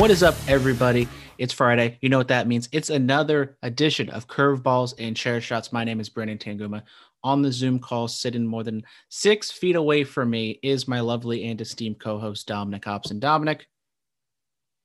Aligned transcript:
What 0.00 0.10
is 0.10 0.22
up, 0.22 0.34
everybody? 0.48 1.08
It's 1.36 1.52
Friday. 1.52 1.98
You 2.00 2.08
know 2.08 2.16
what 2.16 2.28
that 2.28 2.46
means. 2.46 2.68
It's 2.72 2.90
another 2.90 3.58
edition 3.62 4.08
of 4.08 4.28
Curveballs 4.28 4.94
and 4.98 5.16
Chair 5.16 5.40
Shots. 5.40 5.72
My 5.72 5.84
name 5.84 6.00
is 6.00 6.08
Brendan 6.08 6.38
Tanguma. 6.38 6.84
On 7.22 7.42
the 7.42 7.52
Zoom 7.52 7.78
call, 7.78 8.08
sitting 8.08 8.46
more 8.46 8.64
than 8.64 8.82
six 9.10 9.50
feet 9.50 9.76
away 9.76 10.04
from 10.04 10.30
me, 10.30 10.58
is 10.62 10.88
my 10.88 11.00
lovely 11.00 11.44
and 11.44 11.60
esteemed 11.60 12.00
co-host 12.00 12.46
Dominic 12.46 12.84
Hobson. 12.84 13.20
Dominic, 13.20 13.66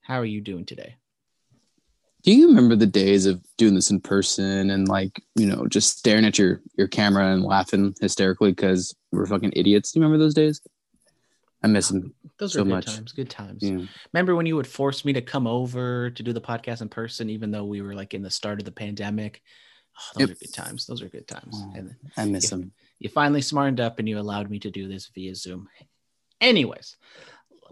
how 0.01 0.15
are 0.19 0.25
you 0.25 0.41
doing 0.41 0.65
today? 0.65 0.95
Do 2.23 2.33
you 2.33 2.47
remember 2.47 2.75
the 2.75 2.87
days 2.87 3.25
of 3.25 3.41
doing 3.57 3.75
this 3.75 3.91
in 3.91 4.01
person 4.01 4.71
and 4.71 4.87
like, 4.87 5.21
you 5.35 5.45
know, 5.45 5.67
just 5.67 5.99
staring 5.99 6.25
at 6.25 6.37
your 6.39 6.61
your 6.75 6.87
camera 6.87 7.31
and 7.31 7.43
laughing 7.43 7.95
hysterically 8.01 8.51
because 8.51 8.95
we're 9.11 9.27
fucking 9.27 9.53
idiots? 9.55 9.91
Do 9.91 9.99
you 9.99 10.03
remember 10.03 10.23
those 10.23 10.33
days? 10.33 10.59
I 11.63 11.67
miss 11.67 11.89
them. 11.89 12.13
Those 12.37 12.53
So 12.53 12.61
are 12.61 12.63
good 12.63 12.69
much. 12.69 12.85
times. 12.85 13.11
Good 13.11 13.29
times. 13.29 13.63
Yeah. 13.63 13.81
Remember 14.11 14.35
when 14.35 14.45
you 14.45 14.55
would 14.55 14.67
force 14.67 15.05
me 15.05 15.13
to 15.13 15.21
come 15.21 15.47
over 15.47 16.09
to 16.09 16.23
do 16.23 16.33
the 16.33 16.41
podcast 16.41 16.81
in 16.81 16.89
person, 16.89 17.29
even 17.29 17.51
though 17.51 17.65
we 17.65 17.81
were 17.81 17.93
like 17.93 18.13
in 18.13 18.23
the 18.23 18.29
start 18.29 18.59
of 18.59 18.65
the 18.65 18.71
pandemic? 18.71 19.41
Oh, 19.97 20.19
those 20.19 20.21
Yep. 20.29 20.29
are 20.29 20.39
good 20.39 20.53
times. 20.53 20.85
Those 20.85 21.01
are 21.01 21.09
good 21.09 21.27
times. 21.27 21.55
Oh. 21.57 21.71
And 21.75 21.95
I 22.17 22.25
miss 22.25 22.45
Yeah. 22.45 22.49
them. 22.51 22.73
you 22.99 23.09
finally 23.09 23.41
smartened 23.41 23.79
up 23.79 23.99
and 23.99 24.07
you 24.07 24.17
allowed 24.19 24.49
me 24.49 24.59
to 24.59 24.71
do 24.71 24.87
this 24.87 25.07
via 25.07 25.35
Zoom. 25.35 25.67
Anyways, 26.41 26.95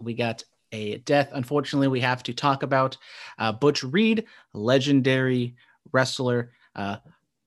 we 0.00 0.14
got 0.14 0.44
a 0.72 0.98
death. 0.98 1.30
Unfortunately, 1.32 1.88
we 1.88 2.00
have 2.00 2.22
to 2.24 2.34
talk 2.34 2.62
about 2.62 2.96
uh, 3.38 3.52
Butch 3.52 3.82
Reed, 3.84 4.24
legendary 4.52 5.54
wrestler, 5.92 6.52
uh, 6.74 6.96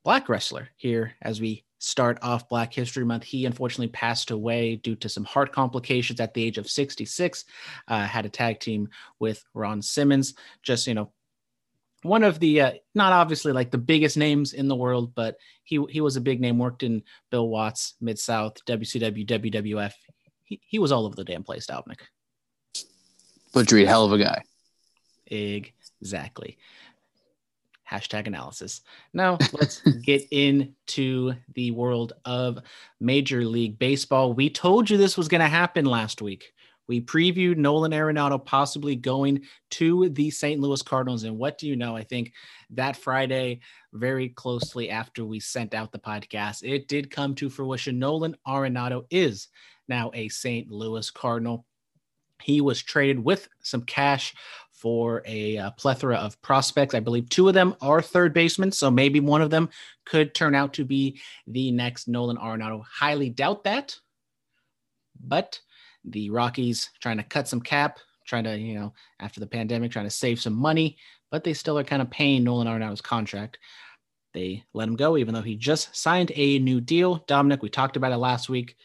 black 0.03 0.29
wrestler 0.29 0.69
here 0.77 1.13
as 1.21 1.41
we 1.41 1.63
start 1.79 2.17
off 2.21 2.49
Black 2.49 2.73
History 2.73 3.05
Month. 3.05 3.23
He 3.23 3.45
unfortunately 3.45 3.89
passed 3.89 4.31
away 4.31 4.77
due 4.77 4.95
to 4.95 5.09
some 5.09 5.25
heart 5.25 5.51
complications 5.51 6.19
at 6.19 6.33
the 6.33 6.43
age 6.43 6.57
of 6.57 6.69
66. 6.69 7.45
Uh, 7.87 8.05
had 8.05 8.25
a 8.25 8.29
tag 8.29 8.59
team 8.59 8.89
with 9.19 9.43
Ron 9.53 9.81
Simmons. 9.81 10.33
Just, 10.63 10.87
you 10.87 10.93
know, 10.95 11.11
one 12.03 12.23
of 12.23 12.39
the 12.39 12.61
uh, 12.61 12.71
not 12.93 13.13
obviously 13.13 13.51
like 13.51 13.71
the 13.71 13.77
biggest 13.77 14.17
names 14.17 14.53
in 14.53 14.67
the 14.67 14.75
world, 14.75 15.13
but 15.15 15.37
he 15.63 15.83
he 15.89 16.01
was 16.01 16.15
a 16.15 16.21
big 16.21 16.39
name. 16.39 16.57
Worked 16.57 16.83
in 16.83 17.03
Bill 17.31 17.47
Watts, 17.47 17.95
Mid 18.01 18.19
South, 18.19 18.63
WCW, 18.65 19.25
WWF. 19.25 19.93
He, 20.43 20.61
he 20.65 20.79
was 20.79 20.91
all 20.91 21.05
over 21.05 21.15
the 21.15 21.23
damn 21.23 21.43
place, 21.43 21.65
Dominic. 21.65 21.99
Butch 23.53 23.71
Reed, 23.71 23.87
hell 23.87 24.05
of 24.05 24.13
a 24.13 24.17
guy. 24.17 24.43
Exactly. 25.25 26.57
Hashtag 27.89 28.27
analysis. 28.27 28.81
Now 29.13 29.37
let's 29.53 29.81
get 30.03 30.27
into 30.31 31.33
the 31.53 31.71
world 31.71 32.13
of 32.25 32.59
Major 32.99 33.43
League 33.45 33.79
Baseball. 33.79 34.33
We 34.33 34.49
told 34.49 34.89
you 34.89 34.97
this 34.97 35.17
was 35.17 35.27
going 35.27 35.41
to 35.41 35.47
happen 35.47 35.85
last 35.85 36.21
week. 36.21 36.53
We 36.87 37.01
previewed 37.01 37.57
Nolan 37.57 37.91
Arenado 37.91 38.43
possibly 38.43 38.95
going 38.95 39.41
to 39.71 40.09
the 40.09 40.31
St. 40.31 40.59
Louis 40.59 40.81
Cardinals. 40.81 41.23
And 41.23 41.37
what 41.37 41.57
do 41.57 41.67
you 41.67 41.75
know? 41.75 41.95
I 41.95 42.03
think 42.03 42.33
that 42.71 42.95
Friday, 42.95 43.59
very 43.93 44.29
closely 44.29 44.89
after 44.89 45.25
we 45.25 45.39
sent 45.39 45.73
out 45.73 45.91
the 45.91 45.99
podcast, 45.99 46.63
it 46.63 46.87
did 46.87 47.11
come 47.11 47.35
to 47.35 47.49
fruition. 47.49 47.99
Nolan 47.99 48.35
Arenado 48.47 49.05
is 49.09 49.49
now 49.87 50.11
a 50.13 50.29
St. 50.29 50.71
Louis 50.71 51.09
Cardinal. 51.11 51.65
He 52.41 52.61
was 52.61 52.81
traded 52.81 53.19
with 53.23 53.49
some 53.61 53.81
cash 53.81 54.35
for 54.71 55.23
a 55.25 55.57
uh, 55.57 55.71
plethora 55.71 56.15
of 56.17 56.39
prospects. 56.43 56.93
I 56.93 56.99
believe 56.99 57.29
two 57.29 57.47
of 57.47 57.55
them 57.55 57.75
are 57.81 58.01
third 58.01 58.33
basemen, 58.33 58.71
so 58.71 58.91
maybe 58.91 59.19
one 59.19 59.41
of 59.41 59.49
them 59.49 59.69
could 60.05 60.35
turn 60.35 60.53
out 60.53 60.73
to 60.73 60.85
be 60.85 61.19
the 61.47 61.71
next 61.71 62.07
Nolan 62.07 62.37
Arenado. 62.37 62.83
Highly 62.85 63.31
doubt 63.31 63.63
that, 63.63 63.97
but 65.19 65.59
the 66.05 66.29
Rockies 66.29 66.89
trying 67.01 67.17
to 67.17 67.23
cut 67.23 67.47
some 67.47 67.61
cap, 67.61 67.99
trying 68.25 68.43
to 68.45 68.57
you 68.57 68.75
know 68.75 68.93
after 69.19 69.39
the 69.39 69.47
pandemic, 69.47 69.91
trying 69.91 70.05
to 70.05 70.11
save 70.11 70.39
some 70.39 70.53
money, 70.53 70.97
but 71.31 71.43
they 71.43 71.53
still 71.53 71.77
are 71.77 71.83
kind 71.83 72.01
of 72.01 72.09
paying 72.09 72.43
Nolan 72.43 72.67
Arenado's 72.67 73.01
contract. 73.01 73.59
They 74.33 74.63
let 74.73 74.87
him 74.87 74.95
go, 74.95 75.17
even 75.17 75.33
though 75.33 75.41
he 75.41 75.55
just 75.55 75.95
signed 75.95 76.31
a 76.35 76.59
new 76.59 76.81
deal. 76.81 77.23
Dominic, 77.27 77.61
we 77.61 77.69
talked 77.69 77.97
about 77.97 78.11
it 78.11 78.17
last 78.17 78.49
week. 78.49 78.75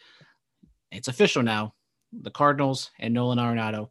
It's 0.91 1.07
official 1.07 1.43
now. 1.43 1.73
The 2.11 2.31
Cardinals 2.31 2.91
and 2.99 3.13
Nolan 3.13 3.39
Arenado 3.39 3.89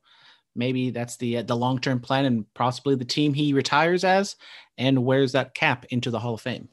maybe 0.55 0.91
that's 0.91 1.17
the 1.17 1.43
the 1.43 1.57
long 1.57 1.79
term 1.79 2.01
plan 2.01 2.25
and 2.25 2.55
possibly 2.55 2.95
the 2.95 3.05
team 3.05 3.35
he 3.35 3.53
retires 3.53 4.05
as 4.05 4.37
and 4.79 5.05
wears 5.05 5.33
that 5.33 5.55
cap 5.55 5.85
into 5.91 6.11
the 6.11 6.19
Hall 6.19 6.35
of 6.35 6.41
Fame. 6.41 6.69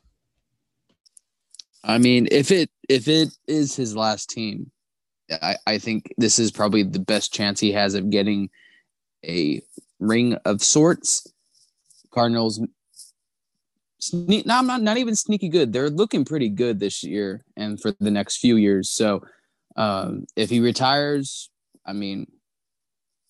I 1.84 1.98
mean, 1.98 2.28
if 2.32 2.52
it 2.52 2.70
if 2.88 3.08
it 3.08 3.30
is 3.48 3.76
his 3.76 3.96
last 3.96 4.30
team, 4.30 4.72
I, 5.32 5.58
I 5.68 5.78
think 5.78 6.14
this 6.18 6.40
is 6.40 6.52
probably 6.52 6.84
the 6.84 7.00
best 7.00 7.34
chance 7.34 7.60
he 7.60 7.72
has 7.74 7.94
of 7.94 8.10
getting 8.10 8.50
a 9.26 9.62
ring 10.00 10.36
of 10.46 10.64
sorts. 10.64 11.28
Cardinals 12.12 12.60
no, 14.14 14.42
I'm 14.50 14.68
not 14.68 14.82
not 14.82 14.98
even 14.98 15.16
sneaky 15.16 15.50
good. 15.50 15.74
They're 15.74 15.90
looking 15.90 16.24
pretty 16.24 16.50
good 16.50 16.80
this 16.80 17.04
year 17.04 17.44
and 17.58 17.80
for 17.80 17.94
the 18.00 18.12
next 18.12 18.38
few 18.38 18.56
years. 18.56 18.90
So 18.90 19.22
um, 19.76 20.26
if 20.36 20.50
he 20.50 20.60
retires, 20.60 21.50
I 21.86 21.94
mean, 21.94 22.32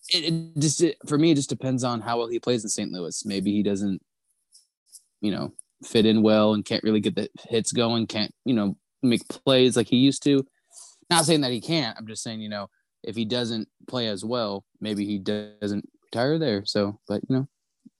it, 0.08 0.32
it 0.32 0.60
just 0.60 0.80
it, 0.82 0.96
for 1.06 1.18
me 1.18 1.32
it 1.32 1.36
just 1.36 1.48
depends 1.48 1.82
on 1.82 2.00
how 2.00 2.18
well 2.18 2.28
he 2.28 2.38
plays 2.38 2.62
in 2.62 2.70
St. 2.70 2.90
Louis. 2.92 3.24
Maybe 3.24 3.52
he 3.52 3.62
doesn't, 3.62 4.00
you 5.20 5.32
know, 5.32 5.52
fit 5.84 6.06
in 6.06 6.22
well 6.22 6.54
and 6.54 6.64
can't 6.64 6.84
really 6.84 7.00
get 7.00 7.16
the 7.16 7.28
hits 7.48 7.72
going. 7.72 8.06
Can't 8.06 8.32
you 8.44 8.54
know 8.54 8.76
make 9.02 9.26
plays 9.28 9.76
like 9.76 9.88
he 9.88 9.96
used 9.96 10.22
to. 10.24 10.46
Not 11.10 11.24
saying 11.24 11.40
that 11.42 11.52
he 11.52 11.60
can't. 11.60 11.96
I'm 11.98 12.06
just 12.06 12.22
saying 12.22 12.40
you 12.40 12.48
know 12.48 12.68
if 13.02 13.16
he 13.16 13.24
doesn't 13.24 13.68
play 13.88 14.08
as 14.08 14.24
well, 14.24 14.64
maybe 14.80 15.04
he 15.04 15.18
doesn't 15.18 15.88
retire 16.04 16.38
there. 16.38 16.64
So, 16.64 17.00
but 17.08 17.22
you 17.28 17.36
know, 17.36 17.48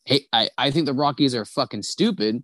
hey, 0.04 0.26
I 0.32 0.48
I 0.56 0.70
think 0.70 0.86
the 0.86 0.94
Rockies 0.94 1.34
are 1.34 1.44
fucking 1.44 1.82
stupid. 1.82 2.42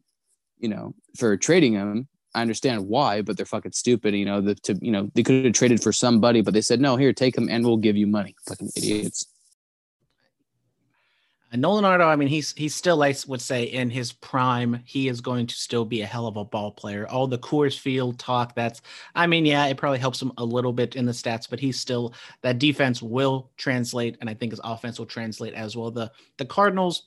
You 0.59 0.69
know, 0.69 0.95
for 1.17 1.37
trading 1.37 1.75
him. 1.75 2.09
I 2.35 2.43
understand 2.43 2.87
why, 2.87 3.23
but 3.23 3.39
they're 3.39 3.47
fucking 3.47 3.73
stupid. 3.73 4.15
You 4.15 4.27
know, 4.27 4.43
the, 4.43 4.55
to 4.57 4.79
you 4.83 4.93
know 4.93 5.11
they 5.15 5.23
could 5.23 5.47
have 5.47 5.55
traded 5.55 5.83
for 5.83 5.91
somebody, 5.91 6.43
but 6.43 6.53
they 6.53 6.61
said 6.61 6.83
no. 6.83 6.97
Here, 6.97 7.15
take 7.15 7.37
him, 7.37 7.49
and 7.49 7.65
we'll 7.65 7.79
give 7.79 7.97
you 7.97 8.07
money. 8.07 8.35
Fucking 8.47 8.71
idiots. 8.77 9.27
And 11.53 11.63
Nolan 11.63 11.85
Arenado, 11.85 12.07
I 12.07 12.17
mean, 12.17 12.29
he's 12.29 12.53
he's 12.55 12.75
still, 12.75 13.03
I 13.03 13.15
would 13.29 13.41
say, 13.41 13.65
in 13.65 13.89
his 13.89 14.13
prime. 14.13 14.83
He 14.85 15.09
is 15.09 15.21
going 15.21 15.47
to 15.47 15.55
still 15.55 15.85
be 15.85 16.03
a 16.03 16.07
hell 16.07 16.27
of 16.27 16.37
a 16.37 16.45
ball 16.45 16.73
player. 16.73 17.07
All 17.09 17.29
the 17.29 17.39
Coors 17.39 17.79
Field 17.79 18.19
talk, 18.19 18.55
that's, 18.55 18.83
I 19.15 19.29
mean, 19.29 19.47
yeah, 19.47 19.67
it 19.67 19.77
probably 19.77 20.01
helps 20.01 20.21
him 20.21 20.33
a 20.39 20.45
little 20.45 20.73
bit 20.73 20.97
in 20.97 21.07
the 21.07 21.13
stats, 21.13 21.49
but 21.49 21.61
he's 21.61 21.79
still 21.79 22.15
that 22.43 22.59
defense 22.59 23.01
will 23.01 23.51
translate, 23.57 24.17
and 24.21 24.29
I 24.29 24.35
think 24.35 24.53
his 24.53 24.61
offense 24.65 24.99
will 24.99 25.07
translate 25.07 25.55
as 25.55 25.77
well. 25.77 25.91
The 25.91 26.11
the 26.37 26.47
Cardinals, 26.47 27.05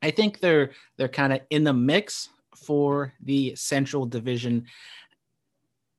I 0.00 0.12
think 0.12 0.38
they're 0.38 0.70
they're 0.96 1.08
kind 1.08 1.32
of 1.32 1.40
in 1.50 1.64
the 1.64 1.74
mix 1.74 2.28
for 2.56 3.12
the 3.20 3.54
Central 3.56 4.06
Division. 4.06 4.66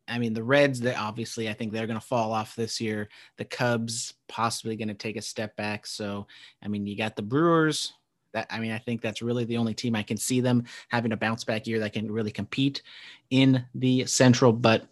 I 0.07 0.19
mean, 0.19 0.33
the 0.33 0.43
Reds, 0.43 0.79
they 0.79 0.93
obviously, 0.93 1.49
I 1.49 1.53
think 1.53 1.71
they're 1.71 1.87
going 1.87 1.99
to 1.99 2.05
fall 2.05 2.31
off 2.31 2.55
this 2.55 2.79
year. 2.79 3.09
The 3.37 3.45
Cubs 3.45 4.13
possibly 4.27 4.75
going 4.75 4.87
to 4.89 4.93
take 4.93 5.17
a 5.17 5.21
step 5.21 5.55
back. 5.55 5.87
So, 5.87 6.27
I 6.61 6.67
mean, 6.67 6.85
you 6.85 6.95
got 6.95 7.15
the 7.15 7.21
Brewers. 7.21 7.93
That 8.33 8.47
I 8.49 8.59
mean, 8.59 8.71
I 8.71 8.77
think 8.77 9.01
that's 9.01 9.21
really 9.21 9.45
the 9.45 9.57
only 9.57 9.73
team 9.73 9.95
I 9.95 10.03
can 10.03 10.17
see 10.17 10.41
them 10.41 10.65
having 10.89 11.13
a 11.13 11.17
bounce 11.17 11.43
back 11.43 11.65
year 11.65 11.79
that 11.79 11.93
can 11.93 12.11
really 12.11 12.31
compete 12.31 12.83
in 13.29 13.65
the 13.73 14.05
Central. 14.05 14.51
But 14.51 14.85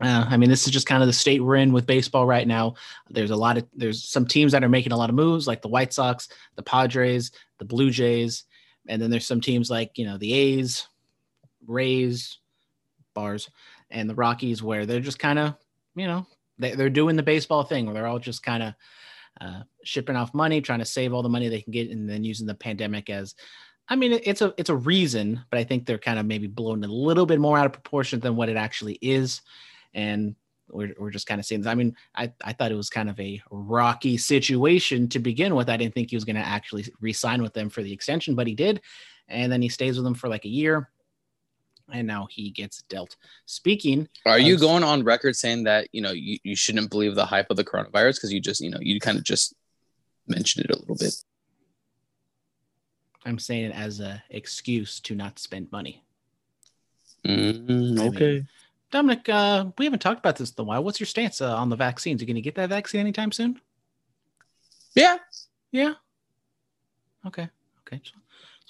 uh, 0.00 0.24
I 0.28 0.36
mean, 0.38 0.48
this 0.48 0.66
is 0.66 0.72
just 0.72 0.86
kind 0.86 1.02
of 1.02 1.06
the 1.06 1.12
state 1.12 1.42
we're 1.42 1.56
in 1.56 1.72
with 1.72 1.86
baseball 1.86 2.26
right 2.26 2.48
now. 2.48 2.74
There's 3.10 3.30
a 3.30 3.36
lot 3.36 3.58
of 3.58 3.66
there's 3.74 4.02
some 4.02 4.26
teams 4.26 4.52
that 4.52 4.64
are 4.64 4.68
making 4.68 4.92
a 4.92 4.96
lot 4.96 5.10
of 5.10 5.16
moves, 5.16 5.46
like 5.46 5.60
the 5.60 5.68
White 5.68 5.92
Sox, 5.92 6.28
the 6.56 6.62
Padres, 6.62 7.30
the 7.58 7.66
Blue 7.66 7.90
Jays, 7.90 8.44
and 8.88 9.00
then 9.00 9.10
there's 9.10 9.26
some 9.26 9.42
teams 9.42 9.70
like 9.70 9.98
you 9.98 10.06
know 10.06 10.16
the 10.16 10.32
A's, 10.32 10.88
Rays, 11.66 12.38
Bars, 13.12 13.50
and 13.90 14.08
the 14.08 14.14
Rockies 14.14 14.62
where 14.62 14.86
they're 14.86 15.00
just 15.00 15.18
kind 15.18 15.38
of 15.38 15.54
you 15.94 16.06
know 16.06 16.26
they, 16.58 16.74
they're 16.74 16.90
doing 16.90 17.16
the 17.16 17.22
baseball 17.22 17.64
thing 17.64 17.86
where 17.86 17.94
they're 17.94 18.06
all 18.06 18.18
just 18.18 18.42
kind 18.42 18.62
of 18.62 18.74
uh, 19.40 19.62
shipping 19.84 20.16
off 20.16 20.34
money, 20.34 20.60
trying 20.60 20.80
to 20.80 20.84
save 20.84 21.12
all 21.14 21.22
the 21.22 21.28
money 21.28 21.48
they 21.48 21.62
can 21.62 21.72
get, 21.72 21.90
and 21.90 22.08
then 22.08 22.24
using 22.24 22.46
the 22.46 22.54
pandemic 22.54 23.08
as. 23.10 23.34
I 23.88 23.96
mean, 23.96 24.12
it- 24.12 24.26
it's 24.26 24.42
a 24.42 24.54
it's 24.56 24.70
a 24.70 24.76
reason, 24.76 25.40
but 25.50 25.58
I 25.58 25.64
think 25.64 25.84
they're 25.86 25.98
kind 25.98 26.18
of 26.18 26.26
maybe 26.26 26.46
blown 26.46 26.84
a 26.84 26.88
little 26.88 27.26
bit 27.26 27.40
more 27.40 27.58
out 27.58 27.66
of 27.66 27.72
proportion 27.72 28.20
than 28.20 28.36
what 28.36 28.48
it 28.48 28.56
actually 28.56 28.98
is, 29.00 29.40
and 29.94 30.36
we're, 30.68 30.94
we're 30.98 31.10
just 31.10 31.26
kind 31.26 31.40
of 31.40 31.44
seeing. 31.46 31.60
This. 31.62 31.68
I 31.68 31.74
mean, 31.74 31.96
I 32.14 32.32
I 32.44 32.52
thought 32.52 32.70
it 32.70 32.76
was 32.76 32.90
kind 32.90 33.10
of 33.10 33.18
a 33.18 33.40
rocky 33.50 34.16
situation 34.16 35.08
to 35.08 35.18
begin 35.18 35.54
with. 35.56 35.68
I 35.68 35.76
didn't 35.76 35.94
think 35.94 36.10
he 36.10 36.16
was 36.16 36.24
going 36.24 36.36
to 36.36 36.46
actually 36.46 36.86
re-sign 37.00 37.42
with 37.42 37.52
them 37.54 37.68
for 37.68 37.82
the 37.82 37.92
extension, 37.92 38.34
but 38.36 38.46
he 38.46 38.54
did, 38.54 38.80
and 39.28 39.50
then 39.50 39.62
he 39.62 39.68
stays 39.68 39.96
with 39.96 40.04
them 40.04 40.14
for 40.14 40.28
like 40.28 40.44
a 40.44 40.48
year. 40.48 40.88
And 41.92 42.06
now 42.06 42.26
he 42.30 42.50
gets 42.50 42.82
dealt. 42.82 43.16
Speaking, 43.46 44.08
Are 44.26 44.38
you 44.38 44.54
of- 44.54 44.60
going 44.60 44.82
on 44.82 45.04
record 45.04 45.36
saying 45.36 45.64
that 45.64 45.88
you 45.92 46.00
know 46.00 46.12
you, 46.12 46.38
you 46.44 46.56
shouldn't 46.56 46.90
believe 46.90 47.14
the 47.14 47.26
hype 47.26 47.50
of 47.50 47.56
the 47.56 47.64
coronavirus 47.64 48.16
because 48.16 48.32
you 48.32 48.40
just 48.40 48.60
you 48.60 48.70
know 48.70 48.78
you 48.80 49.00
kind 49.00 49.18
of 49.18 49.24
just 49.24 49.54
mentioned 50.26 50.64
it 50.66 50.74
a 50.74 50.78
little 50.78 50.96
bit. 50.96 51.14
I'm 53.24 53.38
saying 53.38 53.66
it 53.66 53.74
as 53.74 54.00
a 54.00 54.22
excuse 54.30 55.00
to 55.00 55.14
not 55.14 55.38
spend 55.38 55.70
money. 55.70 56.02
Mm, 57.26 58.00
I 58.00 58.06
okay. 58.06 58.46
Dominic, 58.90 59.28
uh, 59.28 59.66
we 59.78 59.84
haven't 59.84 60.00
talked 60.00 60.18
about 60.18 60.36
this 60.36 60.50
in 60.50 60.62
a 60.62 60.64
while. 60.64 60.82
What's 60.82 60.98
your 60.98 61.06
stance 61.06 61.40
uh, 61.40 61.54
on 61.54 61.68
the 61.68 61.76
vaccines? 61.76 62.20
Are 62.20 62.24
you 62.24 62.26
going 62.26 62.34
to 62.36 62.40
get 62.40 62.56
that 62.56 62.70
vaccine 62.70 63.00
anytime 63.00 63.30
soon? 63.30 63.60
yeah. 64.94 65.18
Yeah. 65.70 65.94
Okay. 67.26 67.48
Okay. 67.86 68.00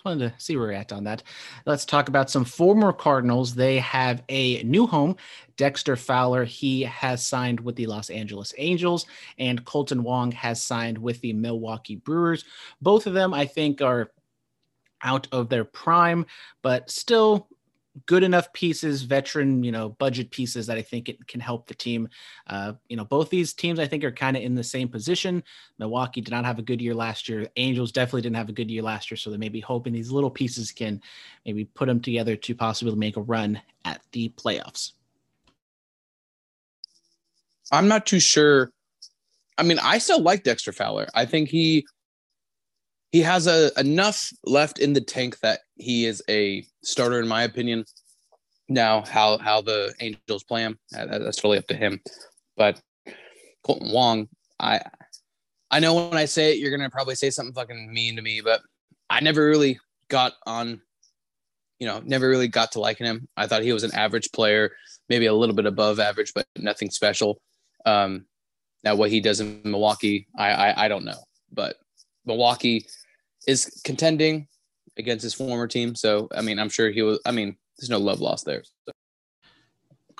Just 0.01 0.07
wanted 0.07 0.31
to 0.31 0.41
see 0.43 0.57
where 0.57 0.69
we're 0.69 0.73
at 0.73 0.95
on 0.95 1.05
that. 1.05 1.23
Let's 1.67 1.85
talk 1.85 2.09
about 2.09 2.31
some 2.31 2.47
former 2.47 2.91
Cardinals. 2.91 3.55
They 3.55 3.81
have 3.81 4.23
a 4.31 4.63
new 4.63 4.87
home. 4.87 5.17
Dexter 5.59 5.95
Fowler, 5.95 6.47
he 6.47 6.81
has 6.85 7.23
signed 7.23 7.61
with 7.61 7.77
the 7.77 7.85
Los 7.85 8.09
Angeles 8.09 8.55
Angels, 8.57 9.05
and 9.39 9.63
Kolten 9.67 10.01
Wong 10.01 10.33
has 10.33 10.63
signed 10.63 10.97
with 10.97 11.21
the 11.21 11.35
Milwaukee 11.35 11.97
Brewers. 11.97 12.47
Both 12.81 13.07
of 13.07 13.13
them, 13.13 13.35
I 13.35 13.45
think, 13.45 13.83
are 13.83 14.11
out 15.03 15.29
of 15.33 15.51
their 15.51 15.67
prime, 15.67 16.25
but 16.63 16.91
still 16.91 17.49
good 18.07 18.23
enough 18.23 18.53
pieces, 18.53 19.03
veteran, 19.03 19.63
you 19.63 19.73
know, 19.73 19.91
budget 19.91 20.31
pieces 20.31 20.67
that 20.67 20.77
I 20.77 20.83
think 20.83 21.09
it 21.09 21.27
can 21.27 21.41
help 21.41 21.67
the 21.67 21.75
team. 21.75 22.09
Uh, 22.47 22.75
you 22.89 22.97
know, 22.97 23.05
both 23.05 23.31
these 23.31 23.53
teams 23.53 23.79
I 23.79 23.87
think 23.87 24.05
are 24.05 24.13
kind 24.13 24.37
of 24.37 24.43
in 24.43 24.55
the 24.55 24.65
same 24.65 24.89
position. 24.89 25.43
Milwaukee 25.79 26.21
did 26.21 26.31
not 26.31 26.45
have 26.45 26.59
a 26.59 26.63
good 26.63 26.81
year 26.81 26.95
last 26.95 27.29
year. 27.29 27.49
Angels 27.57 27.93
definitely 27.93 28.23
didn't 28.23 28.37
have 28.37 28.49
a 28.49 28.53
good 28.53 28.71
year 28.71 28.83
last 28.83 29.11
year, 29.11 29.19
so 29.19 29.31
they 29.31 29.37
may 29.37 29.49
be 29.49 29.61
hoping 29.61 29.93
these 29.93 30.11
little 30.11 30.31
pieces 30.31 30.73
can 30.73 31.01
maybe 31.45 31.65
put 31.65 31.87
them 31.87 32.01
together 32.01 32.37
to 32.37 32.55
possibly 32.55 32.95
make 32.95 33.17
a 33.17 33.23
run 33.23 33.61
at 33.85 34.01
the 34.13 34.29
playoffs. 34.37 34.93
I'm 37.73 37.89
not 37.89 38.07
too 38.07 38.21
sure. 38.21 38.73
I 39.57 39.63
mean, 39.63 39.79
I 39.79 39.99
still 39.99 40.21
like 40.21 40.43
Dexter 40.43 40.73
Fowler. 40.73 41.07
I 41.15 41.27
think 41.27 41.49
he 41.49 41.87
he 43.13 43.21
has 43.23 43.47
a 43.47 43.71
enough 43.79 44.31
left 44.45 44.79
in 44.79 44.93
the 44.93 45.01
tank 45.01 45.39
that 45.41 45.61
he 45.77 46.07
is 46.07 46.23
a 46.29 46.65
starter, 46.83 47.19
in 47.19 47.29
my 47.29 47.43
opinion. 47.43 47.85
Now, 48.69 49.03
how 49.03 49.39
how 49.39 49.63
the 49.63 49.93
Angels 50.01 50.45
play 50.45 50.63
him, 50.63 50.79
that's 50.93 51.37
totally 51.37 51.59
up 51.59 51.67
to 51.69 51.77
him. 51.77 52.01
But 52.57 52.81
Kolten 53.67 53.93
Wong, 53.93 54.29
I 54.61 54.81
I 55.71 55.81
know 55.81 55.95
when 55.95 56.19
I 56.19 56.25
say 56.25 56.53
it, 56.53 56.59
you're 56.59 56.71
gonna 56.71 56.91
probably 56.91 57.17
say 57.17 57.31
something 57.31 57.55
fucking 57.55 57.93
mean 57.93 58.17
to 58.17 58.23
me, 58.23 58.41
but 58.41 58.63
I 59.09 59.21
never 59.21 59.45
really 59.45 59.81
got 60.09 60.35
on. 60.47 60.81
You 61.81 61.87
know, 61.87 62.03
never 62.05 62.29
really 62.29 62.49
got 62.49 62.73
to 62.73 62.81
liking 62.81 63.07
him. 63.07 63.27
I 63.39 63.47
thought 63.47 63.63
he 63.63 63.73
was 63.73 63.85
an 63.85 63.95
average 63.95 64.31
player, 64.33 64.73
maybe 65.09 65.27
a 65.27 65.33
little 65.33 65.55
bit 65.55 65.65
above 65.65 65.99
average, 65.99 66.35
but 66.35 66.47
nothing 66.59 66.91
special. 66.91 67.41
Um, 67.87 68.27
now, 68.85 68.95
what 68.95 69.11
he 69.11 69.21
does 69.21 69.41
in 69.41 69.63
Milwaukee, 69.65 70.29
I, 70.37 70.51
I 70.51 70.85
I 70.85 70.89
don't 70.89 71.07
know, 71.07 71.19
but 71.51 71.77
Milwaukee 72.27 72.87
is 73.47 73.81
contending 73.85 74.49
against 74.97 75.23
his 75.23 75.35
former 75.35 75.67
team, 75.67 75.95
so 75.95 76.29
I 76.35 76.43
mean, 76.43 76.59
I'm 76.59 76.69
sure 76.69 76.91
he 76.91 77.03
was. 77.03 77.21
I 77.25 77.33
mean, 77.33 77.57
there's 77.79 77.91
no 77.91 77.99
love 77.99 78.21
lost 78.21 78.45
there. 78.45 78.63
So. 78.87 78.93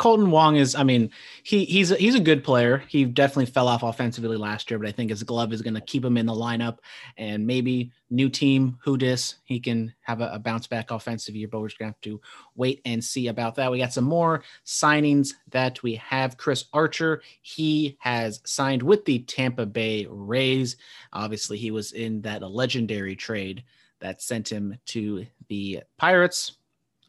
Kolten 0.01 0.31
Wong 0.31 0.57
is, 0.57 0.75
I 0.75 0.83
mean, 0.83 1.11
he 1.43 1.67
he's 1.67 1.91
a, 1.91 1.97
he's 1.97 2.15
a 2.15 2.21
good 2.21 2.43
player. 2.43 2.83
He 2.89 3.05
definitely 3.05 3.45
fell 3.45 3.69
off 3.69 3.83
offensively 3.83 4.39
last 4.39 4.71
year, 4.71 4.79
but 4.79 4.89
I 4.89 4.93
think 4.93 5.11
his 5.11 5.23
glove 5.23 5.53
is 5.53 5.61
going 5.61 5.75
to 5.75 5.81
keep 5.83 6.03
him 6.03 6.17
in 6.17 6.25
the 6.25 6.33
lineup. 6.33 6.79
And 7.19 7.47
maybe 7.47 7.93
new 8.09 8.31
team, 8.31 8.79
who 8.83 8.97
dis, 8.97 9.35
he 9.45 9.61
can 9.61 9.93
have 10.01 10.23
a, 10.23 10.31
a 10.33 10.39
bounce 10.39 10.67
back 10.67 10.91
offensive 10.91 11.37
year. 11.37 11.49
But 11.49 11.59
we're 11.59 11.69
going 11.79 11.93
to 11.93 11.97
have 11.97 12.01
to 12.01 12.21
wait 12.57 12.81
and 12.87 13.05
see 13.05 13.29
about 13.29 13.57
that. 13.57 13.71
We 13.71 13.77
got 13.77 13.93
some 13.93 14.05
more 14.05 14.43
signings 14.65 15.35
that 15.51 15.83
we 15.83 15.97
have. 15.97 16.39
Chris 16.39 16.65
Archer, 16.73 17.21
he 17.43 17.99
has 18.01 18.41
signed 18.47 18.83
with 18.83 19.05
the 19.05 19.19
Tampa 19.19 19.67
Bay 19.67 20.07
Rays. 20.09 20.79
Obviously, 21.13 21.59
he 21.59 21.71
was 21.71 21.93
in 21.93 22.23
that 22.23 22.41
legendary 22.41 23.17
trade 23.17 23.65
that 24.01 24.23
sent 24.23 24.51
him 24.51 24.79
to 24.87 25.27
the 25.49 25.83
Pirates 25.99 26.53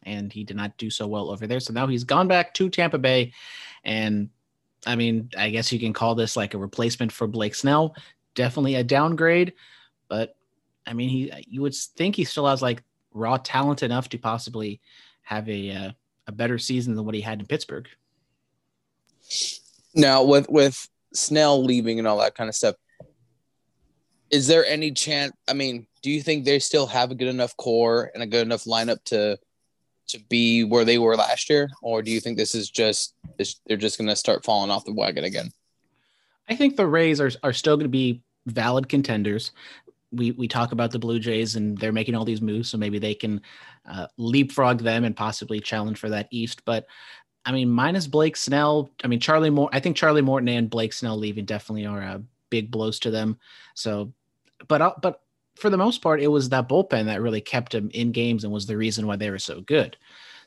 and 0.04 0.32
he 0.32 0.44
did 0.44 0.56
not 0.56 0.76
do 0.76 0.90
so 0.90 1.06
well 1.06 1.30
over 1.30 1.46
there. 1.46 1.60
So 1.60 1.72
now 1.72 1.86
he's 1.86 2.04
gone 2.04 2.28
back 2.28 2.54
to 2.54 2.68
Tampa 2.68 2.98
Bay. 2.98 3.32
And 3.84 4.30
I 4.86 4.96
mean, 4.96 5.30
I 5.36 5.50
guess 5.50 5.72
you 5.72 5.78
can 5.78 5.92
call 5.92 6.14
this 6.14 6.36
like 6.36 6.54
a 6.54 6.58
replacement 6.58 7.12
for 7.12 7.26
Blake 7.26 7.54
Snell. 7.54 7.94
Definitely 8.34 8.76
a 8.76 8.84
downgrade, 8.84 9.52
but 10.08 10.36
I 10.86 10.94
mean, 10.94 11.08
he 11.08 11.32
you 11.48 11.62
would 11.62 11.74
think 11.74 12.16
he 12.16 12.24
still 12.24 12.46
has 12.46 12.62
like 12.62 12.82
raw 13.12 13.36
talent 13.36 13.82
enough 13.82 14.08
to 14.10 14.18
possibly 14.18 14.80
have 15.22 15.48
a 15.48 15.70
uh, 15.70 15.90
a 16.26 16.32
better 16.32 16.58
season 16.58 16.94
than 16.94 17.04
what 17.04 17.14
he 17.14 17.20
had 17.20 17.40
in 17.40 17.46
Pittsburgh. 17.46 17.88
Now, 19.94 20.24
with 20.24 20.48
with 20.48 20.88
Snell 21.12 21.62
leaving 21.62 21.98
and 21.98 22.08
all 22.08 22.18
that 22.18 22.34
kind 22.34 22.48
of 22.48 22.54
stuff, 22.54 22.76
is 24.30 24.46
there 24.46 24.64
any 24.64 24.92
chance? 24.92 25.32
I 25.46 25.52
mean, 25.52 25.86
do 26.02 26.10
you 26.10 26.22
think 26.22 26.44
they 26.44 26.58
still 26.58 26.86
have 26.86 27.10
a 27.10 27.14
good 27.14 27.28
enough 27.28 27.56
core 27.56 28.10
and 28.14 28.22
a 28.22 28.26
good 28.26 28.42
enough 28.42 28.64
lineup 28.64 29.04
to 29.04 29.38
to 30.08 30.20
be 30.28 30.64
where 30.64 30.84
they 30.84 30.98
were 30.98 31.16
last 31.16 31.48
year, 31.48 31.70
or 31.82 32.02
do 32.02 32.10
you 32.10 32.20
think 32.20 32.36
this 32.36 32.54
is 32.54 32.70
just 32.70 33.14
they're 33.66 33.76
just 33.76 33.98
going 33.98 34.08
to 34.08 34.16
start 34.16 34.44
falling 34.44 34.70
off 34.70 34.84
the 34.84 34.92
wagon 34.92 35.24
again? 35.24 35.50
I 36.48 36.56
think 36.56 36.76
the 36.76 36.86
Rays 36.86 37.20
are 37.20 37.30
are 37.42 37.52
still 37.52 37.76
going 37.76 37.84
to 37.84 37.90
be 37.90 38.22
valid 38.46 38.88
contenders. 38.88 39.52
We 40.10 40.32
we 40.32 40.48
talk 40.48 40.72
about 40.72 40.90
the 40.90 40.98
Blue 40.98 41.18
Jays 41.18 41.56
and 41.56 41.78
they're 41.78 41.92
making 41.92 42.14
all 42.14 42.24
these 42.24 42.42
moves, 42.42 42.68
so 42.70 42.78
maybe 42.78 42.98
they 42.98 43.14
can 43.14 43.40
uh, 43.88 44.06
leapfrog 44.18 44.80
them 44.80 45.04
and 45.04 45.16
possibly 45.16 45.60
challenge 45.60 45.98
for 45.98 46.10
that 46.10 46.28
East. 46.30 46.64
But 46.64 46.86
I 47.44 47.52
mean, 47.52 47.70
minus 47.70 48.06
Blake 48.06 48.36
Snell, 48.36 48.90
I 49.02 49.08
mean 49.08 49.20
Charlie 49.20 49.50
Moore. 49.50 49.70
I 49.72 49.80
think 49.80 49.96
Charlie 49.96 50.22
Morton 50.22 50.48
and 50.48 50.70
Blake 50.70 50.92
Snell 50.92 51.16
leaving 51.16 51.44
definitely 51.44 51.86
are 51.86 52.02
uh, 52.02 52.18
big 52.50 52.70
blows 52.70 52.98
to 53.00 53.10
them. 53.10 53.38
So, 53.74 54.12
but 54.68 54.82
uh, 54.82 54.92
but 55.00 55.22
for 55.62 55.70
the 55.70 55.78
most 55.78 56.02
part, 56.02 56.20
it 56.20 56.26
was 56.26 56.48
that 56.48 56.68
bullpen 56.68 57.06
that 57.06 57.22
really 57.22 57.40
kept 57.40 57.70
them 57.70 57.88
in 57.94 58.10
games 58.10 58.42
and 58.42 58.52
was 58.52 58.66
the 58.66 58.76
reason 58.76 59.06
why 59.06 59.14
they 59.14 59.30
were 59.30 59.38
so 59.38 59.60
good. 59.60 59.96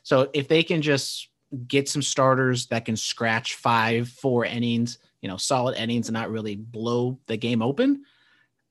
So 0.02 0.28
if 0.34 0.46
they 0.46 0.62
can 0.62 0.82
just 0.82 1.30
get 1.66 1.88
some 1.88 2.02
starters 2.02 2.66
that 2.66 2.84
can 2.84 2.96
scratch 2.96 3.54
five, 3.54 4.10
four 4.10 4.44
innings, 4.44 4.98
you 5.22 5.28
know, 5.28 5.38
solid 5.38 5.78
innings 5.78 6.08
and 6.08 6.12
not 6.12 6.30
really 6.30 6.54
blow 6.54 7.18
the 7.28 7.36
game 7.38 7.62
open 7.62 8.04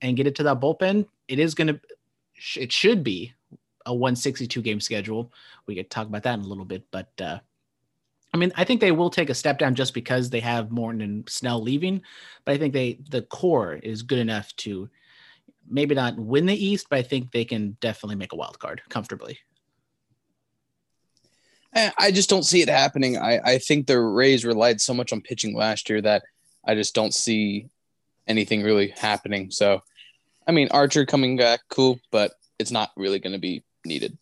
and 0.00 0.16
get 0.16 0.28
it 0.28 0.36
to 0.36 0.44
that 0.44 0.60
bullpen, 0.60 1.06
it 1.26 1.40
is 1.40 1.54
going 1.56 1.66
to, 1.66 1.80
it 2.54 2.70
should 2.70 3.02
be 3.02 3.34
a 3.84 3.92
162 3.92 4.62
game 4.62 4.80
schedule. 4.80 5.32
We 5.66 5.74
could 5.74 5.90
talk 5.90 6.06
about 6.06 6.22
that 6.22 6.38
in 6.38 6.44
a 6.44 6.48
little 6.48 6.64
bit, 6.64 6.84
but, 6.92 7.10
uh, 7.20 7.40
I 8.32 8.36
mean, 8.36 8.52
I 8.54 8.62
think 8.62 8.80
they 8.80 8.92
will 8.92 9.10
take 9.10 9.30
a 9.30 9.34
step 9.34 9.58
down 9.58 9.74
just 9.74 9.94
because 9.94 10.30
they 10.30 10.40
have 10.40 10.70
Morton 10.70 11.00
and 11.00 11.28
Snell 11.28 11.60
leaving, 11.60 12.02
but 12.44 12.52
I 12.52 12.58
think 12.58 12.72
they, 12.72 13.00
the 13.10 13.22
core 13.22 13.74
is 13.74 14.02
good 14.02 14.18
enough 14.20 14.54
to 14.56 14.88
maybe 15.68 15.94
not 15.94 16.18
win 16.18 16.46
the 16.46 16.54
East, 16.54 16.86
but 16.90 16.98
I 16.98 17.02
think 17.02 17.32
they 17.32 17.44
can 17.44 17.76
definitely 17.80 18.16
make 18.16 18.32
a 18.32 18.36
wild 18.36 18.58
card 18.58 18.82
comfortably. 18.88 19.38
I 21.98 22.10
just 22.10 22.30
don't 22.30 22.44
see 22.44 22.62
it 22.62 22.70
happening. 22.70 23.18
I, 23.18 23.38
I 23.44 23.58
think 23.58 23.86
the 23.86 24.00
Rays 24.00 24.46
relied 24.46 24.80
so 24.80 24.94
much 24.94 25.12
on 25.12 25.20
pitching 25.20 25.54
last 25.54 25.90
year 25.90 26.00
that 26.00 26.22
I 26.64 26.74
just 26.74 26.94
don't 26.94 27.12
see 27.12 27.68
anything 28.26 28.62
really 28.62 28.94
happening. 28.96 29.50
So, 29.50 29.82
I 30.46 30.52
mean, 30.52 30.68
Archer 30.70 31.04
coming 31.04 31.36
back, 31.36 31.60
cool, 31.68 32.00
but 32.10 32.32
it's 32.58 32.70
not 32.70 32.92
really 32.96 33.18
going 33.18 33.34
to 33.34 33.38
be 33.38 33.62
needed. 33.84 34.16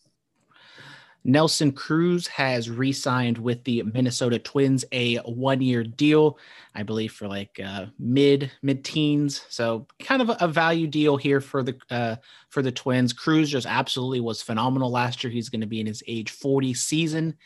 Nelson 1.25 1.73
Cruz 1.73 2.27
has 2.27 2.69
re-signed 2.69 3.39
with 3.39 3.65
the 3.65 3.83
Minnesota 3.83 4.39
Twins 4.39 4.85
a 4.93 5.17
one-year 5.19 5.83
deal, 5.83 6.39
I 6.75 6.83
believe 6.83 7.13
for 7.13 7.27
like 7.27 7.59
uh, 7.65 7.87
mid 7.99 8.53
mid-teens. 8.63 9.43
So 9.49 9.87
kind 9.99 10.21
of 10.21 10.29
a, 10.29 10.37
a 10.41 10.49
value 10.49 10.87
deal 10.87 11.17
here 11.17 11.41
for 11.41 11.63
the 11.63 11.77
uh, 11.91 12.17
for 12.51 12.61
the 12.61 12.73
Twins. 12.73 13.15
Cruz 13.15 13.49
just 13.49 13.67
absolutely 13.67 14.21
was 14.21 14.43
phenomenal 14.43 14.91
last 14.91 15.25
year. 15.25 15.33
He's 15.33 15.49
going 15.49 15.63
to 15.63 15.67
be 15.67 15.81
in 15.81 15.87
his 15.87 16.03
age 16.07 16.31
40 16.31 16.75
season, 16.75 17.37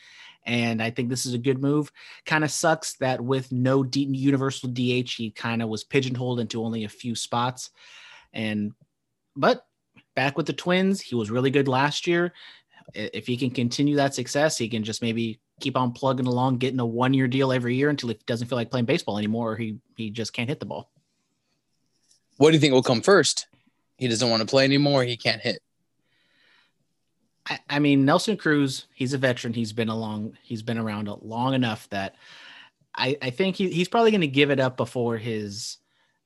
and 0.45 0.83
I 0.83 0.89
think 0.89 1.09
this 1.09 1.25
is 1.25 1.33
a 1.33 1.39
good 1.39 1.61
move. 1.61 1.89
Kind 2.25 2.43
of 2.43 2.51
sucks 2.51 2.97
that 2.97 3.21
with 3.21 3.49
no 3.49 3.83
D- 3.83 4.09
universal 4.11 4.69
DH, 4.69 5.13
he 5.15 5.31
kind 5.33 5.61
of 5.61 5.69
was 5.69 5.85
pigeonholed 5.85 6.41
into 6.41 6.63
only 6.65 6.83
a 6.83 6.89
few 6.89 7.15
spots, 7.15 7.69
and 8.33 8.73
but 9.37 9.65
back 10.15 10.35
with 10.35 10.47
the 10.47 10.53
Twins, 10.53 10.99
he 10.99 11.15
was 11.15 11.31
really 11.31 11.49
good 11.49 11.69
last 11.69 12.05
year 12.05 12.33
if 12.93 13.27
he 13.27 13.37
can 13.37 13.51
continue 13.51 13.95
that 13.95 14.15
success, 14.15 14.57
he 14.57 14.69
can 14.69 14.83
just 14.83 15.01
maybe 15.01 15.39
keep 15.59 15.77
on 15.77 15.91
plugging 15.91 16.27
along, 16.27 16.57
getting 16.57 16.79
a 16.79 16.85
one 16.85 17.13
year 17.13 17.27
deal 17.27 17.51
every 17.51 17.75
year 17.75 17.89
until 17.89 18.09
he 18.09 18.19
doesn't 18.25 18.47
feel 18.47 18.57
like 18.57 18.71
playing 18.71 18.85
baseball 18.85 19.17
anymore, 19.17 19.53
or 19.53 19.55
he 19.55 19.77
he 19.95 20.09
just 20.09 20.33
can't 20.33 20.49
hit 20.49 20.59
the 20.59 20.65
ball. 20.65 20.91
What 22.37 22.49
do 22.49 22.55
you 22.55 22.59
think 22.59 22.73
will 22.73 22.81
come 22.81 23.01
first? 23.01 23.47
He 23.97 24.07
doesn't 24.07 24.29
want 24.29 24.41
to 24.41 24.47
play 24.47 24.63
anymore. 24.63 25.03
He 25.03 25.17
can't 25.17 25.41
hit. 25.41 25.61
I, 27.45 27.59
I 27.69 27.79
mean, 27.79 28.05
Nelson 28.05 28.37
Cruz, 28.37 28.85
he's 28.93 29.13
a 29.13 29.17
veteran. 29.17 29.53
He's 29.53 29.73
been 29.73 29.89
along, 29.89 30.37
he's 30.41 30.61
been 30.61 30.77
around 30.77 31.09
long 31.21 31.53
enough 31.53 31.89
that 31.89 32.15
I, 32.95 33.17
I 33.21 33.29
think 33.29 33.57
he, 33.57 33.69
he's 33.69 33.89
probably 33.89 34.11
going 34.11 34.21
to 34.21 34.27
give 34.27 34.51
it 34.51 34.59
up 34.59 34.77
before 34.77 35.17
his 35.17 35.77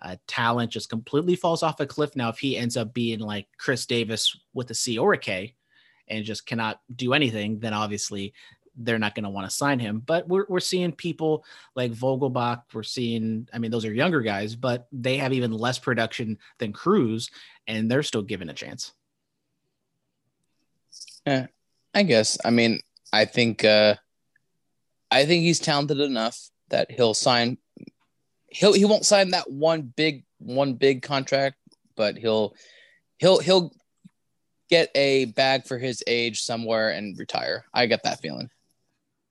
uh, 0.01 0.17
talent 0.27 0.71
just 0.71 0.89
completely 0.89 1.35
falls 1.35 1.63
off 1.63 1.79
a 1.79 1.87
cliff. 1.87 2.15
Now, 2.15 2.29
if 2.29 2.37
he 2.37 2.57
ends 2.57 2.77
up 2.77 2.93
being 2.93 3.19
like 3.19 3.47
Chris 3.57 3.85
Davis 3.85 4.37
with 4.53 4.69
a 4.69 4.75
C 4.75 4.99
or 4.99 5.13
a 5.13 5.17
K, 5.17 5.55
and 6.07 6.25
just 6.25 6.45
cannot 6.45 6.79
do 6.95 7.13
anything, 7.13 7.59
then 7.59 7.73
obviously 7.73 8.33
they're 8.75 8.99
not 8.99 9.13
going 9.15 9.23
to 9.23 9.29
want 9.29 9.49
to 9.49 9.55
sign 9.55 9.79
him. 9.79 10.01
But 10.05 10.27
we're 10.27 10.45
we're 10.49 10.59
seeing 10.59 10.91
people 10.91 11.45
like 11.75 11.91
Vogelbach. 11.91 12.63
We're 12.73 12.83
seeing, 12.83 13.47
I 13.53 13.59
mean, 13.59 13.71
those 13.71 13.85
are 13.85 13.93
younger 13.93 14.21
guys, 14.21 14.55
but 14.55 14.87
they 14.91 15.17
have 15.17 15.33
even 15.33 15.51
less 15.51 15.79
production 15.79 16.39
than 16.57 16.73
Cruz, 16.73 17.29
and 17.67 17.89
they're 17.89 18.03
still 18.03 18.23
given 18.23 18.49
a 18.49 18.53
chance. 18.53 18.93
Yeah, 21.25 21.47
I 21.93 22.03
guess. 22.03 22.37
I 22.43 22.49
mean, 22.49 22.81
I 23.11 23.25
think 23.25 23.63
uh 23.63 23.95
I 25.11 25.25
think 25.25 25.43
he's 25.43 25.59
talented 25.59 25.99
enough 25.99 26.49
that 26.69 26.89
he'll 26.91 27.13
sign 27.13 27.59
he'll 28.47 28.73
he 28.73 28.85
won't 28.85 29.05
sign 29.05 29.31
that 29.31 29.49
one 29.49 29.81
big 29.81 30.25
one 30.39 30.73
big 30.73 31.01
contract, 31.01 31.57
but 31.95 32.17
he'll 32.17 32.55
he'll 33.17 33.39
he'll 33.39 33.71
get 34.69 34.89
a 34.95 35.25
bag 35.25 35.65
for 35.65 35.77
his 35.77 36.03
age 36.07 36.41
somewhere 36.41 36.89
and 36.89 37.17
retire. 37.17 37.65
I 37.73 37.85
get 37.85 38.03
that 38.03 38.19
feeling. 38.21 38.49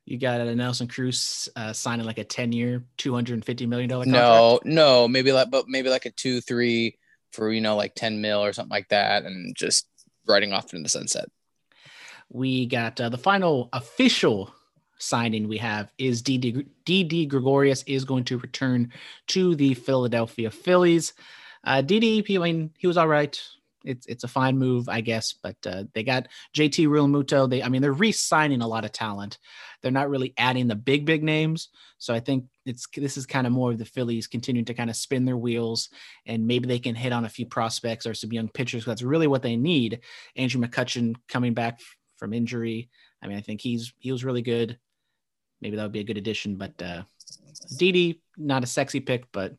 You 0.05 0.19
got 0.19 0.41
a 0.41 0.55
Nelson 0.55 0.89
Cruz 0.89 1.49
uh, 1.55 1.73
signing 1.73 2.07
like 2.07 2.19
a 2.19 2.25
10 2.25 2.53
year, 2.53 2.85
$250 2.99 3.69
million. 3.69 4.11
No, 4.11 4.61
no, 4.65 5.07
maybe 5.09 5.33
like 5.33 5.51
but 5.51 5.69
maybe 5.69 5.89
like 5.91 6.07
a 6.07 6.11
two, 6.11 6.41
three 6.41 6.99
for 7.33 7.51
you 7.53 7.61
know, 7.61 7.77
like 7.77 7.95
10 7.95 8.21
mil 8.21 8.45
or 8.45 8.53
something 8.53 8.71
like 8.71 8.89
that, 8.89 9.25
and 9.25 9.55
just 9.57 9.87
riding 10.27 10.53
off 10.53 10.73
into 10.73 10.83
the 10.83 10.89
sunset. 10.89 11.27
we 12.29 12.67
got 12.67 13.01
uh, 13.01 13.09
the 13.09 13.19
final 13.19 13.69
official 13.73 14.53
signing 14.99 15.49
we 15.49 15.59
have 15.59 15.93
is 15.99 16.23
Didi, 16.23 16.67
Didi 16.85 17.27
Gregorius 17.27 17.83
is 17.87 18.05
going 18.05 18.25
to 18.25 18.39
return 18.39 18.93
to 19.29 19.55
the 19.55 19.75
Philadelphia 19.75 20.51
Phillies. 20.51 21.13
Uh, 21.65 21.81
Didi, 21.83 22.25
I 22.37 22.39
mean, 22.39 22.71
he 22.79 22.87
was 22.87 22.97
all 22.97 23.09
right. 23.09 23.41
It's 23.85 24.07
it's 24.07 24.25
a 24.25 24.29
fine 24.29 24.59
move, 24.59 24.89
I 24.89 25.01
guess, 25.01 25.33
but 25.33 25.57
uh, 25.67 25.85
they 25.95 26.03
got 26.03 26.29
JT 26.57 26.87
Realmuto. 26.89 27.49
They, 27.49 27.63
I 27.63 27.69
mean, 27.69 27.83
they're 27.83 27.93
re-signing 27.93 28.63
a 28.63 28.67
lot 28.67 28.85
of 28.85 28.93
talent. 28.93 29.39
They're 29.81 29.91
not 29.91 30.11
really 30.11 30.35
adding 30.37 30.69
the 30.69 30.75
big 30.75 31.05
big 31.05 31.23
names. 31.23 31.69
So 31.99 32.15
I 32.15 32.21
think 32.21 32.47
it's 32.65 32.87
this 32.97 33.17
is 33.17 33.27
kind 33.27 33.47
of 33.47 33.53
more 33.53 33.73
of 33.73 33.79
the 33.79 33.85
Phillies 33.85 34.27
continuing 34.27 34.65
to 34.67 34.75
kind 34.75 34.91
of 34.91 34.97
spin 34.97 35.25
their 35.25 35.37
wheels, 35.37 35.89
and 36.27 36.47
maybe 36.47 36.67
they 36.69 36.79
can 36.79 36.95
hit 36.95 37.13
on 37.13 37.25
a 37.25 37.31
few 37.31 37.47
prospects 37.47 38.07
or 38.07 38.15
some 38.15 38.33
young 38.33 38.49
pitchers. 38.49 38.85
That's 38.85 39.03
really 39.03 39.27
what 39.27 39.43
they 39.43 39.57
need. 39.57 40.01
Andrew 40.37 40.61
McCutchen 40.61 41.15
coming 41.29 41.55
back 41.55 41.81
from 42.17 42.33
injury. 42.33 42.91
I 43.23 43.29
mean, 43.29 43.39
I 43.39 43.41
think 43.41 43.61
he's 43.61 43.93
he 43.99 44.13
was 44.13 44.25
really 44.25 44.43
good. 44.43 44.79
Maybe 45.61 45.77
that 45.77 45.83
would 45.83 45.93
be 45.93 46.01
a 46.01 46.05
good 46.05 46.19
addition, 46.19 46.57
but 46.57 46.81
uh 46.83 47.03
Didi, 47.77 48.21
not 48.37 48.65
a 48.65 48.67
sexy 48.67 49.01
pick, 49.01 49.31
but 49.33 49.55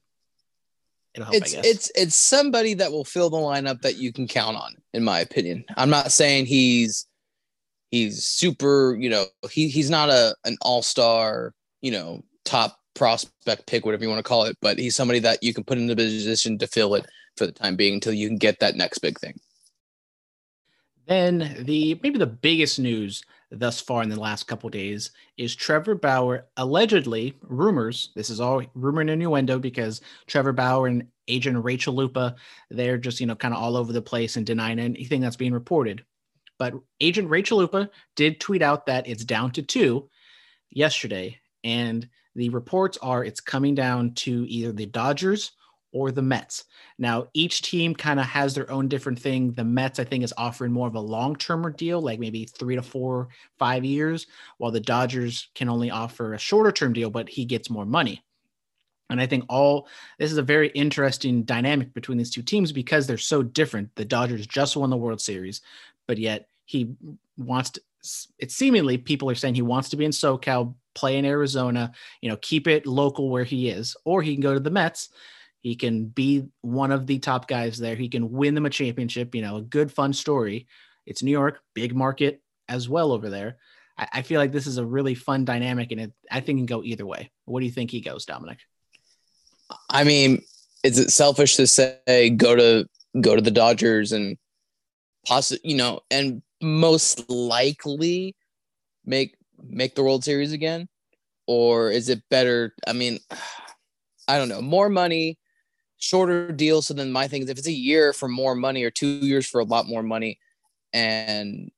help, 1.22 1.36
it's 1.36 1.54
I 1.54 1.58
guess. 1.58 1.66
it's 1.66 1.92
it's 1.96 2.16
somebody 2.16 2.74
that 2.76 2.92
will 2.92 3.06
fill 3.06 3.30
the 3.30 3.38
lineup 3.38 3.82
that 3.82 3.98
you 3.98 4.12
can 4.12 4.28
count 4.28 4.58
on, 4.58 4.76
in 4.94 5.04
my 5.04 5.20
opinion. 5.20 5.64
I'm 5.78 5.90
not 5.90 6.12
saying 6.12 6.48
he's 6.48 7.08
he's 7.92 8.24
super, 8.26 8.98
you 9.00 9.10
know, 9.10 9.26
he 9.52 9.68
he's 9.68 9.90
not 9.90 10.10
a 10.10 10.36
an 10.46 10.58
all-star, 10.62 11.54
you 11.82 11.92
know, 11.92 12.24
top 12.44 12.80
prospect 12.96 13.68
pick, 13.68 13.86
whatever 13.86 14.04
you 14.04 14.10
want 14.10 14.20
to 14.20 14.28
call 14.28 14.46
it, 14.46 14.58
but 14.62 14.80
he's 14.80 14.96
somebody 14.96 15.20
that 15.20 15.44
you 15.44 15.54
can 15.54 15.64
put 15.64 15.78
in 15.78 15.88
the 15.88 15.96
position 15.96 16.58
to 16.58 16.68
fill 16.68 16.96
it 16.96 17.06
for 17.38 17.46
the 17.46 17.52
time 17.52 17.76
being 17.76 17.96
until 17.96 18.14
you 18.14 18.28
can 18.28 18.38
get 18.38 18.60
that 18.60 18.76
next 18.76 19.00
big 19.00 19.20
thing. 19.20 19.40
Then 21.08 21.64
the 21.66 22.00
maybe 22.02 22.18
the 22.18 22.26
biggest 22.26 22.80
news 22.80 23.24
thus 23.54 23.80
far 23.80 24.04
in 24.04 24.10
the 24.10 24.20
last 24.20 24.48
couple 24.48 24.70
days 24.70 25.12
is 25.38 25.56
Trevor 25.56 25.96
Bauer 25.96 26.48
allegedly 26.58 27.38
rumors. 27.42 28.12
This 28.16 28.30
is 28.30 28.40
all 28.40 28.64
rumor 28.74 29.02
and 29.02 29.10
innuendo 29.10 29.60
because 29.60 30.02
Trevor 30.28 30.54
Bauer 30.54 30.88
and 30.88 31.08
agent 31.28 31.64
Rachel 31.64 31.94
Luba 31.94 32.36
they're 32.70 32.98
just 32.98 33.20
you 33.20 33.26
know 33.26 33.36
kind 33.36 33.54
of 33.54 33.62
all 33.62 33.78
over 33.78 33.94
the 33.94 34.02
place 34.02 34.36
and 34.36 34.46
denying 34.46 34.80
anything 34.80 35.22
that's 35.22 35.36
being 35.36 35.54
reported. 35.54 36.04
But 36.60 36.74
agent 37.00 37.30
Rachel 37.30 37.60
Luba 37.60 37.90
did 38.16 38.40
tweet 38.40 38.62
out 38.62 38.86
that 38.88 39.08
it's 39.08 39.26
down 39.26 39.52
to 39.52 39.62
two 39.62 40.10
yesterday, 40.70 41.40
and 41.64 42.08
the 42.36 42.50
reports 42.50 42.98
are 43.02 43.24
it's 43.24 43.40
coming 43.40 43.76
down 43.76 44.14
to 44.16 44.46
either 44.50 44.72
the 44.72 44.86
Dodgers 44.86 45.52
or 45.94 46.12
the 46.12 46.22
Mets. 46.22 46.66
Now, 46.98 47.28
each 47.34 47.62
team 47.62 47.96
kind 47.96 48.20
of 48.20 48.26
has 48.26 48.54
their 48.54 48.70
own 48.70 48.88
different 48.88 49.20
thing. 49.20 49.54
The 49.54 49.64
Mets, 49.64 50.00
I 50.00 50.04
think, 50.04 50.24
is 50.24 50.34
offering 50.38 50.72
more 50.72 50.88
of 50.88 50.96
a 50.96 51.00
long 51.00 51.36
term 51.36 51.72
deal, 51.78 52.02
like 52.02 52.20
maybe 52.20 52.46
three 52.46 52.76
to 52.76 52.82
four, 52.82 53.30
five 53.58 53.86
years, 53.86 54.28
while 54.58 54.72
the 54.72 54.80
Dodgers 54.80 55.50
can 55.56 55.70
only 55.70 55.92
offer 55.92 56.34
a 56.34 56.40
shorter 56.40 56.72
term 56.72 56.94
deal, 56.94 57.10
but 57.10 57.30
he 57.30 57.46
gets 57.46 57.70
more 57.70 57.86
money. 57.86 58.24
And 59.10 59.22
I 59.22 59.28
think 59.28 59.46
all 59.48 59.88
this 60.18 60.32
is 60.32 60.38
a 60.38 60.44
very 60.44 60.70
interesting 60.70 61.44
dynamic 61.44 61.94
between 61.94 62.18
these 62.18 62.32
two 62.32 62.42
teams 62.42 62.72
because 62.72 63.06
they're 63.06 63.18
so 63.18 63.44
different. 63.44 63.96
The 63.96 64.06
Dodgers 64.06 64.48
just 64.48 64.76
won 64.76 64.90
the 64.90 64.98
World 64.98 65.22
Series, 65.22 65.62
but 66.08 66.18
yet 66.18 66.48
he 66.66 66.96
wants 67.38 67.72
to. 67.72 67.82
It's 68.40 68.56
seemingly 68.56 68.98
people 68.98 69.30
are 69.30 69.36
saying 69.36 69.56
he 69.56 69.62
wants 69.62 69.90
to 69.90 69.96
be 69.96 70.04
in 70.04 70.12
SoCal, 70.12 70.74
play 70.94 71.18
in 71.18 71.26
Arizona, 71.26 71.92
you 72.22 72.30
know, 72.30 72.38
keep 72.38 72.68
it 72.68 72.86
local 72.86 73.30
where 73.30 73.46
he 73.46 73.70
is, 73.70 73.96
or 74.04 74.22
he 74.22 74.34
can 74.34 74.42
go 74.42 74.54
to 74.54 74.60
the 74.60 74.70
Mets. 74.70 75.10
He 75.64 75.76
can 75.76 76.06
be 76.06 76.44
one 76.62 76.92
of 76.92 77.08
the 77.08 77.20
top 77.20 77.48
guys 77.48 77.78
there. 77.78 77.96
He 77.96 78.10
can 78.10 78.32
win 78.32 78.54
them 78.54 78.66
a 78.66 78.70
championship. 78.70 79.34
You 79.34 79.42
know, 79.42 79.56
a 79.56 79.62
good, 79.62 79.92
fun 79.92 80.12
story. 80.12 80.68
It's 81.06 81.24
New 81.24 81.32
York, 81.32 81.62
big 81.74 81.96
market 81.96 82.42
as 82.68 82.90
well 82.90 83.14
over 83.14 83.30
there. 83.30 83.58
I, 83.98 84.08
I 84.16 84.22
feel 84.24 84.42
like 84.42 84.52
this 84.52 84.68
is 84.68 84.78
a 84.78 84.86
really 84.86 85.16
fun 85.16 85.46
dynamic, 85.46 85.94
and 85.94 86.02
it, 86.02 86.14
I 86.30 86.42
think 86.42 86.58
it 86.58 86.60
can 86.60 86.66
go 86.66 86.84
either 86.84 87.06
way. 87.06 87.32
What 87.46 87.62
do 87.62 87.66
you 87.66 87.72
think 87.72 87.92
he 87.92 88.02
goes, 88.02 88.26
Dominic? 88.26 88.60
I 89.90 90.04
mean, 90.04 90.42
is 90.84 91.00
it 91.00 91.12
selfish 91.12 91.56
to 91.56 91.66
say 91.66 92.30
go 92.36 92.58
to 92.58 92.86
go 93.22 93.36
to 93.38 93.42
the 93.42 93.50
Dodgers 93.50 94.12
and 94.12 94.38
possibly, 95.26 95.72
you 95.72 95.78
know, 95.78 96.02
and 96.12 96.42
most 96.62 97.30
likely 97.30 98.36
make 99.06 99.38
make 99.66 99.96
the 99.96 100.04
World 100.04 100.26
Series 100.26 100.52
again? 100.52 100.90
Or 101.48 101.90
is 101.90 102.10
it 102.10 102.22
better? 102.30 102.76
I 102.86 102.92
mean, 102.92 103.20
I 104.28 104.38
don't 104.38 104.50
know. 104.50 104.62
More 104.62 104.90
money, 104.90 105.38
shorter 106.04 106.52
deal. 106.52 106.82
So 106.82 106.94
then 106.94 107.14
my 107.14 107.30
thing 107.30 107.44
is 107.44 107.50
if 107.50 107.58
it's 107.58 107.68
a 107.68 107.72
year 107.72 108.12
for 108.12 108.28
more 108.28 108.56
money 108.56 108.84
or 108.84 108.92
two 108.92 109.08
years 109.08 109.48
for 109.48 109.62
a 109.62 109.64
lot 109.64 109.88
more 109.88 110.04
money, 110.04 110.38
and 110.92 111.72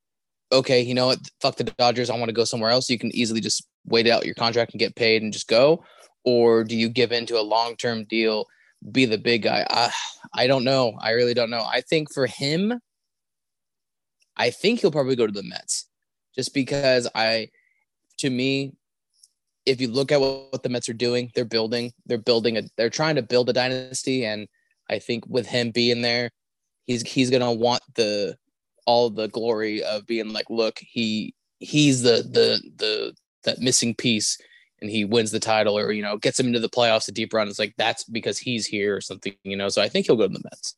okay, 0.51 0.81
you 0.81 0.95
know 0.95 1.07
what? 1.07 1.19
Fuck 1.41 1.57
the 1.57 1.63
Dodgers. 1.63 2.09
I 2.09 2.17
want 2.17 2.29
to 2.29 2.33
go 2.33 2.43
somewhere 2.43 2.71
else. 2.71 2.89
You 2.89 2.97
can 2.97 3.15
easily 3.15 3.39
just 3.39 3.67
wait 3.85 4.07
out 4.07 4.25
your 4.25 4.33
contract 4.33 4.73
and 4.73 4.79
get 4.79 4.95
paid 4.95 5.21
and 5.21 5.31
just 5.31 5.47
go. 5.47 5.83
Or 6.23 6.63
do 6.63 6.75
you 6.75 6.89
give 6.89 7.11
into 7.11 7.39
a 7.39 7.41
long 7.41 7.75
term 7.75 8.05
deal, 8.05 8.47
be 8.91 9.05
the 9.05 9.19
big 9.19 9.43
guy? 9.43 9.65
I, 9.69 9.91
I 10.33 10.47
don't 10.47 10.63
know. 10.63 10.97
I 10.99 11.11
really 11.11 11.35
don't 11.35 11.51
know. 11.51 11.63
I 11.63 11.81
think 11.81 12.11
for 12.11 12.25
him, 12.25 12.81
I 14.35 14.49
think 14.49 14.79
he'll 14.79 14.91
probably 14.91 15.15
go 15.15 15.27
to 15.27 15.31
the 15.31 15.43
Mets 15.43 15.87
just 16.35 16.51
because 16.53 17.07
I, 17.13 17.49
to 18.17 18.29
me, 18.31 18.73
if 19.65 19.81
you 19.81 19.87
look 19.87 20.11
at 20.11 20.21
what, 20.21 20.51
what 20.51 20.63
the 20.63 20.69
Mets 20.69 20.89
are 20.89 20.93
doing, 20.93 21.31
they're 21.33 21.45
building, 21.45 21.91
they're 22.05 22.17
building 22.17 22.57
a, 22.57 22.63
they're 22.77 22.89
trying 22.89 23.15
to 23.15 23.21
build 23.21 23.49
a 23.49 23.53
dynasty. 23.53 24.25
And 24.25 24.47
I 24.89 24.99
think 24.99 25.25
with 25.27 25.47
him 25.47 25.71
being 25.71 26.01
there, 26.01 26.31
he's, 26.85 27.01
he's 27.01 27.29
going 27.29 27.41
to 27.41 27.51
want 27.51 27.81
the, 27.95 28.37
all 28.85 29.09
the 29.09 29.27
glory 29.27 29.83
of 29.83 30.05
being 30.05 30.29
like, 30.29 30.49
look, 30.49 30.79
he, 30.79 31.33
he's 31.59 32.03
the, 32.03 32.23
the, 32.31 32.61
the, 32.77 33.13
that 33.43 33.59
missing 33.59 33.95
piece 33.95 34.37
and 34.81 34.89
he 34.89 35.05
wins 35.05 35.31
the 35.31 35.39
title 35.39 35.77
or, 35.77 35.91
you 35.91 36.03
know, 36.03 36.17
gets 36.17 36.39
him 36.39 36.47
into 36.47 36.59
the 36.59 36.69
playoffs, 36.69 37.07
a 37.07 37.11
deep 37.11 37.33
run. 37.33 37.47
It's 37.47 37.59
like, 37.59 37.73
that's 37.77 38.03
because 38.03 38.37
he's 38.37 38.67
here 38.67 38.95
or 38.95 39.01
something, 39.01 39.33
you 39.43 39.55
know? 39.55 39.69
So 39.69 39.81
I 39.81 39.89
think 39.89 40.05
he'll 40.05 40.15
go 40.15 40.27
to 40.27 40.33
the 40.33 40.43
Mets. 40.43 40.75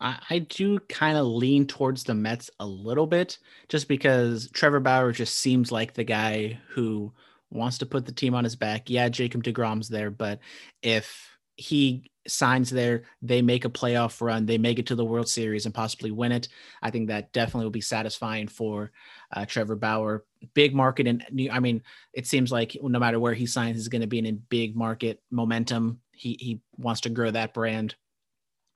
I, 0.00 0.18
I 0.30 0.38
do 0.40 0.78
kind 0.80 1.16
of 1.16 1.26
lean 1.26 1.66
towards 1.66 2.04
the 2.04 2.14
Mets 2.14 2.50
a 2.60 2.66
little 2.66 3.06
bit 3.06 3.38
just 3.68 3.88
because 3.88 4.50
Trevor 4.52 4.80
Bauer 4.80 5.12
just 5.12 5.36
seems 5.36 5.72
like 5.72 5.94
the 5.94 6.04
guy 6.04 6.58
who 6.68 7.12
wants 7.50 7.78
to 7.78 7.86
put 7.86 8.06
the 8.06 8.12
team 8.12 8.34
on 8.34 8.44
his 8.44 8.56
back. 8.56 8.90
Yeah, 8.90 9.08
Jacob 9.08 9.42
DeGrom's 9.42 9.88
there, 9.88 10.10
but 10.10 10.38
if 10.82 11.38
he 11.56 12.10
signs 12.28 12.70
there, 12.70 13.04
they 13.22 13.42
make 13.42 13.64
a 13.64 13.70
playoff 13.70 14.20
run, 14.20 14.46
they 14.46 14.58
make 14.58 14.78
it 14.78 14.86
to 14.86 14.94
the 14.94 15.04
World 15.04 15.28
Series 15.28 15.64
and 15.64 15.74
possibly 15.74 16.10
win 16.10 16.30
it. 16.30 16.48
I 16.82 16.90
think 16.90 17.08
that 17.08 17.32
definitely 17.32 17.64
will 17.64 17.70
be 17.70 17.80
satisfying 17.80 18.48
for 18.48 18.92
uh, 19.32 19.46
Trevor 19.46 19.76
Bauer. 19.76 20.24
Big 20.54 20.74
market, 20.74 21.08
and 21.08 21.24
I 21.50 21.58
mean, 21.58 21.82
it 22.12 22.26
seems 22.26 22.52
like 22.52 22.76
no 22.80 22.98
matter 22.98 23.18
where 23.18 23.34
he 23.34 23.46
signs, 23.46 23.76
he's 23.76 23.88
going 23.88 24.02
to 24.02 24.06
be 24.06 24.18
in 24.18 24.26
a 24.26 24.32
big 24.32 24.76
market 24.76 25.20
momentum. 25.30 26.00
He 26.12 26.36
he 26.38 26.60
wants 26.76 27.00
to 27.02 27.10
grow 27.10 27.30
that 27.30 27.54
brand. 27.54 27.96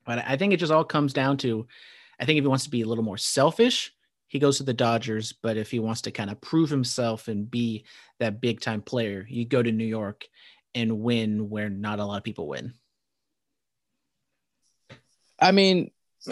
But 0.04 0.24
I 0.26 0.36
think 0.36 0.52
it 0.52 0.58
just 0.58 0.72
all 0.72 0.84
comes 0.84 1.12
down 1.12 1.36
to 1.38 1.66
I 2.20 2.24
think 2.24 2.38
if 2.38 2.44
he 2.44 2.48
wants 2.48 2.64
to 2.64 2.70
be 2.70 2.82
a 2.82 2.86
little 2.86 3.04
more 3.04 3.18
selfish, 3.18 3.92
he 4.28 4.38
goes 4.38 4.58
to 4.58 4.62
the 4.62 4.74
Dodgers. 4.74 5.32
But 5.32 5.56
if 5.56 5.70
he 5.70 5.80
wants 5.80 6.02
to 6.02 6.10
kind 6.10 6.30
of 6.30 6.40
prove 6.40 6.70
himself 6.70 7.28
and 7.28 7.50
be 7.50 7.84
that 8.20 8.40
big 8.40 8.60
time 8.60 8.80
player, 8.80 9.26
you 9.28 9.44
go 9.44 9.62
to 9.62 9.72
New 9.72 9.84
York 9.84 10.26
and 10.74 11.00
win 11.00 11.50
where 11.50 11.68
not 11.68 11.98
a 11.98 12.04
lot 12.04 12.18
of 12.18 12.24
people 12.24 12.46
win. 12.46 12.74
I 15.40 15.52
mean, 15.52 15.90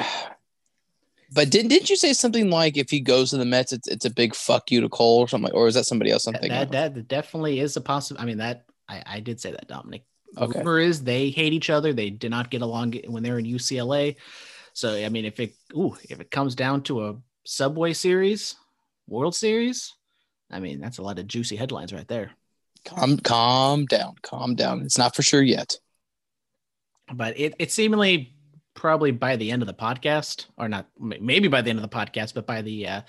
but 1.32 1.50
didn't 1.50 1.68
didn't 1.68 1.90
you 1.90 1.96
say 1.96 2.12
something 2.12 2.50
like 2.50 2.76
if 2.76 2.90
he 2.90 3.00
goes 3.00 3.30
to 3.30 3.36
the 3.36 3.44
Mets, 3.44 3.72
it's 3.72 3.88
it's 3.88 4.04
a 4.04 4.10
big 4.10 4.34
fuck 4.34 4.70
you 4.70 4.80
to 4.80 4.88
Cole 4.88 5.18
or 5.18 5.28
something, 5.28 5.52
or 5.52 5.66
is 5.66 5.74
that 5.74 5.86
somebody 5.86 6.10
else? 6.10 6.24
Something 6.24 6.50
That, 6.50 6.94
that 6.94 7.08
definitely 7.08 7.60
is 7.60 7.76
a 7.76 7.80
possible. 7.80 8.20
I 8.20 8.24
mean, 8.24 8.38
that 8.38 8.64
I, 8.88 9.02
I 9.06 9.20
did 9.20 9.40
say 9.40 9.50
that, 9.50 9.68
Dominic. 9.68 10.04
Okay. 10.36 10.58
Rumor 10.58 10.78
is 10.78 11.02
they 11.02 11.30
hate 11.30 11.52
each 11.52 11.70
other. 11.70 11.92
They 11.92 12.10
did 12.10 12.30
not 12.30 12.50
get 12.50 12.62
along 12.62 12.94
when 13.06 13.22
they 13.22 13.30
were 13.30 13.38
in 13.38 13.46
UCLA. 13.46 14.16
So 14.72 14.94
I 14.94 15.08
mean, 15.08 15.24
if 15.24 15.40
it 15.40 15.54
ooh, 15.76 15.96
if 16.08 16.20
it 16.20 16.30
comes 16.30 16.54
down 16.54 16.82
to 16.84 17.06
a 17.06 17.16
Subway 17.44 17.92
series, 17.92 18.54
World 19.08 19.34
Series. 19.34 19.94
I 20.50 20.60
mean, 20.60 20.80
that's 20.80 20.98
a 20.98 21.02
lot 21.02 21.18
of 21.18 21.26
juicy 21.26 21.56
headlines 21.56 21.92
right 21.92 22.08
there. 22.08 22.32
Calm, 22.84 23.18
calm 23.18 23.86
down, 23.86 24.14
calm 24.22 24.54
down. 24.54 24.82
It's 24.82 24.98
not 24.98 25.14
for 25.14 25.22
sure 25.22 25.42
yet. 25.42 25.76
But 27.12 27.38
it, 27.38 27.54
it 27.58 27.72
seemingly 27.72 28.34
probably 28.74 29.10
by 29.10 29.36
the 29.36 29.50
end 29.50 29.62
of 29.62 29.66
the 29.66 29.74
podcast, 29.74 30.46
or 30.56 30.68
not, 30.68 30.86
maybe 30.98 31.48
by 31.48 31.60
the 31.60 31.70
end 31.70 31.78
of 31.78 31.88
the 31.88 31.94
podcast, 31.94 32.34
but 32.34 32.46
by 32.46 32.62
the 32.62 32.86
uh, 32.86 33.00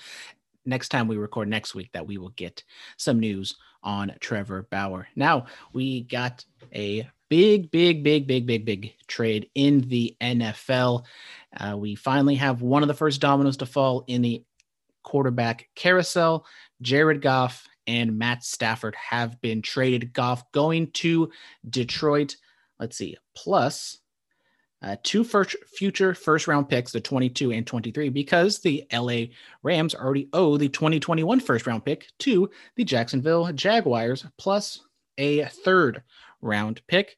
next 0.66 0.90
time 0.90 1.08
we 1.08 1.18
record 1.18 1.48
next 1.48 1.76
week, 1.76 1.90
that 1.94 2.08
we 2.08 2.18
will 2.18 2.30
get 2.30 2.64
some 2.98 3.20
news 3.20 3.56
on 3.84 4.14
Trevor 4.20 4.68
Bauer. 4.70 5.08
Now 5.16 5.46
we 5.74 6.04
got 6.04 6.46
a 6.74 7.10
big, 7.30 7.72
big, 7.72 8.04
big, 8.04 8.28
big, 8.28 8.46
big, 8.46 8.66
big 8.66 8.94
trade 9.08 9.50
in 9.56 9.82
the 9.88 10.16
NFL. 10.22 11.06
Uh, 11.58 11.78
we 11.78 11.96
finally 11.96 12.36
have 12.36 12.62
one 12.62 12.84
of 12.84 12.88
the 12.88 12.94
first 12.94 13.22
dominoes 13.22 13.58
to 13.58 13.66
fall 13.66 14.04
in 14.08 14.22
the 14.22 14.44
quarterback 15.04 15.70
carousel. 15.76 16.46
Jared 16.82 17.22
Goff 17.22 17.68
and 17.88 18.18
Matt 18.18 18.44
Stafford 18.44 18.96
have 18.96 19.40
been 19.42 19.62
traded. 19.62 20.14
Goff 20.14 20.52
going 20.52 20.92
to 20.92 21.32
Detroit. 21.68 22.36
Let's 22.80 22.98
see, 22.98 23.18
plus 23.34 24.01
uh, 24.82 24.96
two 25.04 25.24
first 25.24 25.56
future 25.76 26.14
first 26.14 26.48
round 26.48 26.68
picks, 26.68 26.92
the 26.92 27.00
22 27.00 27.52
and 27.52 27.68
23, 27.68 28.10
because 28.10 28.60
the 28.60 28.86
LA 28.92 29.26
Rams 29.62 29.94
already 29.94 30.28
owe 30.34 30.58
the 30.58 30.70
2021 30.70 31.40
first 31.40 31.68
round 31.68 31.86
pick 31.86 32.08
to 32.20 32.50
the 32.76 32.84
Jacksonville 32.84 33.52
Jaguars, 33.54 34.26
plus 34.38 34.82
a 35.18 35.46
third 35.46 36.02
round 36.42 36.82
pick. 36.88 37.18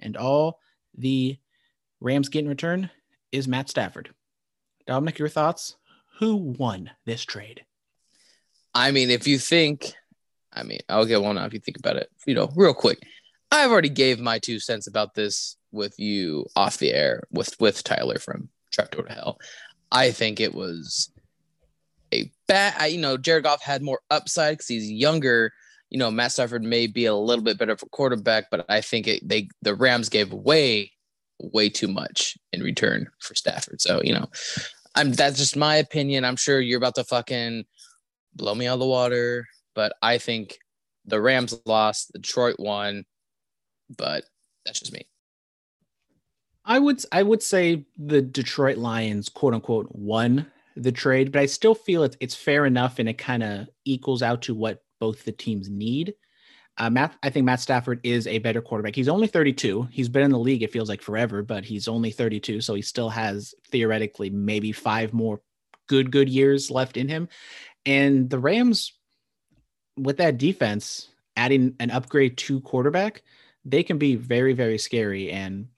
And 0.00 0.16
all 0.16 0.60
the 0.96 1.38
Rams 2.00 2.28
get 2.28 2.44
in 2.44 2.48
return 2.48 2.90
is 3.32 3.48
Matt 3.48 3.68
Stafford. 3.68 4.10
Dominic, 4.86 5.18
your 5.18 5.28
thoughts? 5.28 5.76
Who 6.18 6.36
won 6.36 6.90
this 7.04 7.22
trade? 7.22 7.64
I 8.74 8.90
mean, 8.90 9.10
if 9.10 9.26
you 9.26 9.38
think, 9.38 9.92
I 10.52 10.62
mean, 10.62 10.80
I'll 10.88 11.06
get 11.06 11.22
one 11.22 11.36
now 11.36 11.46
if 11.46 11.54
you 11.54 11.60
think 11.60 11.78
about 11.78 11.96
it, 11.96 12.10
you 12.26 12.34
know, 12.34 12.50
real 12.54 12.74
quick. 12.74 13.02
I've 13.50 13.70
already 13.70 13.88
gave 13.88 14.20
my 14.20 14.38
two 14.38 14.60
cents 14.60 14.86
about 14.86 15.14
this 15.14 15.56
with 15.72 15.98
you 15.98 16.46
off 16.56 16.78
the 16.78 16.92
air 16.92 17.24
with 17.30 17.58
with 17.60 17.84
Tyler 17.84 18.18
from 18.18 18.48
Trapdoor 18.70 19.04
to 19.04 19.12
Hell. 19.12 19.38
I 19.90 20.10
think 20.10 20.40
it 20.40 20.54
was 20.54 21.10
a 22.12 22.30
bad. 22.46 22.74
I, 22.78 22.86
you 22.86 22.98
know, 22.98 23.16
Jared 23.16 23.44
Goff 23.44 23.62
had 23.62 23.82
more 23.82 24.00
upside 24.10 24.54
because 24.54 24.68
he's 24.68 24.90
younger. 24.90 25.52
You 25.90 25.98
know, 25.98 26.10
Matt 26.10 26.32
Stafford 26.32 26.62
may 26.62 26.86
be 26.86 27.06
a 27.06 27.14
little 27.14 27.44
bit 27.44 27.58
better 27.58 27.76
for 27.76 27.86
quarterback, 27.86 28.50
but 28.50 28.66
I 28.68 28.80
think 28.80 29.06
it, 29.08 29.26
they 29.26 29.48
the 29.62 29.74
Rams 29.74 30.08
gave 30.08 30.32
way 30.32 30.92
way 31.40 31.68
too 31.68 31.88
much 31.88 32.36
in 32.52 32.62
return 32.62 33.08
for 33.20 33.34
Stafford. 33.34 33.80
So 33.80 34.02
you 34.02 34.12
know, 34.12 34.26
I'm 34.94 35.12
that's 35.12 35.38
just 35.38 35.56
my 35.56 35.76
opinion. 35.76 36.24
I'm 36.24 36.36
sure 36.36 36.60
you're 36.60 36.78
about 36.78 36.96
to 36.96 37.04
fucking 37.04 37.64
blow 38.34 38.54
me 38.54 38.66
out 38.66 38.74
of 38.74 38.80
the 38.80 38.86
water, 38.86 39.46
but 39.74 39.94
I 40.02 40.18
think 40.18 40.58
the 41.06 41.20
Rams 41.20 41.58
lost, 41.64 42.12
Detroit 42.12 42.56
won, 42.58 43.04
but 43.96 44.24
that's 44.64 44.80
just 44.80 44.92
me. 44.92 45.06
I 46.64 46.78
would 46.78 47.02
I 47.12 47.22
would 47.22 47.42
say 47.42 47.86
the 47.96 48.20
Detroit 48.20 48.76
Lions 48.76 49.28
quote 49.28 49.54
unquote 49.54 49.88
won 49.90 50.46
the 50.76 50.92
trade, 50.92 51.32
but 51.32 51.40
I 51.40 51.46
still 51.46 51.74
feel 51.74 52.02
it's 52.02 52.16
it's 52.20 52.34
fair 52.34 52.66
enough 52.66 52.98
and 52.98 53.08
it 53.08 53.18
kind 53.18 53.42
of 53.42 53.68
equals 53.84 54.22
out 54.22 54.42
to 54.42 54.54
what 54.54 54.82
both 55.00 55.24
the 55.24 55.32
teams 55.32 55.68
need. 55.68 56.14
Uh, 56.76 56.90
Matt, 56.90 57.16
I 57.24 57.30
think 57.30 57.44
Matt 57.44 57.60
Stafford 57.60 58.00
is 58.04 58.28
a 58.28 58.38
better 58.38 58.62
quarterback. 58.62 58.94
He's 58.94 59.08
only 59.08 59.26
32. 59.26 59.88
He's 59.90 60.08
been 60.08 60.22
in 60.22 60.30
the 60.30 60.38
league, 60.38 60.62
it 60.62 60.70
feels 60.70 60.88
like 60.88 61.02
forever, 61.02 61.42
but 61.42 61.64
he's 61.64 61.88
only 61.88 62.12
32. 62.12 62.60
So 62.60 62.74
he 62.74 62.82
still 62.82 63.08
has 63.08 63.52
theoretically 63.70 64.30
maybe 64.30 64.70
five 64.70 65.12
more 65.12 65.40
good, 65.88 66.12
good 66.12 66.28
years 66.28 66.70
left 66.70 66.96
in 66.96 67.08
him. 67.08 67.28
And 67.84 68.30
the 68.30 68.38
Rams, 68.38 68.92
with 69.96 70.18
that 70.18 70.38
defense, 70.38 71.08
adding 71.36 71.74
an 71.80 71.90
upgrade 71.90 72.36
to 72.38 72.60
quarterback, 72.60 73.22
they 73.68 73.82
can 73.82 73.98
be 73.98 74.14
very, 74.16 74.54
very 74.54 74.78
scary. 74.78 75.30
And 75.30 75.68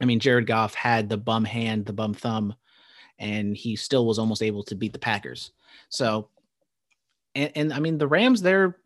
I 0.00 0.04
mean, 0.04 0.20
Jared 0.20 0.46
Goff 0.46 0.74
had 0.74 1.08
the 1.08 1.16
bum 1.16 1.44
hand, 1.44 1.86
the 1.86 1.92
bum 1.92 2.14
thumb, 2.14 2.54
and 3.18 3.56
he 3.56 3.76
still 3.76 4.06
was 4.06 4.18
almost 4.18 4.42
able 4.42 4.64
to 4.64 4.74
beat 4.74 4.92
the 4.92 4.98
Packers. 4.98 5.52
So, 5.88 6.28
and, 7.34 7.52
and 7.54 7.72
I 7.72 7.80
mean, 7.80 7.98
the 7.98 8.08
Rams, 8.08 8.42
they're 8.42 8.76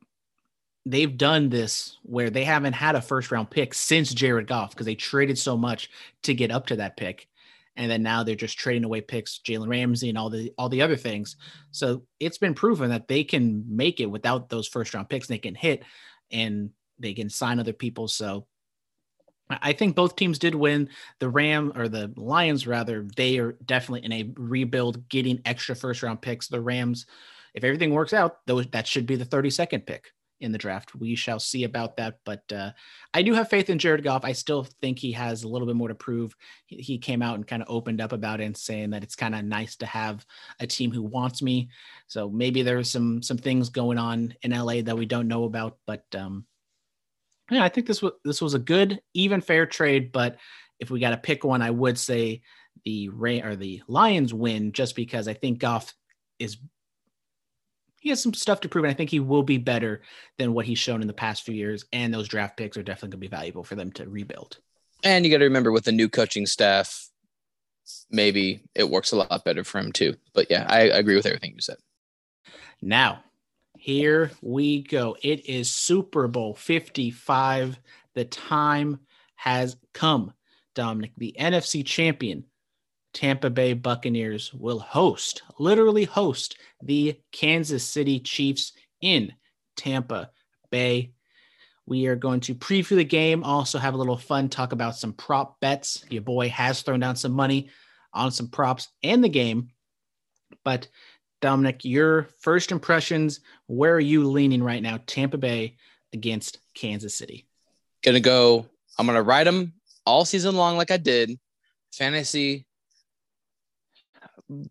they've 0.84 1.16
done 1.16 1.48
this 1.48 1.98
where 2.02 2.30
they 2.30 2.44
haven't 2.44 2.74
had 2.74 2.94
a 2.94 3.00
first 3.00 3.32
round 3.32 3.50
pick 3.50 3.74
since 3.74 4.14
Jared 4.14 4.46
Goff 4.46 4.70
because 4.70 4.86
they 4.86 4.94
traded 4.94 5.36
so 5.36 5.56
much 5.56 5.90
to 6.22 6.32
get 6.34 6.52
up 6.52 6.66
to 6.66 6.76
that 6.76 6.96
pick. 6.96 7.28
And 7.74 7.90
then 7.90 8.02
now 8.02 8.22
they're 8.22 8.36
just 8.36 8.58
trading 8.58 8.84
away 8.84 9.02
picks, 9.02 9.38
Jalen 9.44 9.68
Ramsey 9.68 10.08
and 10.08 10.16
all 10.16 10.30
the 10.30 10.52
all 10.56 10.68
the 10.68 10.82
other 10.82 10.96
things. 10.96 11.36
So 11.72 12.02
it's 12.20 12.38
been 12.38 12.54
proven 12.54 12.90
that 12.90 13.08
they 13.08 13.24
can 13.24 13.64
make 13.68 14.00
it 14.00 14.06
without 14.06 14.48
those 14.48 14.68
first 14.68 14.94
round 14.94 15.08
picks. 15.08 15.28
And 15.28 15.34
They 15.34 15.40
can 15.40 15.54
hit 15.54 15.82
and 16.30 16.70
they 16.98 17.14
can 17.14 17.30
sign 17.30 17.58
other 17.58 17.72
people. 17.72 18.08
So 18.08 18.46
I 19.48 19.72
think 19.72 19.94
both 19.94 20.16
teams 20.16 20.38
did 20.38 20.54
win. 20.54 20.88
The 21.20 21.28
Ram 21.28 21.72
or 21.76 21.88
the 21.88 22.12
Lions, 22.16 22.66
rather, 22.66 23.06
they 23.16 23.38
are 23.38 23.52
definitely 23.64 24.04
in 24.04 24.12
a 24.12 24.32
rebuild, 24.36 25.08
getting 25.08 25.40
extra 25.44 25.76
first 25.76 26.02
round 26.02 26.20
picks. 26.20 26.48
The 26.48 26.60
Rams, 26.60 27.06
if 27.54 27.62
everything 27.62 27.92
works 27.92 28.12
out, 28.12 28.44
those 28.46 28.66
that 28.68 28.86
should 28.86 29.06
be 29.06 29.16
the 29.16 29.24
32nd 29.24 29.86
pick 29.86 30.10
in 30.40 30.52
the 30.52 30.58
draft. 30.58 30.94
We 30.94 31.14
shall 31.14 31.38
see 31.38 31.64
about 31.64 31.96
that. 31.96 32.18
But 32.24 32.42
uh, 32.52 32.72
I 33.14 33.22
do 33.22 33.32
have 33.34 33.48
faith 33.48 33.70
in 33.70 33.78
Jared 33.78 34.02
Goff. 34.02 34.24
I 34.24 34.32
still 34.32 34.64
think 34.82 34.98
he 34.98 35.12
has 35.12 35.44
a 35.44 35.48
little 35.48 35.66
bit 35.66 35.76
more 35.76 35.88
to 35.88 35.94
prove. 35.94 36.34
He, 36.66 36.76
he 36.76 36.98
came 36.98 37.22
out 37.22 37.36
and 37.36 37.46
kind 37.46 37.62
of 37.62 37.70
opened 37.70 38.00
up 38.00 38.12
about 38.12 38.40
it 38.40 38.44
and 38.44 38.56
saying 38.56 38.90
that 38.90 39.02
it's 39.02 39.16
kind 39.16 39.34
of 39.34 39.44
nice 39.44 39.76
to 39.76 39.86
have 39.86 40.26
a 40.60 40.66
team 40.66 40.90
who 40.90 41.02
wants 41.02 41.40
me. 41.40 41.68
So 42.06 42.28
maybe 42.28 42.62
there's 42.62 42.90
some 42.90 43.22
some 43.22 43.38
things 43.38 43.70
going 43.70 43.98
on 43.98 44.34
in 44.42 44.50
LA 44.50 44.82
that 44.82 44.98
we 44.98 45.06
don't 45.06 45.28
know 45.28 45.44
about. 45.44 45.78
But 45.86 46.04
um, 46.14 46.44
yeah, 47.50 47.64
I 47.64 47.68
think 47.68 47.86
this 47.86 48.02
was 48.02 48.12
this 48.24 48.42
was 48.42 48.54
a 48.54 48.58
good, 48.58 49.00
even 49.14 49.40
fair 49.40 49.66
trade. 49.66 50.12
But 50.12 50.36
if 50.80 50.90
we 50.90 51.00
got 51.00 51.10
to 51.10 51.16
pick 51.16 51.44
one, 51.44 51.62
I 51.62 51.70
would 51.70 51.98
say 51.98 52.42
the 52.84 53.08
Ray 53.08 53.42
or 53.42 53.56
the 53.56 53.82
Lions 53.88 54.34
win, 54.34 54.72
just 54.72 54.96
because 54.96 55.28
I 55.28 55.34
think 55.34 55.58
Goff 55.58 55.94
is 56.38 56.58
he 58.00 58.10
has 58.10 58.22
some 58.22 58.34
stuff 58.34 58.60
to 58.60 58.68
prove, 58.68 58.84
and 58.84 58.90
I 58.90 58.94
think 58.94 59.10
he 59.10 59.20
will 59.20 59.42
be 59.42 59.58
better 59.58 60.02
than 60.38 60.52
what 60.52 60.66
he's 60.66 60.78
shown 60.78 61.00
in 61.00 61.08
the 61.08 61.12
past 61.12 61.42
few 61.42 61.54
years. 61.54 61.84
And 61.92 62.12
those 62.12 62.28
draft 62.28 62.56
picks 62.56 62.76
are 62.76 62.82
definitely 62.82 63.08
going 63.08 63.22
to 63.22 63.28
be 63.30 63.36
valuable 63.36 63.64
for 63.64 63.74
them 63.74 63.90
to 63.92 64.08
rebuild. 64.08 64.58
And 65.02 65.24
you 65.24 65.30
got 65.30 65.38
to 65.38 65.44
remember 65.44 65.72
with 65.72 65.84
the 65.84 65.92
new 65.92 66.08
coaching 66.08 66.46
staff, 66.46 67.08
maybe 68.10 68.60
it 68.74 68.88
works 68.88 69.12
a 69.12 69.16
lot 69.16 69.44
better 69.44 69.64
for 69.64 69.78
him 69.78 69.92
too. 69.92 70.14
But 70.34 70.50
yeah, 70.50 70.66
I 70.68 70.82
agree 70.82 71.16
with 71.16 71.26
everything 71.26 71.54
you 71.54 71.60
said. 71.60 71.78
Now, 72.80 73.24
here 73.86 74.32
we 74.42 74.82
go. 74.82 75.16
It 75.22 75.48
is 75.48 75.70
Super 75.70 76.26
Bowl 76.26 76.54
55. 76.54 77.78
The 78.16 78.24
time 78.24 78.98
has 79.36 79.76
come. 79.94 80.32
Dominic, 80.74 81.12
the 81.16 81.36
NFC 81.38 81.86
champion, 81.86 82.42
Tampa 83.14 83.48
Bay 83.48 83.74
Buccaneers, 83.74 84.52
will 84.52 84.80
host, 84.80 85.42
literally 85.60 86.02
host, 86.02 86.58
the 86.82 87.20
Kansas 87.30 87.84
City 87.84 88.18
Chiefs 88.18 88.72
in 89.02 89.32
Tampa 89.76 90.32
Bay. 90.72 91.12
We 91.86 92.08
are 92.08 92.16
going 92.16 92.40
to 92.40 92.56
preview 92.56 92.96
the 92.96 93.04
game, 93.04 93.44
also 93.44 93.78
have 93.78 93.94
a 93.94 93.98
little 93.98 94.18
fun, 94.18 94.48
talk 94.48 94.72
about 94.72 94.96
some 94.96 95.12
prop 95.12 95.60
bets. 95.60 96.04
Your 96.10 96.22
boy 96.22 96.48
has 96.48 96.82
thrown 96.82 96.98
down 96.98 97.14
some 97.14 97.30
money 97.30 97.70
on 98.12 98.32
some 98.32 98.48
props 98.48 98.88
and 99.04 99.22
the 99.22 99.28
game. 99.28 99.68
But 100.64 100.88
Dominic, 101.46 101.84
your 101.84 102.24
first 102.40 102.72
impressions, 102.72 103.38
where 103.68 103.94
are 103.94 104.00
you 104.00 104.28
leaning 104.28 104.64
right 104.64 104.82
now? 104.82 104.98
Tampa 105.06 105.38
Bay 105.38 105.76
against 106.12 106.58
Kansas 106.74 107.14
City. 107.14 107.46
Gonna 108.02 108.18
go. 108.18 108.66
I'm 108.98 109.06
gonna 109.06 109.22
ride 109.22 109.46
them 109.46 109.72
all 110.04 110.24
season 110.24 110.56
long, 110.56 110.76
like 110.76 110.90
I 110.90 110.96
did. 110.96 111.38
Fantasy 111.92 112.66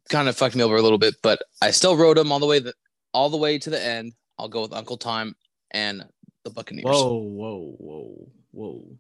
kind 0.10 0.28
of 0.28 0.36
fucked 0.36 0.58
me 0.58 0.64
over 0.64 0.76
a 0.76 0.82
little 0.82 0.98
bit, 0.98 1.16
but 1.24 1.44
I 1.62 1.72
still 1.72 1.96
rode 1.96 2.18
them 2.18 2.34
all 2.34 2.40
the 2.40 2.46
way 2.46 2.60
the, 2.60 2.74
all 3.14 3.30
the 3.30 3.38
way 3.38 3.58
to 3.58 3.70
the 3.70 3.82
end. 3.82 4.12
I'll 4.38 4.50
go 4.50 4.62
with 4.62 4.74
Uncle 4.74 4.98
Time 4.98 5.34
and 5.72 6.04
the 6.44 6.50
Buccaneers. 6.50 6.84
Whoa, 6.84 7.20
whoa, 7.20 7.76
whoa, 7.80 8.28
whoa. 8.52 8.98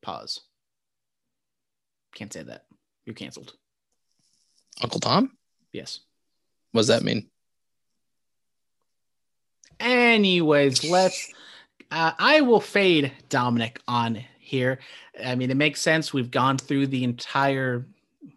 Pause. 0.00 0.42
Can't 2.14 2.32
say 2.32 2.44
that. 2.44 2.66
You're 3.04 3.14
canceled. 3.14 3.54
Uncle 4.80 5.00
Tom? 5.00 5.36
Yes. 5.72 6.05
What 6.76 6.80
does 6.82 6.88
that 6.88 7.04
mean? 7.04 7.26
Anyways, 9.80 10.84
let's. 10.84 11.32
Uh, 11.90 12.12
I 12.18 12.42
will 12.42 12.60
fade 12.60 13.12
Dominic 13.30 13.80
on 13.88 14.22
here. 14.38 14.80
I 15.24 15.36
mean, 15.36 15.50
it 15.50 15.56
makes 15.56 15.80
sense. 15.80 16.12
We've 16.12 16.30
gone 16.30 16.58
through 16.58 16.88
the 16.88 17.02
entire 17.02 17.86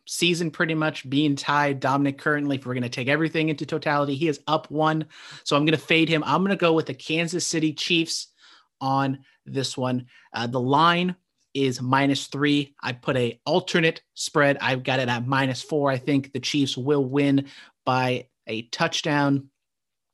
season 0.06 0.52
pretty 0.52 0.74
much 0.74 1.10
being 1.10 1.36
tied. 1.36 1.82
Dominic 1.82 2.18
currently, 2.18 2.56
if 2.56 2.66
we're 2.66 2.76
going 2.76 2.84
to 2.84 2.90
take 2.90 3.10
everything 3.10 3.50
into 3.50 3.66
totality, 3.66 4.16
he 4.16 4.30
is 4.30 4.40
up 4.48 4.72
one. 4.72 5.08
So 5.44 5.58
I'm 5.58 5.66
going 5.66 5.78
to 5.78 5.86
fade 5.86 6.08
him. 6.08 6.24
I'm 6.26 6.40
going 6.40 6.52
to 6.52 6.56
go 6.56 6.72
with 6.72 6.86
the 6.86 6.94
Kansas 6.94 7.46
City 7.46 7.74
Chiefs 7.74 8.28
on 8.80 9.20
this 9.46 9.78
one. 9.78 10.06
Uh, 10.32 10.48
the 10.48 10.62
line 10.62 11.14
is 11.54 11.82
minus 11.82 12.28
three. 12.28 12.74
I 12.82 12.94
put 12.94 13.18
a 13.18 13.40
alternate 13.46 14.02
spread. 14.14 14.58
I've 14.62 14.84
got 14.84 15.00
it 15.00 15.10
at 15.10 15.28
minus 15.28 15.62
four. 15.62 15.92
I 15.92 15.98
think 15.98 16.32
the 16.32 16.40
Chiefs 16.40 16.78
will 16.78 17.04
win 17.04 17.48
by 17.90 18.28
a 18.46 18.62
touchdown. 18.68 19.50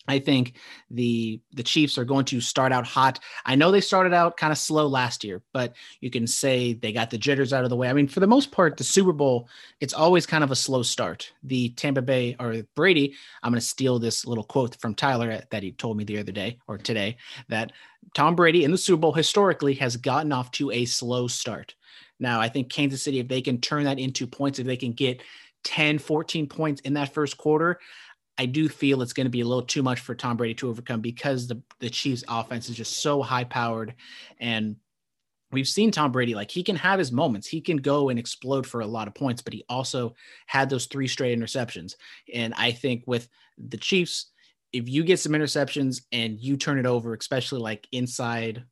I 0.07 0.19
think 0.19 0.53
the 0.89 1.41
the 1.51 1.63
Chiefs 1.63 1.97
are 1.97 2.05
going 2.05 2.23
to 2.25 2.39
start 2.39 2.71
out 2.71 2.87
hot. 2.87 3.19
I 3.45 3.55
know 3.55 3.69
they 3.69 3.81
started 3.81 4.13
out 4.13 4.37
kind 4.37 4.53
of 4.53 4.57
slow 4.57 4.87
last 4.87 5.25
year, 5.25 5.41
but 5.51 5.73
you 5.99 6.09
can 6.09 6.25
say 6.25 6.71
they 6.71 6.93
got 6.93 7.09
the 7.09 7.17
jitters 7.17 7.51
out 7.51 7.65
of 7.65 7.69
the 7.69 7.75
way. 7.75 7.89
I 7.89 7.93
mean, 7.93 8.07
for 8.07 8.21
the 8.21 8.27
most 8.27 8.49
part, 8.49 8.77
the 8.77 8.85
Super 8.85 9.11
Bowl, 9.11 9.49
it's 9.81 9.93
always 9.93 10.25
kind 10.25 10.41
of 10.41 10.51
a 10.51 10.55
slow 10.55 10.83
start. 10.83 11.33
The 11.43 11.69
Tampa 11.71 12.01
Bay 12.01 12.37
or 12.39 12.63
Brady, 12.75 13.13
I'm 13.43 13.51
going 13.51 13.59
to 13.59 13.67
steal 13.67 13.99
this 13.99 14.25
little 14.25 14.45
quote 14.45 14.77
from 14.79 14.95
Tyler 14.95 15.41
that 15.51 15.63
he 15.63 15.73
told 15.73 15.97
me 15.97 16.05
the 16.05 16.19
other 16.19 16.31
day 16.31 16.59
or 16.67 16.77
today 16.77 17.17
that 17.49 17.73
Tom 18.13 18.37
Brady 18.37 18.63
in 18.63 18.71
the 18.71 18.77
Super 18.77 19.01
Bowl 19.01 19.11
historically 19.11 19.73
has 19.73 19.97
gotten 19.97 20.31
off 20.31 20.49
to 20.51 20.71
a 20.71 20.85
slow 20.85 21.27
start. 21.27 21.75
Now, 22.19 22.39
I 22.39 22.47
think 22.47 22.69
Kansas 22.69 23.03
City, 23.03 23.19
if 23.19 23.27
they 23.27 23.41
can 23.41 23.59
turn 23.59 23.83
that 23.83 23.99
into 23.99 24.25
points, 24.25 24.59
if 24.59 24.65
they 24.65 24.77
can 24.77 24.93
get 24.93 25.21
10, 25.65 25.99
14 25.99 26.47
points 26.47 26.81
in 26.81 26.93
that 26.93 27.13
first 27.13 27.37
quarter, 27.37 27.79
I 28.37 28.45
do 28.45 28.69
feel 28.69 29.01
it's 29.01 29.13
going 29.13 29.25
to 29.25 29.31
be 29.31 29.41
a 29.41 29.45
little 29.45 29.63
too 29.63 29.83
much 29.83 29.99
for 29.99 30.15
Tom 30.15 30.37
Brady 30.37 30.53
to 30.55 30.69
overcome 30.69 31.01
because 31.01 31.47
the, 31.47 31.61
the 31.79 31.89
Chiefs 31.89 32.23
offense 32.27 32.69
is 32.69 32.75
just 32.75 33.01
so 33.01 33.21
high 33.21 33.45
powered. 33.45 33.95
And 34.39 34.77
we've 35.51 35.67
seen 35.67 35.91
Tom 35.91 36.11
Brady, 36.11 36.35
like 36.35 36.51
he 36.51 36.63
can 36.63 36.75
have 36.75 36.99
his 36.99 37.11
moments. 37.11 37.47
He 37.47 37.61
can 37.61 37.77
go 37.77 38.09
and 38.09 38.19
explode 38.19 38.67
for 38.67 38.81
a 38.81 38.87
lot 38.87 39.07
of 39.07 39.15
points, 39.15 39.41
but 39.41 39.53
he 39.53 39.63
also 39.69 40.15
had 40.47 40.69
those 40.69 40.85
three 40.85 41.07
straight 41.07 41.37
interceptions. 41.37 41.95
And 42.33 42.53
I 42.55 42.71
think 42.71 43.03
with 43.07 43.27
the 43.57 43.77
Chiefs, 43.77 44.31
if 44.73 44.89
you 44.89 45.03
get 45.03 45.19
some 45.19 45.31
interceptions 45.31 46.01
and 46.11 46.37
you 46.39 46.57
turn 46.57 46.77
it 46.77 46.85
over, 46.85 47.13
especially 47.13 47.61
like 47.61 47.87
inside, 47.93 48.65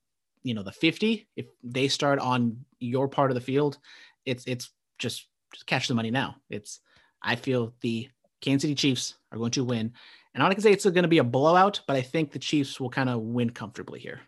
you 0.44 0.54
know, 0.54 0.64
the 0.64 0.74
50, 0.74 1.30
if 1.38 1.46
they 1.64 1.88
start 1.88 2.20
on 2.20 2.66
your 2.80 3.08
part 3.08 3.32
of 3.32 3.36
the 3.36 3.42
field, 3.42 3.78
it's 4.26 4.46
it's 4.46 4.70
just 5.00 5.28
just 5.54 5.68
catch 5.68 5.88
the 5.88 5.94
money 5.94 6.12
now. 6.12 6.36
It's 6.50 6.80
I 7.22 7.36
feel 7.36 7.74
the 7.82 8.10
Kansas 8.42 8.64
City 8.64 8.76
Chiefs 8.76 9.16
are 9.32 9.38
going 9.38 9.52
to 9.52 9.64
win. 9.64 9.94
And 10.34 10.42
I'm 10.42 10.50
not 10.50 10.56
going 10.56 10.56
to 10.58 10.62
say 10.64 10.72
it's 10.72 10.84
going 10.84 11.04
to 11.04 11.08
be 11.08 11.20
a 11.20 11.24
blowout, 11.24 11.82
but 11.88 11.96
I 11.96 12.02
think 12.02 12.32
the 12.32 12.40
Chiefs 12.40 12.80
will 12.80 12.90
kind 12.90 13.10
of 13.10 13.22
win 13.22 13.52
comfortably 13.52 14.00
here. 14.00 14.22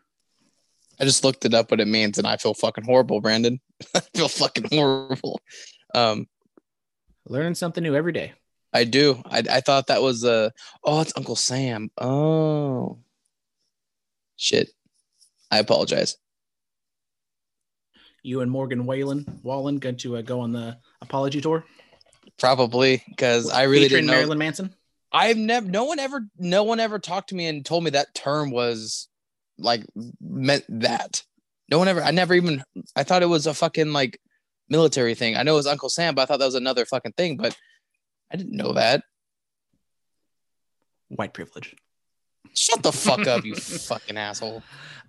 I 1.00 1.04
just 1.04 1.24
looked 1.24 1.44
it 1.46 1.54
up 1.54 1.72
what 1.72 1.82
it 1.82 1.88
means, 1.88 2.18
and 2.18 2.28
I 2.28 2.38
feel 2.38 2.54
fucking 2.54 2.86
horrible, 2.86 3.20
Brandon. 3.20 3.60
I 3.96 4.00
feel 4.14 4.30
fucking 4.30 4.70
horrible. 4.72 5.42
Um, 5.94 6.28
Learning 7.28 7.56
something 7.56 7.84
new 7.84 7.96
every 7.96 8.14
day. 8.14 8.34
I 8.72 8.84
do. 8.84 9.22
I, 9.26 9.42
I 9.50 9.62
thought 9.62 9.88
that 9.88 10.02
was 10.02 10.24
uh 10.24 10.50
oh, 10.84 11.02
it's 11.02 11.14
Uncle 11.16 11.36
Sam. 11.36 11.90
Oh, 12.00 13.00
shit. 14.36 14.70
I 15.50 15.60
apologize. 15.60 16.18
You 18.26 18.42
and 18.42 18.50
Morgan 18.50 18.86
Whalen, 18.86 19.40
Wallen 19.44 19.78
going 19.78 19.98
to 19.98 20.18
uh, 20.18 20.22
go 20.22 20.40
on 20.40 20.52
the 20.52 20.78
apology 21.02 21.42
tour. 21.42 21.64
Probably 22.40 23.04
because 23.08 23.50
I 23.52 23.64
really 23.64 23.84
Featuring 23.84 24.02
didn't 24.02 24.08
know. 24.08 24.14
Marilyn 24.14 24.38
Manson. 24.40 24.76
I've 25.12 25.38
never. 25.38 25.68
No 25.68 25.86
one 25.86 26.00
ever. 26.00 26.26
No 26.38 26.64
one 26.64 26.80
ever 26.80 27.00
talked 27.00 27.30
to 27.30 27.36
me 27.36 27.46
and 27.46 27.66
told 27.66 27.84
me 27.84 27.92
that 27.92 28.16
term 28.16 28.50
was 28.52 29.08
like 29.58 29.86
meant 30.20 30.66
that. 30.68 31.24
No 31.70 31.78
one 31.78 31.88
ever. 31.88 32.04
I 32.04 32.12
never 32.12 32.34
even. 32.34 32.64
I 32.96 33.04
thought 33.04 33.24
it 33.24 33.28
was 33.28 33.48
a 33.48 33.54
fucking 33.54 33.94
like 33.94 34.20
military 34.70 35.16
thing. 35.16 35.38
I 35.38 35.44
know 35.44 35.54
it 35.54 35.58
was 35.58 35.68
Uncle 35.68 35.90
Sam, 35.90 36.16
but 36.16 36.24
I 36.24 36.26
thought 36.26 36.40
that 36.40 36.46
was 36.46 36.56
another 36.56 36.86
fucking 36.86 37.14
thing. 37.14 37.38
But 37.38 37.56
I 38.32 38.38
didn't 38.38 38.58
know 38.58 38.74
that. 38.74 39.04
White 41.10 41.34
privilege. 41.34 41.76
Shut 42.54 42.84
the 42.84 42.92
fuck 42.92 43.28
up, 43.28 43.46
you 43.46 43.56
fucking 43.56 44.18
asshole. 44.18 44.64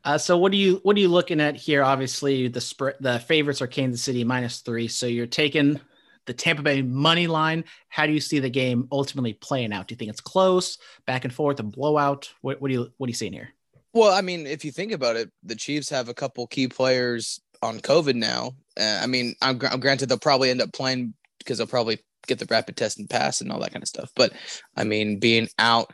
Uh, 0.05 0.19
so 0.19 0.37
what 0.37 0.53
do 0.53 0.59
you 0.59 0.81
what 0.83 0.97
are 0.97 1.01
you 1.01 1.09
looking 1.09 1.41
at 1.41 1.57
here? 1.57 1.83
Obviously, 1.83 2.49
the 2.49 2.61
spread 2.61 2.95
the 3.01 3.19
favorites 3.19 3.61
are 3.61 3.67
Kansas 3.67 4.03
City 4.03 4.25
minus 4.25 4.61
three. 4.61 4.89
So 4.89 5.07
you're 5.07 5.27
taking 5.27 5.81
the 6.27 6.33
Tampa 6.33 6.63
Bay 6.63 6.83
money 6.83 7.27
line. 7.27 7.65
How 7.89 8.07
do 8.07 8.13
you 8.13 8.21
see 8.21 8.39
the 8.39 8.51
game 8.51 8.89
ultimately 8.93 9.33
playing 9.33 9.73
out? 9.73 9.89
Do 9.89 9.95
you 9.95 9.97
think 9.97 10.11
it's 10.11 10.21
close, 10.21 10.79
back 11.07 11.25
and 11.25 11.33
forth, 11.33 11.59
a 11.61 11.63
blowout? 11.63 12.33
What, 12.41 12.61
what 12.61 12.69
do 12.69 12.75
you 12.75 12.93
what 12.99 13.07
are 13.07 13.11
you 13.11 13.15
seeing 13.15 13.33
here? 13.33 13.51
Well, 13.93 14.13
I 14.13 14.21
mean, 14.21 14.47
if 14.47 14.65
you 14.65 14.73
think 14.73 14.93
about 14.93 15.17
it, 15.17 15.31
the 15.43 15.57
Chiefs 15.57 15.89
have 15.91 16.09
a 16.09 16.15
couple 16.15 16.47
key 16.47 16.69
players 16.69 17.41
on 17.63 17.81
COVID 17.81 18.15
now. 18.15 18.53
Uh, 18.79 19.01
I 19.03 19.07
mean, 19.07 19.35
I'm, 19.41 19.57
gr- 19.57 19.75
granted 19.79 20.09
they'll 20.09 20.19
probably 20.19 20.51
end 20.51 20.61
up 20.61 20.73
playing 20.73 21.15
because 21.39 21.59
they'll 21.59 21.67
probably 21.67 21.99
get 22.27 22.39
the 22.39 22.47
rapid 22.51 22.77
test 22.77 22.99
and 22.99 23.09
pass 23.09 23.41
and 23.41 23.51
all 23.51 23.61
that 23.61 23.73
kind 23.73 23.83
of 23.83 23.89
stuff. 23.89 24.11
But 24.15 24.33
I 24.77 24.85
mean, 24.85 25.19
being 25.19 25.49
out, 25.59 25.93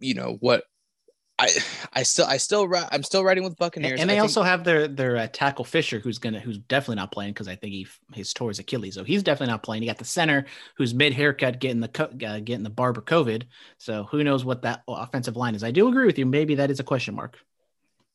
you 0.00 0.14
know 0.14 0.36
what? 0.40 0.64
I 1.38 1.48
I 1.92 2.02
still 2.02 2.26
I 2.26 2.38
still 2.38 2.66
I'm 2.90 3.02
still 3.02 3.22
riding 3.22 3.44
with 3.44 3.56
Buccaneers. 3.56 4.00
and 4.00 4.08
they 4.08 4.14
think- 4.14 4.22
also 4.22 4.42
have 4.42 4.64
their 4.64 4.88
their 4.88 5.16
uh, 5.18 5.28
tackle 5.30 5.64
Fisher, 5.64 5.98
who's 5.98 6.18
gonna 6.18 6.40
who's 6.40 6.58
definitely 6.58 6.96
not 6.96 7.12
playing 7.12 7.34
because 7.34 7.48
I 7.48 7.56
think 7.56 7.74
he 7.74 7.86
his 8.14 8.32
tore 8.32 8.48
his 8.48 8.58
Achilles, 8.58 8.94
so 8.94 9.04
he's 9.04 9.22
definitely 9.22 9.52
not 9.52 9.62
playing. 9.62 9.82
You 9.82 9.88
got 9.88 9.98
the 9.98 10.04
center 10.04 10.46
who's 10.76 10.94
mid 10.94 11.12
haircut 11.12 11.60
getting 11.60 11.80
the 11.80 12.08
uh, 12.26 12.40
getting 12.40 12.62
the 12.62 12.70
barber 12.70 13.02
COVID, 13.02 13.42
so 13.78 14.04
who 14.04 14.24
knows 14.24 14.44
what 14.44 14.62
that 14.62 14.82
offensive 14.88 15.36
line 15.36 15.54
is? 15.54 15.62
I 15.62 15.72
do 15.72 15.88
agree 15.88 16.06
with 16.06 16.18
you. 16.18 16.24
Maybe 16.24 16.54
that 16.54 16.70
is 16.70 16.80
a 16.80 16.84
question 16.84 17.14
mark. 17.14 17.38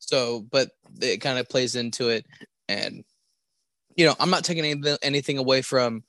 So, 0.00 0.40
but 0.50 0.70
it 1.00 1.20
kind 1.20 1.38
of 1.38 1.48
plays 1.48 1.76
into 1.76 2.08
it, 2.08 2.26
and 2.68 3.04
you 3.96 4.04
know, 4.04 4.16
I'm 4.18 4.30
not 4.30 4.44
taking 4.44 4.64
anything, 4.64 4.96
anything 5.00 5.38
away 5.38 5.62
from 5.62 6.02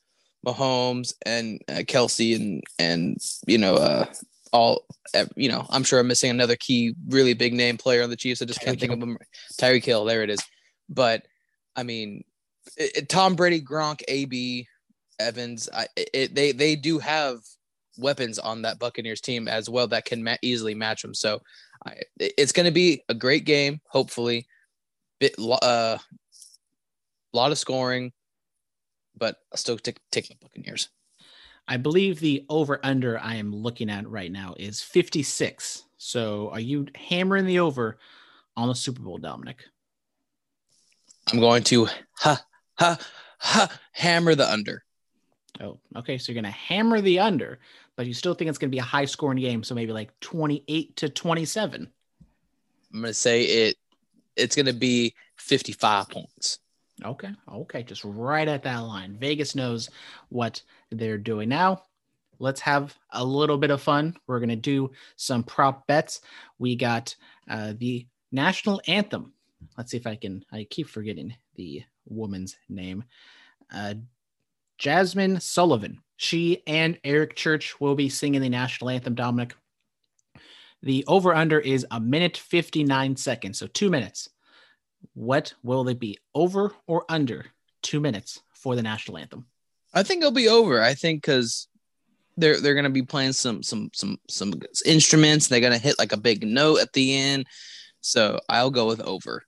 Mahomes 0.44 1.14
and 1.24 1.60
uh, 1.68 1.82
Kelce 1.82 2.34
and 2.34 2.62
and 2.78 3.18
you 3.46 3.58
know, 3.58 3.76
uh, 3.76 4.06
all 4.54 4.86
you 5.36 5.48
know. 5.50 5.66
I'm 5.68 5.82
sure 5.84 5.98
I'm 5.98 6.06
missing 6.06 6.30
another 6.30 6.56
key, 6.56 6.94
really 7.08 7.34
big 7.34 7.52
name 7.52 7.76
player 7.76 8.02
on 8.02 8.08
the 8.08 8.16
Chiefs. 8.16 8.40
I 8.40 8.46
just 8.46 8.60
can't 8.60 8.78
think 8.80 8.92
of 8.92 9.02
him. 9.02 9.18
Tyreek 9.60 9.84
Hill, 9.84 10.04
there 10.04 10.22
it 10.22 10.30
is. 10.30 10.40
But 10.88 11.26
I 11.76 11.82
mean, 11.82 12.24
it, 12.76 12.96
it- 12.96 13.08
Tom 13.08 13.34
Brady, 13.34 13.60
Gronk, 13.60 14.02
AB, 14.08 14.66
Evans. 15.18 15.68
I, 15.74 15.88
it, 15.96 16.34
they 16.34 16.52
they 16.52 16.76
do 16.76 16.98
have 17.00 17.40
weapons 17.98 18.38
on 18.38 18.62
that 18.62 18.78
Buccaneers 18.78 19.20
team 19.20 19.48
as 19.48 19.68
well 19.68 19.88
that 19.88 20.04
can 20.04 20.22
ma- 20.22 20.36
easily 20.40 20.74
match 20.74 21.02
them. 21.02 21.14
So 21.14 21.42
I, 21.84 21.94
it's 22.18 22.52
going 22.52 22.66
to 22.66 22.72
be 22.72 23.02
a 23.08 23.14
great 23.14 23.44
game, 23.44 23.80
hopefully. 23.88 24.46
Bit 25.20 25.34
uh, 25.38 25.98
lot 27.32 27.50
of 27.52 27.58
scoring, 27.58 28.12
but 29.16 29.36
I 29.52 29.56
still 29.56 29.78
take 29.78 29.98
take 30.12 30.28
the 30.28 30.36
Buccaneers. 30.40 30.88
I 31.66 31.76
believe 31.78 32.20
the 32.20 32.44
over 32.48 32.78
under 32.82 33.18
I 33.18 33.36
am 33.36 33.54
looking 33.54 33.90
at 33.90 34.08
right 34.08 34.30
now 34.30 34.54
is 34.58 34.82
56. 34.82 35.84
So 35.96 36.50
are 36.50 36.60
you 36.60 36.86
hammering 36.94 37.46
the 37.46 37.60
over 37.60 37.98
on 38.56 38.68
the 38.68 38.74
Super 38.74 39.02
Bowl, 39.02 39.18
Dominic? 39.18 39.64
I'm 41.32 41.40
going 41.40 41.62
to 41.64 41.88
ha 42.18 42.44
ha 42.78 42.98
ha 43.38 43.78
hammer 43.92 44.34
the 44.34 44.50
under. 44.50 44.84
Oh, 45.60 45.78
okay. 45.96 46.18
So 46.18 46.32
you're 46.32 46.40
going 46.42 46.52
to 46.52 46.58
hammer 46.58 47.00
the 47.00 47.20
under, 47.20 47.60
but 47.96 48.06
you 48.06 48.12
still 48.12 48.34
think 48.34 48.48
it's 48.48 48.58
going 48.58 48.70
to 48.70 48.74
be 48.74 48.80
a 48.80 48.82
high 48.82 49.06
scoring 49.06 49.38
game. 49.38 49.62
So 49.62 49.74
maybe 49.74 49.92
like 49.92 50.18
28 50.20 50.96
to 50.96 51.08
27. 51.08 51.90
I'm 52.92 53.00
going 53.00 53.10
to 53.10 53.14
say 53.14 53.42
it. 53.42 53.76
It's 54.36 54.56
going 54.56 54.66
to 54.66 54.72
be 54.72 55.14
55 55.36 56.10
points. 56.10 56.58
Okay. 57.02 57.30
Okay. 57.52 57.82
Just 57.82 58.04
right 58.04 58.46
at 58.46 58.62
that 58.62 58.78
line. 58.78 59.16
Vegas 59.18 59.54
knows 59.54 59.90
what 60.28 60.62
they're 60.90 61.18
doing. 61.18 61.48
Now, 61.48 61.82
let's 62.38 62.60
have 62.60 62.96
a 63.10 63.24
little 63.24 63.58
bit 63.58 63.70
of 63.70 63.82
fun. 63.82 64.16
We're 64.26 64.38
going 64.38 64.48
to 64.50 64.56
do 64.56 64.90
some 65.16 65.42
prop 65.42 65.86
bets. 65.86 66.20
We 66.58 66.76
got 66.76 67.14
uh, 67.48 67.74
the 67.76 68.06
national 68.32 68.80
anthem. 68.86 69.32
Let's 69.76 69.90
see 69.90 69.96
if 69.96 70.06
I 70.06 70.16
can, 70.16 70.44
I 70.52 70.66
keep 70.70 70.88
forgetting 70.88 71.34
the 71.56 71.82
woman's 72.06 72.56
name. 72.68 73.04
Uh, 73.72 73.94
Jazmine 74.78 75.40
Sullivan. 75.40 76.00
She 76.16 76.62
and 76.66 76.98
Eric 77.02 77.34
Church 77.34 77.80
will 77.80 77.94
be 77.94 78.08
singing 78.08 78.40
the 78.40 78.48
national 78.48 78.90
anthem, 78.90 79.14
Dominic. 79.14 79.54
The 80.82 81.04
over 81.08 81.34
under 81.34 81.58
is 81.58 81.86
a 81.90 81.98
minute 81.98 82.36
59 82.36 83.16
seconds. 83.16 83.58
So 83.58 83.66
two 83.66 83.90
minutes. 83.90 84.28
What 85.14 85.54
will 85.62 85.88
it 85.88 85.98
be? 85.98 86.18
Over 86.34 86.72
or 86.86 87.04
under 87.08 87.46
two 87.82 88.00
minutes 88.00 88.42
for 88.52 88.74
the 88.76 88.82
national 88.82 89.18
anthem? 89.18 89.46
I 89.92 90.02
think 90.02 90.20
it'll 90.20 90.32
be 90.32 90.48
over. 90.48 90.82
I 90.82 90.94
think 90.94 91.22
because 91.22 91.68
they're 92.36 92.60
they're 92.60 92.74
gonna 92.74 92.90
be 92.90 93.02
playing 93.02 93.32
some 93.32 93.62
some 93.62 93.90
some 93.92 94.18
some 94.28 94.54
instruments. 94.84 95.46
They're 95.46 95.60
gonna 95.60 95.78
hit 95.78 95.98
like 95.98 96.12
a 96.12 96.16
big 96.16 96.46
note 96.46 96.80
at 96.80 96.92
the 96.92 97.14
end. 97.16 97.46
So 98.00 98.40
I'll 98.48 98.70
go 98.70 98.86
with 98.86 99.00
over. 99.00 99.44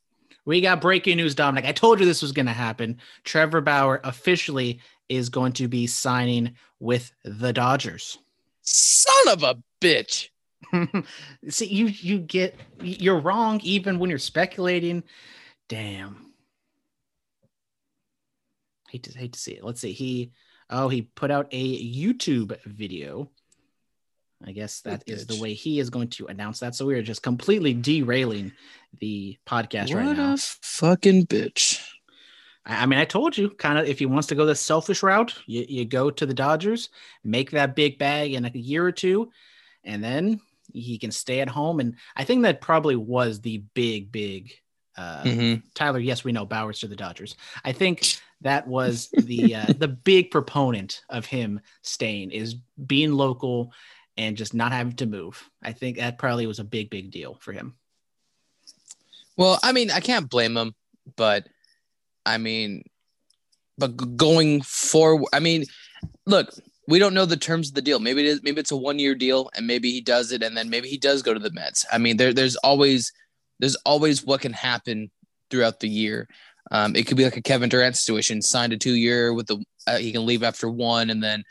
We 0.46 0.60
got 0.60 0.80
breaking 0.80 1.16
news, 1.16 1.34
Dominic. 1.34 1.68
I 1.68 1.72
told 1.72 1.98
you 1.98 2.06
this 2.06 2.22
was 2.22 2.32
going 2.32 2.46
to 2.46 2.52
happen. 2.52 2.98
Trevor 3.24 3.60
Bauer 3.60 4.00
officially 4.04 4.80
is 5.08 5.28
going 5.28 5.52
to 5.54 5.68
be 5.68 5.88
signing 5.88 6.54
with 6.78 7.12
the 7.24 7.52
Dodgers. 7.52 8.18
Son 8.62 9.28
of 9.28 9.42
a 9.42 9.56
bitch. 9.80 10.28
See, 11.48 11.66
you 11.66 11.86
you 11.86 12.18
get 12.18 12.58
you're 12.80 13.18
wrong 13.18 13.60
even 13.62 13.98
when 13.98 14.08
you're 14.08 14.18
speculating. 14.18 15.02
Damn. 15.68 16.32
Hate 18.88 19.02
to 19.04 19.18
hate 19.18 19.32
to 19.32 19.38
see 19.38 19.52
it. 19.52 19.64
Let's 19.64 19.80
see. 19.80 19.92
He 19.92 20.32
oh 20.70 20.88
he 20.88 21.02
put 21.02 21.30
out 21.30 21.48
a 21.50 21.94
YouTube 21.94 22.56
video. 22.64 23.30
I 24.44 24.52
guess 24.52 24.82
that 24.82 25.02
is 25.06 25.26
the 25.26 25.40
way 25.40 25.54
he 25.54 25.80
is 25.80 25.90
going 25.90 26.08
to 26.10 26.26
announce 26.26 26.60
that. 26.60 26.74
So 26.74 26.84
we 26.84 26.94
are 26.94 27.02
just 27.02 27.22
completely 27.22 27.72
derailing 27.72 28.52
the 29.00 29.38
podcast 29.46 29.94
right 29.94 30.04
what 30.06 30.16
now. 30.18 30.34
a 30.34 30.36
fucking 30.36 31.26
bitch. 31.26 31.82
I 32.66 32.82
I 32.82 32.86
mean, 32.86 32.98
I 32.98 33.04
told 33.04 33.38
you, 33.38 33.50
kind 33.50 33.78
of, 33.78 33.86
if 33.86 33.98
he 33.98 34.06
wants 34.06 34.28
to 34.28 34.34
go 34.34 34.44
the 34.44 34.54
selfish 34.54 35.02
route, 35.02 35.34
you, 35.46 35.64
you 35.68 35.84
go 35.84 36.10
to 36.10 36.26
the 36.26 36.34
Dodgers, 36.34 36.90
make 37.24 37.52
that 37.52 37.76
big 37.76 37.98
bag 37.98 38.34
in 38.34 38.44
a 38.44 38.50
year 38.50 38.84
or 38.84 38.92
two, 38.92 39.30
and 39.84 40.02
then 40.04 40.40
he 40.72 40.98
can 40.98 41.12
stay 41.12 41.40
at 41.40 41.48
home, 41.48 41.80
and 41.80 41.94
I 42.14 42.24
think 42.24 42.42
that 42.42 42.60
probably 42.60 42.96
was 42.96 43.40
the 43.40 43.58
big, 43.74 44.12
big. 44.12 44.52
Uh, 44.96 45.22
Mhm. 45.24 45.62
Tyler, 45.74 45.98
yes, 45.98 46.24
we 46.24 46.32
know 46.32 46.46
Bauer's 46.46 46.80
to 46.80 46.88
the 46.88 46.96
Dodgers. 46.96 47.36
I 47.64 47.72
think 47.72 48.18
that 48.40 48.66
was 48.66 49.08
the 49.10 49.54
uh, 49.54 49.66
the 49.78 49.88
big 49.88 50.30
proponent 50.30 51.02
of 51.08 51.26
him 51.26 51.60
staying 51.82 52.30
is 52.30 52.56
being 52.86 53.12
local 53.12 53.72
and 54.16 54.36
just 54.36 54.54
not 54.54 54.72
having 54.72 54.94
to 54.96 55.06
move. 55.06 55.50
I 55.62 55.72
think 55.72 55.98
that 55.98 56.18
probably 56.18 56.46
was 56.46 56.58
a 56.58 56.64
big, 56.64 56.88
big 56.88 57.10
deal 57.10 57.36
for 57.40 57.52
him. 57.52 57.76
Well, 59.36 59.58
I 59.62 59.72
mean, 59.72 59.90
I 59.90 60.00
can't 60.00 60.30
blame 60.30 60.56
him, 60.56 60.74
but 61.16 61.46
I 62.24 62.38
mean, 62.38 62.84
but 63.76 64.16
going 64.16 64.62
forward, 64.62 65.28
I 65.34 65.40
mean, 65.40 65.66
look, 66.24 66.54
we 66.88 66.98
don't 66.98 67.12
know 67.12 67.26
the 67.26 67.36
terms 67.36 67.68
of 67.68 67.74
the 67.74 67.82
deal. 67.82 67.98
Maybe 67.98 68.20
it 68.22 68.26
is, 68.26 68.42
maybe 68.42 68.60
it's 68.60 68.70
a 68.70 68.76
one 68.76 68.98
year 68.98 69.14
deal, 69.14 69.50
and 69.54 69.66
maybe 69.66 69.90
he 69.90 70.00
does 70.00 70.32
it, 70.32 70.42
and 70.42 70.56
then 70.56 70.70
maybe 70.70 70.88
he 70.88 70.96
does 70.96 71.20
go 71.22 71.34
to 71.34 71.40
the 71.40 71.52
Mets. 71.52 71.84
I 71.92 71.98
mean, 71.98 72.16
there, 72.16 72.32
there's 72.32 72.56
always, 72.56 73.12
there's 73.58 73.76
always 73.86 74.24
what 74.24 74.40
can 74.40 74.52
happen 74.52 75.10
throughout 75.50 75.80
the 75.80 75.88
year. 75.88 76.28
Um, 76.70 76.96
it 76.96 77.06
could 77.06 77.16
be 77.16 77.24
like 77.24 77.36
a 77.36 77.42
Kevin 77.42 77.68
Durant 77.68 77.96
situation, 77.96 78.42
signed 78.42 78.72
a 78.72 78.76
two 78.76 78.94
year 78.94 79.32
with 79.32 79.46
the, 79.46 79.64
uh, 79.86 79.98
he 79.98 80.12
can 80.12 80.26
leave 80.26 80.42
after 80.42 80.68
one, 80.68 81.10
and 81.10 81.22
then, 81.22 81.44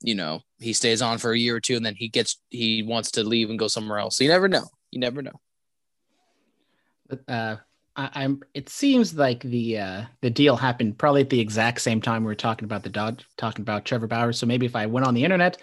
you 0.00 0.14
know, 0.14 0.40
he 0.58 0.72
stays 0.72 1.02
on 1.02 1.18
for 1.18 1.32
a 1.32 1.38
year 1.38 1.56
or 1.56 1.60
two, 1.60 1.76
and 1.76 1.84
then 1.84 1.94
he 1.94 2.08
gets, 2.08 2.40
he 2.48 2.82
wants 2.82 3.10
to 3.12 3.24
leave 3.24 3.50
and 3.50 3.58
go 3.58 3.68
somewhere 3.68 3.98
else. 3.98 4.16
So 4.16 4.24
you 4.24 4.30
never 4.30 4.48
know. 4.48 4.64
You 4.90 5.00
never 5.00 5.22
know. 5.22 5.40
uh, 7.28 7.56
I, 7.96 8.10
I'm. 8.14 8.42
It 8.54 8.68
seems 8.68 9.14
like 9.14 9.42
the 9.42 9.78
uh, 9.78 10.02
the 10.22 10.30
deal 10.30 10.56
happened 10.56 10.98
probably 10.98 11.20
at 11.20 11.30
the 11.30 11.40
exact 11.40 11.80
same 11.80 12.00
time 12.00 12.22
we 12.22 12.28
were 12.28 12.34
talking 12.34 12.64
about 12.64 12.82
the 12.82 12.88
Dodge, 12.88 13.26
talking 13.36 13.62
about 13.62 13.84
Trevor 13.84 14.06
Bauer. 14.06 14.32
So 14.32 14.46
maybe 14.46 14.66
if 14.66 14.76
I 14.76 14.86
went 14.86 15.06
on 15.06 15.14
the 15.14 15.24
internet 15.24 15.58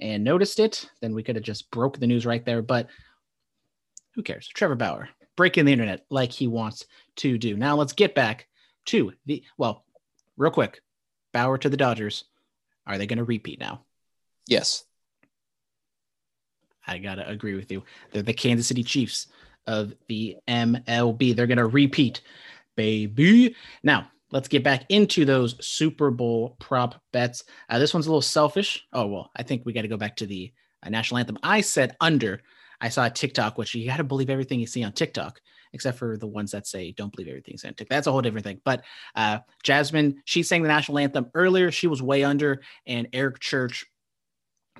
and 0.00 0.24
noticed 0.24 0.60
it, 0.60 0.88
then 1.00 1.14
we 1.14 1.22
could 1.22 1.36
have 1.36 1.44
just 1.44 1.70
broke 1.70 1.98
the 1.98 2.06
news 2.06 2.24
right 2.24 2.44
there. 2.44 2.62
But 2.62 2.88
who 4.14 4.22
cares? 4.22 4.48
Trevor 4.48 4.76
Bauer 4.76 5.08
breaking 5.36 5.64
the 5.64 5.72
internet 5.72 6.04
like 6.10 6.32
he 6.32 6.46
wants 6.46 6.86
to 7.16 7.38
do. 7.38 7.56
Now 7.56 7.76
let's 7.76 7.92
get 7.92 8.14
back 8.14 8.46
to 8.86 9.12
the 9.26 9.42
well, 9.56 9.84
real 10.36 10.50
quick. 10.50 10.80
Bauer 11.32 11.58
to 11.58 11.68
the 11.68 11.76
Dodgers. 11.76 12.24
Are 12.86 12.98
they 12.98 13.06
going 13.06 13.18
to 13.18 13.24
repeat 13.24 13.58
now? 13.58 13.84
Yes. 14.46 14.84
I 16.86 16.98
gotta 16.98 17.28
agree 17.28 17.54
with 17.54 17.70
you. 17.72 17.82
They're 18.10 18.22
the 18.22 18.34
Kansas 18.34 18.66
City 18.66 18.82
Chiefs 18.82 19.28
of 19.66 19.94
the 20.08 20.36
MLB. 20.48 21.34
They're 21.34 21.46
gonna 21.46 21.66
repeat, 21.66 22.20
baby. 22.76 23.56
Now 23.82 24.10
let's 24.30 24.48
get 24.48 24.64
back 24.64 24.84
into 24.88 25.24
those 25.24 25.64
Super 25.64 26.10
Bowl 26.10 26.56
prop 26.60 27.00
bets. 27.12 27.44
Uh, 27.68 27.78
this 27.78 27.94
one's 27.94 28.06
a 28.06 28.10
little 28.10 28.22
selfish. 28.22 28.86
Oh 28.92 29.06
well, 29.06 29.30
I 29.36 29.42
think 29.42 29.64
we 29.64 29.72
got 29.72 29.82
to 29.82 29.88
go 29.88 29.96
back 29.96 30.16
to 30.16 30.26
the 30.26 30.52
uh, 30.82 30.90
national 30.90 31.18
anthem. 31.18 31.38
I 31.42 31.60
said 31.60 31.96
under. 32.00 32.42
I 32.84 32.90
saw 32.90 33.06
a 33.06 33.10
TikTok, 33.10 33.56
which 33.56 33.74
you 33.74 33.86
got 33.86 33.96
to 33.96 34.04
believe 34.04 34.28
everything 34.28 34.60
you 34.60 34.66
see 34.66 34.84
on 34.84 34.92
TikTok, 34.92 35.40
except 35.72 35.96
for 35.96 36.18
the 36.18 36.26
ones 36.26 36.50
that 36.50 36.66
say 36.66 36.92
don't 36.92 37.10
believe 37.10 37.28
everything 37.28 37.52
you 37.52 37.58
see 37.58 37.66
on 37.66 37.72
TikTok. 37.72 37.96
That's 37.96 38.06
a 38.06 38.12
whole 38.12 38.20
different 38.20 38.44
thing. 38.44 38.60
But 38.62 38.84
uh, 39.14 39.38
Jazmine, 39.64 40.16
she 40.26 40.42
sang 40.42 40.60
the 40.60 40.68
national 40.68 40.98
anthem 40.98 41.30
earlier. 41.32 41.70
She 41.70 41.86
was 41.86 42.02
way 42.02 42.24
under, 42.24 42.60
and 42.86 43.08
Eric 43.14 43.40
Church 43.40 43.86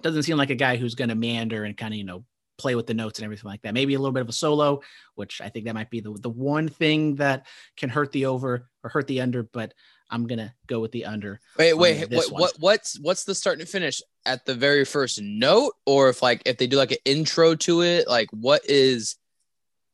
doesn't 0.03 0.25
seem 0.25 0.37
like 0.37 0.51
a 0.51 0.55
guy 0.55 0.77
who's 0.77 0.95
going 0.95 1.09
to 1.09 1.15
meander 1.15 1.65
and 1.65 1.75
kind 1.79 1.95
of 1.95 1.99
you 1.99 2.05
know 2.05 2.27
play 2.59 2.75
with 2.75 2.87
the 2.87 2.93
notes 2.93 3.21
and 3.21 3.25
everything 3.25 3.49
like 3.49 3.63
that. 3.63 3.73
Maybe 3.73 3.95
a 3.95 3.99
little 3.99 4.13
bit 4.13 4.21
of 4.21 4.29
a 4.29 4.33
solo, 4.33 4.83
which 5.15 5.41
I 5.41 5.49
think 5.49 5.65
that 5.65 5.75
might 5.75 5.89
be 5.89 6.01
the 6.01 6.13
the 6.13 6.29
one 6.29 6.69
thing 6.69 7.15
that 7.15 7.47
can 7.79 7.89
hurt 7.89 8.13
the 8.13 8.27
over 8.27 8.69
or 8.83 8.91
hurt 8.91 9.07
the 9.07 9.23
under. 9.23 9.45
But 9.45 9.73
I'm 10.11 10.27
gonna 10.27 10.55
go 10.67 10.79
with 10.79 10.93
the 10.93 11.07
under. 11.07 11.41
Wait, 11.57 11.73
wait, 11.73 12.11
what, 12.11 12.31
what, 12.31 12.53
what's 12.59 13.01
what's 13.01 13.25
the 13.25 13.35
start 13.35 13.61
and 13.61 13.69
finish 13.69 14.03
at 14.27 14.45
the 14.47 14.55
very 14.55 14.85
first 14.85 15.21
note, 15.21 15.75
or 15.87 16.09
if 16.09 16.23
like 16.23 16.43
if 16.47 16.59
they 16.59 16.67
do 16.67 16.77
like 16.77 16.93
an 16.93 16.99
intro 17.05 17.55
to 17.57 17.83
it, 17.83 18.09
like 18.09 18.29
what 18.33 18.63
is 18.65 19.17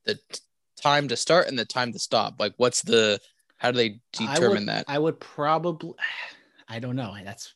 the 0.04 0.14
t- 0.14 0.40
time 0.80 1.08
to 1.08 1.16
start 1.16 1.48
and 1.48 1.58
the 1.58 1.64
time 1.64 1.92
to 1.92 1.98
stop? 1.98 2.34
Like, 2.38 2.54
what's 2.56 2.82
the 2.82 3.20
how 3.56 3.70
do 3.70 3.76
they 3.76 4.00
I 4.18 4.34
determine 4.34 4.62
would, 4.62 4.68
that? 4.68 4.84
I 4.88 4.98
would 4.98 5.20
probably. 5.20 5.94
I 6.68 6.78
don't 6.78 6.96
know. 6.96 7.16
That's 7.24 7.52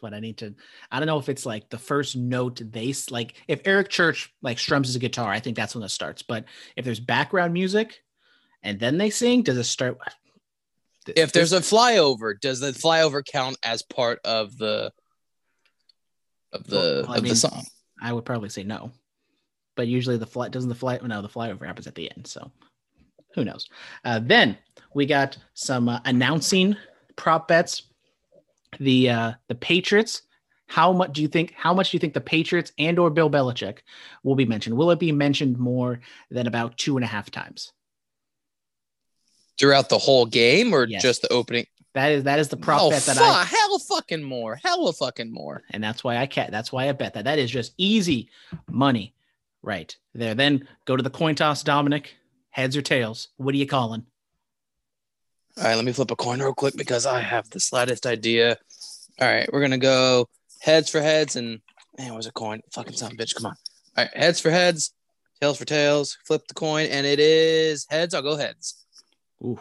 what 0.00 0.14
I 0.14 0.20
need 0.20 0.38
to. 0.38 0.54
I 0.90 0.98
don't 0.98 1.06
know 1.06 1.18
if 1.18 1.28
it's 1.28 1.46
like 1.46 1.68
the 1.68 1.78
first 1.78 2.16
note 2.16 2.60
they 2.72 2.94
like. 3.10 3.34
If 3.48 3.60
Eric 3.64 3.88
Church 3.88 4.32
like 4.42 4.58
strums 4.58 4.88
his 4.88 4.96
guitar, 4.96 5.30
I 5.30 5.40
think 5.40 5.56
that's 5.56 5.74
when 5.74 5.84
it 5.84 5.90
starts. 5.90 6.22
But 6.22 6.46
if 6.76 6.84
there's 6.84 7.00
background 7.00 7.52
music 7.52 8.02
and 8.62 8.80
then 8.80 8.98
they 8.98 9.10
sing, 9.10 9.42
does 9.42 9.58
it 9.58 9.64
start? 9.64 9.98
if 11.14 11.32
there's 11.32 11.52
a 11.52 11.60
flyover, 11.60 12.38
does 12.40 12.60
the 12.60 12.72
flyover 12.72 13.24
count 13.24 13.56
as 13.62 13.82
part 13.82 14.18
of 14.24 14.56
the 14.58 14.92
of 16.52 16.66
the 16.66 17.04
Well, 17.06 17.16
of 17.16 17.22
mean- 17.22 17.30
the 17.30 17.36
song? 17.36 17.64
I 18.00 18.12
would 18.12 18.24
probably 18.24 18.48
say 18.50 18.62
no. 18.62 18.92
But 19.74 19.88
usually 19.88 20.16
the 20.16 20.26
flight 20.26 20.52
doesn't 20.52 20.68
the 20.68 20.74
flight 20.74 21.02
no 21.04 21.20
the 21.22 21.28
flyover 21.28 21.66
happens 21.66 21.86
at 21.86 21.94
the 21.94 22.10
end. 22.14 22.26
So 22.26 22.50
who 23.34 23.44
knows? 23.44 23.68
Uh, 24.04 24.20
then 24.22 24.56
we 24.94 25.04
got 25.06 25.36
some 25.54 25.88
uh, 25.88 26.00
announcing 26.04 26.76
prop 27.16 27.48
bets. 27.48 27.82
The 28.80 29.10
uh, 29.10 29.32
the 29.48 29.54
Patriots. 29.54 30.22
How 30.68 30.92
much 30.92 31.12
do 31.12 31.22
you 31.22 31.28
think? 31.28 31.52
How 31.56 31.72
much 31.72 31.90
do 31.90 31.96
you 31.96 32.00
think 32.00 32.12
the 32.14 32.20
Patriots 32.20 32.72
and 32.78 32.98
or 32.98 33.08
Bill 33.10 33.30
Belichick 33.30 33.78
will 34.24 34.34
be 34.34 34.44
mentioned? 34.46 34.76
Will 34.76 34.90
it 34.90 34.98
be 34.98 35.12
mentioned 35.12 35.58
more 35.58 36.00
than 36.30 36.46
about 36.46 36.76
two 36.76 36.96
and 36.96 37.04
a 37.04 37.06
half 37.06 37.30
times? 37.30 37.72
Throughout 39.58 39.88
the 39.88 39.98
whole 39.98 40.26
game, 40.26 40.74
or 40.74 40.84
Yes. 40.86 41.02
just 41.02 41.22
the 41.22 41.28
opening? 41.32 41.66
That 41.94 42.12
is 42.12 42.24
that 42.24 42.38
is 42.38 42.48
the 42.48 42.58
prop 42.58 42.82
oh, 42.82 42.90
bet 42.90 43.02
that 43.04 43.16
fu- 43.16 43.22
I 43.22 43.44
hell 43.76 43.96
fucking 43.98 44.22
more, 44.22 44.56
hell 44.56 44.92
fucking 44.92 45.32
more. 45.32 45.62
and 45.70 45.82
that's 45.82 46.02
why 46.02 46.16
I 46.16 46.26
can't. 46.26 46.50
That's 46.50 46.72
why 46.72 46.88
I 46.88 46.92
bet 46.92 47.14
that. 47.14 47.24
That 47.24 47.38
is 47.38 47.50
just 47.50 47.74
easy 47.76 48.30
money, 48.70 49.14
right 49.62 49.94
there. 50.14 50.34
Then 50.34 50.66
go 50.84 50.96
to 50.96 51.02
the 51.02 51.10
coin 51.10 51.34
toss, 51.34 51.62
Dominic. 51.62 52.14
Heads 52.50 52.74
or 52.76 52.80
tails? 52.82 53.28
What 53.36 53.54
are 53.54 53.58
you 53.58 53.66
calling? 53.66 54.06
All 55.58 55.64
right, 55.64 55.74
let 55.74 55.84
me 55.84 55.92
flip 55.92 56.10
a 56.10 56.16
coin 56.16 56.40
real 56.40 56.54
quick 56.54 56.74
because 56.74 57.04
I 57.04 57.20
have 57.20 57.50
the 57.50 57.60
slightest 57.60 58.06
idea. 58.06 58.56
All 59.20 59.28
right, 59.28 59.48
we're 59.52 59.60
gonna 59.60 59.76
go 59.78 60.28
heads 60.60 60.88
for 60.88 61.02
heads 61.02 61.36
and 61.36 61.60
man, 61.98 62.12
where's 62.12 62.26
a 62.26 62.32
coin? 62.32 62.62
Fucking 62.72 62.94
son 62.96 63.14
bitch, 63.16 63.34
come 63.34 63.46
on. 63.46 63.56
All 63.96 64.04
right, 64.04 64.16
heads 64.16 64.40
for 64.40 64.50
heads, 64.50 64.94
tails 65.40 65.58
for 65.58 65.66
tails. 65.66 66.16
Flip 66.26 66.46
the 66.48 66.54
coin, 66.54 66.86
and 66.86 67.06
it 67.06 67.20
is 67.20 67.86
heads. 67.90 68.14
I'll 68.14 68.22
go 68.22 68.36
heads. 68.36 68.86
Ooh, 69.42 69.60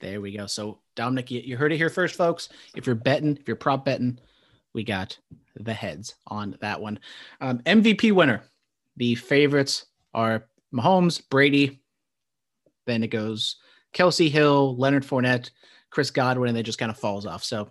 there 0.00 0.20
we 0.20 0.36
go. 0.36 0.46
So 0.46 0.78
Dominic, 0.96 1.30
you, 1.30 1.56
heard 1.56 1.72
it 1.72 1.76
here 1.76 1.90
first, 1.90 2.16
folks. 2.16 2.48
If 2.74 2.86
you're 2.86 2.96
betting, 2.96 3.36
if 3.36 3.46
you're 3.46 3.56
prop 3.56 3.84
betting, 3.84 4.18
we 4.72 4.82
got 4.82 5.16
the 5.54 5.74
heads 5.74 6.16
on 6.26 6.56
that 6.60 6.80
one. 6.80 6.98
Um, 7.40 7.58
MVP 7.60 8.12
winner. 8.12 8.42
The 8.96 9.14
favorites 9.14 9.86
are 10.14 10.48
Mahomes, 10.74 11.22
Brady. 11.28 11.82
Then 12.86 13.02
it 13.02 13.08
goes 13.08 13.56
Kelce 13.92 14.30
Hill, 14.30 14.76
Leonard 14.76 15.04
Fournette, 15.04 15.50
Chris 15.90 16.10
Godwin, 16.10 16.48
and 16.48 16.58
it 16.58 16.64
just 16.64 16.78
kind 16.78 16.90
of 16.90 16.98
falls 16.98 17.26
off. 17.26 17.44
So 17.44 17.70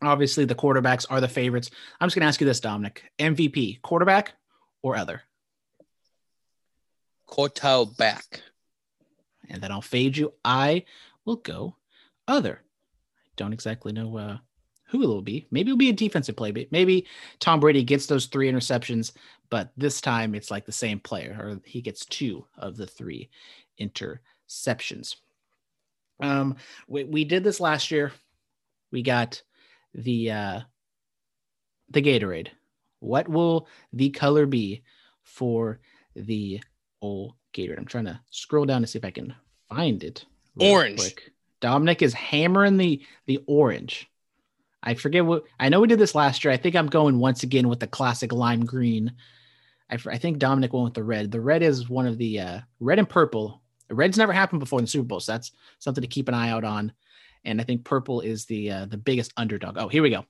obviously 0.00 0.44
the 0.44 0.54
quarterbacks 0.54 1.06
are 1.10 1.20
the 1.20 1.28
favorites. 1.28 1.70
I'm 2.00 2.06
just 2.06 2.14
going 2.14 2.22
to 2.22 2.28
ask 2.28 2.40
you 2.40 2.46
this, 2.46 2.60
Dominic: 2.60 3.10
MVP, 3.18 3.82
quarterback 3.82 4.34
or 4.82 4.96
other? 4.96 5.22
Quartal 7.28 7.96
back. 7.96 8.42
and 9.48 9.60
then 9.62 9.72
I'll 9.72 9.82
fade 9.82 10.16
you. 10.16 10.32
I 10.44 10.84
will 11.24 11.36
go 11.36 11.76
other. 12.28 12.60
I 12.62 13.30
don't 13.36 13.52
exactly 13.52 13.92
know 13.92 14.16
uh, 14.16 14.38
who 14.88 15.02
it 15.02 15.06
will 15.06 15.22
be. 15.22 15.46
Maybe 15.50 15.70
it'll 15.70 15.78
be 15.78 15.88
a 15.88 15.94
defensive 15.94 16.36
play. 16.36 16.50
but 16.50 16.70
Maybe 16.70 17.06
Tom 17.40 17.60
Brady 17.60 17.82
gets 17.82 18.06
those 18.06 18.26
three 18.26 18.50
interceptions, 18.50 19.12
but 19.50 19.72
this 19.76 20.00
time 20.00 20.34
it's 20.34 20.50
like 20.50 20.66
the 20.66 20.72
same 20.72 21.00
player, 21.00 21.36
or 21.40 21.60
he 21.64 21.80
gets 21.80 22.04
two 22.04 22.44
of 22.58 22.76
the 22.76 22.86
three 22.86 23.30
interceptions. 23.80 25.16
Um, 26.20 26.56
we, 26.86 27.04
we 27.04 27.24
did 27.24 27.42
this 27.42 27.58
last 27.58 27.90
year. 27.90 28.12
We 28.90 29.02
got 29.02 29.42
the 29.94 30.30
uh, 30.30 30.60
the 31.90 32.02
Gatorade. 32.02 32.48
What 33.00 33.28
will 33.28 33.66
the 33.92 34.10
color 34.10 34.46
be 34.46 34.82
for 35.22 35.80
the 36.14 36.60
old 37.00 37.34
Gatorade? 37.54 37.78
I'm 37.78 37.86
trying 37.86 38.04
to 38.04 38.20
scroll 38.30 38.66
down 38.66 38.82
to 38.82 38.86
see 38.86 38.98
if 38.98 39.04
I 39.04 39.10
can 39.10 39.34
find 39.68 40.04
it. 40.04 40.24
Orange. 40.60 41.00
Dominic 41.62 42.02
is 42.02 42.12
hammering 42.12 42.76
the 42.76 43.00
the 43.24 43.42
orange. 43.46 44.10
I 44.82 44.94
forget 44.94 45.24
what 45.24 45.44
I 45.58 45.70
know. 45.70 45.80
We 45.80 45.88
did 45.88 45.98
this 45.98 46.14
last 46.14 46.44
year. 46.44 46.52
I 46.52 46.58
think 46.58 46.76
I'm 46.76 46.88
going 46.88 47.18
once 47.18 47.44
again 47.44 47.68
with 47.68 47.80
the 47.80 47.86
classic 47.86 48.32
lime 48.32 48.66
green. 48.66 49.14
I 49.88 50.16
think 50.16 50.38
Dominic 50.38 50.72
went 50.72 50.84
with 50.84 50.94
the 50.94 51.04
red. 51.04 51.30
The 51.30 51.40
red 51.40 51.62
is 51.62 51.88
one 51.88 52.06
of 52.06 52.16
the 52.16 52.40
uh, 52.40 52.60
red 52.80 52.98
and 52.98 53.08
purple. 53.08 53.60
Red's 53.90 54.16
never 54.16 54.32
happened 54.32 54.60
before 54.60 54.78
in 54.78 54.84
the 54.84 54.90
Super 54.90 55.04
Bowl, 55.04 55.20
so 55.20 55.32
that's 55.32 55.52
something 55.80 56.00
to 56.00 56.08
keep 56.08 56.28
an 56.28 56.34
eye 56.34 56.48
out 56.48 56.64
on. 56.64 56.92
And 57.44 57.60
I 57.60 57.64
think 57.64 57.84
purple 57.84 58.22
is 58.22 58.46
the 58.46 58.70
uh, 58.70 58.86
the 58.86 58.96
biggest 58.96 59.32
underdog. 59.36 59.76
Oh, 59.78 59.88
here 59.88 60.02
we 60.02 60.10
go. 60.10 60.24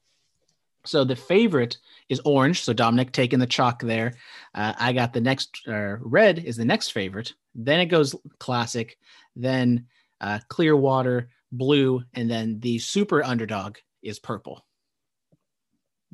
So 0.84 1.04
the 1.04 1.14
favorite 1.14 1.78
is 2.08 2.20
orange. 2.24 2.62
So 2.62 2.72
Dominic 2.72 3.12
taking 3.12 3.38
the 3.38 3.46
chalk 3.46 3.80
there. 3.80 4.14
Uh, 4.52 4.72
I 4.76 4.92
got 4.92 5.12
the 5.12 5.20
next 5.20 5.62
red 5.66 6.40
is 6.40 6.56
the 6.56 6.64
next 6.64 6.90
favorite. 6.90 7.34
Then 7.54 7.78
it 7.78 7.86
goes 7.86 8.16
classic. 8.40 8.98
Then 9.36 9.86
uh, 10.22 10.38
clear 10.48 10.74
water, 10.74 11.28
blue, 11.50 12.02
and 12.14 12.30
then 12.30 12.60
the 12.60 12.78
super 12.78 13.22
underdog 13.22 13.76
is 14.02 14.18
purple. 14.18 14.64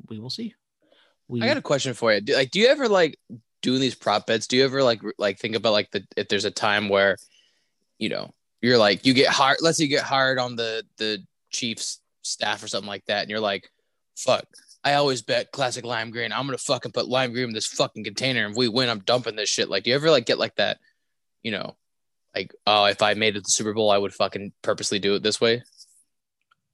We 0.09 0.19
will 0.19 0.29
see. 0.29 0.55
We 1.27 1.41
I 1.41 1.47
got 1.47 1.57
a 1.57 1.61
question 1.61 1.93
for 1.93 2.11
you. 2.11 2.21
Do, 2.21 2.33
like, 2.33 2.51
do 2.51 2.59
you 2.59 2.67
ever 2.67 2.89
like 2.89 3.17
doing 3.61 3.81
these 3.81 3.95
prop 3.95 4.27
bets, 4.27 4.47
do 4.47 4.57
you 4.57 4.65
ever 4.65 4.83
like 4.83 5.01
like 5.17 5.39
think 5.39 5.55
about 5.55 5.73
like 5.73 5.91
the 5.91 6.03
if 6.17 6.27
there's 6.27 6.45
a 6.45 6.51
time 6.51 6.89
where, 6.89 7.17
you 7.97 8.09
know, 8.09 8.33
you're 8.61 8.77
like 8.77 9.05
you 9.05 9.13
get 9.13 9.27
hired, 9.29 9.57
let's 9.61 9.77
say 9.77 9.83
you 9.83 9.89
get 9.89 10.03
hired 10.03 10.39
on 10.39 10.55
the 10.55 10.83
the 10.97 11.19
Chiefs 11.51 12.01
staff 12.21 12.63
or 12.63 12.67
something 12.67 12.87
like 12.87 13.05
that, 13.05 13.21
and 13.21 13.29
you're 13.29 13.39
like, 13.39 13.69
fuck, 14.15 14.45
I 14.83 14.93
always 14.93 15.21
bet 15.21 15.51
classic 15.51 15.85
lime 15.85 16.11
green. 16.11 16.31
I'm 16.31 16.45
gonna 16.45 16.57
fucking 16.57 16.91
put 16.91 17.07
lime 17.07 17.31
green 17.31 17.49
in 17.49 17.53
this 17.53 17.67
fucking 17.67 18.03
container, 18.03 18.45
and 18.45 18.51
if 18.51 18.57
we 18.57 18.67
win, 18.67 18.89
I'm 18.89 18.99
dumping 18.99 19.35
this 19.35 19.49
shit. 19.49 19.69
Like, 19.69 19.83
do 19.83 19.89
you 19.89 19.95
ever 19.95 20.11
like 20.11 20.25
get 20.25 20.39
like 20.39 20.55
that, 20.55 20.79
you 21.43 21.51
know, 21.51 21.75
like 22.35 22.53
oh, 22.67 22.85
if 22.85 23.01
I 23.01 23.13
made 23.13 23.35
it 23.35 23.39
to 23.39 23.41
the 23.41 23.49
Super 23.49 23.73
Bowl, 23.73 23.91
I 23.91 23.97
would 23.97 24.13
fucking 24.13 24.53
purposely 24.61 24.99
do 24.99 25.15
it 25.15 25.23
this 25.23 25.41
way. 25.41 25.63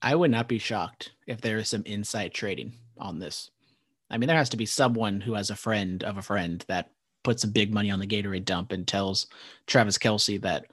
I 0.02 0.14
would 0.14 0.30
not 0.30 0.48
be 0.48 0.58
shocked 0.58 1.12
if 1.26 1.40
there 1.40 1.58
is 1.58 1.68
some 1.68 1.82
inside 1.84 2.32
trading 2.32 2.74
on 2.98 3.18
this. 3.18 3.50
I 4.10 4.18
mean, 4.18 4.28
there 4.28 4.36
has 4.36 4.50
to 4.50 4.56
be 4.56 4.66
someone 4.66 5.20
who 5.20 5.34
has 5.34 5.50
a 5.50 5.56
friend 5.56 6.04
of 6.04 6.16
a 6.16 6.22
friend 6.22 6.64
that 6.68 6.90
puts 7.24 7.42
some 7.42 7.50
big 7.50 7.72
money 7.72 7.90
on 7.90 7.98
the 7.98 8.06
Gatorade 8.06 8.44
dump 8.44 8.72
and 8.72 8.86
tells 8.86 9.26
Travis 9.66 9.98
Kelce 9.98 10.40
that 10.42 10.66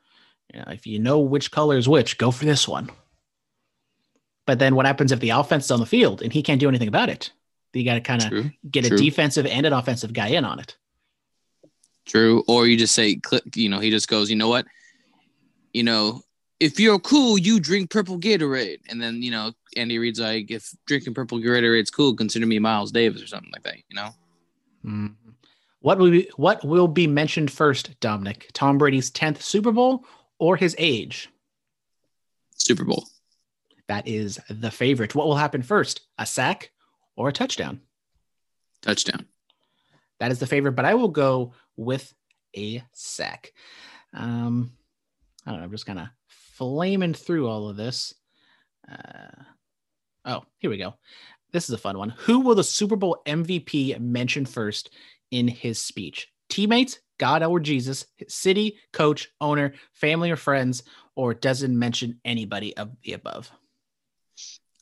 you 0.53 0.59
know, 0.59 0.65
if 0.71 0.85
you 0.85 0.99
know 0.99 1.19
which 1.19 1.51
color 1.51 1.77
is 1.77 1.89
which, 1.89 2.17
go 2.17 2.31
for 2.31 2.45
this 2.45 2.67
one. 2.67 2.89
But 4.45 4.59
then 4.59 4.75
what 4.75 4.85
happens 4.85 5.11
if 5.11 5.19
the 5.19 5.31
offense 5.31 5.65
is 5.65 5.71
on 5.71 5.79
the 5.79 5.85
field 5.85 6.21
and 6.21 6.31
he 6.31 6.43
can't 6.43 6.59
do 6.59 6.67
anything 6.67 6.89
about 6.89 7.09
it? 7.09 7.31
You 7.73 7.85
got 7.85 7.95
to 7.95 8.01
kind 8.01 8.21
of 8.21 8.29
True. 8.29 8.51
get 8.69 8.85
a 8.85 8.95
defensive 8.95 9.47
and 9.47 9.65
an 9.65 9.73
offensive 9.73 10.13
guy 10.13 10.27
in 10.27 10.45
on 10.45 10.59
it. 10.59 10.77
True. 12.05 12.43
Or 12.47 12.67
you 12.67 12.77
just 12.77 12.95
say, 12.95 13.15
click, 13.15 13.43
you 13.55 13.69
know, 13.69 13.79
he 13.79 13.89
just 13.89 14.07
goes, 14.07 14.29
you 14.29 14.35
know 14.35 14.49
what? 14.49 14.65
You 15.73 15.83
know, 15.83 16.21
if 16.59 16.79
you're 16.79 16.99
cool, 16.99 17.37
you 17.37 17.59
drink 17.59 17.89
purple 17.89 18.19
Gatorade. 18.19 18.79
And 18.89 19.01
then, 19.01 19.21
you 19.21 19.31
know, 19.31 19.53
Andy 19.75 19.97
Reid's 19.97 20.19
like, 20.19 20.51
if 20.51 20.73
drinking 20.85 21.13
purple 21.13 21.39
Gatorade's 21.39 21.89
cool, 21.89 22.15
consider 22.15 22.45
me 22.45 22.59
Miles 22.59 22.91
Davis 22.91 23.21
or 23.21 23.27
something 23.27 23.51
like 23.51 23.63
that, 23.63 23.77
you 23.89 23.95
know? 23.95 24.09
Mhm. 24.85 25.15
What 25.79 25.97
will 25.97 26.11
be 26.11 26.29
what 26.37 26.63
will 26.63 26.87
be 26.87 27.07
mentioned 27.07 27.51
first, 27.51 27.99
Dominic? 27.99 28.49
Tom 28.53 28.77
Brady's 28.77 29.11
10th 29.11 29.41
Super 29.41 29.71
Bowl 29.71 30.05
or 30.39 30.55
his 30.55 30.75
age? 30.77 31.29
Super 32.55 32.85
Bowl. 32.85 33.05
That 33.87 34.07
is 34.07 34.39
the 34.49 34.71
favorite. 34.71 35.13
What 35.13 35.27
will 35.27 35.35
happen 35.35 35.61
first? 35.61 36.01
A 36.17 36.25
sack 36.25 36.71
or 37.17 37.27
a 37.27 37.33
touchdown? 37.33 37.81
Touchdown. 38.81 39.25
That 40.19 40.31
is 40.31 40.39
the 40.39 40.47
favorite, 40.47 40.73
but 40.73 40.85
I 40.85 40.93
will 40.93 41.09
go 41.09 41.53
with 41.77 42.13
a 42.55 42.83
sack. 42.93 43.53
Um, 44.13 44.71
I 45.45 45.51
don't 45.51 45.59
know. 45.59 45.65
I'm 45.65 45.71
just 45.71 45.85
kind 45.85 45.99
of 45.99 46.07
flaming 46.27 47.13
through 47.13 47.47
all 47.47 47.69
of 47.69 47.77
this. 47.77 48.13
Uh, 48.89 49.43
oh, 50.25 50.43
here 50.59 50.69
we 50.69 50.77
go. 50.77 50.95
This 51.51 51.65
is 51.65 51.75
a 51.75 51.77
fun 51.77 51.97
one. 51.97 52.09
Who 52.09 52.41
will 52.41 52.55
the 52.55 52.63
Super 52.63 52.95
Bowl 52.95 53.21
MVP 53.25 53.99
mention 53.99 54.45
first 54.45 54.89
in 55.31 55.47
his 55.47 55.79
speech? 55.79 56.29
Teammates, 56.49 56.99
God 57.19 57.43
or 57.43 57.59
Jesus, 57.59 58.05
city, 58.27 58.79
coach, 58.91 59.29
owner, 59.39 59.73
family, 59.93 60.31
or 60.31 60.35
friends, 60.35 60.83
or 61.15 61.33
doesn't 61.33 61.77
mention 61.77 62.19
anybody 62.25 62.75
of 62.75 62.91
the 63.03 63.13
above? 63.13 63.51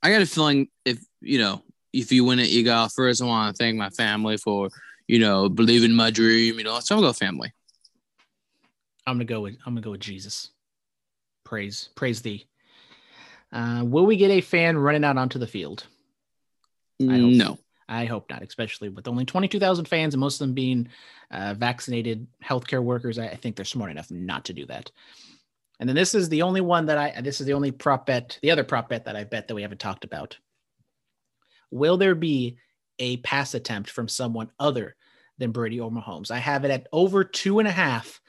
I 0.01 0.11
got 0.11 0.21
a 0.21 0.25
feeling 0.25 0.69
if, 0.85 1.03
you 1.19 1.39
know, 1.39 1.61
if 1.93 2.11
you 2.11 2.23
win 2.23 2.39
it, 2.39 2.49
you 2.49 2.63
go 2.63 2.87
first. 2.93 3.21
I 3.21 3.25
want 3.25 3.55
to 3.55 3.61
thank 3.61 3.77
my 3.77 3.89
family 3.89 4.37
for, 4.37 4.69
you 5.07 5.19
know, 5.19 5.49
believe 5.49 5.83
in 5.83 5.93
my 5.93 6.11
dream, 6.11 6.57
you 6.57 6.63
know, 6.63 6.79
so 6.79 6.95
I'm 6.95 7.01
to 7.01 7.07
go 7.07 7.13
family. 7.13 7.53
I'm 9.07 9.15
gonna 9.15 9.25
go 9.25 9.41
with 9.41 9.57
I'm 9.65 9.73
gonna 9.73 9.81
go 9.81 9.91
with 9.91 10.01
Jesus. 10.01 10.49
Praise, 11.43 11.89
praise 11.95 12.21
thee. 12.21 12.45
Uh, 13.51 13.83
will 13.85 14.05
we 14.05 14.15
get 14.15 14.31
a 14.31 14.41
fan 14.41 14.77
running 14.77 15.03
out 15.03 15.17
onto 15.17 15.39
the 15.39 15.47
field? 15.47 15.85
I 17.01 17.17
hope- 17.17 17.33
No. 17.33 17.59
I 17.89 18.05
hope 18.05 18.29
not, 18.29 18.41
especially 18.41 18.87
with 18.87 19.09
only 19.09 19.25
22,000 19.25 19.83
fans 19.83 20.13
and 20.13 20.21
most 20.21 20.35
of 20.39 20.47
them 20.47 20.53
being 20.53 20.87
uh, 21.29 21.53
vaccinated 21.55 22.25
healthcare 22.41 22.81
workers. 22.81 23.19
I, 23.19 23.25
I 23.27 23.35
think 23.35 23.57
they're 23.57 23.65
smart 23.65 23.91
enough 23.91 24.09
not 24.09 24.45
to 24.45 24.53
do 24.53 24.65
that. 24.67 24.89
And 25.81 25.89
then 25.89 25.95
this 25.97 26.15
is 26.15 26.29
the 26.29 26.43
only 26.43 26.61
one 26.61 26.85
that 26.85 26.97
I, 26.97 27.19
this 27.19 27.41
is 27.41 27.47
the 27.47 27.51
only 27.53 27.71
prop 27.71 28.05
bet, 28.05 28.39
the 28.41 28.51
other 28.51 28.63
prop 28.63 28.87
bet 28.87 29.03
that 29.05 29.17
I 29.17 29.25
bet 29.25 29.49
that 29.49 29.55
we 29.55 29.61
haven't 29.63 29.79
talked 29.81 30.05
about. 30.05 30.37
Will 31.69 31.97
there 31.97 32.15
be 32.15 32.57
a 33.01 33.17
pass 33.17 33.53
attempt 33.53 33.89
from 33.89 34.07
someone 34.07 34.49
other 34.59 34.95
than 35.37 35.51
Brady 35.51 35.81
or 35.81 35.91
Mahomes? 35.91 36.31
I 36.31 36.37
have 36.37 36.63
it 36.63 36.71
at 36.71 36.87
over 36.93 37.25
two 37.25 37.59
and 37.59 37.67
a 37.67 37.71
half 37.71 38.21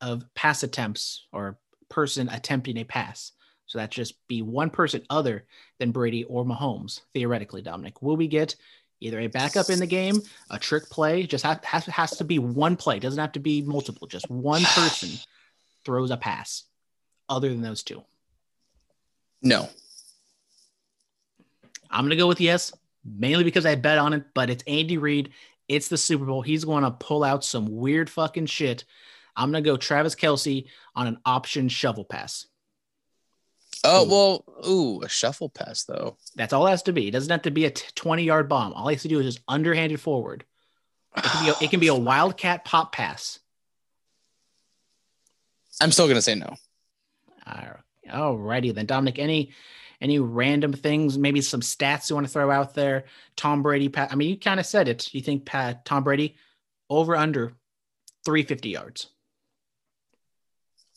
of 0.00 0.24
pass 0.34 0.62
attempts 0.62 1.26
or 1.32 1.58
person 1.90 2.30
attempting 2.30 2.78
a 2.78 2.84
pass. 2.84 3.32
So 3.66 3.78
that 3.78 3.90
just 3.90 4.26
be 4.26 4.40
one 4.40 4.70
person 4.70 5.02
other 5.10 5.44
than 5.78 5.92
Brady 5.92 6.24
or 6.24 6.44
Mahomes, 6.44 7.00
theoretically, 7.12 7.62
Dominic. 7.62 8.00
Will 8.02 8.16
we 8.16 8.26
get 8.26 8.56
either 9.00 9.20
a 9.20 9.26
backup 9.26 9.70
in 9.70 9.78
the 9.78 9.86
game, 9.86 10.20
a 10.50 10.58
trick 10.58 10.88
play? 10.90 11.24
Just 11.24 11.44
have, 11.44 11.62
has, 11.64 11.84
has 11.86 12.16
to 12.16 12.24
be 12.24 12.38
one 12.38 12.76
play. 12.76 12.98
Doesn't 12.98 13.20
have 13.20 13.32
to 13.32 13.40
be 13.40 13.62
multiple. 13.62 14.08
Just 14.08 14.30
one 14.30 14.62
person 14.62 15.10
throws 15.84 16.10
a 16.10 16.16
pass 16.16 16.64
other 17.28 17.48
than 17.48 17.62
those 17.62 17.82
two. 17.82 18.02
No. 19.42 19.68
I'm 21.90 22.04
going 22.04 22.10
to 22.10 22.16
go 22.16 22.28
with 22.28 22.40
yes, 22.40 22.72
mainly 23.04 23.44
because 23.44 23.66
I 23.66 23.74
bet 23.74 23.98
on 23.98 24.12
it, 24.12 24.24
but 24.34 24.50
it's 24.50 24.64
Andy 24.66 24.98
Reid. 24.98 25.30
It's 25.68 25.88
the 25.88 25.96
Super 25.96 26.24
Bowl. 26.24 26.42
He's 26.42 26.64
going 26.64 26.84
to 26.84 26.90
pull 26.90 27.24
out 27.24 27.44
some 27.44 27.66
weird 27.66 28.10
fucking 28.10 28.46
shit. 28.46 28.84
I'm 29.36 29.50
going 29.50 29.62
to 29.62 29.70
go 29.70 29.76
Travis 29.76 30.14
Kelce 30.14 30.66
on 30.94 31.06
an 31.06 31.18
option 31.24 31.68
shovel 31.68 32.04
pass. 32.04 32.46
Oh 33.82 34.04
Ooh. 34.04 34.10
well, 34.10 34.44
ooh, 34.68 35.02
a 35.02 35.08
shuffle 35.08 35.48
pass 35.48 35.84
though. 35.84 36.18
That's 36.34 36.52
all 36.52 36.66
it 36.66 36.70
has 36.70 36.82
to 36.82 36.92
be. 36.92 37.08
It 37.08 37.12
doesn't 37.12 37.30
have 37.30 37.42
to 37.42 37.50
be 37.50 37.64
a 37.64 37.70
20 37.70 38.24
yard 38.24 38.48
bomb. 38.48 38.74
All 38.74 38.88
he 38.88 38.94
has 38.94 39.02
to 39.02 39.08
do 39.08 39.20
is 39.20 39.26
just 39.26 39.40
underhanded 39.48 40.00
forward. 40.00 40.44
It 41.16 41.24
can 41.24 41.44
be 41.44 41.50
a, 41.50 41.54
it 41.64 41.70
can 41.70 41.80
be 41.80 41.88
a 41.88 41.94
wildcat 41.94 42.64
pop 42.64 42.92
pass. 42.92 43.38
I'm 45.80 45.92
still 45.92 46.08
gonna 46.08 46.20
say 46.20 46.34
no. 46.34 46.54
All 48.12 48.36
righty 48.36 48.72
then, 48.72 48.86
Dominic. 48.86 49.18
Any 49.18 49.52
any 50.00 50.18
random 50.18 50.72
things? 50.72 51.18
Maybe 51.18 51.40
some 51.40 51.60
stats 51.60 52.08
you 52.08 52.16
want 52.16 52.26
to 52.26 52.32
throw 52.32 52.50
out 52.50 52.74
there? 52.74 53.04
Tom 53.36 53.62
Brady. 53.62 53.88
Pat. 53.88 54.12
I 54.12 54.14
mean, 54.14 54.30
you 54.30 54.38
kind 54.38 54.60
of 54.60 54.66
said 54.66 54.88
it. 54.88 55.12
You 55.12 55.20
think 55.20 55.44
Pat 55.44 55.84
Tom 55.84 56.04
Brady 56.04 56.36
over 56.88 57.16
under 57.16 57.52
350 58.24 58.68
yards? 58.70 59.08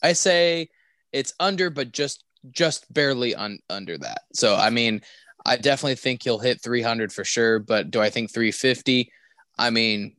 I 0.02 0.12
say 0.12 0.68
it's 1.12 1.34
under, 1.40 1.70
but 1.70 1.92
just 1.92 2.24
just 2.50 2.92
barely 2.92 3.34
un, 3.34 3.58
under 3.70 3.96
that. 3.98 4.22
So 4.32 4.54
I 4.54 4.70
mean, 4.70 5.02
I 5.44 5.56
definitely 5.56 5.96
think 5.96 6.22
he'll 6.22 6.38
hit 6.38 6.62
300 6.62 7.12
for 7.12 7.24
sure. 7.24 7.58
But 7.58 7.90
do 7.90 8.00
I 8.00 8.10
think 8.10 8.32
350? 8.32 9.10
I 9.58 9.70
mean, 9.70 10.16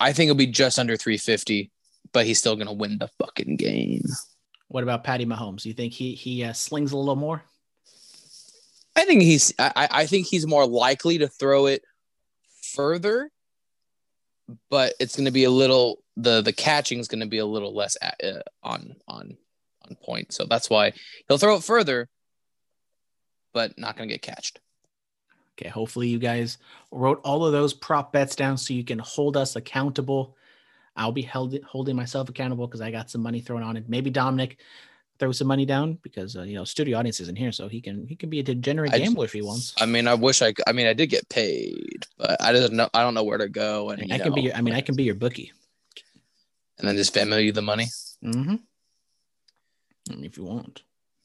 I 0.00 0.12
think 0.12 0.28
it'll 0.28 0.38
be 0.38 0.46
just 0.46 0.78
under 0.78 0.96
350, 0.96 1.70
but 2.12 2.26
he's 2.26 2.38
still 2.38 2.56
gonna 2.56 2.72
win 2.72 2.98
the 2.98 3.08
fucking 3.18 3.56
game. 3.56 4.02
What 4.68 4.82
about 4.82 5.04
Patty 5.04 5.26
Mahomes? 5.26 5.64
You 5.64 5.72
think 5.72 5.92
he 5.92 6.14
he 6.14 6.44
uh, 6.44 6.52
slings 6.52 6.92
a 6.92 6.96
little 6.96 7.16
more? 7.16 7.42
I 8.94 9.04
think 9.04 9.22
he's 9.22 9.52
I, 9.58 9.88
I 9.90 10.06
think 10.06 10.26
he's 10.26 10.46
more 10.46 10.66
likely 10.66 11.18
to 11.18 11.28
throw 11.28 11.66
it 11.66 11.82
further, 12.62 13.30
but 14.70 14.94
it's 15.00 15.16
going 15.16 15.24
to 15.24 15.30
be 15.30 15.44
a 15.44 15.50
little 15.50 16.02
the 16.16 16.42
the 16.42 16.52
catching 16.52 16.98
is 16.98 17.08
going 17.08 17.20
to 17.20 17.26
be 17.26 17.38
a 17.38 17.46
little 17.46 17.74
less 17.74 17.96
at, 18.02 18.22
uh, 18.22 18.42
on 18.62 18.96
on 19.06 19.36
on 19.88 19.96
point. 20.02 20.32
So 20.32 20.44
that's 20.44 20.68
why 20.68 20.92
he'll 21.28 21.38
throw 21.38 21.56
it 21.56 21.64
further, 21.64 22.08
but 23.54 23.78
not 23.78 23.96
going 23.96 24.08
to 24.08 24.14
get 24.14 24.22
catched. 24.22 24.60
Okay, 25.58 25.68
hopefully 25.68 26.08
you 26.08 26.18
guys 26.18 26.58
wrote 26.92 27.20
all 27.24 27.44
of 27.44 27.52
those 27.52 27.72
prop 27.74 28.12
bets 28.12 28.36
down 28.36 28.56
so 28.56 28.74
you 28.74 28.84
can 28.84 28.98
hold 29.00 29.36
us 29.36 29.56
accountable. 29.56 30.36
I'll 30.98 31.12
be 31.12 31.22
held 31.22 31.56
holding 31.64 31.96
myself 31.96 32.28
accountable 32.28 32.66
because 32.66 32.80
I 32.80 32.90
got 32.90 33.08
some 33.10 33.22
money 33.22 33.40
thrown 33.40 33.62
on 33.62 33.76
it. 33.76 33.88
Maybe 33.88 34.10
Dominic 34.10 34.58
throw 35.18 35.32
some 35.32 35.46
money 35.48 35.64
down 35.64 35.98
because 36.02 36.36
uh, 36.36 36.42
you 36.42 36.54
know 36.54 36.64
studio 36.64 36.98
audience 36.98 37.20
isn't 37.20 37.36
here, 37.38 37.52
so 37.52 37.68
he 37.68 37.80
can 37.80 38.06
he 38.06 38.16
can 38.16 38.28
be 38.28 38.40
a 38.40 38.42
degenerate 38.42 38.92
I 38.92 38.98
just- 38.98 39.04
gambler 39.04 39.24
if 39.24 39.32
he 39.32 39.42
wants. 39.42 39.74
I 39.80 39.86
mean, 39.86 40.06
I 40.08 40.14
wish 40.14 40.42
I. 40.42 40.52
I 40.66 40.72
mean, 40.72 40.86
I 40.86 40.92
did 40.92 41.06
get 41.06 41.28
paid, 41.28 42.04
but 42.18 42.36
I 42.42 42.52
don't 42.52 42.72
know. 42.72 42.88
I 42.92 43.02
don't 43.02 43.14
know 43.14 43.24
where 43.24 43.38
to 43.38 43.48
go, 43.48 43.90
and 43.90 44.02
I, 44.02 44.04
you 44.06 44.14
I 44.14 44.18
can 44.18 44.34
be 44.34 44.42
your, 44.42 44.54
I 44.54 44.60
mean 44.60 44.74
I 44.74 44.80
can 44.80 44.96
be 44.96 45.04
your 45.04 45.14
bookie. 45.14 45.52
and 46.78 46.88
then 46.88 46.96
just 46.96 47.14
Venmo 47.14 47.42
you 47.42 47.52
the 47.52 47.62
money. 47.62 47.86
Mm-hmm. 48.24 48.56
If 50.24 50.36
you 50.36 50.44
want. 50.44 50.82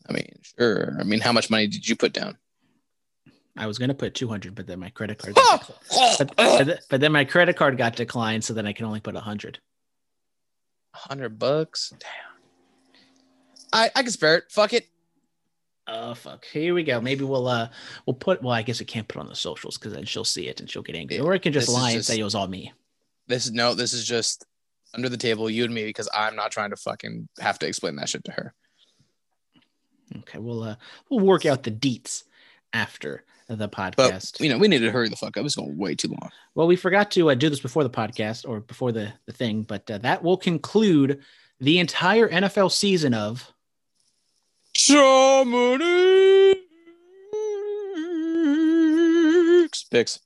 I 0.09 0.13
mean, 0.13 0.27
sure. 0.59 0.97
I 0.99 1.03
mean, 1.03 1.21
how 1.21 1.31
much 1.31 1.49
money 1.49 1.67
did 1.67 1.87
you 1.87 1.95
put 1.95 2.11
down? 2.13 2.37
I 3.55 3.67
was 3.67 3.77
gonna 3.77 3.93
put 3.93 4.15
200, 4.15 4.55
but 4.55 4.65
then 4.67 4.79
my 4.79 4.89
credit 4.89 5.19
card 5.19 5.35
got 5.35 5.69
but, 6.17 6.35
but, 6.35 6.79
but 6.89 7.01
then 7.01 7.11
my 7.11 7.23
credit 7.23 7.55
card 7.55 7.77
got 7.77 7.95
declined, 7.95 8.43
so 8.43 8.53
then 8.53 8.65
I 8.65 8.73
can 8.73 8.85
only 8.85 8.99
put 8.99 9.13
100. 9.13 9.59
Hundred 10.95 11.39
bucks. 11.39 11.93
Damn. 11.99 12.09
I 13.71 13.89
I 13.95 14.03
can 14.03 14.11
spare 14.11 14.37
it. 14.37 14.43
Fuck 14.49 14.73
it. 14.73 14.87
Oh 15.87 16.13
fuck! 16.13 16.45
Here 16.45 16.73
we 16.73 16.83
go. 16.83 17.01
Maybe 17.01 17.23
we'll 17.25 17.47
uh 17.47 17.69
we'll 18.05 18.13
put 18.13 18.41
well 18.41 18.53
I 18.53 18.61
guess 18.61 18.79
we 18.79 18.85
can't 18.85 19.07
put 19.07 19.19
on 19.19 19.27
the 19.27 19.35
socials 19.35 19.77
because 19.77 19.93
then 19.93 20.05
she'll 20.05 20.23
see 20.23 20.47
it 20.47 20.59
and 20.59 20.69
she'll 20.69 20.83
get 20.83 20.95
angry, 20.95 21.19
or 21.19 21.33
it 21.33 21.41
can 21.41 21.51
just 21.51 21.67
this 21.67 21.75
lie 21.75 21.89
and 21.89 21.99
just- 21.99 22.07
say 22.07 22.19
it 22.19 22.23
was 22.23 22.35
all 22.35 22.47
me. 22.47 22.71
This 23.27 23.45
is 23.45 23.51
no. 23.51 23.73
This 23.73 23.93
is 23.93 24.05
just 24.05 24.45
under 24.93 25.09
the 25.09 25.17
table, 25.17 25.49
you 25.49 25.63
and 25.65 25.73
me, 25.73 25.83
because 25.85 26.07
I'm 26.13 26.35
not 26.35 26.51
trying 26.51 26.69
to 26.69 26.75
fucking 26.75 27.27
have 27.39 27.57
to 27.59 27.67
explain 27.67 27.95
that 27.95 28.09
shit 28.09 28.23
to 28.25 28.31
her. 28.31 28.53
Okay, 30.19 30.37
we'll 30.39 30.63
uh 30.63 30.75
we'll 31.09 31.25
work 31.25 31.45
out 31.45 31.63
the 31.63 31.71
deets 31.71 32.23
after 32.71 33.23
the 33.55 33.67
But 33.67 33.95
podcast. 33.95 34.39
you 34.39 34.49
know, 34.49 34.57
we 34.57 34.67
needed 34.67 34.85
to 34.85 34.91
hurry 34.91 35.09
the 35.09 35.15
fuck 35.15 35.37
up. 35.37 35.45
It's 35.45 35.55
going 35.55 35.77
way 35.77 35.95
too 35.95 36.09
long. 36.09 36.29
Well, 36.55 36.67
we 36.67 36.75
forgot 36.75 37.11
to 37.11 37.29
uh, 37.31 37.35
do 37.35 37.49
this 37.49 37.59
before 37.59 37.83
the 37.83 37.89
podcast 37.89 38.47
or 38.47 38.59
before 38.59 38.91
the, 38.91 39.13
the 39.25 39.33
thing, 39.33 39.63
but 39.63 39.89
uh, 39.89 39.97
that 39.99 40.23
will 40.23 40.37
conclude 40.37 41.21
the 41.59 41.79
entire 41.79 42.27
NFL 42.29 42.71
season 42.71 43.13
of 43.13 43.51
Dominic 44.87 46.57
picks. 49.93 50.19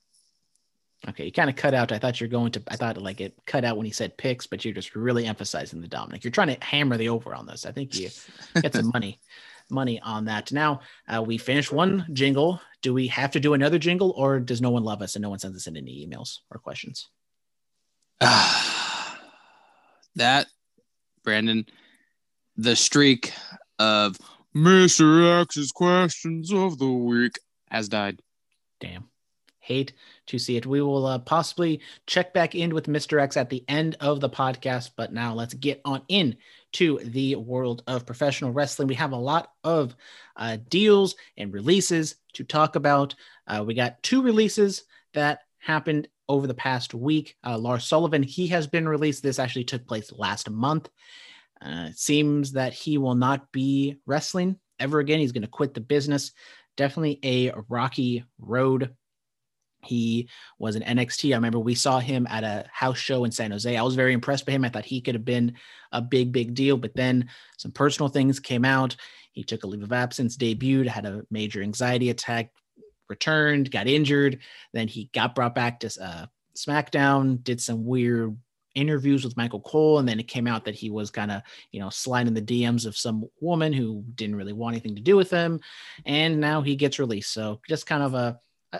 Okay, 1.08 1.26
you 1.26 1.32
kind 1.32 1.48
of 1.48 1.54
cut 1.54 1.74
out. 1.74 1.92
I 1.92 1.98
thought 1.98 2.20
you're 2.20 2.28
going 2.28 2.50
to. 2.52 2.62
I 2.68 2.76
thought 2.76 2.98
like 3.00 3.20
it 3.20 3.34
cut 3.46 3.64
out 3.64 3.76
when 3.76 3.86
he 3.86 3.92
said 3.92 4.16
picks, 4.16 4.46
but 4.46 4.64
you're 4.64 4.74
just 4.74 4.96
really 4.96 5.26
emphasizing 5.26 5.80
the 5.80 5.86
Dominic. 5.86 6.24
You're 6.24 6.32
trying 6.32 6.54
to 6.54 6.64
hammer 6.64 6.96
the 6.96 7.08
over 7.10 7.34
on 7.34 7.46
this. 7.46 7.64
I 7.64 7.70
think 7.70 7.94
you 7.94 8.08
get 8.60 8.74
some 8.74 8.90
money, 8.94 9.20
money 9.70 10.00
on 10.00 10.26
that. 10.26 10.52
Now 10.52 10.80
uh, 11.08 11.22
we 11.22 11.38
finished 11.38 11.72
one 11.72 12.06
jingle. 12.12 12.60
Do 12.82 12.94
we 12.94 13.08
have 13.08 13.32
to 13.32 13.40
do 13.40 13.54
another 13.54 13.78
jingle, 13.78 14.12
or 14.16 14.40
does 14.40 14.60
no 14.60 14.70
one 14.70 14.84
love 14.84 15.02
us 15.02 15.16
and 15.16 15.22
no 15.22 15.30
one 15.30 15.38
sends 15.38 15.56
us 15.56 15.66
in 15.66 15.76
any 15.76 16.06
emails 16.06 16.38
or 16.50 16.58
questions? 16.58 17.08
that 18.20 19.16
Brandon, 21.24 21.66
the 22.56 22.76
streak 22.76 23.32
of 23.78 24.18
Mr. 24.54 25.42
X's 25.42 25.72
questions 25.72 26.52
of 26.52 26.78
the 26.78 26.90
week 26.90 27.38
has 27.70 27.88
died. 27.88 28.20
Damn. 28.80 29.08
Hate 29.60 29.92
to 30.26 30.38
see 30.38 30.56
it. 30.56 30.64
We 30.64 30.80
will 30.80 31.04
uh, 31.04 31.18
possibly 31.18 31.80
check 32.06 32.32
back 32.32 32.54
in 32.54 32.74
with 32.74 32.86
Mr. 32.86 33.20
X 33.20 33.36
at 33.36 33.50
the 33.50 33.62
end 33.68 33.96
of 34.00 34.20
the 34.20 34.30
podcast, 34.30 34.92
but 34.96 35.12
now 35.12 35.34
let's 35.34 35.52
get 35.52 35.82
on 35.84 36.02
in 36.08 36.36
to 36.72 36.98
the 37.02 37.36
world 37.36 37.82
of 37.86 38.06
professional 38.06 38.52
wrestling. 38.52 38.88
We 38.88 38.94
have 38.94 39.12
a 39.12 39.16
lot 39.16 39.52
of 39.64 39.96
uh, 40.36 40.58
deals 40.68 41.14
and 41.36 41.52
releases 41.52 42.16
to 42.34 42.44
talk 42.44 42.76
about. 42.76 43.14
Uh, 43.46 43.64
we 43.66 43.74
got 43.74 44.02
two 44.02 44.22
releases 44.22 44.84
that 45.14 45.40
happened 45.58 46.08
over 46.28 46.46
the 46.46 46.54
past 46.54 46.94
week. 46.94 47.36
Uh, 47.44 47.58
Lars 47.58 47.86
Sullivan, 47.86 48.22
he 48.22 48.48
has 48.48 48.66
been 48.66 48.88
released. 48.88 49.22
This 49.22 49.38
actually 49.38 49.64
took 49.64 49.86
place 49.86 50.12
last 50.12 50.50
month. 50.50 50.88
Uh, 51.60 51.88
it 51.90 51.98
seems 51.98 52.52
that 52.52 52.72
he 52.72 52.98
will 52.98 53.14
not 53.14 53.50
be 53.50 53.96
wrestling 54.06 54.58
ever 54.78 55.00
again. 55.00 55.18
He's 55.18 55.32
going 55.32 55.42
to 55.42 55.48
quit 55.48 55.74
the 55.74 55.80
business. 55.80 56.32
Definitely 56.76 57.18
a 57.24 57.52
rocky 57.68 58.24
road. 58.38 58.94
He 59.82 60.28
was 60.58 60.76
an 60.76 60.82
NXT. 60.82 61.32
I 61.32 61.36
remember 61.36 61.58
we 61.58 61.74
saw 61.74 62.00
him 62.00 62.26
at 62.28 62.44
a 62.44 62.66
house 62.72 62.98
show 62.98 63.24
in 63.24 63.30
San 63.30 63.50
Jose. 63.50 63.76
I 63.76 63.82
was 63.82 63.94
very 63.94 64.12
impressed 64.12 64.44
by 64.44 64.52
him. 64.52 64.64
I 64.64 64.68
thought 64.68 64.84
he 64.84 65.00
could 65.00 65.14
have 65.14 65.24
been 65.24 65.54
a 65.92 66.02
big, 66.02 66.32
big 66.32 66.54
deal, 66.54 66.76
but 66.76 66.94
then 66.94 67.28
some 67.56 67.72
personal 67.72 68.08
things 68.08 68.40
came 68.40 68.64
out. 68.64 68.96
He 69.32 69.44
took 69.44 69.64
a 69.64 69.66
leave 69.66 69.82
of 69.82 69.92
absence, 69.92 70.36
debuted, 70.36 70.88
had 70.88 71.06
a 71.06 71.22
major 71.30 71.62
anxiety 71.62 72.10
attack, 72.10 72.50
returned, 73.08 73.70
got 73.70 73.86
injured. 73.86 74.40
Then 74.72 74.88
he 74.88 75.10
got 75.14 75.34
brought 75.34 75.54
back 75.54 75.80
to 75.80 75.86
uh, 76.02 76.26
SmackDown, 76.56 77.42
did 77.42 77.60
some 77.60 77.84
weird 77.84 78.36
interviews 78.74 79.24
with 79.24 79.36
Michael 79.36 79.60
Cole, 79.60 79.98
and 79.98 80.08
then 80.08 80.20
it 80.20 80.28
came 80.28 80.46
out 80.46 80.64
that 80.64 80.74
he 80.74 80.90
was 80.90 81.10
kind 81.10 81.30
of, 81.30 81.42
you 81.72 81.80
know, 81.80 81.90
sliding 81.90 82.34
the 82.34 82.42
DMs 82.42 82.86
of 82.86 82.96
some 82.96 83.24
woman 83.40 83.72
who 83.72 84.04
didn't 84.14 84.36
really 84.36 84.52
want 84.52 84.74
anything 84.74 84.96
to 84.96 85.02
do 85.02 85.16
with 85.16 85.30
him, 85.30 85.60
and 86.04 86.40
now 86.40 86.62
he 86.62 86.76
gets 86.76 86.98
released. 86.98 87.32
So 87.32 87.60
just 87.68 87.86
kind 87.86 88.02
of 88.02 88.14
a 88.14 88.38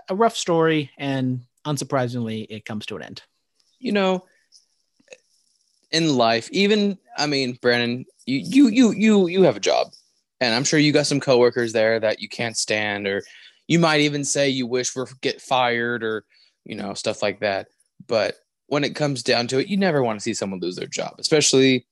a 0.08 0.14
rough 0.14 0.36
story, 0.36 0.90
and 0.98 1.40
unsurprisingly, 1.66 2.46
it 2.48 2.64
comes 2.64 2.86
to 2.86 2.96
an 2.96 3.02
end. 3.02 3.22
You 3.78 3.92
know, 3.92 4.24
in 5.90 6.16
life, 6.16 6.48
even 6.52 6.98
I 7.16 7.26
mean, 7.26 7.58
Brandon, 7.60 8.04
you 8.26 8.38
you 8.38 8.68
you 8.68 8.92
you 8.92 9.26
you 9.28 9.42
have 9.44 9.56
a 9.56 9.60
job, 9.60 9.88
and 10.40 10.54
I'm 10.54 10.64
sure 10.64 10.78
you 10.78 10.92
got 10.92 11.06
some 11.06 11.20
coworkers 11.20 11.72
there 11.72 11.98
that 12.00 12.20
you 12.20 12.28
can't 12.28 12.56
stand, 12.56 13.06
or 13.06 13.22
you 13.66 13.78
might 13.78 14.00
even 14.00 14.24
say 14.24 14.48
you 14.48 14.66
wish 14.66 14.94
were 14.94 15.08
get 15.20 15.40
fired, 15.40 16.02
or 16.02 16.24
you 16.64 16.74
know 16.74 16.94
stuff 16.94 17.22
like 17.22 17.40
that. 17.40 17.68
But 18.06 18.36
when 18.66 18.84
it 18.84 18.94
comes 18.94 19.22
down 19.22 19.46
to 19.48 19.58
it, 19.58 19.68
you 19.68 19.76
never 19.76 20.02
want 20.02 20.18
to 20.18 20.22
see 20.22 20.34
someone 20.34 20.60
lose 20.60 20.76
their 20.76 20.86
job, 20.86 21.14
especially 21.18 21.86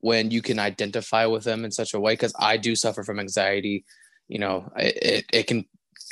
when 0.00 0.30
you 0.30 0.42
can 0.42 0.58
identify 0.58 1.26
with 1.26 1.44
them 1.44 1.64
in 1.64 1.70
such 1.70 1.94
a 1.94 2.00
way. 2.00 2.12
Because 2.12 2.34
I 2.38 2.56
do 2.56 2.74
suffer 2.76 3.02
from 3.02 3.20
anxiety. 3.20 3.84
You 4.28 4.38
know, 4.38 4.70
it, 4.76 4.96
it, 5.02 5.24
it 5.32 5.46
can 5.46 5.64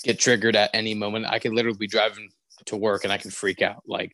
get 0.04 0.18
triggered 0.18 0.56
at 0.56 0.70
any 0.74 0.94
moment. 0.94 1.26
I 1.26 1.38
could 1.38 1.52
literally 1.52 1.78
be 1.78 1.86
driving 1.86 2.30
to 2.66 2.76
work 2.76 3.04
and 3.04 3.12
I 3.12 3.18
can 3.18 3.30
freak 3.30 3.62
out. 3.62 3.82
Like 3.86 4.12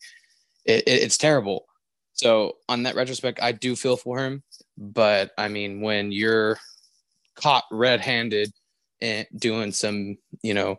it, 0.64 0.84
it, 0.86 1.02
it's 1.02 1.18
terrible. 1.18 1.66
So 2.12 2.58
on 2.68 2.84
that 2.84 2.94
retrospect, 2.94 3.40
I 3.42 3.52
do 3.52 3.76
feel 3.76 3.96
for 3.96 4.24
him. 4.24 4.42
But 4.78 5.32
I 5.36 5.48
mean, 5.48 5.80
when 5.80 6.12
you're 6.12 6.58
caught 7.34 7.64
red-handed 7.70 8.52
and 9.00 9.26
doing 9.36 9.72
some, 9.72 10.16
you 10.42 10.54
know, 10.54 10.78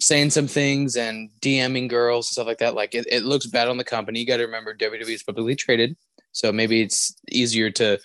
saying 0.00 0.30
some 0.30 0.46
things 0.46 0.96
and 0.96 1.30
DMing 1.40 1.88
girls 1.88 2.28
and 2.28 2.32
stuff 2.32 2.46
like 2.46 2.58
that, 2.58 2.74
like 2.74 2.94
it, 2.94 3.06
it 3.10 3.24
looks 3.24 3.46
bad 3.46 3.68
on 3.68 3.76
the 3.76 3.84
company. 3.84 4.20
You 4.20 4.26
got 4.26 4.38
to 4.38 4.44
remember 4.44 4.74
WWE 4.74 5.08
is 5.08 5.22
publicly 5.22 5.56
traded, 5.56 5.96
so 6.32 6.52
maybe 6.52 6.80
it's 6.80 7.14
easier 7.30 7.70
to 7.72 7.98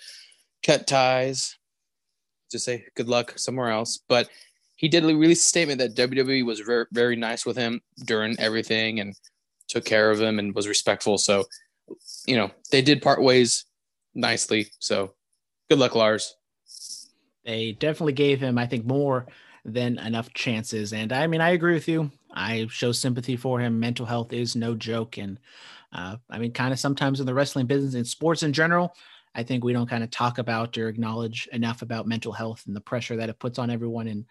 cut 0.64 0.86
ties, 0.86 1.56
Just 2.50 2.64
say 2.64 2.84
good 2.96 3.08
luck 3.08 3.38
somewhere 3.38 3.70
else. 3.70 4.00
But 4.08 4.28
he 4.76 4.88
did 4.88 5.04
release 5.04 5.44
a 5.44 5.48
statement 5.48 5.78
that 5.78 5.96
WWE 5.96 6.44
was 6.44 6.60
very, 6.60 6.84
very 6.92 7.16
nice 7.16 7.44
with 7.44 7.56
him 7.56 7.80
during 8.04 8.38
everything 8.38 9.00
and 9.00 9.14
took 9.68 9.84
care 9.84 10.10
of 10.10 10.20
him 10.20 10.38
and 10.38 10.54
was 10.54 10.68
respectful. 10.68 11.18
So, 11.18 11.44
you 12.26 12.36
know, 12.36 12.50
they 12.70 12.82
did 12.82 13.02
part 13.02 13.22
ways 13.22 13.64
nicely. 14.14 14.68
So, 14.78 15.14
good 15.70 15.78
luck, 15.78 15.94
Lars. 15.94 16.36
They 17.44 17.72
definitely 17.72 18.12
gave 18.12 18.40
him, 18.40 18.58
I 18.58 18.66
think, 18.66 18.84
more 18.84 19.26
than 19.64 19.98
enough 19.98 20.32
chances. 20.34 20.92
And 20.92 21.12
I 21.12 21.26
mean, 21.26 21.40
I 21.40 21.50
agree 21.50 21.74
with 21.74 21.88
you. 21.88 22.10
I 22.32 22.66
show 22.70 22.92
sympathy 22.92 23.36
for 23.36 23.58
him. 23.60 23.80
Mental 23.80 24.04
health 24.04 24.32
is 24.32 24.56
no 24.56 24.74
joke. 24.74 25.16
And 25.16 25.40
uh, 25.92 26.16
I 26.28 26.38
mean, 26.38 26.52
kind 26.52 26.72
of 26.72 26.78
sometimes 26.78 27.20
in 27.20 27.26
the 27.26 27.34
wrestling 27.34 27.66
business 27.66 27.94
and 27.94 28.06
sports 28.06 28.42
in 28.42 28.52
general, 28.52 28.94
I 29.36 29.42
think 29.42 29.62
we 29.62 29.74
don't 29.74 29.88
kind 29.88 30.02
of 30.02 30.10
talk 30.10 30.38
about 30.38 30.76
or 30.78 30.88
acknowledge 30.88 31.46
enough 31.52 31.82
about 31.82 32.08
mental 32.08 32.32
health 32.32 32.64
and 32.66 32.74
the 32.74 32.80
pressure 32.80 33.16
that 33.16 33.28
it 33.28 33.38
puts 33.38 33.58
on 33.58 33.70
everyone. 33.70 34.08
And 34.08 34.24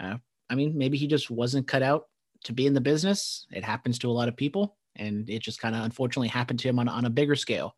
uh, 0.00 0.16
I 0.48 0.54
mean, 0.54 0.78
maybe 0.78 0.96
he 0.96 1.08
just 1.08 1.28
wasn't 1.28 1.66
cut 1.66 1.82
out 1.82 2.06
to 2.44 2.52
be 2.52 2.66
in 2.66 2.72
the 2.72 2.80
business. 2.80 3.46
It 3.50 3.64
happens 3.64 3.98
to 3.98 4.10
a 4.10 4.12
lot 4.12 4.28
of 4.28 4.36
people, 4.36 4.76
and 4.94 5.28
it 5.28 5.40
just 5.42 5.60
kind 5.60 5.74
of 5.74 5.84
unfortunately 5.84 6.28
happened 6.28 6.60
to 6.60 6.68
him 6.68 6.78
on, 6.78 6.88
on 6.88 7.04
a 7.04 7.10
bigger 7.10 7.34
scale. 7.34 7.74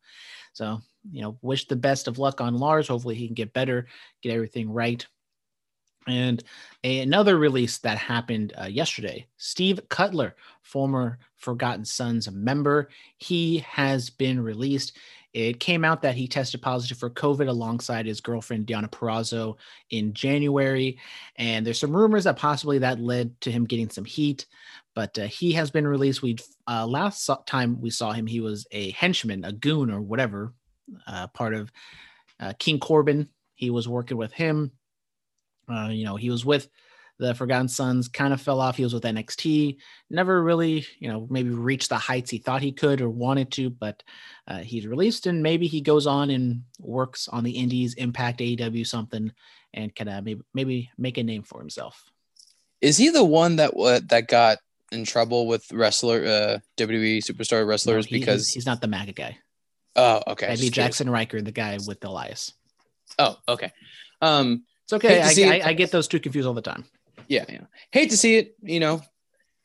So, 0.53 0.79
you 1.11 1.21
know, 1.21 1.39
wish 1.41 1.67
the 1.67 1.75
best 1.75 2.07
of 2.07 2.19
luck 2.19 2.41
on 2.41 2.57
Lars. 2.57 2.89
Hopefully, 2.89 3.15
he 3.15 3.27
can 3.27 3.33
get 3.33 3.53
better, 3.53 3.87
get 4.21 4.33
everything 4.33 4.71
right. 4.71 5.05
And 6.07 6.43
a, 6.83 6.99
another 6.99 7.37
release 7.37 7.79
that 7.79 7.97
happened 7.97 8.53
uh, 8.59 8.65
yesterday 8.65 9.27
Steve 9.37 9.79
Cutler, 9.89 10.35
former 10.61 11.19
Forgotten 11.35 11.85
Sons 11.85 12.31
member, 12.31 12.89
he 13.17 13.59
has 13.59 14.09
been 14.09 14.39
released. 14.39 14.97
It 15.33 15.59
came 15.59 15.85
out 15.85 16.01
that 16.01 16.15
he 16.15 16.27
tested 16.27 16.61
positive 16.61 16.97
for 16.97 17.09
COVID 17.09 17.47
alongside 17.47 18.05
his 18.05 18.21
girlfriend, 18.21 18.65
Deonna 18.65 18.89
Purrazzo, 18.89 19.57
in 19.89 20.13
January. 20.13 20.97
And 21.35 21.65
there's 21.65 21.79
some 21.79 21.95
rumors 21.95 22.23
that 22.23 22.37
possibly 22.37 22.79
that 22.79 22.99
led 22.99 23.39
to 23.41 23.51
him 23.51 23.65
getting 23.65 23.89
some 23.89 24.05
heat, 24.05 24.47
but 24.95 25.17
uh, 25.19 25.27
he 25.27 25.51
has 25.53 25.69
been 25.69 25.87
released. 25.87 26.21
We 26.21 26.37
uh, 26.67 26.87
last 26.87 27.25
saw, 27.25 27.37
time 27.45 27.79
we 27.81 27.89
saw 27.89 28.11
him, 28.11 28.25
he 28.25 28.39
was 28.39 28.65
a 28.71 28.91
henchman, 28.91 29.45
a 29.45 29.51
goon, 29.51 29.91
or 29.91 30.01
whatever, 30.01 30.53
uh, 31.05 31.27
part 31.27 31.53
of 31.53 31.71
uh, 32.39 32.53
King 32.57 32.79
Corbin. 32.79 33.29
He 33.53 33.69
was 33.69 33.87
working 33.87 34.17
with 34.17 34.31
him. 34.33 34.71
Uh, 35.69 35.89
you 35.91 36.05
know, 36.05 36.15
he 36.15 36.29
was 36.29 36.45
with 36.45 36.69
the 37.19 37.33
Forgotten 37.33 37.67
Sons, 37.67 38.07
kind 38.07 38.33
of 38.33 38.39
fell 38.41 38.61
off. 38.61 38.77
He 38.77 38.83
was 38.83 38.93
with 38.93 39.03
NXT, 39.03 39.77
never 40.09 40.43
really, 40.43 40.85
you 40.99 41.09
know, 41.11 41.27
maybe 41.29 41.49
reached 41.49 41.89
the 41.89 41.97
heights 41.97 42.29
he 42.29 42.37
thought 42.37 42.61
he 42.61 42.71
could 42.71 43.01
or 43.01 43.09
wanted 43.09 43.51
to, 43.53 43.69
but 43.69 44.03
uh, 44.47 44.59
he's 44.59 44.85
released 44.85 45.25
and 45.25 45.41
maybe 45.41 45.67
he 45.67 45.81
goes 45.81 46.05
on 46.05 46.29
and 46.29 46.61
works 46.79 47.27
on 47.27 47.43
the 47.43 47.51
Indies, 47.51 47.95
Impact, 47.95 48.39
AEW, 48.39 48.85
something, 48.85 49.31
and 49.73 49.93
can 49.95 50.07
uh, 50.07 50.21
maybe 50.23 50.41
maybe 50.53 50.91
make 50.97 51.17
a 51.17 51.23
name 51.23 51.43
for 51.43 51.59
himself. 51.59 52.03
Is 52.81 52.97
he 52.97 53.09
the 53.09 53.23
one 53.23 53.55
that 53.55 53.71
uh, 53.75 53.99
that 54.09 54.27
got 54.27 54.59
in 54.91 55.03
trouble 55.03 55.47
with 55.47 55.69
wrestler 55.71 56.23
uh, 56.23 56.59
WWE 56.77 57.17
superstar 57.17 57.67
wrestlers 57.67 58.05
No, 58.05 58.09
he- 58.15 58.19
because 58.19 58.49
he's, 58.49 58.65
not 58.65 58.79
the 58.79 58.87
MAGA 58.87 59.13
guy. 59.13 59.37
oh 59.95 60.21
okay 60.27 60.47
That'd 60.47 60.61
be. 60.61 60.69
Jaxson 60.69 61.11
Ryker, 61.11 61.41
the 61.41 61.51
guy 61.51 61.77
with 61.87 62.03
Elias. 62.05 62.53
oh 63.19 63.35
okay 63.49 63.71
um 64.21 64.63
It's 64.85 64.93
okay. 64.93 65.21
I, 65.21 65.57
I. 65.57 65.69
I 65.69 65.73
get 65.73 65.91
those 65.91 66.07
two 66.07 66.19
confused 66.19 66.47
all 66.47 66.53
the 66.53 66.61
time. 66.61 66.85
Yeah 67.27 67.45
yeah 67.49 67.61
hate 67.91 68.09
to 68.09 68.17
see 68.17 68.37
it 68.37 68.55
you 68.61 68.79
know 68.79 69.01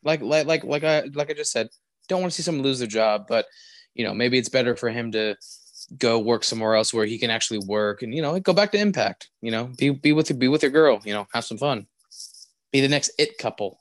like 0.05 0.21
like 0.21 0.47
like 0.47 0.65
like 0.65 0.85
I 0.85 1.03
like 1.15 1.31
I 1.31 1.35
just 1.35 1.53
said 1.53 1.69
don't 2.09 2.21
want 2.21 2.33
to 2.33 2.37
see 2.37 2.43
someone 2.43 2.63
lose 2.63 2.79
their 2.79 2.89
job 2.89 3.27
but 3.29 3.47
you 3.95 4.05
know 4.05 4.15
maybe 4.15 4.39
it's 4.39 4.49
better 4.49 4.77
for 4.77 4.91
him 4.91 5.13
to 5.13 5.37
go 5.99 6.19
work 6.19 6.45
somewhere 6.45 6.75
else 6.75 6.95
where 6.95 7.07
he 7.07 7.19
can 7.19 7.31
actually 7.31 7.61
work 7.67 8.03
and 8.03 8.15
you 8.15 8.23
know 8.23 8.39
go 8.41 8.53
back 8.53 8.73
to 8.73 8.79
Impact 8.79 9.29
you 9.41 9.51
know 9.51 9.71
be 9.79 9.91
be 9.91 10.13
with 10.13 10.37
be 10.39 10.49
with 10.49 10.63
your 10.63 10.71
girl 10.71 11.01
you 11.05 11.13
know 11.13 11.27
have 11.33 11.45
some 11.45 11.59
fun 11.59 11.87
be 12.73 12.81
the 12.81 12.89
next 12.89 13.13
it 13.19 13.39
couple 13.39 13.79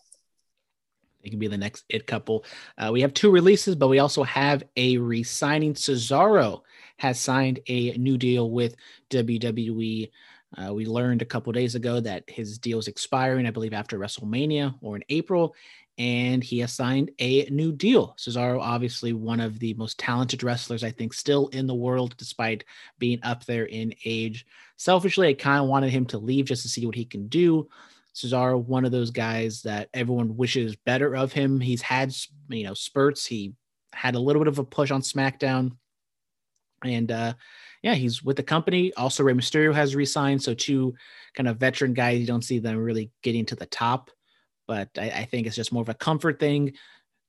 They 1.23 1.29
can 1.29 1.39
be 1.39 1.47
the 1.47 1.57
next 1.57 1.85
it 1.89 2.07
couple. 2.07 2.45
Uh, 2.77 2.89
we 2.91 3.01
have 3.01 3.13
two 3.13 3.31
releases, 3.31 3.75
but 3.75 3.87
we 3.87 3.99
also 3.99 4.23
have 4.23 4.63
a 4.75 4.97
re-signing. 4.97 5.75
Cesaro 5.75 6.61
has 6.97 7.19
signed 7.19 7.59
a 7.67 7.91
new 7.97 8.17
deal 8.17 8.49
with 8.49 8.75
WWE. 9.09 10.09
Uh, 10.57 10.73
we 10.73 10.85
learned 10.85 11.21
a 11.21 11.25
couple 11.25 11.53
days 11.53 11.75
ago 11.75 11.99
that 11.99 12.23
his 12.27 12.57
deal 12.57 12.79
is 12.79 12.87
expiring, 12.87 13.47
I 13.47 13.51
believe, 13.51 13.73
after 13.73 13.97
WrestleMania 13.97 14.75
or 14.81 14.97
in 14.97 15.03
April, 15.09 15.55
and 15.97 16.43
he 16.43 16.59
has 16.59 16.73
signed 16.73 17.11
a 17.19 17.45
new 17.49 17.71
deal. 17.71 18.15
Cesaro, 18.17 18.59
obviously, 18.59 19.13
one 19.13 19.39
of 19.39 19.59
the 19.59 19.73
most 19.75 19.97
talented 19.97 20.43
wrestlers, 20.43 20.83
I 20.83 20.91
think, 20.91 21.13
still 21.13 21.47
in 21.49 21.67
the 21.67 21.75
world, 21.75 22.15
despite 22.17 22.65
being 22.99 23.19
up 23.23 23.45
there 23.45 23.65
in 23.65 23.93
age. 24.03 24.45
Selfishly, 24.77 25.29
I 25.29 25.33
kind 25.33 25.61
of 25.61 25.69
wanted 25.69 25.91
him 25.91 26.05
to 26.07 26.17
leave 26.17 26.45
just 26.45 26.63
to 26.63 26.69
see 26.69 26.85
what 26.85 26.95
he 26.95 27.05
can 27.05 27.27
do. 27.27 27.69
Cesaro, 28.13 28.61
one 28.61 28.83
of 28.83 28.91
those 28.91 29.11
guys 29.11 29.61
that 29.61 29.89
everyone 29.93 30.35
wishes 30.35 30.75
better 30.75 31.15
of 31.15 31.31
him. 31.31 31.59
He's 31.59 31.81
had, 31.81 32.13
you 32.49 32.65
know, 32.65 32.73
spurts. 32.73 33.25
He 33.25 33.53
had 33.93 34.15
a 34.15 34.19
little 34.19 34.41
bit 34.41 34.49
of 34.49 34.59
a 34.59 34.63
push 34.63 34.91
on 34.91 35.01
SmackDown. 35.01 35.77
And 36.83 37.11
uh, 37.11 37.33
yeah, 37.81 37.95
he's 37.95 38.23
with 38.23 38.37
the 38.37 38.43
company. 38.43 38.93
Also, 38.95 39.23
Rey 39.23 39.33
Mysterio 39.33 39.73
has 39.73 39.95
resigned. 39.95 40.43
So, 40.43 40.53
two 40.53 40.93
kind 41.33 41.47
of 41.47 41.57
veteran 41.57 41.93
guys, 41.93 42.19
you 42.19 42.27
don't 42.27 42.43
see 42.43 42.59
them 42.59 42.77
really 42.77 43.11
getting 43.23 43.45
to 43.47 43.55
the 43.55 43.65
top. 43.65 44.11
But 44.67 44.89
I, 44.97 45.09
I 45.09 45.25
think 45.25 45.47
it's 45.47 45.55
just 45.55 45.73
more 45.73 45.81
of 45.81 45.89
a 45.89 45.93
comfort 45.93 46.39
thing. 46.39 46.73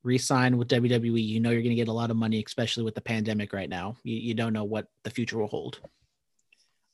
Resign 0.03 0.57
with 0.57 0.67
WWE. 0.67 1.25
You 1.25 1.39
know, 1.39 1.49
you're 1.49 1.61
going 1.61 1.69
to 1.69 1.75
get 1.75 1.87
a 1.87 1.93
lot 1.93 2.11
of 2.11 2.17
money, 2.17 2.43
especially 2.45 2.83
with 2.83 2.95
the 2.95 3.01
pandemic 3.01 3.53
right 3.53 3.69
now. 3.69 3.97
You, 4.03 4.15
you 4.15 4.33
don't 4.33 4.53
know 4.53 4.65
what 4.65 4.87
the 5.03 5.09
future 5.09 5.39
will 5.39 5.47
hold. 5.47 5.79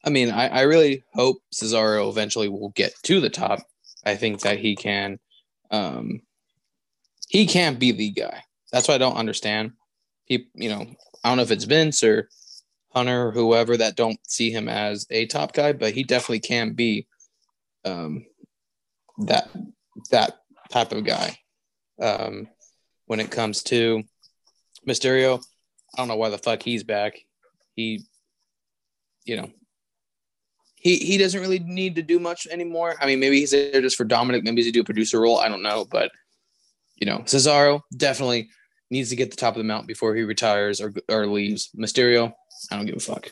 I 0.06 0.10
mean, 0.10 0.32
I, 0.32 0.48
I 0.48 0.62
really 0.62 1.04
hope 1.14 1.38
Cesaro 1.54 2.10
eventually 2.10 2.48
will 2.48 2.70
get 2.70 2.94
to 3.04 3.20
the 3.20 3.30
top. 3.30 3.60
I 4.06 4.16
think 4.16 4.42
that 4.42 4.60
he 4.60 4.76
can. 4.76 5.20
Um, 5.72 6.22
he 7.28 7.46
can't 7.46 7.78
be 7.78 7.92
the 7.92 8.12
guy. 8.12 8.44
That's 8.72 8.88
what 8.88 8.96
I 8.96 9.00
don't 9.00 9.18
understand. 9.18 9.74
People, 10.28 10.50
you 10.56 10.70
know, 10.70 10.86
I 11.24 11.30
don't 11.30 11.38
know 11.38 11.44
if 11.44 11.52
it's 11.52 11.66
Vince 11.66 12.04
or 12.04 12.30
Hunter 12.92 13.32
whoever 13.32 13.78
that 13.78 13.96
don't 13.96 14.20
see 14.28 14.52
him 14.52 14.68
as 14.68 15.06
a 15.10 15.28
top 15.28 15.54
guy, 15.54 15.74
but 15.74 15.94
he 15.94 16.04
definitely 16.04 16.40
can 16.40 16.74
be 16.74 17.08
um, 17.86 18.26
that 19.20 19.50
that 20.12 20.40
type 20.70 20.92
of 20.92 21.04
guy. 21.04 21.38
Um, 22.02 22.48
when 23.06 23.20
it 23.20 23.32
comes 23.32 23.64
to 23.64 24.04
Mysterio, 24.88 25.44
I 25.94 25.98
don't 25.98 26.08
know 26.08 26.16
why 26.16 26.30
the 26.30 26.38
fuck 26.38 26.64
he's 26.64 26.84
back. 26.84 27.20
He, 27.76 28.06
you 29.26 29.38
know, 29.38 29.52
he 30.76 30.98
he 30.98 31.18
doesn't 31.18 31.42
really 31.42 31.60
need 31.60 31.96
to 31.96 32.02
do 32.02 32.20
much 32.20 32.48
anymore. 32.48 32.96
I 33.00 33.06
mean, 33.06 33.20
maybe 33.20 33.40
he's 33.40 33.52
there 33.52 33.82
just 33.82 33.98
for 33.98 34.06
Dominic. 34.06 34.44
Maybe 34.44 34.64
he's 34.64 34.72
do 34.72 34.82
a 34.82 34.86
producer 34.86 35.20
role. 35.20 35.40
I 35.40 35.50
don't 35.50 35.64
know, 35.64 35.86
but 35.90 36.12
you 36.96 37.06
know, 37.06 37.20
Cesaro 37.20 37.82
definitely 37.96 38.50
needs 38.90 39.10
to 39.10 39.16
get 39.16 39.30
the 39.30 39.38
top 39.38 39.56
of 39.56 39.60
the 39.60 39.64
mountain 39.64 39.88
before 39.88 40.16
he 40.16 40.24
retires 40.24 40.82
or 40.82 40.94
or 41.10 41.28
leaves. 41.28 41.70
Mysterio, 41.78 42.34
I 42.72 42.76
don't 42.76 42.86
give 42.86 42.96
a 42.96 43.00
fuck. 43.00 43.32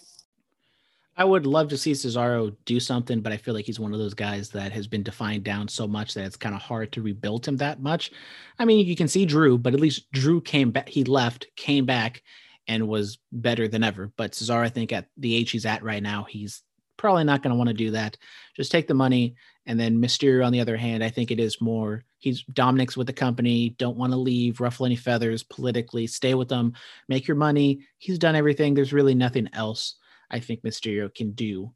I 1.20 1.24
would 1.24 1.48
love 1.48 1.70
to 1.70 1.78
see 1.78 1.94
Cesaro 1.94 2.56
do 2.66 2.80
something, 2.80 3.22
but 3.22 3.34
I 3.34 3.38
feel 3.38 3.56
like 3.56 3.66
he's 3.66 3.80
one 3.80 3.92
of 3.92 3.98
those 4.00 4.14
guys 4.14 4.50
that 4.52 4.72
has 4.72 4.86
been 4.86 5.02
defined 5.02 5.44
down 5.44 5.68
so 5.68 5.88
much 5.88 6.14
that 6.14 6.26
it's 6.26 6.38
kind 6.38 6.54
of 6.54 6.62
hard 6.62 6.92
to 6.92 7.02
rebuild 7.02 7.48
him 7.48 7.58
that 7.58 7.82
much. 7.82 8.12
I 8.60 8.66
mean, 8.66 8.86
you 8.86 8.96
can 8.96 9.08
see 9.08 9.26
Drew, 9.26 9.58
but 9.58 9.74
at 9.74 9.80
least 9.80 10.12
Drew 10.12 10.42
came 10.42 10.70
back. 10.70 10.88
He 10.88 11.04
left, 11.04 11.48
came 11.56 11.86
back, 11.86 12.22
and 12.68 12.88
was 12.88 13.18
better 13.32 13.68
than 13.68 13.84
ever. 13.84 14.12
But 14.16 14.34
Cesaro, 14.34 14.62
I 14.62 14.70
think 14.70 14.94
at 14.94 15.08
the 15.18 15.34
age 15.34 15.50
he's 15.50 15.66
at 15.66 15.82
right 15.84 16.04
now, 16.04 16.26
he's 16.30 16.62
probably 16.98 17.24
not 17.24 17.44
going 17.44 17.52
to 17.52 17.58
want 17.58 17.70
to 17.70 17.74
do 17.74 17.92
that. 17.92 18.18
Just 18.56 18.72
take 18.72 18.88
the 18.88 18.94
money. 18.94 19.36
And 19.66 19.80
then 19.80 20.02
Mysterio, 20.02 20.46
on 20.46 20.52
the 20.52 20.62
other 20.62 20.78
hand, 20.78 21.04
I 21.04 21.10
think 21.10 21.32
it 21.32 21.40
is 21.40 21.62
more 21.62 22.04
he's 22.20 22.44
Dominic's 22.54 22.98
with 22.98 23.08
the 23.08 23.14
company, 23.14 23.70
don't 23.78 23.98
want 23.98 24.12
to 24.12 24.18
leave, 24.18 24.60
ruffle 24.60 24.86
any 24.86 24.96
feathers 24.96 25.44
politically, 25.44 26.08
stay 26.08 26.34
with 26.34 26.50
them, 26.50 26.74
make 27.08 27.28
your 27.28 27.38
money. 27.38 27.82
He's 28.00 28.18
done 28.18 28.36
everything. 28.36 28.74
There's 28.74 28.94
really 28.94 29.16
nothing 29.16 29.50
else 29.54 29.96
I 30.32 30.40
think 30.40 30.64
Mysterio 30.64 31.14
can 31.14 31.32
do 31.32 31.72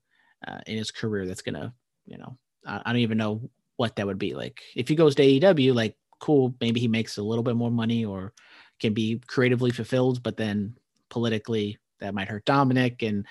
uh, 0.48 0.60
in 0.68 0.78
his 0.78 0.92
career 0.92 1.26
that's 1.26 1.42
going 1.42 1.56
to, 1.56 1.72
you 2.06 2.18
know, 2.18 2.38
I, 2.66 2.82
I 2.86 2.92
don't 2.92 3.02
even 3.02 3.18
know 3.18 3.50
what 3.78 3.96
that 3.96 4.08
would 4.08 4.20
be. 4.20 4.34
Like 4.34 4.62
if 4.76 4.88
he 4.88 4.96
goes 4.96 5.16
to 5.16 5.24
AEW, 5.24 5.74
like 5.74 5.96
cool, 6.20 6.56
maybe 6.60 6.80
he 6.80 6.88
makes 6.88 7.18
a 7.18 7.24
little 7.24 7.44
bit 7.44 7.56
more 7.56 7.72
money 7.72 8.06
or 8.06 8.34
can 8.80 8.94
be 8.94 9.22
creatively 9.28 9.72
fulfilled, 9.72 10.24
but 10.24 10.38
then 10.38 10.76
politically 11.10 11.78
that 12.00 12.14
might 12.14 12.28
hurt 12.28 12.46
Dominic 12.46 13.04
and 13.04 13.26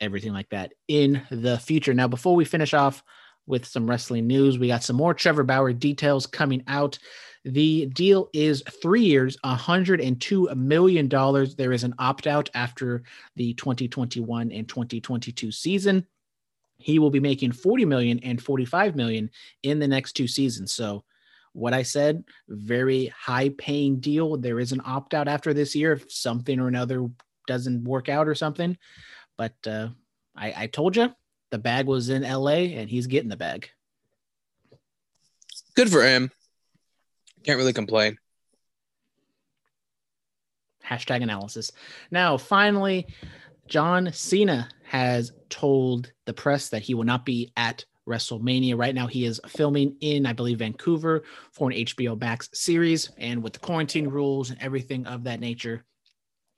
everything 0.00 0.32
like 0.32 0.48
that 0.50 0.72
in 0.88 1.22
the 1.30 1.58
future. 1.58 1.94
Now, 1.94 2.08
before 2.08 2.34
we 2.34 2.44
finish 2.44 2.74
off 2.74 3.02
with 3.46 3.66
some 3.66 3.88
wrestling 3.88 4.26
news, 4.26 4.58
we 4.58 4.68
got 4.68 4.82
some 4.82 4.96
more 4.96 5.14
Trevor 5.14 5.44
Bauer 5.44 5.72
details 5.72 6.26
coming 6.26 6.62
out. 6.66 6.98
The 7.44 7.86
deal 7.86 8.28
is 8.34 8.62
three 8.82 9.02
years, 9.02 9.36
$102 9.44 10.56
million. 10.56 11.08
There 11.08 11.72
is 11.72 11.84
an 11.84 11.94
opt 11.98 12.26
out 12.26 12.50
after 12.54 13.02
the 13.36 13.54
2021 13.54 14.52
and 14.52 14.68
2022 14.68 15.50
season. 15.50 16.06
He 16.78 16.98
will 16.98 17.10
be 17.10 17.20
making 17.20 17.52
40 17.52 17.84
million 17.84 18.20
and 18.20 18.42
45 18.42 18.96
million 18.96 19.30
in 19.62 19.78
the 19.78 19.88
next 19.88 20.12
two 20.12 20.28
seasons. 20.28 20.72
So, 20.72 21.04
what 21.52 21.74
I 21.74 21.82
said, 21.82 22.24
very 22.48 23.06
high 23.06 23.48
paying 23.48 23.98
deal. 23.98 24.36
There 24.36 24.60
is 24.60 24.70
an 24.72 24.82
opt 24.84 25.14
out 25.14 25.26
after 25.26 25.52
this 25.52 25.74
year 25.74 25.92
if 25.92 26.10
something 26.10 26.60
or 26.60 26.68
another 26.68 27.08
doesn't 27.46 27.82
work 27.84 28.08
out 28.08 28.28
or 28.28 28.34
something. 28.36 28.78
But 29.36 29.54
uh, 29.66 29.88
I, 30.36 30.54
I 30.56 30.66
told 30.66 30.96
you 30.96 31.12
the 31.50 31.58
bag 31.58 31.86
was 31.86 32.08
in 32.08 32.22
LA 32.22 32.76
and 32.76 32.88
he's 32.88 33.06
getting 33.06 33.28
the 33.28 33.36
bag. 33.36 33.70
Good 35.74 35.90
for 35.90 36.02
him. 36.02 36.30
Can't 37.44 37.58
really 37.58 37.72
complain. 37.72 38.18
Hashtag 40.84 41.22
analysis. 41.22 41.70
Now, 42.10 42.36
finally, 42.36 43.06
John 43.68 44.10
Cena 44.12 44.68
has 44.84 45.32
told 45.48 46.12
the 46.26 46.32
press 46.32 46.70
that 46.70 46.82
he 46.82 46.94
will 46.94 47.04
not 47.04 47.24
be 47.24 47.52
at 47.56 47.84
WrestleMania. 48.08 48.76
Right 48.76 48.94
now, 48.94 49.06
he 49.06 49.24
is 49.24 49.40
filming 49.46 49.96
in, 50.00 50.26
I 50.26 50.32
believe, 50.32 50.58
Vancouver 50.58 51.22
for 51.52 51.70
an 51.70 51.76
HBO 51.76 52.18
Max 52.18 52.48
series. 52.52 53.10
And 53.16 53.42
with 53.42 53.52
the 53.52 53.60
quarantine 53.60 54.08
rules 54.08 54.50
and 54.50 54.60
everything 54.60 55.06
of 55.06 55.24
that 55.24 55.40
nature, 55.40 55.84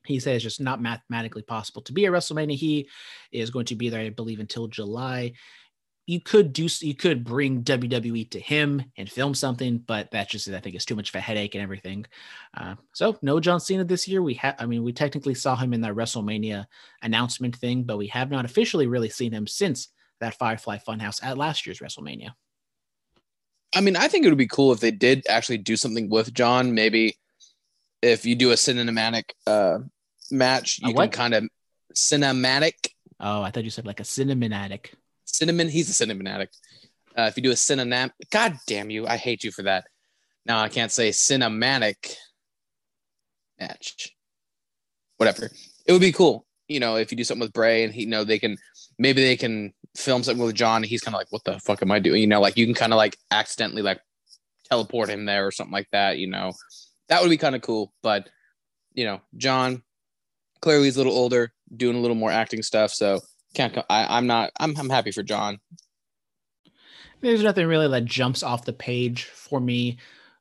he 0.04 0.18
says 0.20 0.36
it's 0.36 0.44
just 0.44 0.60
not 0.60 0.82
mathematically 0.82 1.42
possible 1.42 1.82
to 1.82 1.92
be 1.92 2.06
at 2.06 2.12
WrestleMania. 2.12 2.56
He 2.56 2.88
is 3.30 3.50
going 3.50 3.66
to 3.66 3.76
be 3.76 3.88
there, 3.88 4.00
I 4.00 4.10
believe, 4.10 4.40
until 4.40 4.66
July 4.66 5.32
you 6.06 6.20
could 6.20 6.52
do 6.52 6.68
you 6.80 6.94
could 6.94 7.24
bring 7.24 7.62
WWE 7.62 8.28
to 8.30 8.40
him 8.40 8.82
and 8.96 9.10
film 9.10 9.34
something, 9.34 9.78
but 9.78 10.10
that's 10.10 10.32
just 10.32 10.48
I 10.48 10.58
think 10.58 10.74
it's 10.74 10.84
too 10.84 10.96
much 10.96 11.10
of 11.10 11.14
a 11.14 11.20
headache 11.20 11.54
and 11.54 11.62
everything. 11.62 12.04
Uh, 12.56 12.74
so 12.92 13.16
no 13.22 13.38
John 13.38 13.60
Cena 13.60 13.84
this 13.84 14.08
year. 14.08 14.20
We 14.22 14.34
have 14.34 14.56
I 14.58 14.66
mean 14.66 14.82
we 14.82 14.92
technically 14.92 15.34
saw 15.34 15.54
him 15.54 15.72
in 15.72 15.80
that 15.82 15.94
WrestleMania 15.94 16.66
announcement 17.02 17.56
thing, 17.56 17.84
but 17.84 17.98
we 17.98 18.08
have 18.08 18.30
not 18.30 18.44
officially 18.44 18.88
really 18.88 19.10
seen 19.10 19.32
him 19.32 19.46
since 19.46 19.88
that 20.20 20.34
Firefly 20.34 20.78
Funhouse 20.78 21.22
at 21.22 21.38
last 21.38 21.66
year's 21.66 21.78
WrestleMania. 21.78 22.30
I 23.74 23.80
mean, 23.80 23.96
I 23.96 24.08
think 24.08 24.26
it 24.26 24.28
would 24.28 24.36
be 24.36 24.48
cool 24.48 24.72
if 24.72 24.80
they 24.80 24.90
did 24.90 25.24
actually 25.28 25.58
do 25.58 25.76
something 25.76 26.10
with 26.10 26.34
John. 26.34 26.74
Maybe 26.74 27.16
if 28.02 28.26
you 28.26 28.34
do 28.34 28.50
a 28.50 28.54
cinematic 28.54 29.30
uh, 29.46 29.78
match, 30.30 30.80
you 30.82 30.92
can 30.92 31.08
kind 31.10 31.34
of 31.34 31.48
cinematic. 31.94 32.74
Oh, 33.20 33.42
I 33.42 33.50
thought 33.50 33.64
you 33.64 33.70
said 33.70 33.86
like 33.86 34.00
a 34.00 34.04
cinematic. 34.04 34.94
Cinnamon, 35.24 35.68
he's 35.68 35.88
a 35.88 35.94
cinnamon 35.94 36.26
addict. 36.26 36.58
Uh, 37.16 37.22
if 37.22 37.36
you 37.36 37.42
do 37.42 37.52
a 37.52 37.56
cinnamon, 37.56 38.10
God 38.30 38.56
damn 38.66 38.90
you, 38.90 39.06
I 39.06 39.16
hate 39.16 39.44
you 39.44 39.52
for 39.52 39.62
that. 39.62 39.84
Now 40.44 40.58
I 40.58 40.68
can't 40.68 40.90
say 40.90 41.10
cinematic 41.10 42.16
match. 43.60 44.14
Whatever. 45.18 45.50
It 45.86 45.92
would 45.92 46.00
be 46.00 46.12
cool, 46.12 46.46
you 46.68 46.80
know, 46.80 46.96
if 46.96 47.12
you 47.12 47.16
do 47.16 47.24
something 47.24 47.42
with 47.42 47.52
Bray 47.52 47.84
and 47.84 47.94
he, 47.94 48.02
you 48.02 48.08
know, 48.08 48.24
they 48.24 48.38
can 48.38 48.56
maybe 48.98 49.22
they 49.22 49.36
can 49.36 49.72
film 49.96 50.22
something 50.22 50.44
with 50.44 50.54
John. 50.54 50.82
And 50.82 50.86
he's 50.86 51.02
kind 51.02 51.14
of 51.14 51.20
like, 51.20 51.30
what 51.30 51.44
the 51.44 51.58
fuck 51.60 51.82
am 51.82 51.92
I 51.92 51.98
doing? 51.98 52.20
You 52.20 52.26
know, 52.26 52.40
like 52.40 52.56
you 52.56 52.66
can 52.66 52.74
kind 52.74 52.92
of 52.92 52.96
like 52.96 53.16
accidentally 53.30 53.82
like 53.82 54.00
teleport 54.68 55.10
him 55.10 55.26
there 55.26 55.46
or 55.46 55.50
something 55.50 55.72
like 55.72 55.88
that. 55.92 56.18
You 56.18 56.28
know, 56.28 56.52
that 57.08 57.20
would 57.22 57.30
be 57.30 57.36
kind 57.36 57.54
of 57.54 57.62
cool. 57.62 57.92
But 58.02 58.28
you 58.94 59.04
know, 59.04 59.20
John 59.36 59.82
clearly 60.60 60.84
he's 60.84 60.96
a 60.96 61.00
little 61.00 61.16
older, 61.16 61.52
doing 61.76 61.96
a 61.96 62.00
little 62.00 62.16
more 62.16 62.30
acting 62.30 62.62
stuff, 62.62 62.92
so 62.92 63.20
can't. 63.54 63.76
I, 63.90 64.16
I'm 64.16 64.26
not. 64.26 64.50
I'm. 64.58 64.74
I'm 64.78 64.88
happy 64.88 65.10
for 65.10 65.22
John. 65.22 65.58
There's 67.20 67.42
nothing 67.42 67.66
really 67.66 67.88
that 67.88 68.04
jumps 68.04 68.42
off 68.42 68.64
the 68.64 68.72
page 68.72 69.24
for 69.24 69.60
me 69.60 69.98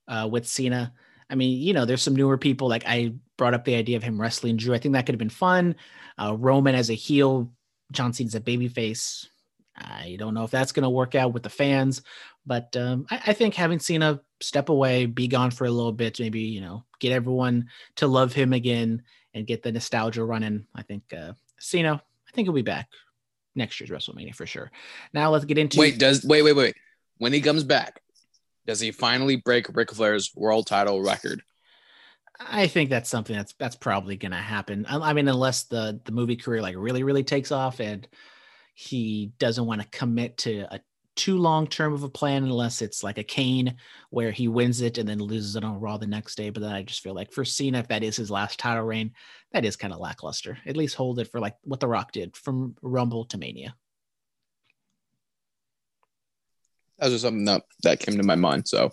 uh, 0.08 0.28
with 0.32 0.48
Cena. 0.48 0.94
I 1.30 1.36
mean, 1.36 1.62
you 1.62 1.74
know, 1.74 1.86
there's 1.86 2.02
some 2.02 2.16
newer 2.16 2.38
people. 2.38 2.68
Like 2.68 2.84
I 2.88 3.14
brought 3.38 3.54
up 3.54 3.66
the 3.66 3.76
idea 3.76 3.98
of 3.98 4.04
him 4.04 4.20
wrestling 4.20 4.58
Drew. 4.58 4.74
I 4.74 4.80
think 4.80 4.94
that 4.94 5.06
could 5.06 5.14
have 5.14 5.20
been 5.20 5.30
fun. 5.30 5.76
Uh, 6.18 6.36
Roman 6.38 6.76
as 6.76 6.90
a 6.90 6.96
heel, 6.96 7.52
John 7.92 8.14
Cena's 8.14 8.36
a 8.36 8.42
babyface. 8.42 9.28
I 9.76 10.16
don't 10.20 10.34
know 10.34 10.44
if 10.44 10.52
that's 10.52 10.72
going 10.72 10.84
to 10.84 10.90
work 10.90 11.16
out 11.16 11.34
with 11.34 11.44
the 11.44 11.50
fans, 11.50 12.02
but 12.46 12.76
um, 12.76 13.06
I, 13.10 13.22
I, 13.28 13.34
think 13.34 13.54
having 13.54 13.80
Cena 13.80 14.20
step 14.42 14.70
away, 14.70 15.06
be 15.06 15.28
gone 15.28 15.52
for 15.52 15.66
a 15.66 15.72
little 15.72 15.92
bit, 15.92 16.20
maybe 16.20 16.42
you 16.42 16.62
know, 16.62 16.84
get 17.00 17.12
everyone 17.12 17.70
to 17.98 18.08
love 18.08 18.34
him 18.34 18.54
again 18.54 19.04
and 19.34 19.48
get 19.48 19.64
the 19.64 19.72
nostalgia 19.72 20.24
running. 20.24 20.66
I 20.76 20.82
think 20.84 21.04
uh, 21.14 21.34
Cena 21.60 21.94
I 21.96 22.32
think 22.34 22.46
he'll 22.46 22.54
be 22.54 22.62
back 22.62 22.88
next 23.56 23.80
year's 23.80 23.90
WrestleMania 23.90 24.36
for 24.36 24.46
sure. 24.46 24.72
Now 25.14 25.32
let's 25.32 25.46
get 25.46 25.58
into 25.58 25.80
wait. 25.80 26.00
Does 26.00 26.24
wait 26.26 26.42
wait 26.42 26.56
wait 26.56 26.76
when 27.22 27.34
he 27.34 27.42
comes 27.42 27.64
back, 27.64 28.02
does 28.66 28.80
he 28.80 28.92
finally 28.92 29.36
break 29.36 29.68
Ric 29.76 29.92
Flair's 29.92 30.32
world 30.36 30.66
title 30.66 31.04
record? 31.04 31.44
I 32.40 32.66
think 32.66 32.90
that's 32.90 33.12
something 33.12 33.36
that's 33.36 33.54
that's 33.60 33.76
probably 33.76 34.18
going 34.18 34.32
to 34.32 34.38
happen. 34.38 34.88
I, 34.88 34.98
I, 34.98 35.14
mean, 35.14 35.28
unless 35.28 35.64
the 35.64 36.02
the 36.04 36.12
movie 36.12 36.36
career 36.36 36.64
like 36.64 36.76
really 36.76 37.04
really 37.04 37.24
takes 37.24 37.52
off 37.52 37.80
and 37.80 38.08
he 38.74 39.34
doesn't 39.38 39.68
want 39.68 39.82
to 39.82 39.88
commit 39.90 40.40
to 40.40 40.62
a 40.74 40.80
too 41.16 41.38
long 41.38 41.68
term 41.68 41.94
of 41.94 42.04
a 42.04 42.10
plan 42.10 42.44
unless 42.44 42.82
it's 42.82 43.04
like 43.04 43.18
a 43.18 43.24
Kane 43.24 43.76
where 44.10 44.32
he 44.32 44.48
wins 44.48 44.82
it 44.82 44.98
and 44.98 45.08
then 45.08 45.20
loses 45.20 45.56
it 45.56 45.64
on 45.64 45.80
Raw 45.80 45.98
the 45.98 46.08
next 46.08 46.36
day. 46.36 46.50
But 46.50 46.64
then 46.64 46.72
I 46.72 46.84
just 46.84 47.02
feel 47.02 47.14
like 47.14 47.32
for 47.32 47.46
Cena, 47.46 47.80
if 47.80 47.88
that 47.90 48.04
is 48.04 48.16
his 48.16 48.32
last 48.32 48.60
title 48.60 48.84
reign, 48.84 49.12
that 49.52 49.66
is 49.66 49.76
kind 49.76 49.94
of 49.94 50.00
lackluster. 50.00 50.58
At 50.66 50.78
least 50.78 50.96
hold 50.96 51.20
it 51.20 51.30
for 51.32 51.40
like 51.40 51.56
what 51.64 51.80
The 51.80 51.88
Rock 51.88 52.12
did 52.12 52.36
from 52.36 52.76
Rumble 52.82 53.26
to 53.26 53.38
Mania. 53.38 53.76
That 57.00 57.12
was 57.12 57.22
something 57.22 57.46
that, 57.46 57.64
that 57.84 58.00
came 58.00 58.18
to 58.18 58.24
my 58.24 58.36
mind. 58.36 58.68
So 58.68 58.92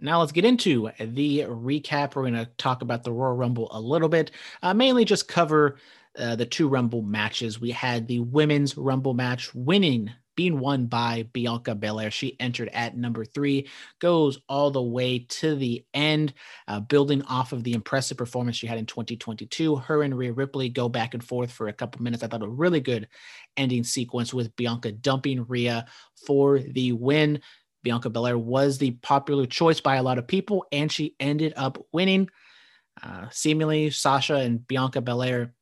Now 0.00 0.20
let's 0.20 0.32
get 0.32 0.46
into 0.46 0.90
the 0.98 1.40
recap. 1.40 2.14
We're 2.14 2.22
going 2.22 2.34
to 2.34 2.48
talk 2.56 2.82
about 2.82 3.04
the 3.04 3.12
Royal 3.12 3.36
Rumble 3.36 3.68
a 3.70 3.80
little 3.80 4.08
bit, 4.08 4.30
uh, 4.62 4.72
mainly 4.72 5.04
just 5.04 5.28
cover 5.28 5.76
uh, 6.18 6.36
the 6.36 6.46
two 6.46 6.68
Rumble 6.68 7.02
matches. 7.02 7.60
We 7.60 7.70
had 7.70 8.08
the 8.08 8.20
women's 8.20 8.76
Rumble 8.76 9.14
match 9.14 9.54
winning, 9.54 10.10
being 10.36 10.58
won 10.58 10.86
by 10.86 11.28
Bianca 11.32 11.74
Belair. 11.74 12.10
She 12.10 12.38
entered 12.40 12.70
at 12.72 12.96
number 12.96 13.24
three, 13.24 13.68
goes 14.00 14.38
all 14.48 14.70
the 14.70 14.82
way 14.82 15.20
to 15.28 15.54
the 15.54 15.84
end, 15.92 16.32
uh, 16.68 16.80
building 16.80 17.22
off 17.22 17.52
of 17.52 17.64
the 17.64 17.72
impressive 17.72 18.16
performance 18.16 18.56
she 18.56 18.66
had 18.66 18.78
in 18.78 18.86
2022. 18.86 19.76
Her 19.76 20.02
and 20.02 20.16
Rhea 20.16 20.32
Ripley 20.32 20.68
go 20.68 20.88
back 20.88 21.14
and 21.14 21.22
forth 21.22 21.52
for 21.52 21.68
a 21.68 21.72
couple 21.72 22.02
minutes. 22.02 22.22
I 22.22 22.28
thought 22.28 22.42
a 22.42 22.48
really 22.48 22.80
good 22.80 23.08
ending 23.56 23.84
sequence 23.84 24.32
with 24.32 24.54
Bianca 24.56 24.92
dumping 24.92 25.44
Rhea 25.46 25.86
for 26.26 26.58
the 26.58 26.92
win. 26.92 27.40
Bianca 27.82 28.10
Belair 28.10 28.38
was 28.38 28.78
the 28.78 28.92
popular 28.92 29.46
choice 29.46 29.80
by 29.80 29.96
a 29.96 30.02
lot 30.02 30.18
of 30.18 30.26
people, 30.26 30.66
and 30.70 30.90
she 30.92 31.14
ended 31.18 31.54
up 31.56 31.78
winning. 31.92 32.28
Uh, 33.02 33.26
seemingly, 33.30 33.90
Sasha 33.90 34.34
and 34.34 34.66
Bianca 34.66 35.00
Belair, 35.00 35.54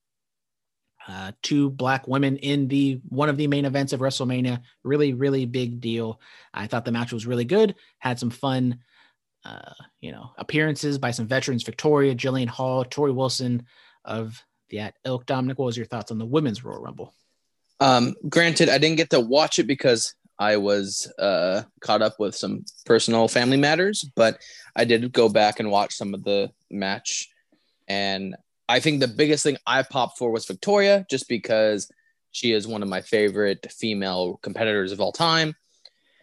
uh, 1.08 1.32
two 1.42 1.70
black 1.70 2.06
women 2.06 2.36
in 2.36 2.68
the 2.68 3.00
one 3.08 3.30
of 3.30 3.38
the 3.38 3.46
main 3.46 3.64
events 3.64 3.92
of 3.92 4.00
WrestleMania. 4.00 4.60
Really, 4.84 5.14
really 5.14 5.46
big 5.46 5.80
deal. 5.80 6.20
I 6.52 6.66
thought 6.66 6.84
the 6.84 6.92
match 6.92 7.12
was 7.12 7.26
really 7.26 7.46
good. 7.46 7.74
Had 7.98 8.18
some 8.18 8.30
fun, 8.30 8.80
uh, 9.44 9.72
you 10.00 10.12
know, 10.12 10.30
appearances 10.36 10.98
by 10.98 11.10
some 11.10 11.26
veterans: 11.26 11.62
Victoria, 11.62 12.14
Jillian 12.14 12.48
Hall, 12.48 12.84
Torrie 12.84 13.14
Wilson 13.14 13.64
of 14.04 14.44
that 14.70 14.94
ilk. 15.06 15.24
Dominic, 15.24 15.58
what 15.58 15.66
was 15.66 15.76
your 15.78 15.86
thoughts 15.86 16.10
on 16.10 16.18
the 16.18 16.26
women's 16.26 16.62
Royal 16.62 16.82
Rumble? 16.82 17.14
Um, 17.80 18.14
granted, 18.28 18.68
I 18.68 18.76
didn't 18.76 18.96
get 18.96 19.10
to 19.10 19.20
watch 19.20 19.58
it 19.58 19.66
because 19.66 20.14
I 20.38 20.58
was 20.58 21.10
uh, 21.18 21.62
caught 21.80 22.02
up 22.02 22.20
with 22.20 22.34
some 22.34 22.64
personal 22.84 23.28
family 23.28 23.56
matters, 23.56 24.04
but 24.14 24.40
I 24.76 24.84
did 24.84 25.12
go 25.12 25.28
back 25.28 25.58
and 25.58 25.70
watch 25.70 25.94
some 25.94 26.12
of 26.12 26.22
the 26.22 26.50
match. 26.70 27.28
And 27.88 28.36
I 28.68 28.80
think 28.80 29.00
the 29.00 29.08
biggest 29.08 29.42
thing 29.42 29.56
I 29.66 29.82
popped 29.82 30.18
for 30.18 30.30
was 30.30 30.46
Victoria, 30.46 31.06
just 31.10 31.28
because 31.28 31.90
she 32.32 32.52
is 32.52 32.66
one 32.66 32.82
of 32.82 32.88
my 32.88 33.00
favorite 33.00 33.66
female 33.72 34.38
competitors 34.42 34.92
of 34.92 35.00
all 35.00 35.12
time. 35.12 35.54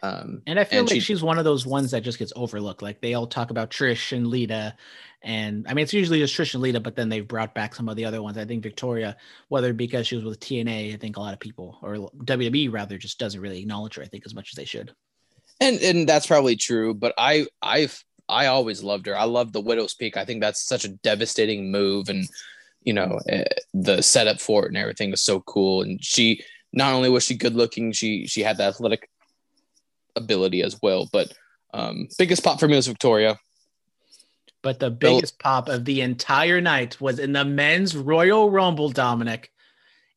Um, 0.02 0.42
And 0.46 0.60
I 0.60 0.64
feel 0.64 0.80
And 0.80 0.88
like 0.88 0.94
she- 0.96 1.00
she's 1.00 1.22
one 1.22 1.38
of 1.38 1.44
those 1.44 1.66
ones 1.66 1.90
that 1.90 2.02
just 2.02 2.18
gets 2.18 2.32
overlooked. 2.36 2.82
Like 2.82 3.00
they 3.00 3.14
all 3.14 3.26
talk 3.26 3.50
about 3.50 3.70
Trish 3.70 4.16
and 4.16 4.26
Lita. 4.28 4.76
And 5.22 5.66
I 5.66 5.74
mean, 5.74 5.82
it's 5.82 5.92
usually 5.94 6.20
just 6.20 6.34
Trish 6.36 6.54
and 6.54 6.62
Lita, 6.62 6.78
but 6.78 6.94
then 6.94 7.08
they've 7.08 7.26
brought 7.26 7.54
back 7.54 7.74
some 7.74 7.88
of 7.88 7.96
the 7.96 8.04
other 8.04 8.22
ones. 8.22 8.38
I 8.38 8.44
think 8.44 8.62
Victoria, 8.62 9.16
whether 9.48 9.72
because 9.72 10.06
she 10.06 10.14
was 10.14 10.24
with 10.24 10.38
TNA, 10.38 10.94
I 10.94 10.96
think 10.98 11.16
a 11.16 11.20
lot 11.20 11.32
of 11.34 11.40
people, 11.40 11.78
or 11.82 11.96
WWE 12.24 12.70
rather, 12.70 12.98
just 12.98 13.18
doesn't 13.18 13.40
really 13.40 13.58
acknowledge 13.58 13.96
her, 13.96 14.02
I 14.02 14.06
think, 14.06 14.24
as 14.26 14.34
much 14.34 14.50
as 14.52 14.56
they 14.56 14.64
should. 14.66 14.94
and 15.60 15.80
and 15.80 16.06
that's 16.06 16.26
probably 16.26 16.54
true 16.54 16.92
but 16.92 17.14
i 17.16 17.46
i've 17.62 18.04
i 18.28 18.46
always 18.46 18.82
loved 18.82 19.06
her 19.06 19.16
i 19.16 19.24
love 19.24 19.52
the 19.52 19.60
widow's 19.60 19.94
peak 19.94 20.16
i 20.16 20.24
think 20.24 20.40
that's 20.40 20.62
such 20.62 20.84
a 20.84 20.88
devastating 20.88 21.70
move 21.70 22.08
and 22.08 22.26
you 22.82 22.92
know 22.92 23.18
eh, 23.28 23.44
the 23.74 24.02
setup 24.02 24.40
for 24.40 24.64
it 24.64 24.68
and 24.68 24.76
everything 24.76 25.10
was 25.10 25.22
so 25.22 25.40
cool 25.40 25.82
and 25.82 26.02
she 26.04 26.42
not 26.72 26.92
only 26.92 27.08
was 27.08 27.24
she 27.24 27.36
good 27.36 27.54
looking 27.54 27.92
she 27.92 28.26
she 28.26 28.42
had 28.42 28.56
the 28.56 28.64
athletic 28.64 29.08
ability 30.16 30.62
as 30.62 30.78
well 30.82 31.08
but 31.12 31.32
um 31.74 32.08
biggest 32.18 32.42
pop 32.42 32.58
for 32.58 32.66
me 32.68 32.76
was 32.76 32.86
victoria 32.86 33.38
But 34.62 34.80
the 34.80 34.90
Bill- 34.90 35.16
biggest 35.16 35.38
pop 35.38 35.68
of 35.68 35.84
the 35.84 36.00
entire 36.00 36.60
night 36.60 37.00
was 37.00 37.18
in 37.20 37.32
the 37.32 37.44
men's 37.44 37.94
Royal 37.94 38.50
Rumble, 38.50 38.88
Dominic. 38.90 39.52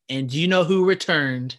And 0.08 0.28
do 0.28 0.40
you 0.40 0.48
know 0.48 0.64
who 0.64 0.84
returned? 0.88 1.56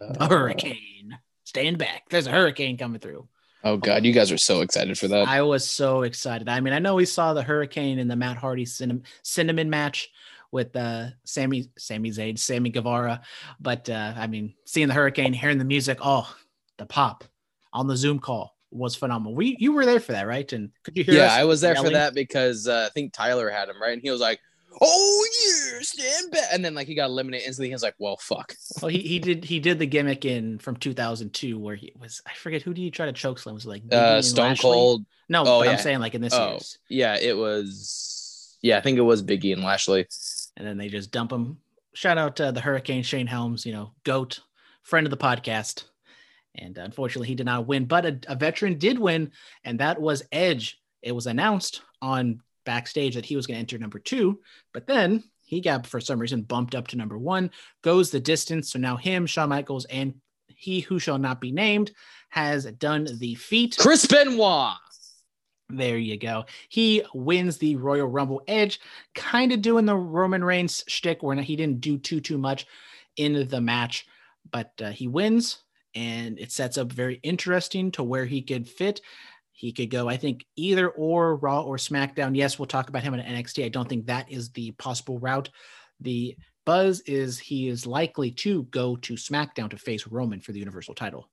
A 0.00 0.26
hurricane. 0.26 1.18
Stand 1.44 1.76
back. 1.76 2.04
There's 2.08 2.26
a 2.26 2.30
hurricane 2.30 2.78
coming 2.78 3.00
through. 3.00 3.28
Oh 3.64 3.76
god 3.76 4.04
you 4.04 4.12
guys 4.12 4.32
are 4.32 4.38
so 4.38 4.60
excited 4.60 4.98
for 4.98 5.08
that 5.08 5.28
I 5.28 5.42
was 5.42 5.68
so 5.68 6.02
excited. 6.02 6.48
I 6.48 6.60
mean, 6.60 6.72
I 6.72 6.78
know 6.78 6.94
we 6.94 7.04
saw 7.04 7.34
the 7.34 7.42
hurricane 7.42 7.98
in 7.98 8.08
the 8.08 8.16
Matt 8.16 8.36
Hardy 8.36 8.64
cinnamon, 8.64 9.04
cinnamon 9.22 9.70
match 9.70 10.10
with 10.52 10.74
uh 10.74 11.08
Sammy 11.24 11.70
Sammy 11.78 12.10
Zayd, 12.10 12.38
Sammy 12.38 12.70
Guevara, 12.70 13.20
but 13.60 13.88
uh 13.88 14.14
I 14.16 14.26
mean, 14.26 14.54
seeing 14.64 14.88
the 14.88 14.94
hurricane, 14.94 15.32
hearing 15.32 15.58
the 15.58 15.64
music, 15.64 15.98
oh, 16.02 16.32
the 16.78 16.86
pop 16.86 17.24
on 17.72 17.86
the 17.86 17.96
Zoom 17.96 18.18
call 18.18 18.56
was 18.70 18.94
phenomenal. 18.96 19.34
We 19.34 19.56
you 19.58 19.72
were 19.72 19.86
there 19.86 20.00
for 20.00 20.12
that, 20.12 20.26
right? 20.26 20.50
And 20.52 20.70
could 20.84 20.96
you 20.96 21.04
hear 21.04 21.14
yeah 21.14 21.34
i 21.34 21.44
was 21.44 21.60
there 21.60 21.74
yelling? 21.74 21.88
for 21.88 21.92
that 21.92 22.14
because 22.14 22.68
uh, 22.68 22.86
i 22.88 22.92
think 22.92 23.12
tyler 23.12 23.50
had 23.50 23.68
him 23.68 23.80
right 23.80 23.92
and 23.92 24.02
he 24.02 24.10
was 24.10 24.20
like 24.20 24.40
oh 24.80 25.26
yeah 25.44 25.78
stand 25.82 26.30
back 26.30 26.44
and 26.52 26.64
then 26.64 26.74
like 26.74 26.86
he 26.86 26.94
got 26.94 27.06
eliminated 27.10 27.46
instantly 27.46 27.68
he 27.68 27.74
was 27.74 27.82
like 27.82 27.94
well 27.98 28.16
fuck 28.16 28.54
Well, 28.80 28.88
he, 28.88 28.98
he 29.00 29.18
did 29.18 29.44
he 29.44 29.60
did 29.60 29.78
the 29.78 29.86
gimmick 29.86 30.24
in 30.24 30.58
from 30.58 30.76
2002 30.76 31.58
where 31.58 31.74
he 31.76 31.92
was 31.98 32.22
I 32.26 32.32
forget 32.34 32.62
who 32.62 32.72
did 32.72 32.80
he 32.82 32.90
try 32.90 33.06
to 33.06 33.12
choke 33.12 33.38
slam 33.38 33.54
was 33.54 33.66
like 33.66 33.82
uh 33.92 34.22
stone 34.22 34.48
Lashley? 34.50 34.62
cold 34.70 35.04
No, 35.28 35.42
Oh, 35.42 35.60
but 35.60 35.68
I'm 35.68 35.78
saying 35.78 36.00
like 36.00 36.14
in 36.14 36.22
this 36.22 36.34
Oh. 36.34 36.50
year's. 36.50 36.78
Yeah, 36.88 37.16
it 37.20 37.36
was. 37.36 38.56
Yeah, 38.62 38.78
I 38.78 38.80
think 38.80 38.98
it 38.98 39.02
was 39.02 39.22
Biggie 39.22 39.52
and 39.52 39.62
Lashley. 39.62 40.06
and 40.56 40.66
then 40.66 40.76
they 40.76 40.88
just 40.88 41.10
dump 41.12 41.32
him. 41.32 41.58
Shout 41.94 42.18
out 42.18 42.36
to 42.36 42.52
the 42.52 42.60
Hurricane 42.60 43.02
Shane 43.02 43.26
Helms, 43.26 43.64
you 43.64 43.72
know, 43.72 43.92
goat 44.04 44.40
friend 44.82 45.06
of 45.06 45.10
the 45.10 45.16
podcast. 45.16 45.84
And 46.56 46.76
unfortunately, 46.78 47.28
he 47.28 47.34
did 47.36 47.46
not 47.46 47.66
win, 47.66 47.84
but 47.84 48.04
a, 48.06 48.18
a 48.26 48.34
veteran 48.34 48.76
did 48.78 48.98
win, 48.98 49.30
and 49.64 49.78
that 49.80 50.00
was 50.00 50.22
Edge. 50.32 50.78
It 51.00 51.12
was 51.12 51.26
announced 51.26 51.80
on 52.02 52.40
backstage 52.70 53.16
that 53.16 53.26
he 53.26 53.34
was 53.34 53.46
going 53.46 53.56
to 53.56 53.60
enter 53.60 53.78
number 53.78 53.98
two, 53.98 54.38
but 54.72 54.86
then 54.86 55.24
he 55.42 55.60
got, 55.60 55.86
for 55.86 56.00
some 56.00 56.20
reason, 56.20 56.42
bumped 56.42 56.76
up 56.76 56.86
to 56.88 56.96
number 56.96 57.18
one, 57.18 57.50
goes 57.82 58.10
the 58.10 58.20
distance. 58.20 58.70
So 58.70 58.78
now 58.78 58.96
him, 58.96 59.26
Shawn 59.26 59.48
Michaels, 59.48 59.86
and 59.86 60.14
he 60.46 60.78
who 60.78 61.00
shall 61.00 61.18
not 61.18 61.40
be 61.40 61.50
named 61.50 61.90
has 62.28 62.64
done 62.66 63.08
the 63.18 63.34
feat. 63.34 63.76
Chris 63.76 64.06
Benoit. 64.06 64.74
There 65.68 65.98
you 65.98 66.16
go. 66.16 66.44
He 66.68 67.02
wins 67.12 67.58
the 67.58 67.74
Royal 67.74 68.06
Rumble. 68.06 68.42
Edge 68.46 68.78
kind 69.14 69.50
of 69.52 69.62
doing 69.62 69.86
the 69.86 69.96
Roman 69.96 70.44
Reigns 70.44 70.84
shtick 70.86 71.22
where 71.22 71.36
he 71.36 71.56
didn't 71.56 71.80
do 71.80 71.98
too 71.98 72.20
too 72.20 72.38
much 72.38 72.66
in 73.16 73.48
the 73.48 73.60
match, 73.60 74.06
but 74.52 74.72
uh, 74.80 74.90
he 74.90 75.08
wins, 75.08 75.58
and 75.94 76.38
it 76.38 76.52
sets 76.52 76.78
up 76.78 76.92
very 76.92 77.18
interesting 77.22 77.90
to 77.92 78.04
where 78.04 78.26
he 78.26 78.42
could 78.42 78.68
fit. 78.68 79.00
He 79.60 79.72
could 79.72 79.90
go, 79.90 80.08
I 80.08 80.16
think, 80.16 80.46
either 80.56 80.88
or 80.88 81.36
Raw 81.36 81.60
or 81.60 81.76
SmackDown. 81.76 82.34
Yes, 82.34 82.58
we'll 82.58 82.64
talk 82.64 82.88
about 82.88 83.02
him 83.02 83.12
in 83.12 83.20
NXT. 83.20 83.62
I 83.62 83.68
don't 83.68 83.86
think 83.86 84.06
that 84.06 84.32
is 84.32 84.48
the 84.52 84.70
possible 84.70 85.18
route. 85.18 85.50
The 86.00 86.34
buzz 86.64 87.00
is 87.00 87.38
he 87.38 87.68
is 87.68 87.84
likely 87.84 88.30
to 88.30 88.62
go 88.70 88.96
to 88.96 89.14
SmackDown 89.16 89.68
to 89.68 89.76
face 89.76 90.06
Roman 90.06 90.40
for 90.40 90.52
the 90.52 90.58
Universal 90.60 90.94
title. 90.94 91.28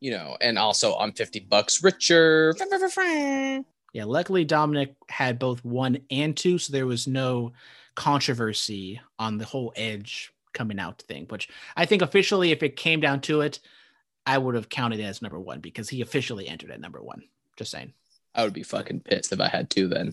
You 0.00 0.10
know, 0.10 0.36
and 0.42 0.58
also 0.58 0.96
I'm 0.96 1.12
50 1.12 1.40
bucks 1.40 1.82
richer. 1.82 2.52
Yeah, 3.94 4.04
luckily 4.04 4.44
Dominic 4.44 4.94
had 5.08 5.38
both 5.38 5.64
one 5.64 5.96
and 6.10 6.36
two, 6.36 6.58
so 6.58 6.74
there 6.74 6.84
was 6.84 7.06
no 7.06 7.52
controversy 7.94 9.00
on 9.18 9.38
the 9.38 9.46
whole 9.46 9.72
Edge 9.76 10.30
coming 10.52 10.78
out 10.78 11.00
thing. 11.08 11.24
Which 11.30 11.48
I 11.74 11.86
think 11.86 12.02
officially, 12.02 12.50
if 12.50 12.62
it 12.62 12.76
came 12.76 13.00
down 13.00 13.22
to 13.22 13.40
it, 13.40 13.60
I 14.26 14.38
would 14.38 14.54
have 14.54 14.68
counted 14.68 15.00
it 15.00 15.04
as 15.04 15.22
number 15.22 15.40
one 15.40 15.60
because 15.60 15.88
he 15.88 16.02
officially 16.02 16.48
entered 16.48 16.70
at 16.70 16.80
number 16.80 17.02
one. 17.02 17.22
Just 17.56 17.70
saying. 17.70 17.92
I 18.34 18.44
would 18.44 18.52
be 18.52 18.62
fucking 18.62 19.00
pissed 19.00 19.32
if 19.32 19.40
I 19.40 19.48
had 19.48 19.70
two 19.70 19.88
then. 19.88 20.12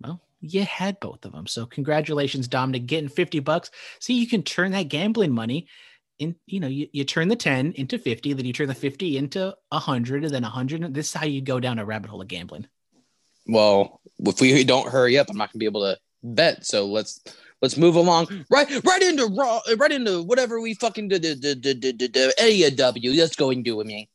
Well, 0.00 0.20
you 0.40 0.62
had 0.64 1.00
both 1.00 1.24
of 1.24 1.32
them, 1.32 1.46
so 1.46 1.66
congratulations, 1.66 2.48
Dominic, 2.48 2.86
getting 2.86 3.08
fifty 3.08 3.40
bucks. 3.40 3.70
See, 4.00 4.14
you 4.14 4.26
can 4.26 4.42
turn 4.42 4.72
that 4.72 4.88
gambling 4.88 5.32
money. 5.32 5.68
In, 6.18 6.34
you 6.46 6.60
know, 6.60 6.68
you, 6.68 6.88
you 6.92 7.04
turn 7.04 7.28
the 7.28 7.36
10 7.36 7.72
into 7.72 7.98
50, 7.98 8.32
then 8.32 8.46
you 8.46 8.54
turn 8.54 8.68
the 8.68 8.74
50 8.74 9.18
into 9.18 9.54
100, 9.68 10.24
and 10.24 10.32
then 10.32 10.44
100. 10.44 10.94
This 10.94 11.08
is 11.08 11.12
how 11.12 11.26
you 11.26 11.42
go 11.42 11.60
down 11.60 11.78
a 11.78 11.84
rabbit 11.84 12.08
hole 12.08 12.22
of 12.22 12.28
gambling. 12.28 12.66
Well, 13.46 14.00
if 14.20 14.40
we 14.40 14.64
don't 14.64 14.88
hurry 14.90 15.18
up, 15.18 15.28
I'm 15.28 15.36
not 15.36 15.52
gonna 15.52 15.60
be 15.60 15.66
able 15.66 15.82
to 15.82 15.98
bet. 16.22 16.64
So 16.64 16.86
let's 16.86 17.20
let's 17.66 17.76
move 17.76 17.96
along. 17.96 18.28
Right, 18.48 18.68
right 18.84 19.02
into 19.02 19.26
raw, 19.26 19.60
right 19.76 19.90
into 19.90 20.22
whatever 20.22 20.60
we 20.60 20.74
fucking 20.74 21.08
did- 21.08 21.22
did- 21.22 22.14
AEW. 22.38 23.16
Let's 23.18 23.34
go 23.34 23.50
and 23.50 23.64
do 23.64 23.74
with 23.74 23.88
me. 23.88 24.08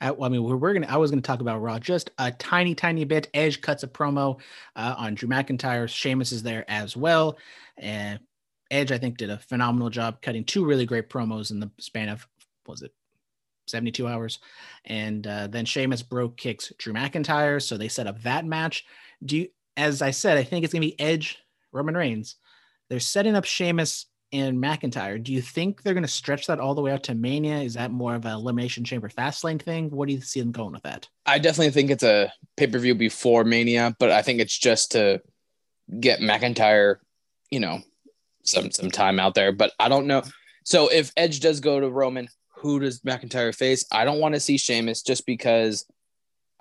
I, 0.00 0.10
I 0.10 0.28
mean, 0.28 0.42
we're, 0.42 0.56
we're 0.56 0.74
gonna. 0.74 0.88
I 0.88 0.96
was 0.96 1.10
gonna 1.10 1.22
talk 1.22 1.40
about 1.40 1.62
Raw 1.62 1.78
just 1.78 2.10
a 2.18 2.32
tiny, 2.32 2.74
tiny 2.74 3.04
bit. 3.04 3.30
Edge 3.32 3.60
cuts 3.60 3.84
a 3.84 3.88
promo 3.88 4.40
uh, 4.74 4.94
on 4.98 5.14
Drew 5.14 5.28
McIntyre. 5.28 5.88
Sheamus 5.88 6.32
is 6.32 6.42
there 6.42 6.68
as 6.68 6.96
well, 6.96 7.38
and 7.78 8.18
Edge, 8.70 8.90
I 8.90 8.98
think, 8.98 9.16
did 9.16 9.30
a 9.30 9.38
phenomenal 9.38 9.90
job 9.90 10.20
cutting 10.20 10.44
two 10.44 10.64
really 10.64 10.86
great 10.86 11.08
promos 11.08 11.52
in 11.52 11.60
the 11.60 11.70
span 11.78 12.08
of 12.08 12.26
was 12.66 12.82
it 12.82 12.92
seventy-two 13.68 14.08
hours, 14.08 14.40
and 14.84 15.26
uh, 15.26 15.46
then 15.46 15.64
Sheamus 15.64 16.02
broke 16.02 16.36
kicks 16.36 16.72
Drew 16.78 16.92
McIntyre, 16.92 17.62
so 17.62 17.78
they 17.78 17.88
set 17.88 18.08
up 18.08 18.20
that 18.22 18.44
match. 18.44 18.84
Do 19.24 19.36
you, 19.38 19.48
as 19.76 20.02
I 20.02 20.10
said, 20.10 20.36
I 20.36 20.42
think 20.42 20.64
it's 20.64 20.72
gonna 20.74 20.80
be 20.84 21.00
Edge 21.00 21.38
Roman 21.74 21.96
Reigns. 21.96 22.36
they're 22.88 23.00
setting 23.00 23.34
up 23.34 23.44
Sheamus 23.44 24.06
and 24.32 24.58
McIntyre. 24.58 25.22
Do 25.22 25.32
you 25.32 25.40
think 25.42 25.82
they're 25.82 25.94
going 25.94 26.02
to 26.02 26.08
stretch 26.08 26.46
that 26.46 26.58
all 26.60 26.74
the 26.74 26.80
way 26.82 26.90
out 26.90 27.04
to 27.04 27.14
Mania? 27.14 27.58
Is 27.58 27.74
that 27.74 27.90
more 27.90 28.14
of 28.14 28.24
a 28.24 28.30
elimination 28.30 28.84
chamber 28.84 29.08
fast 29.08 29.44
lane 29.44 29.58
thing? 29.58 29.90
What 29.90 30.08
do 30.08 30.14
you 30.14 30.20
see 30.20 30.40
them 30.40 30.52
going 30.52 30.72
with 30.72 30.82
that? 30.82 31.08
I 31.26 31.38
definitely 31.38 31.70
think 31.70 31.90
it's 31.90 32.02
a 32.02 32.32
pay 32.56 32.66
per 32.66 32.78
view 32.78 32.94
before 32.94 33.44
Mania, 33.44 33.94
but 33.98 34.10
I 34.10 34.22
think 34.22 34.40
it's 34.40 34.56
just 34.56 34.92
to 34.92 35.20
get 36.00 36.20
McIntyre, 36.20 36.96
you 37.50 37.60
know, 37.60 37.80
some 38.44 38.70
some 38.70 38.90
time 38.90 39.20
out 39.20 39.34
there. 39.34 39.52
But 39.52 39.72
I 39.78 39.88
don't 39.88 40.06
know. 40.06 40.22
So 40.64 40.88
if 40.88 41.12
Edge 41.16 41.40
does 41.40 41.60
go 41.60 41.78
to 41.78 41.88
Roman, 41.88 42.28
who 42.56 42.80
does 42.80 43.00
McIntyre 43.00 43.54
face? 43.54 43.84
I 43.92 44.04
don't 44.04 44.20
want 44.20 44.34
to 44.34 44.40
see 44.40 44.58
Sheamus 44.58 45.02
just 45.02 45.26
because. 45.26 45.86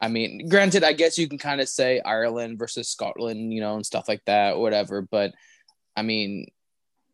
I 0.04 0.10
mean, 0.10 0.50
granted, 0.50 0.84
I 0.84 0.92
guess 0.92 1.18
you 1.18 1.30
can 1.30 1.38
kind 1.38 1.62
of 1.62 1.70
say 1.70 2.02
Ireland 2.02 2.60
versus 2.60 2.90
Scotland, 2.90 3.54
you 3.54 3.62
know, 3.62 3.76
and 3.76 3.86
stuff 3.86 4.10
like 4.10 4.22
that, 4.26 4.58
whatever. 4.58 5.02
But 5.02 5.34
I 5.96 6.02
mean, 6.02 6.48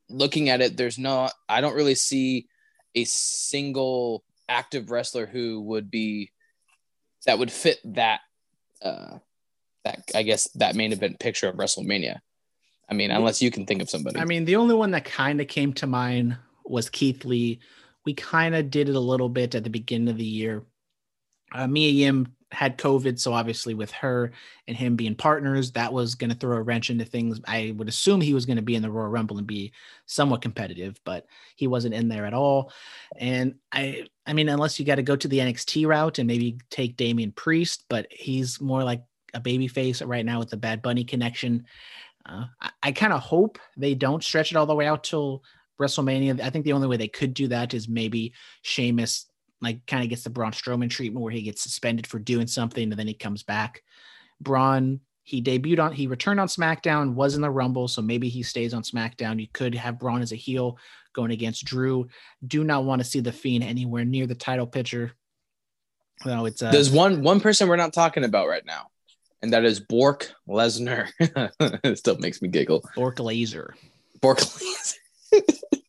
looking 0.09 0.49
at 0.49 0.61
it, 0.61 0.75
there's 0.75 0.97
not, 0.97 1.31
I 1.47 1.61
don't 1.61 1.75
really 1.75 1.93
see 1.93 2.47
a 2.95 3.03
single 3.03 4.23
active 4.47 4.89
wrestler 4.89 5.27
who 5.27 5.61
would 5.61 5.91
be 5.91 6.31
that 7.27 7.37
would 7.37 7.51
fit 7.51 7.77
that, 7.93 8.21
uh, 8.81 9.19
that 9.83 10.01
I 10.15 10.23
guess 10.23 10.45
that 10.55 10.75
main 10.75 10.91
event 10.91 11.19
picture 11.19 11.47
of 11.47 11.57
WrestleMania. 11.57 12.17
I 12.89 12.95
mean, 12.95 13.11
unless 13.11 13.39
you 13.39 13.51
can 13.51 13.67
think 13.67 13.83
of 13.83 13.89
somebody. 13.91 14.17
I 14.17 14.25
mean, 14.25 14.45
the 14.45 14.55
only 14.55 14.73
one 14.73 14.89
that 14.91 15.05
kind 15.05 15.39
of 15.39 15.47
came 15.47 15.73
to 15.73 15.85
mind 15.85 16.37
was 16.65 16.89
Keith 16.89 17.23
Lee. 17.23 17.59
We 18.03 18.15
kind 18.15 18.55
of 18.55 18.71
did 18.71 18.89
it 18.89 18.95
a 18.95 18.99
little 18.99 19.29
bit 19.29 19.53
at 19.53 19.63
the 19.63 19.69
beginning 19.69 20.09
of 20.09 20.17
the 20.17 20.25
year. 20.25 20.63
Uh, 21.51 21.67
Mia 21.67 21.91
Yim 21.91 22.33
had 22.51 22.77
COVID, 22.77 23.19
so 23.19 23.33
obviously 23.33 23.73
with 23.73 23.91
her 23.91 24.31
and 24.67 24.75
him 24.75 24.95
being 24.95 25.15
partners, 25.15 25.71
that 25.71 25.93
was 25.93 26.15
going 26.15 26.31
to 26.31 26.35
throw 26.35 26.57
a 26.57 26.61
wrench 26.61 26.89
into 26.89 27.05
things. 27.05 27.39
I 27.47 27.73
would 27.77 27.87
assume 27.87 28.21
he 28.21 28.33
was 28.33 28.45
going 28.45 28.57
to 28.57 28.63
be 28.63 28.75
in 28.75 28.81
the 28.81 28.89
Royal 28.89 29.09
Rumble 29.09 29.37
and 29.37 29.45
be 29.45 29.71
somewhat 30.07 30.41
competitive, 30.41 30.99
but 31.03 31.27
he 31.55 31.67
wasn't 31.67 31.93
in 31.93 32.07
there 32.07 32.25
at 32.25 32.33
all. 32.33 32.71
And 33.17 33.55
I, 33.71 34.07
I 34.25 34.33
mean, 34.33 34.49
unless 34.49 34.79
you 34.79 34.85
got 34.85 34.95
to 34.95 35.03
go 35.03 35.15
to 35.15 35.27
the 35.27 35.39
NXT 35.39 35.87
route 35.87 36.17
and 36.17 36.27
maybe 36.27 36.57
take 36.69 36.97
Damian 36.97 37.31
Priest, 37.31 37.85
but 37.87 38.07
he's 38.09 38.59
more 38.59 38.83
like 38.83 39.03
a 39.33 39.39
baby 39.39 39.67
face 39.67 40.01
right 40.01 40.25
now 40.25 40.39
with 40.39 40.49
the 40.49 40.57
Bad 40.57 40.81
Bunny 40.81 41.03
connection. 41.03 41.65
Uh, 42.25 42.45
I, 42.59 42.69
I 42.81 42.91
kind 42.91 43.13
of 43.13 43.21
hope 43.21 43.59
they 43.77 43.93
don't 43.93 44.23
stretch 44.23 44.51
it 44.51 44.57
all 44.57 44.65
the 44.65 44.75
way 44.75 44.87
out 44.87 45.03
till 45.03 45.43
WrestleMania. 45.79 46.41
I 46.41 46.49
think 46.49 46.65
the 46.65 46.73
only 46.73 46.87
way 46.87 46.97
they 46.97 47.07
could 47.07 47.33
do 47.33 47.47
that 47.49 47.73
is 47.73 47.87
maybe 47.87 48.33
Sheamus 48.63 49.28
like 49.61 49.85
kind 49.85 50.03
of 50.03 50.09
gets 50.09 50.23
the 50.23 50.29
Braun 50.29 50.51
Strowman 50.51 50.89
treatment 50.89 51.23
where 51.23 51.31
he 51.31 51.41
gets 51.41 51.61
suspended 51.61 52.07
for 52.07 52.19
doing 52.19 52.47
something 52.47 52.83
and 52.83 52.99
then 52.99 53.07
he 53.07 53.13
comes 53.13 53.43
back. 53.43 53.83
Braun, 54.41 55.01
he 55.23 55.41
debuted 55.41 55.79
on, 55.79 55.91
he 55.91 56.07
returned 56.07 56.39
on 56.39 56.47
SmackDown, 56.47 57.13
was 57.13 57.35
in 57.35 57.41
the 57.41 57.51
Rumble, 57.51 57.87
so 57.87 58.01
maybe 58.01 58.29
he 58.29 58.41
stays 58.41 58.73
on 58.73 58.83
SmackDown. 58.83 59.39
You 59.39 59.47
could 59.51 59.75
have 59.75 59.99
Braun 59.99 60.21
as 60.21 60.31
a 60.31 60.37
heel 60.37 60.77
going 61.13 61.31
against 61.31 61.65
Drew. 61.65 62.07
Do 62.47 62.63
not 62.63 62.85
want 62.85 63.01
to 63.01 63.07
see 63.07 63.19
the 63.19 63.31
Fiend 63.31 63.63
anywhere 63.63 64.05
near 64.05 64.27
the 64.27 64.35
title 64.35 64.67
picture. 64.67 65.11
No, 66.25 66.45
it's 66.45 66.61
uh, 66.61 66.71
There's 66.71 66.91
one 66.91 67.21
one 67.21 67.39
person 67.39 67.69
we're 67.69 67.77
not 67.77 67.93
talking 67.93 68.25
about 68.25 68.47
right 68.47 68.65
now, 68.65 68.87
and 69.41 69.53
that 69.53 69.63
is 69.63 69.79
Bork 69.79 70.33
Lesnar. 70.47 71.09
it 71.19 71.97
still 71.97 72.17
makes 72.17 72.41
me 72.41 72.49
giggle. 72.49 72.83
Bork 72.95 73.19
Laser. 73.19 73.73
Bork 74.21 74.39
Lesnar. 74.39 74.95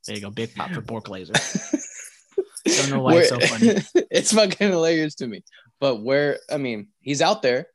There 0.07 0.16
you 0.16 0.21
go, 0.21 0.31
big 0.31 0.55
pop 0.55 0.71
for 0.71 0.81
Bork 0.81 1.09
Laser. 1.09 1.35
Don't 2.65 2.91
know 2.91 3.01
why 3.01 3.17
it's 3.17 3.29
so 3.29 3.41
funny. 3.41 3.81
it's 4.11 4.33
fucking 4.33 4.71
hilarious 4.71 5.15
to 5.17 5.27
me. 5.27 5.43
But 5.81 6.03
where 6.03 6.39
I 6.51 6.59
mean, 6.59 6.89
he's 7.01 7.23
out 7.23 7.43
there. 7.43 7.67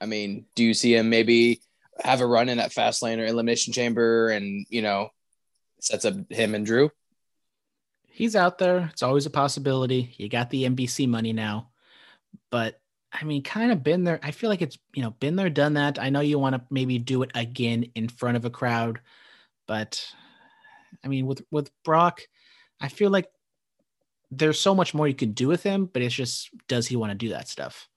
I 0.00 0.06
mean, 0.06 0.46
do 0.54 0.64
you 0.64 0.74
see 0.74 0.96
him 0.96 1.10
maybe 1.10 1.60
have 2.02 2.20
a 2.20 2.26
run 2.26 2.48
in 2.48 2.58
that 2.58 2.72
fast 2.72 3.02
lane 3.02 3.20
or 3.20 3.26
Elimination 3.26 3.72
Chamber 3.72 4.30
and 4.30 4.66
you 4.68 4.82
know 4.82 5.10
sets 5.80 6.04
up 6.04 6.14
him 6.30 6.54
and 6.54 6.66
Drew? 6.66 6.90
He's 8.08 8.36
out 8.36 8.58
there. 8.58 8.90
It's 8.92 9.02
always 9.02 9.26
a 9.26 9.30
possibility. 9.30 10.14
You 10.16 10.28
got 10.28 10.50
the 10.50 10.64
NBC 10.64 11.08
money 11.08 11.32
now, 11.32 11.70
but 12.50 12.78
I 13.12 13.24
mean, 13.24 13.42
kind 13.42 13.72
of 13.72 13.82
been 13.82 14.04
there. 14.04 14.18
I 14.22 14.30
feel 14.30 14.48
like 14.48 14.62
it's 14.62 14.78
you 14.94 15.02
know 15.02 15.10
been 15.10 15.36
there, 15.36 15.50
done 15.50 15.74
that. 15.74 15.98
I 15.98 16.10
know 16.10 16.20
you 16.20 16.38
want 16.38 16.54
to 16.54 16.62
maybe 16.70 16.98
do 16.98 17.22
it 17.22 17.30
again 17.34 17.86
in 17.94 18.08
front 18.08 18.36
of 18.36 18.44
a 18.44 18.50
crowd, 18.50 19.00
but 19.66 20.04
I 21.04 21.08
mean, 21.08 21.26
with 21.26 21.42
with 21.50 21.70
Brock, 21.84 22.22
I 22.80 22.88
feel 22.88 23.10
like 23.10 23.26
there's 24.32 24.58
so 24.58 24.74
much 24.74 24.94
more 24.94 25.06
you 25.06 25.14
could 25.14 25.34
do 25.34 25.46
with 25.46 25.62
him, 25.62 25.86
but 25.92 26.02
it's 26.02 26.14
just 26.14 26.50
does 26.66 26.88
he 26.88 26.96
want 26.96 27.10
to 27.10 27.18
do 27.18 27.28
that 27.28 27.48
stuff? 27.48 27.88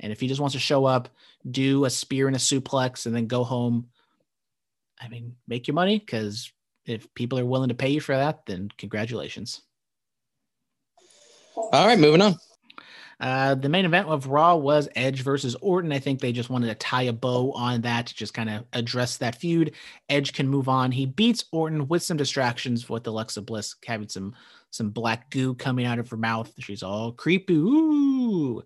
And 0.00 0.12
if 0.12 0.20
he 0.20 0.28
just 0.28 0.40
wants 0.40 0.54
to 0.54 0.60
show 0.60 0.84
up, 0.84 1.08
do 1.48 1.84
a 1.84 1.90
spear 1.90 2.26
and 2.26 2.36
a 2.36 2.38
suplex, 2.38 3.06
and 3.06 3.14
then 3.14 3.26
go 3.26 3.44
home, 3.44 3.88
I 5.00 5.08
mean, 5.08 5.36
make 5.46 5.68
your 5.68 5.74
money 5.74 5.98
because 5.98 6.52
if 6.84 7.12
people 7.14 7.38
are 7.38 7.46
willing 7.46 7.68
to 7.68 7.74
pay 7.74 7.90
you 7.90 8.00
for 8.00 8.16
that, 8.16 8.44
then 8.46 8.70
congratulations. 8.76 9.62
All 11.56 11.86
right, 11.86 11.98
moving 11.98 12.22
on. 12.22 12.36
Uh, 13.20 13.56
the 13.56 13.68
main 13.68 13.84
event 13.84 14.08
of 14.08 14.28
Raw 14.28 14.54
was 14.54 14.88
Edge 14.94 15.22
versus 15.22 15.56
Orton. 15.56 15.92
I 15.92 15.98
think 15.98 16.20
they 16.20 16.32
just 16.32 16.50
wanted 16.50 16.68
to 16.68 16.74
tie 16.76 17.02
a 17.02 17.12
bow 17.12 17.52
on 17.52 17.80
that 17.80 18.06
to 18.06 18.14
just 18.14 18.32
kind 18.32 18.48
of 18.48 18.64
address 18.72 19.16
that 19.16 19.34
feud. 19.34 19.72
Edge 20.08 20.32
can 20.32 20.48
move 20.48 20.68
on. 20.68 20.92
He 20.92 21.06
beats 21.06 21.44
Orton 21.50 21.88
with 21.88 22.02
some 22.02 22.16
distractions 22.16 22.88
with 22.88 23.06
Alexa 23.06 23.42
Bliss 23.42 23.74
having 23.84 24.08
some 24.08 24.34
some 24.70 24.90
black 24.90 25.30
goo 25.30 25.54
coming 25.54 25.86
out 25.86 25.98
of 25.98 26.08
her 26.10 26.16
mouth. 26.16 26.52
She's 26.58 26.82
all 26.82 27.12
creepy. 27.12 27.54
Ooh. 27.54 28.62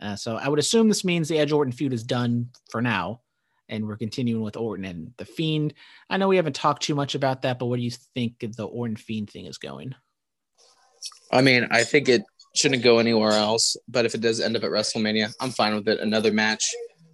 Uh, 0.00 0.16
so 0.16 0.36
I 0.36 0.48
would 0.48 0.58
assume 0.58 0.88
this 0.88 1.04
means 1.04 1.28
the 1.28 1.38
Edge 1.38 1.52
Orton 1.52 1.72
feud 1.72 1.92
is 1.92 2.04
done 2.04 2.50
for 2.70 2.80
now, 2.80 3.20
and 3.68 3.86
we're 3.86 3.96
continuing 3.96 4.42
with 4.42 4.56
Orton 4.56 4.84
and 4.84 5.12
the 5.16 5.24
Fiend. 5.24 5.74
I 6.08 6.16
know 6.16 6.28
we 6.28 6.36
haven't 6.36 6.56
talked 6.56 6.82
too 6.82 6.94
much 6.94 7.14
about 7.14 7.42
that, 7.42 7.58
but 7.58 7.66
what 7.66 7.76
do 7.76 7.82
you 7.82 7.90
think 8.14 8.38
the 8.38 8.64
Orton 8.64 8.96
Fiend 8.96 9.30
thing 9.30 9.46
is 9.46 9.58
going? 9.58 9.94
I 11.32 11.42
mean, 11.42 11.66
I 11.70 11.84
think 11.84 12.08
it 12.08 12.22
shouldn't 12.54 12.82
go 12.82 12.98
anywhere 12.98 13.32
else. 13.32 13.76
But 13.88 14.04
if 14.04 14.14
it 14.14 14.20
does 14.20 14.40
end 14.40 14.56
up 14.56 14.64
at 14.64 14.70
WrestleMania, 14.70 15.32
I'm 15.40 15.50
fine 15.50 15.74
with 15.74 15.88
it. 15.88 16.00
Another 16.00 16.32
match 16.32 16.64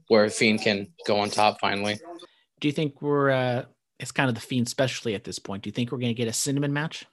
where 0.09 0.29
Fiend 0.29 0.61
can 0.61 0.89
go 1.07 1.17
on 1.19 1.31
top 1.31 1.61
finally. 1.61 1.99
Do 2.61 2.69
you 2.69 2.73
think 2.73 3.01
we're? 3.03 3.31
uh 3.31 3.65
It's 3.99 4.13
kind 4.13 4.29
of 4.29 4.35
the 4.35 4.41
Fiend 4.41 4.69
specialty 4.69 5.15
at 5.15 5.25
this 5.25 5.39
point. 5.39 5.63
Do 5.63 5.69
you 5.69 5.73
think 5.73 5.91
we're 5.91 5.99
going 5.99 6.15
to 6.15 6.23
get 6.23 6.29
a 6.29 6.33
cinnamon 6.33 6.73
match? 6.73 7.07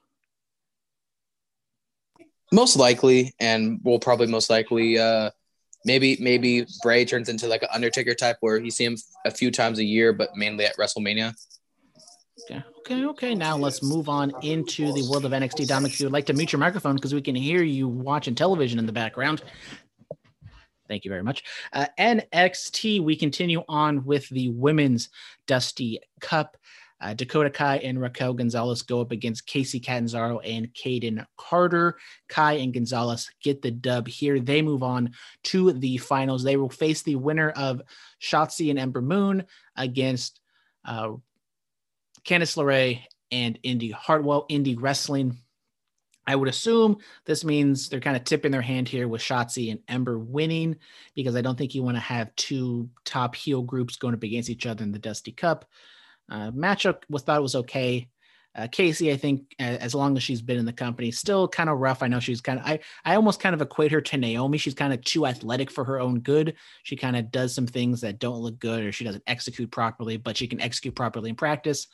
Most 2.51 2.75
likely, 2.75 3.33
and 3.39 3.79
we'll 3.83 3.99
probably 3.99 4.27
most 4.27 4.49
likely 4.49 4.99
uh 4.99 5.31
maybe 5.85 6.17
maybe 6.19 6.65
Bray 6.83 7.05
turns 7.05 7.29
into 7.29 7.47
like 7.47 7.63
an 7.63 7.69
Undertaker 7.73 8.13
type 8.13 8.37
where 8.41 8.57
you 8.57 8.71
see 8.71 8.85
him 8.85 8.97
a 9.25 9.31
few 9.31 9.51
times 9.51 9.79
a 9.79 9.83
year, 9.83 10.13
but 10.13 10.35
mainly 10.35 10.65
at 10.65 10.77
WrestleMania. 10.77 11.33
Okay, 12.43 12.63
okay, 12.79 13.05
okay. 13.05 13.35
Now 13.35 13.57
let's 13.57 13.83
move 13.83 14.09
on 14.09 14.33
into 14.41 14.91
the 14.93 15.07
world 15.09 15.25
of 15.25 15.31
NXT. 15.31 15.67
Dominic, 15.67 15.93
if 15.93 15.99
you 15.99 16.07
would 16.07 16.13
like 16.13 16.25
to 16.25 16.33
mute 16.33 16.51
your 16.51 16.59
microphone 16.59 16.95
because 16.95 17.13
we 17.13 17.21
can 17.21 17.35
hear 17.35 17.63
you 17.63 17.87
watching 17.87 18.35
television 18.35 18.79
in 18.79 18.85
the 18.85 18.91
background. 18.91 19.43
Thank 20.87 21.05
you 21.05 21.11
very 21.11 21.23
much. 21.23 21.43
Uh, 21.71 21.85
NXT, 21.97 23.01
we 23.01 23.15
continue 23.15 23.63
on 23.69 24.03
with 24.03 24.27
the 24.27 24.49
women's 24.49 25.09
Dusty 25.47 25.99
Cup. 26.19 26.57
Uh, 27.01 27.15
Dakota 27.15 27.49
Kai 27.49 27.77
and 27.77 27.99
Raquel 27.99 28.33
Gonzalez 28.33 28.83
go 28.83 29.01
up 29.01 29.11
against 29.11 29.47
Kacy 29.47 29.83
Catanzaro 29.83 30.39
and 30.39 30.71
Kayden 30.73 31.25
Carter. 31.35 31.97
Kai 32.29 32.53
and 32.53 32.73
Gonzalez 32.73 33.29
get 33.43 33.61
the 33.61 33.71
dub 33.71 34.07
here. 34.07 34.39
They 34.39 34.61
move 34.61 34.83
on 34.83 35.11
to 35.45 35.73
the 35.73 35.97
finals. 35.97 36.43
They 36.43 36.57
will 36.57 36.69
face 36.69 37.01
the 37.01 37.15
winner 37.15 37.49
of 37.49 37.81
Shotzi 38.21 38.69
and 38.69 38.77
Ember 38.77 39.01
Moon 39.01 39.45
against 39.75 40.39
uh, 40.85 41.13
Candice 42.23 42.55
LeRae 42.55 43.01
and 43.31 43.57
Indy 43.63 43.89
Hartwell. 43.89 44.45
Indy 44.47 44.75
Wrestling. 44.75 45.37
I 46.27 46.35
would 46.35 46.49
assume 46.49 46.97
this 47.25 47.43
means 47.43 47.89
they're 47.89 47.99
kind 47.99 48.15
of 48.15 48.23
tipping 48.23 48.51
their 48.51 48.61
hand 48.61 48.87
here 48.87 49.07
with 49.07 49.23
Shotzi 49.23 49.71
and 49.71 49.79
Ember 49.87 50.19
winning 50.19 50.77
because 51.15 51.35
I 51.35 51.41
don't 51.41 51.57
think 51.57 51.73
you 51.73 51.81
want 51.81 51.97
to 51.97 52.01
have 52.01 52.35
two 52.35 52.89
top 53.05 53.33
heel 53.33 53.63
groups 53.63 53.95
going 53.95 54.13
up 54.13 54.21
against 54.21 54.49
each 54.51 54.67
other 54.67 54.83
in 54.83 54.91
the 54.91 54.99
Dusty 54.99 55.31
Cup. 55.31 55.65
Uh, 56.32 56.49
matchup 56.51 57.03
was 57.09 57.21
thought 57.23 57.38
it 57.38 57.43
was 57.43 57.55
okay. 57.55 58.07
Uh, 58.53 58.67
Kacy, 58.67 59.13
I 59.13 59.17
think, 59.17 59.53
as 59.59 59.95
long 59.95 60.17
as 60.17 60.23
she's 60.23 60.41
been 60.41 60.57
in 60.57 60.65
the 60.65 60.73
company, 60.73 61.09
still 61.11 61.47
kind 61.47 61.69
of 61.69 61.79
rough. 61.79 62.03
I 62.03 62.07
know 62.07 62.19
she's 62.19 62.41
kind 62.41 62.59
of, 62.59 62.65
I, 62.65 62.79
I 63.05 63.15
almost 63.15 63.39
kind 63.39 63.53
of 63.53 63.61
equate 63.61 63.93
her 63.93 64.01
to 64.01 64.17
Naomi. 64.17 64.57
She's 64.57 64.73
kind 64.73 64.91
of 64.91 65.01
too 65.03 65.25
athletic 65.25 65.71
for 65.71 65.86
her 65.86 66.01
own 66.01 66.19
good. 66.19 66.55
She 66.84 66.97
kind 66.97 67.15
of 67.15 67.32
does 67.32 67.53
some 67.53 67.67
things 67.67 68.01
that 68.01 68.19
don't 68.19 68.41
look 68.41 68.59
good 68.59 68.84
or 68.84 68.91
she 68.91 69.05
doesn't 69.05 69.23
execute 69.27 69.71
properly, 69.71 70.17
but 70.17 70.36
she 70.36 70.47
can 70.47 70.59
execute 70.59 70.95
properly 70.95 71.29
in 71.29 71.36
practice. 71.36 71.88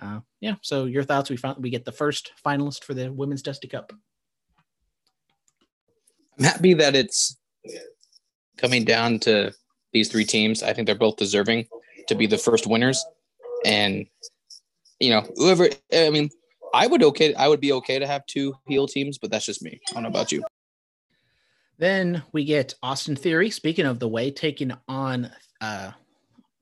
Uh, 0.00 0.20
yeah. 0.40 0.54
So 0.62 0.86
your 0.86 1.04
thoughts? 1.04 1.30
We 1.30 1.36
found 1.36 1.62
we 1.62 1.70
get 1.70 1.84
the 1.84 1.92
first 1.92 2.32
finalist 2.44 2.84
for 2.84 2.94
the 2.94 3.12
Women's 3.12 3.42
Dusty 3.42 3.68
Cup. 3.68 3.92
I'm 6.38 6.44
happy 6.44 6.74
that 6.74 6.96
it's 6.96 7.36
coming 8.56 8.84
down 8.84 9.20
to 9.20 9.52
these 9.92 10.08
three 10.08 10.24
teams. 10.24 10.62
I 10.62 10.72
think 10.72 10.86
they're 10.86 10.94
both 10.94 11.16
deserving 11.16 11.66
to 12.08 12.14
be 12.14 12.26
the 12.26 12.38
first 12.38 12.66
winners. 12.66 13.04
And 13.64 14.06
you 14.98 15.10
know, 15.10 15.26
whoever 15.36 15.68
I 15.92 16.10
mean, 16.10 16.30
I 16.74 16.86
would 16.86 17.02
okay 17.02 17.34
I 17.34 17.48
would 17.48 17.60
be 17.60 17.72
okay 17.72 17.98
to 17.98 18.06
have 18.06 18.26
two 18.26 18.54
heel 18.66 18.86
teams, 18.86 19.18
but 19.18 19.30
that's 19.30 19.46
just 19.46 19.62
me. 19.62 19.80
I 19.90 19.94
don't 19.94 20.04
know 20.04 20.08
about 20.08 20.32
you. 20.32 20.44
Then 21.78 22.22
we 22.32 22.44
get 22.44 22.74
Austin 22.82 23.16
Theory. 23.16 23.50
Speaking 23.50 23.86
of 23.86 23.98
the 23.98 24.08
way, 24.08 24.30
taking 24.30 24.72
on 24.86 25.30
uh, 25.60 25.92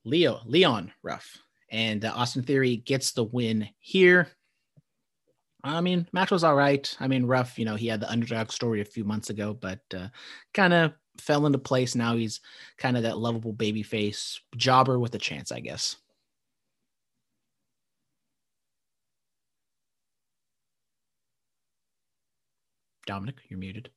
Leo 0.05 0.41
Leon 0.47 0.93
Ruff 1.03 1.39
and 1.71 2.05
uh, 2.05 2.13
Austin 2.15 2.43
Theory 2.43 2.77
gets 2.77 3.13
the 3.13 3.25
win 3.25 3.69
here. 3.81 4.29
I 5.65 5.81
mean, 5.81 6.07
match 6.13 6.31
was 6.31 6.45
all 6.45 6.55
right. 6.55 6.97
I 7.01 7.09
mean, 7.09 7.27
rough. 7.27 7.59
You 7.59 7.65
know, 7.65 7.75
he 7.75 7.89
had 7.89 8.01
the 8.01 8.11
underdog 8.11 8.53
story 8.53 8.81
a 8.81 8.87
few 8.87 9.05
months 9.05 9.29
ago, 9.29 9.55
but 9.61 9.81
uh, 9.95 10.09
kind 10.55 10.73
of 10.73 10.93
fell 11.21 11.47
into 11.47 11.59
place. 11.59 11.95
Now 11.95 12.17
he's 12.17 12.41
kind 12.79 12.97
of 12.97 13.03
that 13.03 13.19
lovable 13.19 13.53
baby 13.53 13.83
face 13.83 14.41
jobber 14.57 14.99
with 14.99 15.15
a 15.15 15.19
chance, 15.19 15.51
I 15.51 15.61
guess. 15.61 15.97
Dominic, 23.09 23.37
you're 23.49 23.59
muted. 23.59 23.89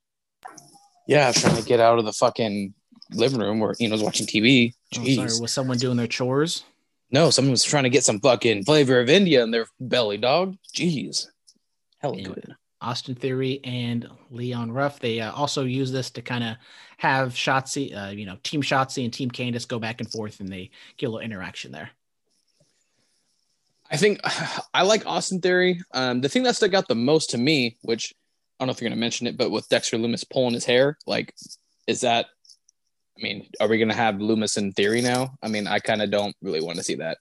Yeah, 1.06 1.24
I 1.24 1.26
was 1.28 1.40
trying 1.40 1.56
to 1.56 1.62
get 1.62 1.80
out 1.80 1.98
of 1.98 2.06
the 2.06 2.14
fucking 2.14 2.72
living 3.10 3.40
room 3.40 3.60
where 3.60 3.74
you 3.78 3.88
know 3.88 3.92
was 3.92 4.02
watching 4.02 4.26
TV. 4.26 4.72
Oh, 4.96 5.00
Jeez. 5.00 5.16
sorry, 5.16 5.40
was 5.42 5.52
someone 5.52 5.76
doing 5.76 5.98
their 5.98 6.06
chores? 6.06 6.64
No, 7.10 7.28
someone 7.28 7.50
was 7.50 7.62
trying 7.62 7.82
to 7.82 7.90
get 7.90 8.04
some 8.04 8.20
fucking 8.20 8.64
flavor 8.64 8.98
of 9.00 9.10
India 9.10 9.42
in 9.42 9.50
their 9.50 9.66
belly, 9.78 10.16
dog. 10.16 10.56
Jeez. 10.74 11.26
Hell 11.98 12.14
good. 12.14 12.56
Austin 12.80 13.14
Theory 13.14 13.60
and 13.64 14.08
Leon 14.30 14.72
Ruff. 14.72 14.98
They 14.98 15.20
uh, 15.20 15.30
also 15.32 15.64
use 15.64 15.92
this 15.92 16.10
to 16.12 16.22
kind 16.22 16.42
of 16.42 16.56
have 16.96 17.34
Shotzi, 17.34 17.94
uh, 17.94 18.10
you 18.12 18.24
know, 18.24 18.38
Team 18.42 18.62
Shotzi 18.62 19.04
and 19.04 19.12
Team 19.12 19.30
Candice 19.30 19.68
go 19.68 19.78
back 19.78 20.00
and 20.00 20.10
forth, 20.10 20.40
and 20.40 20.48
they 20.48 20.70
get 20.96 21.06
a 21.06 21.10
little 21.10 21.24
interaction 21.24 21.70
there. 21.70 21.90
I 23.90 23.98
think 23.98 24.20
I 24.74 24.84
like 24.84 25.06
Austin 25.06 25.42
Theory. 25.42 25.82
Um, 25.92 26.22
the 26.22 26.30
thing 26.30 26.44
that 26.44 26.56
stuck 26.56 26.72
out 26.72 26.88
the 26.88 26.94
most 26.94 27.28
to 27.30 27.38
me, 27.38 27.76
which 27.82 28.14
don't 28.58 28.68
know 28.68 28.72
if 28.72 28.80
you're 28.80 28.88
going 28.88 28.96
to 28.96 29.00
mention 29.00 29.26
it, 29.26 29.36
but 29.36 29.50
with 29.50 29.68
Dexter 29.68 29.96
Lumis 29.96 30.28
pulling 30.28 30.54
his 30.54 30.64
hair, 30.64 30.96
like, 31.06 31.34
is 31.86 32.02
that? 32.02 32.26
I 33.18 33.22
mean, 33.22 33.48
are 33.60 33.68
we 33.68 33.78
going 33.78 33.90
to 33.90 33.94
have 33.94 34.16
Lumis 34.16 34.56
in 34.56 34.72
Theory 34.72 35.02
now? 35.02 35.34
I 35.42 35.48
mean, 35.48 35.66
I 35.66 35.78
kind 35.80 36.00
of 36.00 36.10
don't 36.10 36.34
really 36.42 36.62
want 36.62 36.78
to 36.78 36.84
see 36.84 36.94
that. 36.96 37.18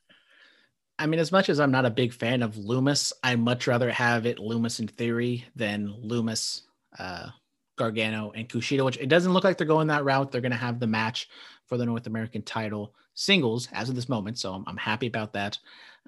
I 0.97 1.07
mean, 1.07 1.19
as 1.19 1.32
much 1.32 1.49
as 1.49 1.59
I'm 1.59 1.71
not 1.71 1.86
a 1.86 1.89
big 1.89 2.13
fan 2.13 2.43
of 2.43 2.55
Lumis, 2.55 3.11
I'd 3.23 3.39
much 3.39 3.67
rather 3.67 3.89
have 3.89 4.25
it 4.25 4.38
Lumis 4.38 4.79
in 4.79 4.88
Theory 4.88 5.45
than 5.55 5.88
Lumis, 5.88 6.61
uh, 6.99 7.29
Gargano, 7.75 8.32
and 8.36 8.47
Kushida, 8.47 8.86
which 8.86 8.99
it 8.99 9.09
doesn't 9.09 9.34
look 9.34 9.43
like 9.43 9.57
they're 9.57 9.65
going 9.65 9.88
that 9.88 10.05
route. 10.05 10.32
They're 10.32 10.41
going 10.41 10.51
to 10.51 10.57
have 10.57 10.79
the 10.79 10.88
match 10.88 11.27
for 11.65 11.77
the 11.77 11.86
North 11.86 12.05
American 12.05 12.43
title 12.43 12.93
singles 13.15 13.67
as 13.73 13.89
of 13.89 13.95
this 13.95 14.09
moment. 14.09 14.38
So 14.38 14.53
I'm, 14.53 14.63
I'm 14.67 14.77
happy 14.77 15.07
about 15.07 15.34
that. 15.34 15.57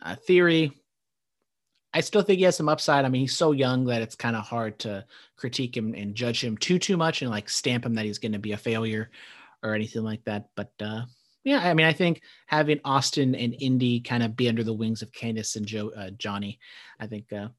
Uh, 0.02 0.16
Theory, 0.16 0.72
I 1.94 2.02
still 2.02 2.22
think 2.22 2.40
he 2.40 2.46
has 2.46 2.58
some 2.58 2.70
upside. 2.70 3.06
I 3.06 3.10
mean, 3.10 3.22
he's 3.22 3.38
so 3.38 3.52
young 3.52 3.86
that 3.86 4.02
it's 4.02 4.16
kind 4.16 4.36
of 4.36 4.44
hard 4.44 4.80
to 4.80 5.06
critique 5.38 5.78
him 5.78 5.94
and 5.94 6.16
judge 6.16 6.44
him 6.44 6.58
too, 6.58 6.80
too 6.80 6.98
much 6.98 7.22
and 7.22 7.30
like 7.30 7.50
stamp 7.50 7.86
him 7.86 7.94
that 7.96 8.06
he's 8.06 8.20
going 8.20 8.32
to 8.32 8.40
be 8.40 8.54
a 8.54 8.58
failure 8.58 9.12
or 9.62 9.74
anything 9.76 10.04
like 10.04 10.24
that. 10.26 10.50
But, 10.56 10.72
uh, 10.82 11.04
yeah, 11.44 11.60
I 11.60 11.74
mean, 11.74 11.86
I 11.86 11.94
think 11.94 12.22
having 12.48 12.80
Austin 12.86 13.36
and 13.36 13.56
Indy 13.60 14.00
kind 14.00 14.24
of 14.24 14.36
be 14.36 14.48
under 14.48 14.64
the 14.64 14.74
wings 14.74 15.02
of 15.02 15.12
Candice 15.12 15.56
and 15.56 15.66
Joe 15.66 15.92
uh, 15.96 16.10
Johnny, 16.12 16.60
I 17.00 17.08
think 17.08 17.32
uh, 17.34 17.50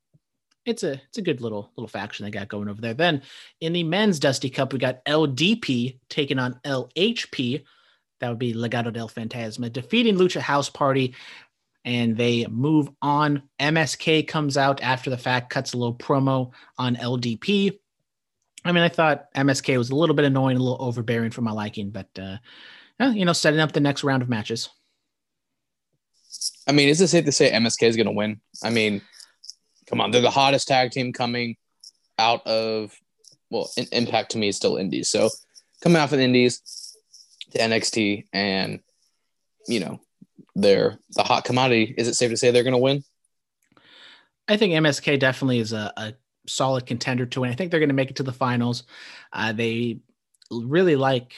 it's 0.64 0.82
a 0.82 0.92
it's 0.92 1.18
a 1.18 1.22
good 1.22 1.40
little 1.40 1.70
little 1.76 1.88
faction 1.88 2.24
they 2.24 2.30
got 2.30 2.48
going 2.48 2.68
over 2.68 2.80
there. 2.80 2.94
Then 2.94 3.22
in 3.60 3.72
the 3.72 3.84
men's 3.84 4.18
Dusty 4.18 4.50
Cup, 4.50 4.72
we 4.72 4.78
got 4.78 5.04
LDP 5.04 5.98
taking 6.08 6.38
on 6.38 6.58
LHP. 6.64 7.64
That 8.20 8.28
would 8.30 8.38
be 8.38 8.54
Legado 8.54 8.92
del 8.92 9.08
Fantasma 9.08 9.70
defeating 9.70 10.16
Lucha 10.16 10.40
House 10.40 10.70
Party, 10.70 11.14
and 11.84 12.16
they 12.16 12.46
move 12.46 12.88
on. 13.02 13.42
MSK 13.60 14.26
comes 14.26 14.56
out 14.56 14.82
after 14.82 15.10
the 15.10 15.18
fact, 15.18 15.50
cuts 15.50 15.72
a 15.72 15.76
little 15.76 15.94
promo 15.94 16.52
on 16.78 16.96
LDP. 16.96 17.78
I 18.64 18.72
mean, 18.72 18.82
I 18.82 18.88
thought 18.88 19.32
MSK 19.34 19.76
was 19.76 19.90
a 19.90 19.94
little 19.94 20.14
bit 20.14 20.24
annoying, 20.24 20.56
a 20.56 20.60
little 20.60 20.82
overbearing 20.82 21.30
for 21.30 21.42
my 21.42 21.52
liking, 21.52 21.90
but 21.90 22.08
uh, 22.18 22.38
you 22.98 23.24
know, 23.24 23.32
setting 23.32 23.60
up 23.60 23.72
the 23.72 23.80
next 23.80 24.04
round 24.04 24.22
of 24.22 24.28
matches. 24.28 24.70
I 26.66 26.72
mean, 26.72 26.88
is 26.88 27.00
it 27.00 27.08
safe 27.08 27.26
to 27.26 27.32
say 27.32 27.50
MSK 27.50 27.82
is 27.82 27.96
going 27.96 28.06
to 28.06 28.12
win? 28.12 28.40
I 28.62 28.70
mean, 28.70 29.02
come 29.86 30.00
on, 30.00 30.10
they're 30.10 30.22
the 30.22 30.30
hottest 30.30 30.68
tag 30.68 30.92
team 30.92 31.12
coming 31.12 31.56
out 32.18 32.46
of 32.46 32.94
well, 33.50 33.70
in, 33.76 33.86
Impact 33.92 34.32
to 34.32 34.38
me 34.38 34.48
is 34.48 34.56
still 34.56 34.76
Indies. 34.76 35.08
So 35.08 35.28
coming 35.82 36.00
out 36.00 36.12
of 36.12 36.18
Indies 36.18 36.60
to 37.52 37.58
NXT, 37.58 38.24
and 38.32 38.80
you 39.68 39.80
know, 39.80 40.00
they're 40.54 40.98
the 41.10 41.22
hot 41.22 41.44
commodity. 41.44 41.94
Is 41.96 42.08
it 42.08 42.14
safe 42.14 42.30
to 42.30 42.36
say 42.36 42.50
they're 42.50 42.62
going 42.62 42.72
to 42.72 42.78
win? 42.78 43.04
I 44.46 44.56
think 44.56 44.74
MSK 44.74 45.18
definitely 45.18 45.58
is 45.58 45.72
a, 45.72 45.92
a 45.96 46.14
solid 46.46 46.86
contender 46.86 47.26
to 47.26 47.40
win. 47.40 47.50
I 47.50 47.54
think 47.54 47.70
they're 47.70 47.80
going 47.80 47.88
to 47.88 47.94
make 47.94 48.10
it 48.10 48.16
to 48.16 48.22
the 48.22 48.32
finals. 48.32 48.84
Uh, 49.32 49.52
they 49.52 50.00
really 50.50 50.96
like 50.96 51.32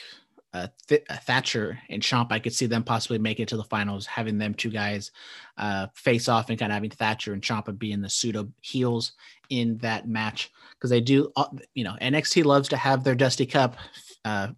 uh, 0.52 0.68
Th- 0.88 1.04
uh, 1.08 1.16
Thatcher 1.16 1.78
and 1.88 2.02
Ciampa. 2.02 2.32
I 2.32 2.38
could 2.38 2.54
see 2.54 2.66
them 2.66 2.82
possibly 2.82 3.18
making 3.18 3.44
it 3.44 3.48
to 3.50 3.56
the 3.56 3.64
finals, 3.64 4.06
having 4.06 4.38
them 4.38 4.54
two 4.54 4.70
guys 4.70 5.12
uh, 5.56 5.86
face 5.94 6.28
off 6.28 6.50
and 6.50 6.58
kind 6.58 6.72
of 6.72 6.74
having 6.74 6.90
Thatcher 6.90 7.32
and 7.32 7.42
Ciampa 7.42 7.78
being 7.78 8.00
the 8.00 8.10
pseudo 8.10 8.48
heels 8.60 9.12
in 9.50 9.78
that 9.78 10.08
match 10.08 10.50
because 10.72 10.90
they 10.90 11.00
do, 11.00 11.30
uh, 11.36 11.46
you 11.74 11.84
know, 11.84 11.96
NXT 12.00 12.44
loves 12.44 12.68
to 12.70 12.76
have 12.76 13.04
their 13.04 13.14
Dusty 13.14 13.46
Cup 13.46 13.76
uh, 14.24 14.48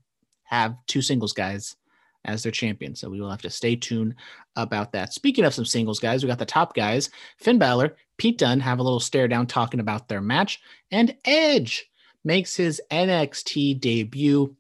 have 0.45 0.77
two 0.87 1.03
singles 1.03 1.33
guys 1.33 1.77
as 2.25 2.43
their 2.43 2.53
champion. 2.53 2.95
So 2.95 3.09
we 3.09 3.21
will 3.21 3.31
have 3.31 3.43
to 3.43 3.51
stay 3.51 3.77
tuned 3.77 4.15
about 4.57 4.93
that. 4.93 5.13
Speaking 5.13 5.45
of 5.45 5.55
some 5.55 5.65
singles 5.65 6.01
guys, 6.01 6.23
we 6.23 6.29
got 6.29 6.39
the 6.39 6.45
top 6.45 6.75
guys 6.75 7.11
Finn 7.39 7.59
Balor, 7.59 7.97
Pete 8.17 8.39
Dunne 8.39 8.61
have 8.61 8.79
a 8.79 8.83
little 8.83 9.01
stare 9.01 9.29
down 9.29 9.47
talking 9.47 9.81
about 9.81 10.09
their 10.09 10.21
match, 10.21 10.61
and 10.91 11.17
Edge 11.25 11.89
makes 12.25 12.57
his 12.57 12.81
NXT 12.91 13.81
debut, 13.81 14.57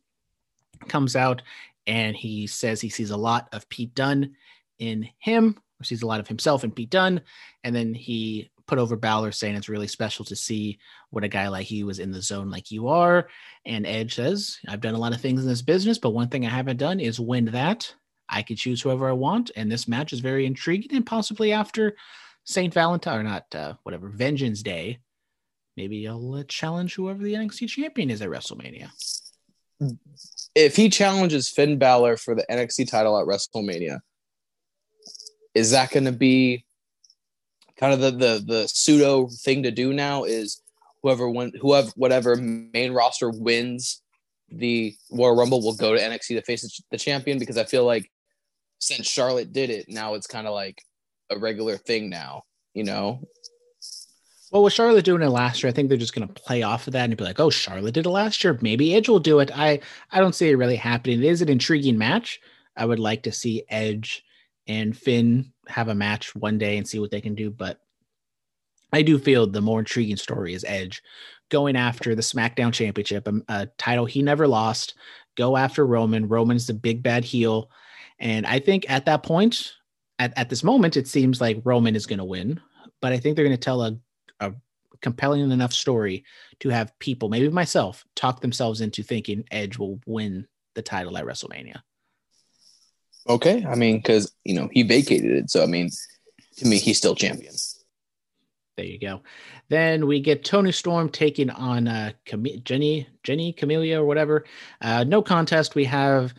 comes 0.87 1.17
out, 1.17 1.43
and 1.87 2.17
he 2.17 2.47
says 2.47 2.81
he 2.81 2.89
sees 2.89 3.11
a 3.11 3.17
lot 3.17 3.49
of 3.53 3.69
Pete 3.69 3.95
Dunne 3.95 4.35
in 4.79 5.09
him, 5.19 5.57
or 5.81 5.85
sees 5.85 6.03
a 6.03 6.07
lot 6.07 6.21
of 6.21 6.29
himself 6.29 6.63
in 6.63 6.71
Pete 6.71 6.91
Dunne, 6.91 7.21
and 7.65 7.75
then 7.75 7.95
he 7.95 8.51
put 8.69 8.79
over 8.79 8.95
Balor 8.95 9.33
saying 9.33 9.57
it's 9.57 9.69
really 9.69 9.89
special 9.89 10.25
to 10.27 10.37
see 10.37 10.79
what 11.11 11.25
a 11.25 11.29
guy 11.29 11.49
like 11.49 11.71
you 11.71 11.87
was 11.87 11.99
in 11.99 12.13
the 12.13 12.23
zone 12.23 12.51
like 12.51 12.71
you 12.71 12.89
are. 12.89 13.29
And 13.67 13.87
Edge 13.87 14.15
says, 14.15 14.59
I've 14.69 14.83
done 14.83 14.95
a 14.95 14.99
lot 14.99 15.15
of 15.15 15.21
things 15.21 15.43
in 15.43 15.49
this 15.49 15.63
business, 15.63 15.99
but 15.99 16.11
one 16.11 16.29
thing 16.29 16.47
I 16.47 16.51
haven't 16.51 16.77
done 16.77 17.01
is 17.01 17.19
win 17.19 17.47
that. 17.47 17.93
I 18.29 18.43
can 18.43 18.57
choose 18.57 18.83
whoever 18.83 19.09
I 19.09 19.13
want. 19.13 19.51
And 19.57 19.73
this 19.73 19.89
match 19.89 20.13
is 20.13 20.21
very 20.21 20.45
intriguing. 20.45 20.95
And 20.95 21.07
possibly 21.07 21.53
after 21.53 21.97
St. 22.45 22.73
Valentine, 22.73 23.21
or 23.21 23.23
not, 23.23 23.55
uh, 23.55 23.75
whatever, 23.83 24.09
Vengeance 24.09 24.63
Day, 24.63 24.99
maybe 25.77 26.07
I'll 26.07 26.35
uh, 26.35 26.45
challenge 26.47 26.95
whoever 26.95 27.23
the 27.23 27.35
NXT 27.35 27.69
champion 27.69 28.11
is 28.11 28.21
at 28.21 28.29
WrestleMania. 28.29 28.91
If 30.55 30.77
he 30.77 30.91
challenges 30.91 31.49
Finn 31.49 31.79
Balor 31.79 32.19
for 32.19 32.35
the 32.35 32.45
NXT 32.51 32.91
title 32.91 33.19
at 33.19 33.27
WrestleMania, 33.27 34.01
is 35.55 35.71
that 35.71 35.91
going 35.91 36.05
to 36.05 36.13
be 36.13 36.67
kind 37.79 37.95
of 37.95 38.01
the, 38.01 38.11
the 38.11 38.45
the 38.45 38.69
pseudo 38.69 39.29
thing 39.29 39.63
to 39.63 39.71
do 39.71 39.93
now? 39.93 40.25
Is 40.25 40.61
whoever 41.03 41.29
win, 41.31 41.53
whoever 41.61 41.91
whatever 41.97 42.37
main 42.37 42.93
roster 42.93 43.31
wins 43.31 44.03
the 44.51 44.95
Royal 45.11 45.37
Rumble 45.37 45.63
will 45.63 45.75
go 45.75 45.95
to 45.95 46.01
NXT 46.01 46.29
to 46.29 46.43
face 46.43 46.83
the, 46.91 46.99
champion? 46.99 47.39
Because 47.39 47.59
I 47.59 47.65
feel 47.65 47.85
like 47.85 48.11
since 48.79 49.07
Charlotte 49.07 49.53
did 49.53 49.71
it, 49.71 49.87
now 49.89 50.15
it's 50.15 50.27
kind 50.27 50.47
of 50.47 50.55
like 50.55 50.83
a 51.31 51.39
regular 51.39 51.77
thing 51.77 52.09
now. 52.09 52.45
You 52.75 52.85
know, 52.85 53.21
Well, 54.53 54.63
with 54.63 54.73
Charlotte 54.73 55.05
doing 55.05 55.23
it 55.23 55.29
last 55.29 55.63
year, 55.63 55.71
I 55.71 55.73
think 55.73 55.89
they're 55.89 55.99
just 55.99 56.15
going 56.15 56.29
to 56.29 56.35
play 56.35 56.63
off 56.63 56.87
of 56.87 56.93
that 56.93 57.05
and 57.05 57.17
be 57.17 57.25
like, 57.25 57.41
"Oh, 57.41 57.51
Charlotte 57.51 57.95
did 57.95 58.07
it 58.07 58.11
last 58.11 58.45
year. 58.45 58.59
Maybe 58.61 58.95
Edge 58.95 59.09
will 59.09 59.21
do 59.21 59.41
it." 59.41 59.51
I 59.55 59.81
I 60.13 60.21
don't 60.21 60.35
see 60.35 60.49
it 60.49 60.57
really 60.57 60.77
happening. 60.77 61.19
It 61.21 61.25
is 61.25 61.43
an 61.43 61.49
intriguing 61.49 61.99
match. 61.99 62.41
I 62.77 62.85
would 62.85 63.01
like 63.01 63.25
to 63.25 63.33
see 63.33 63.65
Edge 63.69 64.23
and 64.69 64.97
Finn 64.97 65.53
have 65.69 65.89
a 65.89 65.95
match 65.95 66.35
one 66.35 66.59
day 66.59 66.77
and 66.77 66.89
see 66.89 66.99
what 66.99 67.11
they 67.11 67.21
can 67.21 67.35
do. 67.35 67.51
But 67.51 67.81
I 68.93 69.03
do 69.03 69.19
feel 69.19 69.47
the 69.47 69.61
more 69.61 69.81
intriguing 69.81 70.17
story 70.17 70.55
is 70.55 70.65
Edge 70.65 71.03
going 71.51 71.77
after 71.77 72.15
the 72.15 72.23
SmackDown 72.23 72.73
Championship, 72.73 73.27
a, 73.29 73.35
a 73.49 73.67
title 73.79 74.05
he 74.05 74.23
never 74.23 74.47
lost. 74.47 74.95
Go 75.37 75.57
after 75.57 75.87
Roman. 75.87 76.29
Roman's 76.29 76.67
the 76.67 76.75
big 76.75 77.03
bad 77.03 77.25
heel, 77.25 77.71
and 78.19 78.47
I 78.47 78.59
think 78.59 78.91
at 78.91 79.07
that 79.07 79.23
point, 79.23 79.75
at, 80.19 80.37
at 80.37 80.51
this 80.51 80.65
moment, 80.65 80.97
it 80.97 81.07
seems 81.07 81.41
like 81.41 81.63
Roman 81.65 81.95
is 81.95 82.07
going 82.07 82.19
to 82.19 82.25
win. 82.25 82.61
But 83.01 83.13
I 83.13 83.19
think 83.19 83.37
they're 83.37 83.45
going 83.45 83.57
to 83.57 83.61
tell 83.61 83.83
a 83.83 83.97
a 84.41 84.53
compelling 85.01 85.51
enough 85.51 85.73
story 85.73 86.25
to 86.61 86.69
have 86.71 86.99
people, 86.99 87.29
maybe 87.29 87.49
myself, 87.49 88.05
talk 88.17 88.41
themselves 88.41 88.81
into 88.81 89.03
thinking 89.03 89.45
Edge 89.51 89.79
will 89.79 90.01
win 90.07 90.47
the 90.75 90.83
title 90.83 91.17
at 91.17 91.25
WrestleMania. 91.25 91.81
Okay. 93.27 93.65
I 93.67 93.75
mean, 93.75 93.99
because 93.99 94.33
you 94.45 94.55
know 94.55 94.69
he 94.73 94.83
vacated 94.83 95.33
it, 95.33 95.51
so 95.51 95.63
I 95.63 95.67
mean, 95.67 95.91
to 96.57 96.67
me, 96.67 96.79
he's 96.79 96.99
still 96.99 97.15
champion. 97.15 97.55
There 98.77 98.87
you 98.87 99.01
go. 99.01 99.23
Then 99.71 100.07
we 100.07 100.21
get 100.21 100.45
Toni 100.45 100.71
Storm 100.71 101.09
taking 101.09 101.51
on 101.51 101.89
uh, 101.89 102.13
Cam- 102.25 102.47
Jenny, 102.63 103.09
Jenny 103.25 103.53
Camellia 103.53 104.01
or 104.01 104.05
whatever. 104.05 104.45
Uh, 104.81 105.03
no 105.03 105.21
contest. 105.21 105.75
We 105.75 105.85
have 105.87 106.33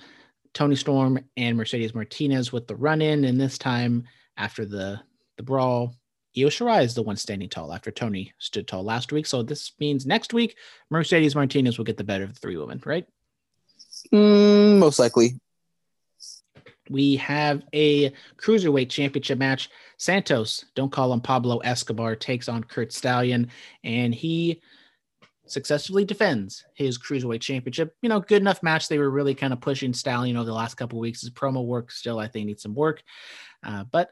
Toni 0.54 0.78
Storm 0.78 1.20
and 1.36 1.58
Mercedes 1.58 1.94
Martinez 1.94 2.54
with 2.54 2.68
the 2.68 2.78
run 2.78 3.02
in, 3.02 3.26
and 3.26 3.40
this 3.40 3.58
time 3.58 4.06
after 4.38 4.66
the 4.66 5.02
the 5.38 5.44
brawl, 5.44 5.96
Io 6.38 6.48
Shirai 6.48 6.84
is 6.84 6.94
the 6.94 7.04
one 7.04 7.16
standing 7.16 7.50
tall 7.50 7.74
after 7.74 7.92
Toni 7.92 8.34
stood 8.40 8.68
tall 8.68 8.84
last 8.84 9.12
week. 9.12 9.26
So 9.26 9.44
this 9.44 9.74
means 9.80 10.06
next 10.06 10.34
week 10.34 10.58
Mercedes 10.90 11.36
Martinez 11.36 11.78
will 11.78 11.86
get 11.86 11.98
the 11.98 12.04
better 12.04 12.24
of 12.24 12.34
the 12.34 12.40
three 12.40 12.58
women, 12.58 12.82
right? 12.86 13.06
Mm, 14.14 14.80
most 14.80 15.00
likely. 15.00 15.40
We 16.90 17.16
have 17.18 17.64
a 17.74 18.12
cruiserweight 18.38 18.90
championship 18.90 19.38
match. 19.38 19.70
Santos, 19.98 20.66
don't 20.76 20.92
call 20.92 21.14
him 21.14 21.22
Pablo 21.22 21.60
Escobar, 21.60 22.16
takes 22.16 22.50
on 22.50 22.64
Curt 22.64 22.92
Stallion, 22.92 23.50
and 23.84 24.14
he 24.14 24.62
successfully 25.46 26.06
defends 26.06 26.66
his 26.74 26.98
cruiserweight 26.98 27.42
championship. 27.42 27.96
You 28.02 28.10
know, 28.10 28.20
good 28.20 28.42
enough 28.42 28.64
match. 28.64 28.88
They 28.88 29.00
were 29.00 29.10
really 29.10 29.36
kind 29.36 29.54
of 29.54 29.62
pushing 29.62 29.94
Stallion 29.94 30.36
over 30.36 30.46
the 30.46 30.54
last 30.54 30.76
couple 30.76 31.00
weeks. 31.00 31.22
His 31.22 31.30
promo 31.30 31.66
work 31.66 31.92
still, 31.92 32.20
I 32.20 32.28
think, 32.28 32.48
needs 32.48 32.64
some 32.64 32.76
work. 32.76 33.04
Uh, 33.64 33.84
but 33.92 34.10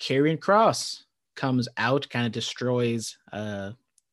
Karrion 0.00 0.38
Kross 0.38 1.04
comes 1.36 1.68
out, 1.76 2.08
kind 2.10 2.26
of 2.26 2.32
destroys 2.32 3.16
uh, 3.32 3.72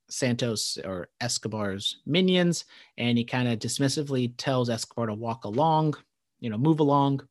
Santos 0.10 0.78
or 0.84 1.10
Escobar's 1.20 2.02
minions, 2.06 2.66
and 2.98 3.18
he 3.18 3.24
kind 3.24 3.48
of 3.48 3.60
dismissively 3.60 4.34
tells 4.38 4.70
Escobar 4.70 5.08
to 5.08 5.14
walk 5.14 5.46
along, 5.46 5.96
you 6.40 6.50
know, 6.50 6.58
move 6.58 6.80
along, 6.80 7.22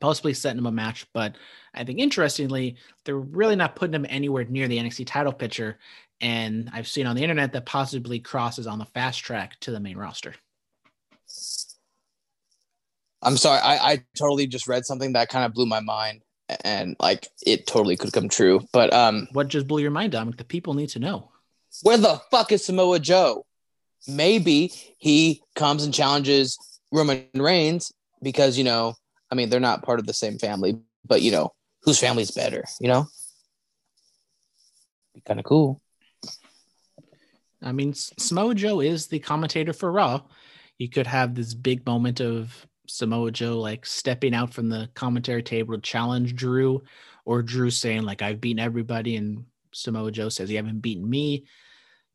possibly 0.00 0.34
setting 0.34 0.58
him 0.58 0.66
a 0.66 0.72
match. 0.72 1.06
But 1.12 1.36
I 1.74 1.84
think 1.84 1.98
interestingly, 1.98 2.76
they're 3.04 3.16
really 3.16 3.56
not 3.56 3.76
putting 3.76 3.94
him 3.94 4.06
anywhere 4.08 4.44
near 4.44 4.68
the 4.68 4.78
NXT 4.78 5.06
title 5.06 5.32
picture. 5.32 5.78
And 6.20 6.70
I've 6.72 6.88
seen 6.88 7.06
on 7.06 7.16
the 7.16 7.22
internet 7.22 7.52
that 7.52 7.66
possibly 7.66 8.20
Kross's 8.20 8.66
on 8.66 8.78
the 8.78 8.86
fast 8.86 9.20
track 9.20 9.58
to 9.60 9.70
the 9.70 9.80
main 9.80 9.96
roster. 9.98 10.34
I'm 13.22 13.36
sorry, 13.36 13.60
I, 13.60 13.92
I 13.92 14.04
totally 14.16 14.46
just 14.46 14.68
read 14.68 14.84
something 14.84 15.14
that 15.14 15.28
kind 15.28 15.44
of 15.44 15.52
blew 15.52 15.66
my 15.66 15.80
mind, 15.80 16.22
and 16.64 16.96
like 17.00 17.28
it 17.44 17.66
totally 17.66 17.96
could 17.96 18.12
come 18.12 18.28
true. 18.28 18.60
But 18.72 18.92
um, 18.92 19.28
What 19.32 19.48
just 19.48 19.66
blew 19.66 19.80
your 19.82 19.90
mind, 19.90 20.12
Dominic? 20.12 20.36
The 20.38 20.44
people 20.44 20.74
need 20.74 20.90
to 20.90 20.98
know. 20.98 21.30
where 21.82 21.96
the 21.98 22.20
fuck 22.30 22.52
is 22.52 22.64
Samoa 22.64 23.00
Joe? 23.00 23.44
Maybe 24.06 24.70
he 24.98 25.42
comes 25.56 25.82
and 25.84 25.92
challenges 25.92 26.56
Roman 26.92 27.26
Reigns 27.34 27.92
because 28.22 28.56
you 28.56 28.64
know, 28.64 28.94
I 29.30 29.34
mean, 29.34 29.50
they're 29.50 29.60
not 29.60 29.82
part 29.82 29.98
of 29.98 30.06
the 30.06 30.14
same 30.14 30.38
family, 30.38 30.78
but 31.04 31.22
you 31.22 31.30
know, 31.30 31.52
whose 31.82 31.98
family's 31.98 32.30
better? 32.30 32.64
You 32.80 32.88
know, 32.88 33.06
be 35.14 35.20
kind 35.20 35.40
of 35.40 35.44
cool. 35.44 35.80
I 37.62 37.72
mean, 37.72 37.94
Samoa 37.94 38.54
Joe 38.54 38.80
is 38.80 39.06
the 39.06 39.18
commentator 39.18 39.72
for 39.72 39.90
Raw. 39.90 40.22
You 40.78 40.88
could 40.88 41.06
have 41.06 41.34
this 41.34 41.54
big 41.54 41.86
moment 41.86 42.20
of 42.20 42.66
Samoa 42.86 43.30
Joe 43.30 43.58
like 43.58 43.86
stepping 43.86 44.34
out 44.34 44.52
from 44.52 44.68
the 44.68 44.88
commentary 44.94 45.42
table 45.42 45.74
to 45.74 45.80
challenge 45.80 46.34
Drew, 46.34 46.82
or 47.24 47.42
Drew 47.42 47.70
saying 47.70 48.02
like 48.02 48.22
I've 48.22 48.40
beaten 48.40 48.60
everybody, 48.60 49.16
and 49.16 49.46
Samoa 49.72 50.12
Joe 50.12 50.28
says 50.28 50.50
you 50.50 50.56
haven't 50.56 50.80
beaten 50.80 51.08
me. 51.08 51.46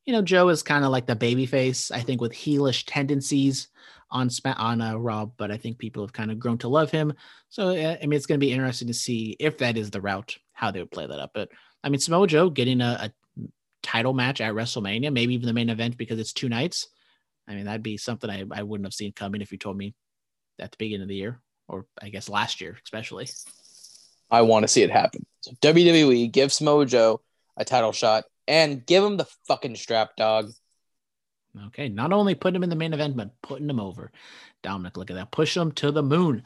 You 0.06 0.14
know, 0.14 0.22
Joe 0.22 0.50
is 0.50 0.64
kind 0.64 0.84
of 0.84 0.92
like 0.92 1.06
the 1.06 1.16
baby 1.16 1.46
face, 1.46 1.92
I 1.92 2.00
think, 2.00 2.22
with 2.22 2.32
heelish 2.32 2.86
tendencies 2.88 3.68
on 4.12 4.30
on 4.46 4.82
uh, 4.82 4.96
Raw, 4.96 5.26
but 5.26 5.52
I 5.52 5.58
think 5.58 5.78
people 5.78 6.04
have 6.04 6.14
kind 6.14 6.32
of 6.32 6.40
grown 6.40 6.58
to 6.60 6.68
love 6.68 6.92
him. 6.92 7.14
So 7.50 7.70
I 7.70 8.00
mean, 8.02 8.14
it's 8.14 8.26
going 8.26 8.40
to 8.40 8.46
be 8.46 8.52
interesting 8.52 8.88
to 8.88 8.94
see 8.94 9.36
if 9.40 9.58
that 9.60 9.78
is 9.78 9.92
the 9.92 10.02
route, 10.02 10.38
how 10.54 10.72
they 10.72 10.80
would 10.80 10.92
play 10.92 11.08
that 11.08 11.20
up. 11.20 11.32
But 11.34 11.50
I 11.84 11.90
mean, 11.90 12.00
Samoa 12.00 12.28
Joe 12.28 12.50
getting 12.50 12.82
a, 12.82 13.12
a 13.38 13.48
title 13.84 14.14
match 14.14 14.42
at 14.42 14.54
WrestleMania, 14.54 15.14
maybe 15.14 15.34
even 15.34 15.48
the 15.48 15.54
main 15.54 15.70
event 15.70 15.98
because 15.98 16.20
it's 16.20 16.34
two 16.34 16.50
nights. 16.50 16.88
I 17.48 17.56
mean, 17.56 17.66
that'd 17.66 17.84
be 17.84 17.98
something 17.98 18.30
I, 18.30 18.46
I 18.52 18.64
wouldn't 18.64 18.86
have 18.86 18.94
seen 18.94 19.14
coming 19.14 19.42
if 19.42 19.52
you 19.52 19.58
told 19.58 19.78
me 19.78 19.94
at 20.60 20.72
the 20.72 20.78
beginning 20.78 21.04
of 21.04 21.08
the 21.10 21.16
year, 21.16 21.42
or 21.68 21.86
I 22.02 22.10
guess 22.10 22.30
last 22.30 22.62
year, 22.62 22.78
especially. 22.84 23.28
I 24.30 24.44
want 24.44 24.64
to 24.64 24.68
see 24.68 24.84
it 24.84 24.92
happen. 24.92 25.26
So 25.42 25.52
WWE 25.62 26.32
give 26.32 26.54
Samoa 26.54 26.86
Joe 26.86 27.22
a 27.58 27.66
title 27.66 27.92
shot 27.92 28.24
and 28.48 28.86
give 28.86 29.04
him 29.04 29.18
the 29.18 29.28
fucking 29.48 29.76
strap, 29.76 30.16
dog. 30.16 30.52
Okay, 31.68 31.90
not 31.90 32.14
only 32.14 32.34
putting 32.34 32.56
him 32.56 32.64
in 32.64 32.70
the 32.70 32.76
main 32.76 32.94
event, 32.94 33.18
but 33.18 33.42
putting 33.42 33.70
him 33.70 33.80
over. 33.80 34.12
Dominic, 34.64 34.96
look 34.96 35.10
at 35.10 35.16
that. 35.16 35.32
Push 35.32 35.58
him 35.58 35.72
to 35.74 35.92
the 35.92 36.04
moon. 36.04 36.44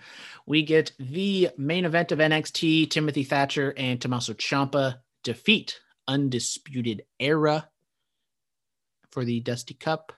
We 0.47 0.64
get 0.64 0.93
the 0.99 1.49
main 1.58 1.86
event 1.86 2.12
of 2.12 2.20
NXT 2.20 2.89
Timothy 2.89 3.24
Thatcher 3.24 3.74
and 3.78 4.01
Tommaso 4.01 4.34
Ciampa 4.34 4.99
defeat 5.24 5.80
Undisputed 6.08 7.03
Era 7.20 7.70
for 9.12 9.26
the 9.26 9.41
Dusty 9.41 9.76
Cup 9.76 10.12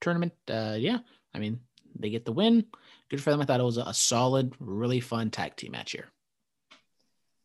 tournament. 0.00 0.32
Uh, 0.48 0.76
yeah, 0.78 0.98
I 1.34 1.38
mean, 1.38 1.60
they 1.98 2.10
get 2.10 2.24
the 2.24 2.32
win. 2.32 2.64
Good 3.10 3.22
for 3.22 3.30
them. 3.30 3.40
I 3.40 3.44
thought 3.44 3.60
it 3.60 3.64
was 3.64 3.78
a, 3.78 3.82
a 3.82 3.94
solid, 3.94 4.54
really 4.58 5.00
fun 5.00 5.30
tag 5.30 5.56
team 5.56 5.72
match 5.72 5.92
here. 5.92 6.08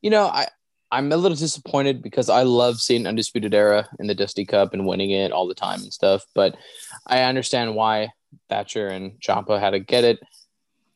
You 0.02 0.12
know, 0.12 0.26
I 0.28 0.48
I'm 0.92 1.12
a 1.12 1.18
little 1.18 1.38
disappointed 1.38 2.02
because 2.02 2.30
I 2.30 2.44
love 2.44 2.80
seeing 2.80 3.06
Undisputed 3.06 3.54
Era 3.54 3.88
in 4.00 4.08
the 4.08 4.16
Dusty 4.16 4.46
Cup 4.46 4.74
and 4.74 4.88
winning 4.88 5.12
it 5.12 5.32
all 5.32 5.48
the 5.48 5.54
time 5.54 5.82
and 5.82 5.94
stuff. 5.94 6.26
But 6.34 6.58
I 7.06 7.24
understand 7.24 7.76
why 7.76 8.10
Thatcher 8.50 8.88
and 8.88 9.20
Ciampa 9.22 9.60
had 9.60 9.72
to 9.72 9.80
get 9.80 10.04
it. 10.04 10.20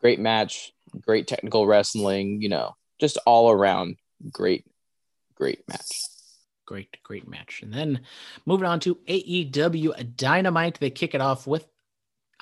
Great 0.01 0.19
match, 0.19 0.73
great 1.01 1.27
technical 1.27 1.67
wrestling. 1.67 2.41
You 2.41 2.49
know, 2.49 2.75
just 2.99 3.17
all 3.25 3.51
around 3.51 3.97
great, 4.31 4.65
great 5.35 5.67
match. 5.67 5.89
Great, 6.65 6.97
great 7.03 7.27
match. 7.27 7.61
And 7.61 7.73
then 7.73 8.01
moving 8.45 8.67
on 8.67 8.79
to 8.81 8.95
AEW 9.07 10.15
Dynamite, 10.15 10.79
they 10.79 10.89
kick 10.89 11.13
it 11.13 11.21
off 11.21 11.45
with, 11.45 11.67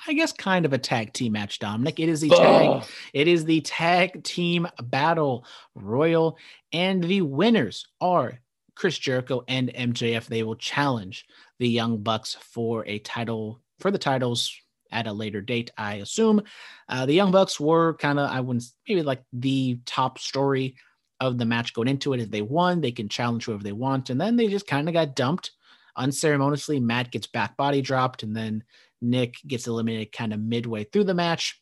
I 0.06 0.14
guess, 0.14 0.32
kind 0.32 0.64
of 0.64 0.72
a 0.72 0.78
tag 0.78 1.12
team 1.12 1.32
match. 1.32 1.58
Dominic, 1.58 2.00
it 2.00 2.08
is 2.08 2.20
the 2.20 2.30
tag. 2.30 2.68
Ugh. 2.68 2.84
It 3.12 3.28
is 3.28 3.44
the 3.44 3.60
tag 3.60 4.24
team 4.24 4.66
battle 4.82 5.44
royal, 5.74 6.38
and 6.72 7.02
the 7.02 7.22
winners 7.22 7.86
are 8.00 8.40
Chris 8.74 8.98
Jericho 8.98 9.44
and 9.46 9.72
MJF. 9.72 10.26
They 10.26 10.42
will 10.42 10.56
challenge 10.56 11.26
the 11.58 11.68
Young 11.68 11.98
Bucks 11.98 12.34
for 12.34 12.84
a 12.86 12.98
title 12.98 13.60
for 13.78 13.90
the 13.90 13.98
titles 13.98 14.52
at 14.90 15.06
a 15.06 15.12
later 15.12 15.40
date, 15.40 15.70
I 15.78 15.94
assume. 15.94 16.42
Uh, 16.88 17.06
the 17.06 17.14
Young 17.14 17.30
Bucks 17.30 17.58
were 17.58 17.94
kind 17.94 18.18
of, 18.18 18.30
I 18.30 18.40
wouldn't 18.40 18.64
maybe 18.86 19.02
like 19.02 19.22
the 19.32 19.80
top 19.86 20.18
story 20.18 20.76
of 21.20 21.38
the 21.38 21.46
match 21.46 21.72
going 21.72 21.88
into 21.88 22.12
it. 22.12 22.20
If 22.20 22.30
they 22.30 22.42
won, 22.42 22.80
they 22.80 22.92
can 22.92 23.08
challenge 23.08 23.44
whoever 23.44 23.62
they 23.62 23.72
want, 23.72 24.10
and 24.10 24.20
then 24.20 24.36
they 24.36 24.48
just 24.48 24.66
kind 24.66 24.88
of 24.88 24.94
got 24.94 25.14
dumped 25.14 25.52
unceremoniously. 25.96 26.80
Matt 26.80 27.10
gets 27.10 27.26
back 27.26 27.56
body 27.56 27.82
dropped, 27.82 28.22
and 28.22 28.36
then 28.36 28.64
Nick 29.00 29.36
gets 29.46 29.66
eliminated 29.66 30.12
kind 30.12 30.32
of 30.32 30.40
midway 30.40 30.84
through 30.84 31.04
the 31.04 31.14
match. 31.14 31.60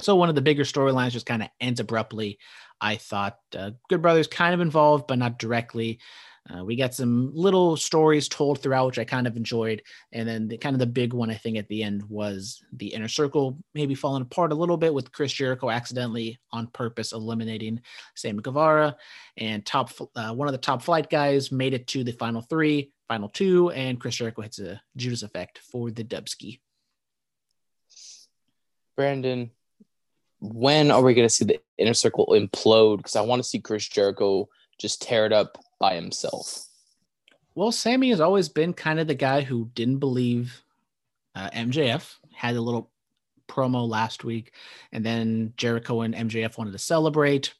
So 0.00 0.14
one 0.14 0.28
of 0.28 0.34
the 0.34 0.42
bigger 0.42 0.64
storylines 0.64 1.10
just 1.10 1.26
kind 1.26 1.42
of 1.42 1.48
ends 1.60 1.80
abruptly. 1.80 2.38
I 2.80 2.96
thought 2.96 3.38
uh, 3.56 3.72
Good 3.88 4.02
Brothers 4.02 4.28
kind 4.28 4.54
of 4.54 4.60
involved, 4.60 5.06
but 5.08 5.18
not 5.18 5.38
directly. 5.38 5.98
Uh, 6.48 6.64
we 6.64 6.76
got 6.76 6.94
some 6.94 7.30
little 7.34 7.76
stories 7.76 8.28
told 8.28 8.62
throughout, 8.62 8.86
which 8.86 8.98
I 8.98 9.04
kind 9.04 9.26
of 9.26 9.36
enjoyed, 9.36 9.82
and 10.12 10.26
then 10.26 10.48
the 10.48 10.56
kind 10.56 10.74
of 10.74 10.80
the 10.80 10.86
big 10.86 11.12
one 11.12 11.30
I 11.30 11.34
think 11.34 11.58
at 11.58 11.68
the 11.68 11.82
end 11.82 12.02
was 12.08 12.62
the 12.72 12.86
inner 12.86 13.08
circle 13.08 13.58
maybe 13.74 13.94
falling 13.94 14.22
apart 14.22 14.52
a 14.52 14.54
little 14.54 14.78
bit 14.78 14.94
with 14.94 15.12
Chris 15.12 15.32
Jericho 15.32 15.68
accidentally 15.68 16.38
on 16.50 16.68
purpose 16.68 17.12
eliminating 17.12 17.80
Sammy 18.14 18.40
Guevara, 18.40 18.96
and 19.36 19.66
top 19.66 19.90
uh, 20.16 20.32
one 20.32 20.48
of 20.48 20.52
the 20.52 20.58
top 20.58 20.80
flight 20.80 21.10
guys 21.10 21.52
made 21.52 21.74
it 21.74 21.86
to 21.88 22.02
the 22.02 22.12
final 22.12 22.40
three, 22.40 22.92
final 23.08 23.28
two, 23.28 23.70
and 23.70 23.98
Chris 23.98 24.16
Jericho 24.16 24.42
hits 24.42 24.58
a 24.58 24.80
Judas 24.96 25.22
effect 25.22 25.58
for 25.58 25.90
the 25.90 26.04
Dubski. 26.04 26.60
Brandon, 28.96 29.50
when 30.40 30.90
are 30.90 31.02
we 31.02 31.14
going 31.14 31.26
to 31.26 31.34
see 31.34 31.44
the 31.44 31.60
inner 31.78 31.94
circle 31.94 32.26
implode? 32.30 32.98
Because 32.98 33.16
I 33.16 33.22
want 33.22 33.42
to 33.42 33.48
see 33.48 33.58
Chris 33.58 33.88
Jericho 33.88 34.48
just 34.78 35.02
tear 35.02 35.26
it 35.26 35.32
up 35.32 35.58
by 35.80 35.94
himself. 35.94 36.66
Well, 37.54 37.72
Sammy 37.72 38.10
has 38.10 38.20
always 38.20 38.48
been 38.48 38.72
kind 38.72 39.00
of 39.00 39.08
the 39.08 39.14
guy 39.14 39.40
who 39.40 39.70
didn't 39.74 39.98
believe 39.98 40.62
uh, 41.34 41.50
MJF. 41.50 42.14
Had 42.32 42.54
a 42.54 42.60
little 42.60 42.90
promo 43.48 43.88
last 43.88 44.22
week, 44.22 44.52
and 44.92 45.04
then 45.04 45.54
Jericho 45.56 46.02
and 46.02 46.14
MJF 46.14 46.56
wanted 46.56 46.72
to 46.72 46.78
celebrate. 46.78 47.54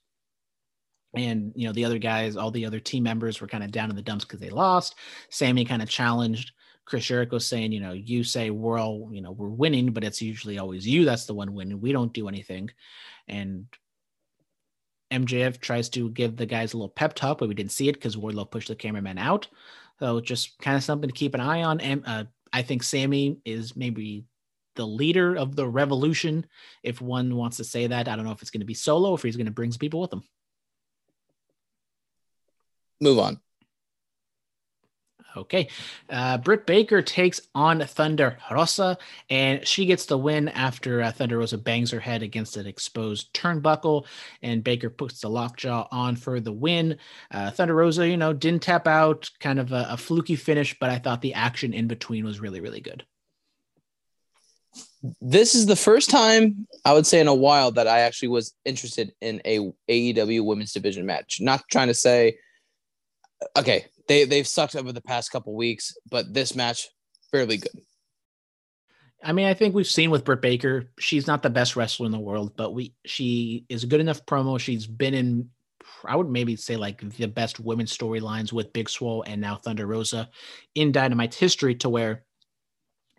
And 1.19 1.53
you 1.55 1.67
know 1.67 1.73
the 1.73 1.85
other 1.85 1.99
guys, 1.99 2.37
all 2.37 2.51
the 2.51 2.67
other 2.67 2.81
team 2.81 3.03
members 3.03 3.41
were 3.41 3.47
kind 3.47 3.65
of 3.65 3.71
down 3.71 3.91
in 3.91 3.97
the 3.97 4.03
dumps 4.03 4.25
because 4.25 4.41
they 4.41 4.51
lost. 4.51 4.95
Sammy 5.31 5.65
kind 5.65 5.83
of 5.83 5.89
challenged 5.89 6.53
Chris 6.85 7.05
Jericho, 7.05 7.39
saying, 7.39 7.73
"You 7.73 7.81
know, 7.81 7.93
you 7.93 8.25
say 8.25 8.51
we're 8.51 8.79
all, 8.79 9.09
you 9.13 9.21
know, 9.21 9.33
we're 9.33 9.49
winning, 9.49 9.93
but 9.93 10.05
it's 10.05 10.23
usually 10.23 10.59
always 10.59 10.87
you 10.87 11.05
that's 11.05 11.27
the 11.27 11.35
one 11.35 11.55
winning. 11.55 11.81
We 11.81 11.93
don't 11.93 12.13
do 12.13 12.29
anything." 12.29 12.71
And 13.27 13.67
MJF 15.11 15.61
tries 15.61 15.89
to 15.91 16.11
give 16.11 16.37
the 16.37 16.47
guys 16.47 16.73
a 16.73 16.77
little 16.77 16.89
pep 16.89 17.15
talk, 17.15 17.39
but 17.39 17.49
we 17.49 17.55
didn't 17.55 17.73
see 17.73 17.89
it 17.89 17.95
because 17.95 18.17
Wardlow 18.17 18.51
pushed 18.51 18.69
the 18.69 18.75
cameraman 18.75 19.19
out. 19.19 19.49
So 19.99 20.21
just 20.21 20.59
kind 20.59 20.77
of 20.77 20.85
something 20.85 21.09
to 21.09 21.15
keep 21.15 21.35
an 21.35 21.41
eye 21.41 21.63
on. 21.63 21.81
And 21.81 22.03
uh, 22.07 22.25
I 22.53 22.63
think 22.63 22.83
Sammy 22.83 23.39
is 23.45 23.77
maybe 23.77 24.25
the 24.77 24.87
leader 24.87 25.37
of 25.37 25.57
the 25.57 25.67
revolution, 25.67 26.47
if 26.83 27.01
one 27.01 27.35
wants 27.35 27.57
to 27.57 27.65
say 27.65 27.87
that. 27.87 28.09
I 28.09 28.17
don't 28.17 28.25
know 28.25 28.33
if 28.33 28.43
it's 28.43 28.51
going 28.51 28.61
to 28.61 28.67
be 28.67 28.75
solo, 28.75 29.15
if 29.15 29.23
he's 29.23 29.37
going 29.37 29.47
to 29.47 29.53
bring 29.53 29.73
some 29.73 29.79
people 29.79 30.01
with 30.01 30.13
him. 30.13 30.23
Move 33.01 33.19
on. 33.19 33.41
Okay. 35.37 35.69
Uh, 36.11 36.39
Britt 36.39 36.67
Baker 36.67 37.01
takes 37.01 37.41
on 37.55 37.81
Thunder 37.81 38.39
Rosa, 38.51 38.99
and 39.31 39.67
she 39.67 39.87
gets 39.87 40.07
the 40.07 40.19
win 40.19 40.49
after 40.49 41.01
uh, 41.01 41.13
Thunder 41.13 41.39
Rosa 41.39 41.59
bangs 41.59 41.93
her 41.93 42.01
head 42.01 42.23
against 42.23 42.57
an 42.57 42.67
exposed 42.67 43.33
turnbuckle, 43.35 44.07
and 44.43 44.65
Baker 44.65 44.91
puts 44.91 45.21
the 45.21 45.31
lockjaw 45.31 45.87
on 45.93 46.17
for 46.17 46.41
the 46.41 46.53
win. 46.53 46.99
Uh, 47.31 47.51
Thunder 47.53 47.75
Rosa, 47.75 48.09
you 48.09 48.17
know, 48.17 48.33
didn't 48.33 48.63
tap 48.63 48.89
out, 48.89 49.31
kind 49.39 49.61
of 49.61 49.71
a, 49.71 49.87
a 49.91 49.97
fluky 49.97 50.35
finish, 50.35 50.77
but 50.81 50.91
I 50.91 50.99
thought 50.99 51.21
the 51.21 51.35
action 51.35 51.73
in 51.73 51.87
between 51.87 52.25
was 52.25 52.41
really, 52.41 52.61
really 52.61 52.81
good. 52.81 53.05
this 55.21 55.55
is 55.55 55.67
the 55.67 55.77
first 55.77 56.11
time 56.11 56.67
I 56.85 56.93
would 56.93 57.07
say 57.07 57.21
in 57.21 57.29
a 57.29 57.35
while 57.35 57.71
that 57.73 57.87
I 57.87 58.01
actually 58.01 58.29
was 58.29 58.55
interested 58.65 59.13
in 59.21 59.41
a 59.45 59.71
AEW 59.89 60.45
women's 60.45 60.73
division 60.73 61.07
match. 61.07 61.41
Not 61.41 61.63
trying 61.71 61.89
to 61.89 61.95
say, 61.95 62.39
okay, 63.57 63.87
they 64.07 64.25
they've 64.25 64.47
sucked 64.47 64.77
over 64.77 64.93
the 64.93 65.01
past 65.01 65.31
couple 65.31 65.55
weeks, 65.55 65.97
but 66.11 66.33
this 66.33 66.55
match 66.55 66.89
fairly 67.31 67.59
good. 67.59 67.81
I 69.23 69.33
mean, 69.33 69.47
I 69.47 69.55
think 69.55 69.75
we've 69.75 69.87
seen 69.87 70.11
with 70.11 70.25
Britt 70.25 70.41
Baker, 70.41 70.91
she's 70.99 71.27
not 71.27 71.43
the 71.43 71.51
best 71.51 71.75
wrestler 71.75 72.07
in 72.07 72.13
the 72.13 72.19
world, 72.19 72.53
but 72.57 72.73
we 72.73 72.95
she 73.05 73.65
is 73.69 73.85
a 73.85 73.89
good 73.89 74.01
enough 74.01 74.25
promo. 74.27 74.61
She's 74.61 74.87
been 74.87 75.15
in, 75.15 75.51
I 76.05 76.15
would 76.15 76.31
maybe 76.31 76.55
say 76.55 76.77
like 76.77 77.01
the 77.17 77.27
best 77.27 77.59
women's 77.59 77.97
storylines 77.97 78.53
with 78.53 78.73
Big 78.73 78.89
Swole 78.89 79.25
and 79.27 79.41
now 79.41 79.57
Thunder 79.57 79.87
Rosa 79.87 80.31
in 80.75 80.93
Dynamite's 80.93 81.37
history 81.37 81.75
to 81.77 81.89
where 81.89 82.25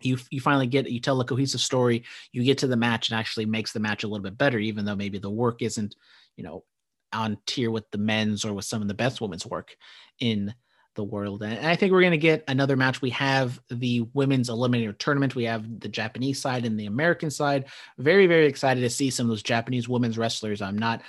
you 0.00 0.18
you 0.30 0.40
finally 0.40 0.66
get 0.66 0.88
you 0.88 1.00
tell 1.00 1.20
a 1.20 1.24
cohesive 1.24 1.60
story, 1.60 2.04
you 2.32 2.42
get 2.44 2.58
to 2.58 2.66
the 2.66 2.76
match 2.76 3.10
and 3.10 3.18
actually 3.18 3.44
makes 3.44 3.72
the 3.72 3.80
match 3.80 4.02
a 4.02 4.08
little 4.08 4.24
bit 4.24 4.38
better, 4.38 4.58
even 4.58 4.86
though 4.86 4.96
maybe 4.96 5.18
the 5.18 5.30
work 5.30 5.60
isn't, 5.60 5.94
you 6.36 6.44
know, 6.44 6.64
on 7.12 7.38
tier 7.46 7.70
with 7.70 7.90
the 7.90 7.98
men's 7.98 8.44
or 8.44 8.52
with 8.52 8.64
some 8.64 8.82
of 8.82 8.88
the 8.88 8.94
best 8.94 9.20
women's 9.20 9.46
work 9.46 9.76
in 10.18 10.54
the 10.96 11.04
world. 11.04 11.42
And 11.42 11.66
I 11.66 11.76
think 11.76 11.92
we're 11.92 12.00
going 12.00 12.10
to 12.12 12.18
get 12.18 12.44
another 12.48 12.76
match. 12.76 13.00
We 13.00 13.10
have 13.10 13.60
the 13.70 14.02
women's 14.12 14.50
eliminator 14.50 14.96
tournament. 14.96 15.34
We 15.34 15.44
have 15.44 15.80
the 15.80 15.88
Japanese 15.88 16.40
side 16.40 16.64
and 16.64 16.78
the 16.78 16.86
American 16.86 17.30
side. 17.30 17.66
Very, 17.98 18.26
very 18.26 18.46
excited 18.46 18.80
to 18.80 18.90
see 18.90 19.10
some 19.10 19.26
of 19.26 19.30
those 19.30 19.42
Japanese 19.42 19.88
women's 19.88 20.18
wrestlers. 20.18 20.62
I'm 20.62 20.78
not 20.78 21.02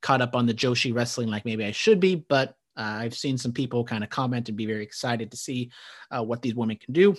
caught 0.00 0.22
up 0.22 0.34
on 0.34 0.46
the 0.46 0.54
Joshi 0.54 0.94
wrestling 0.94 1.28
like 1.28 1.44
maybe 1.44 1.64
I 1.64 1.72
should 1.72 2.00
be, 2.00 2.16
but 2.16 2.56
uh, 2.76 2.98
I've 3.00 3.14
seen 3.14 3.38
some 3.38 3.52
people 3.52 3.84
kind 3.84 4.04
of 4.04 4.10
comment 4.10 4.48
and 4.48 4.56
be 4.56 4.66
very 4.66 4.82
excited 4.82 5.30
to 5.30 5.36
see 5.36 5.70
uh, 6.10 6.22
what 6.22 6.42
these 6.42 6.54
women 6.54 6.76
can 6.76 6.92
do. 6.92 7.16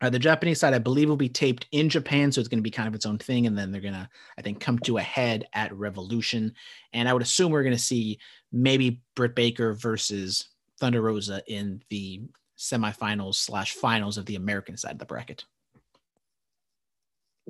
Uh, 0.00 0.10
the 0.10 0.18
Japanese 0.18 0.60
side, 0.60 0.74
I 0.74 0.78
believe, 0.78 1.08
will 1.08 1.16
be 1.16 1.28
taped 1.28 1.66
in 1.72 1.88
Japan, 1.88 2.30
so 2.30 2.40
it's 2.40 2.48
going 2.48 2.58
to 2.58 2.62
be 2.62 2.70
kind 2.70 2.86
of 2.86 2.94
its 2.94 3.06
own 3.06 3.18
thing, 3.18 3.46
and 3.46 3.58
then 3.58 3.72
they're 3.72 3.80
going 3.80 3.94
to, 3.94 4.08
I 4.38 4.42
think, 4.42 4.60
come 4.60 4.78
to 4.80 4.98
a 4.98 5.02
head 5.02 5.46
at 5.54 5.74
Revolution. 5.74 6.54
And 6.92 7.08
I 7.08 7.12
would 7.12 7.22
assume 7.22 7.50
we're 7.50 7.64
going 7.64 7.76
to 7.76 7.82
see 7.82 8.18
maybe 8.52 9.02
Britt 9.16 9.34
Baker 9.34 9.74
versus 9.74 10.48
Thunder 10.78 11.02
Rosa 11.02 11.42
in 11.48 11.82
the 11.90 12.22
semifinals 12.56 13.36
slash 13.36 13.72
finals 13.72 14.18
of 14.18 14.26
the 14.26 14.36
American 14.36 14.76
side 14.76 14.92
of 14.92 14.98
the 14.98 15.04
bracket. 15.04 15.44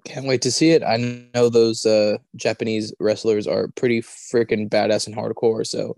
Can't 0.05 0.27
wait 0.27 0.43
to 0.43 0.53
see 0.53 0.71
it. 0.71 0.83
I 0.83 0.97
know 1.35 1.49
those 1.49 1.85
uh, 1.85 2.19
Japanese 2.37 2.95
wrestlers 3.01 3.47
are 3.47 3.69
pretty 3.69 4.01
freaking 4.01 4.69
badass 4.69 5.07
and 5.07 5.17
hardcore, 5.17 5.67
so 5.67 5.97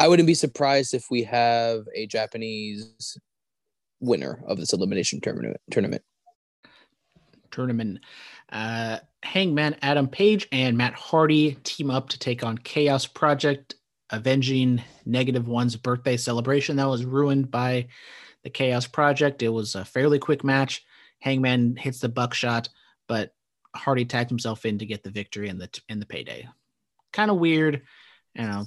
I 0.00 0.08
wouldn't 0.08 0.26
be 0.26 0.34
surprised 0.34 0.94
if 0.94 1.10
we 1.10 1.22
have 1.24 1.86
a 1.94 2.06
Japanese 2.06 3.18
winner 4.04 4.42
of 4.46 4.58
this 4.58 4.72
elimination 4.72 5.20
tournament. 5.20 5.56
Tournament. 5.70 6.02
Tournament. 7.50 8.00
Uh, 8.50 8.98
Hangman 9.22 9.76
Adam 9.82 10.08
Page 10.08 10.48
and 10.52 10.76
Matt 10.76 10.94
Hardy 10.94 11.54
team 11.64 11.90
up 11.90 12.10
to 12.10 12.18
take 12.18 12.44
on 12.44 12.58
Chaos 12.58 13.06
Project, 13.06 13.74
avenging 14.10 14.82
Negative 15.06 15.48
One's 15.48 15.76
birthday 15.76 16.16
celebration 16.16 16.76
that 16.76 16.88
was 16.88 17.04
ruined 17.04 17.50
by 17.50 17.88
the 18.42 18.50
Chaos 18.50 18.86
Project. 18.86 19.42
It 19.42 19.48
was 19.48 19.74
a 19.74 19.84
fairly 19.84 20.18
quick 20.18 20.44
match. 20.44 20.84
Hangman 21.20 21.76
hits 21.76 22.00
the 22.00 22.08
buckshot, 22.08 22.68
but 23.08 23.32
Hardy 23.74 24.04
tagged 24.04 24.30
himself 24.30 24.66
in 24.66 24.78
to 24.78 24.86
get 24.86 25.02
the 25.02 25.10
victory 25.10 25.48
and 25.48 25.60
the 25.60 25.68
in 25.88 25.98
the 25.98 26.06
payday. 26.06 26.46
Kind 27.12 27.30
of 27.30 27.38
weird, 27.38 27.82
you 28.34 28.42
know. 28.42 28.66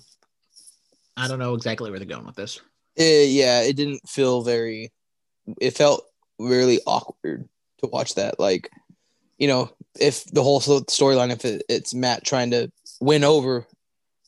I 1.16 1.28
don't 1.28 1.40
know 1.40 1.54
exactly 1.54 1.90
where 1.90 2.00
they're 2.00 2.08
going 2.08 2.26
with 2.26 2.36
this. 2.36 2.60
Uh, 3.00 3.04
yeah, 3.04 3.62
it 3.62 3.76
didn't 3.76 4.08
feel 4.08 4.42
very. 4.42 4.92
It 5.60 5.78
felt 5.78 6.06
really 6.40 6.80
awkward 6.86 7.48
to 7.80 7.88
watch 7.88 8.16
that. 8.16 8.40
Like, 8.40 8.70
you 9.38 9.48
know, 9.48 9.72
if 10.00 10.26
the 10.26 10.44
whole 10.44 10.60
storyline, 10.62 11.32
if 11.32 11.46
it, 11.46 11.64
it's 11.70 11.94
Matt 11.94 12.24
trying 12.24 12.52
to 12.52 12.72
win 13.00 13.24
over 13.24 13.66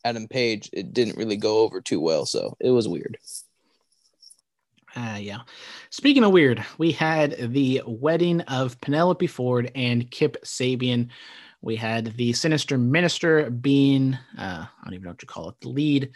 Adam 0.03 0.27
Page, 0.27 0.69
it 0.71 0.93
didn't 0.93 1.17
really 1.17 1.37
go 1.37 1.59
over 1.59 1.81
too 1.81 1.99
well. 1.99 2.25
So 2.25 2.55
it 2.59 2.71
was 2.71 2.87
weird. 2.87 3.17
Uh, 4.95 5.17
yeah. 5.19 5.39
Speaking 5.91 6.23
of 6.23 6.31
weird, 6.31 6.65
we 6.77 6.91
had 6.91 7.53
the 7.53 7.81
wedding 7.85 8.41
of 8.41 8.79
Penelope 8.81 9.27
Ford 9.27 9.71
and 9.75 10.09
Kip 10.09 10.43
Sabian. 10.43 11.09
We 11.61 11.75
had 11.75 12.15
the 12.17 12.33
sinister 12.33 12.77
minister 12.77 13.49
being, 13.49 14.17
uh, 14.37 14.65
I 14.65 14.83
don't 14.83 14.93
even 14.93 15.03
know 15.03 15.11
what 15.11 15.21
you 15.21 15.27
call 15.27 15.49
it, 15.49 15.55
the 15.61 15.69
lead. 15.69 16.11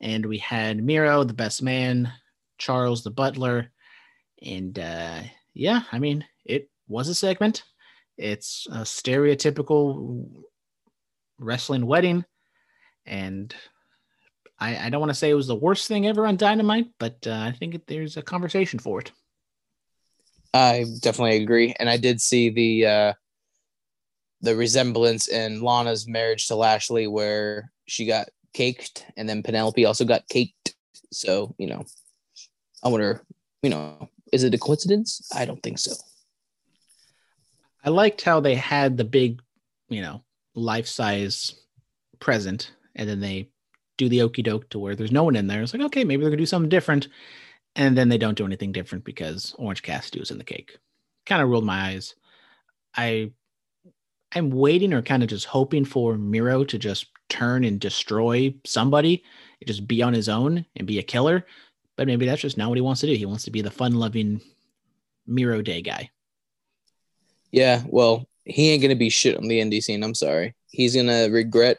And 0.00 0.26
we 0.26 0.38
had 0.38 0.82
Miro, 0.82 1.24
the 1.24 1.32
best 1.32 1.62
man, 1.62 2.12
Charles, 2.58 3.02
the 3.02 3.10
butler. 3.10 3.70
And 4.44 4.78
uh, 4.78 5.20
yeah, 5.54 5.82
I 5.92 5.98
mean, 5.98 6.24
it 6.44 6.68
was 6.88 7.08
a 7.08 7.14
segment. 7.14 7.62
It's 8.18 8.66
a 8.70 8.80
stereotypical 8.80 10.28
wrestling 11.38 11.86
wedding. 11.86 12.24
And 13.06 13.54
I, 14.58 14.86
I 14.86 14.90
don't 14.90 15.00
want 15.00 15.10
to 15.10 15.14
say 15.14 15.30
it 15.30 15.34
was 15.34 15.48
the 15.48 15.56
worst 15.56 15.88
thing 15.88 16.06
ever 16.06 16.26
on 16.26 16.36
Dynamite, 16.36 16.86
but 16.98 17.16
uh, 17.26 17.32
I 17.32 17.52
think 17.52 17.84
there's 17.86 18.16
a 18.16 18.22
conversation 18.22 18.78
for 18.78 19.00
it. 19.00 19.10
I 20.54 20.84
definitely 21.00 21.42
agree, 21.42 21.74
and 21.80 21.88
I 21.88 21.96
did 21.96 22.20
see 22.20 22.50
the 22.50 22.86
uh, 22.86 23.12
the 24.42 24.54
resemblance 24.54 25.28
in 25.28 25.62
Lana's 25.62 26.06
marriage 26.06 26.46
to 26.48 26.56
Lashley, 26.56 27.06
where 27.06 27.72
she 27.88 28.04
got 28.06 28.28
caked, 28.52 29.06
and 29.16 29.26
then 29.28 29.42
Penelope 29.42 29.84
also 29.84 30.04
got 30.04 30.28
caked. 30.28 30.74
So 31.10 31.54
you 31.58 31.68
know, 31.68 31.84
I 32.84 32.88
wonder, 32.88 33.22
you 33.62 33.70
know, 33.70 34.10
is 34.32 34.44
it 34.44 34.54
a 34.54 34.58
coincidence? 34.58 35.28
I 35.34 35.44
don't 35.44 35.62
think 35.62 35.78
so. 35.78 35.92
I 37.84 37.90
liked 37.90 38.22
how 38.22 38.40
they 38.40 38.54
had 38.54 38.96
the 38.96 39.04
big, 39.04 39.40
you 39.88 40.02
know, 40.02 40.22
life 40.54 40.86
size 40.86 41.54
present, 42.18 42.72
and 42.94 43.08
then 43.08 43.20
they 43.20 43.50
do 43.98 44.08
the 44.08 44.22
okey 44.22 44.42
doke 44.42 44.68
to 44.70 44.78
where 44.78 44.96
there's 44.96 45.12
no 45.12 45.24
one 45.24 45.36
in 45.36 45.46
there. 45.46 45.62
It's 45.62 45.74
like, 45.74 45.82
okay, 45.82 46.04
maybe 46.04 46.22
they're 46.22 46.30
gonna 46.30 46.38
do 46.38 46.46
something 46.46 46.68
different. 46.68 47.08
And 47.74 47.96
then 47.96 48.08
they 48.08 48.18
don't 48.18 48.36
do 48.36 48.44
anything 48.44 48.72
different 48.72 49.04
because 49.04 49.54
Orange 49.58 49.82
Cassidy 49.82 50.20
was 50.20 50.30
in 50.30 50.38
the 50.38 50.44
cake. 50.44 50.76
Kind 51.24 51.42
of 51.42 51.48
rolled 51.48 51.64
my 51.64 51.88
eyes. 51.88 52.14
I 52.94 53.32
I'm 54.34 54.50
waiting 54.50 54.94
or 54.94 55.02
kind 55.02 55.22
of 55.22 55.28
just 55.28 55.46
hoping 55.46 55.84
for 55.84 56.16
Miro 56.16 56.64
to 56.64 56.78
just 56.78 57.06
turn 57.28 57.64
and 57.64 57.78
destroy 57.78 58.54
somebody, 58.64 59.24
just 59.66 59.86
be 59.86 60.02
on 60.02 60.14
his 60.14 60.28
own 60.28 60.64
and 60.76 60.86
be 60.86 60.98
a 60.98 61.02
killer. 61.02 61.46
But 61.96 62.06
maybe 62.06 62.26
that's 62.26 62.42
just 62.42 62.56
not 62.56 62.68
what 62.68 62.78
he 62.78 62.82
wants 62.82 63.00
to 63.02 63.06
do. 63.06 63.14
He 63.14 63.26
wants 63.26 63.44
to 63.44 63.50
be 63.50 63.60
the 63.60 63.70
fun-loving 63.70 64.40
Miro 65.26 65.62
Day 65.62 65.82
guy. 65.82 66.10
Yeah, 67.50 67.82
well, 67.86 68.26
he 68.44 68.70
ain't 68.70 68.82
gonna 68.82 68.96
be 68.96 69.10
shit 69.10 69.36
on 69.36 69.46
the 69.46 69.60
indie 69.60 69.82
scene. 69.82 70.02
I'm 70.02 70.14
sorry. 70.14 70.54
He's 70.68 70.96
gonna 70.96 71.28
regret 71.30 71.78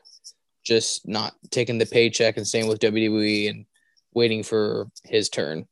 just 0.64 1.08
not 1.08 1.34
taking 1.50 1.78
the 1.78 1.86
paycheck 1.86 2.38
and 2.38 2.48
staying 2.48 2.68
with 2.68 2.80
WWE 2.80 3.50
and 3.50 3.66
waiting 4.14 4.44
for 4.44 4.88
his 5.04 5.30
turn. 5.30 5.68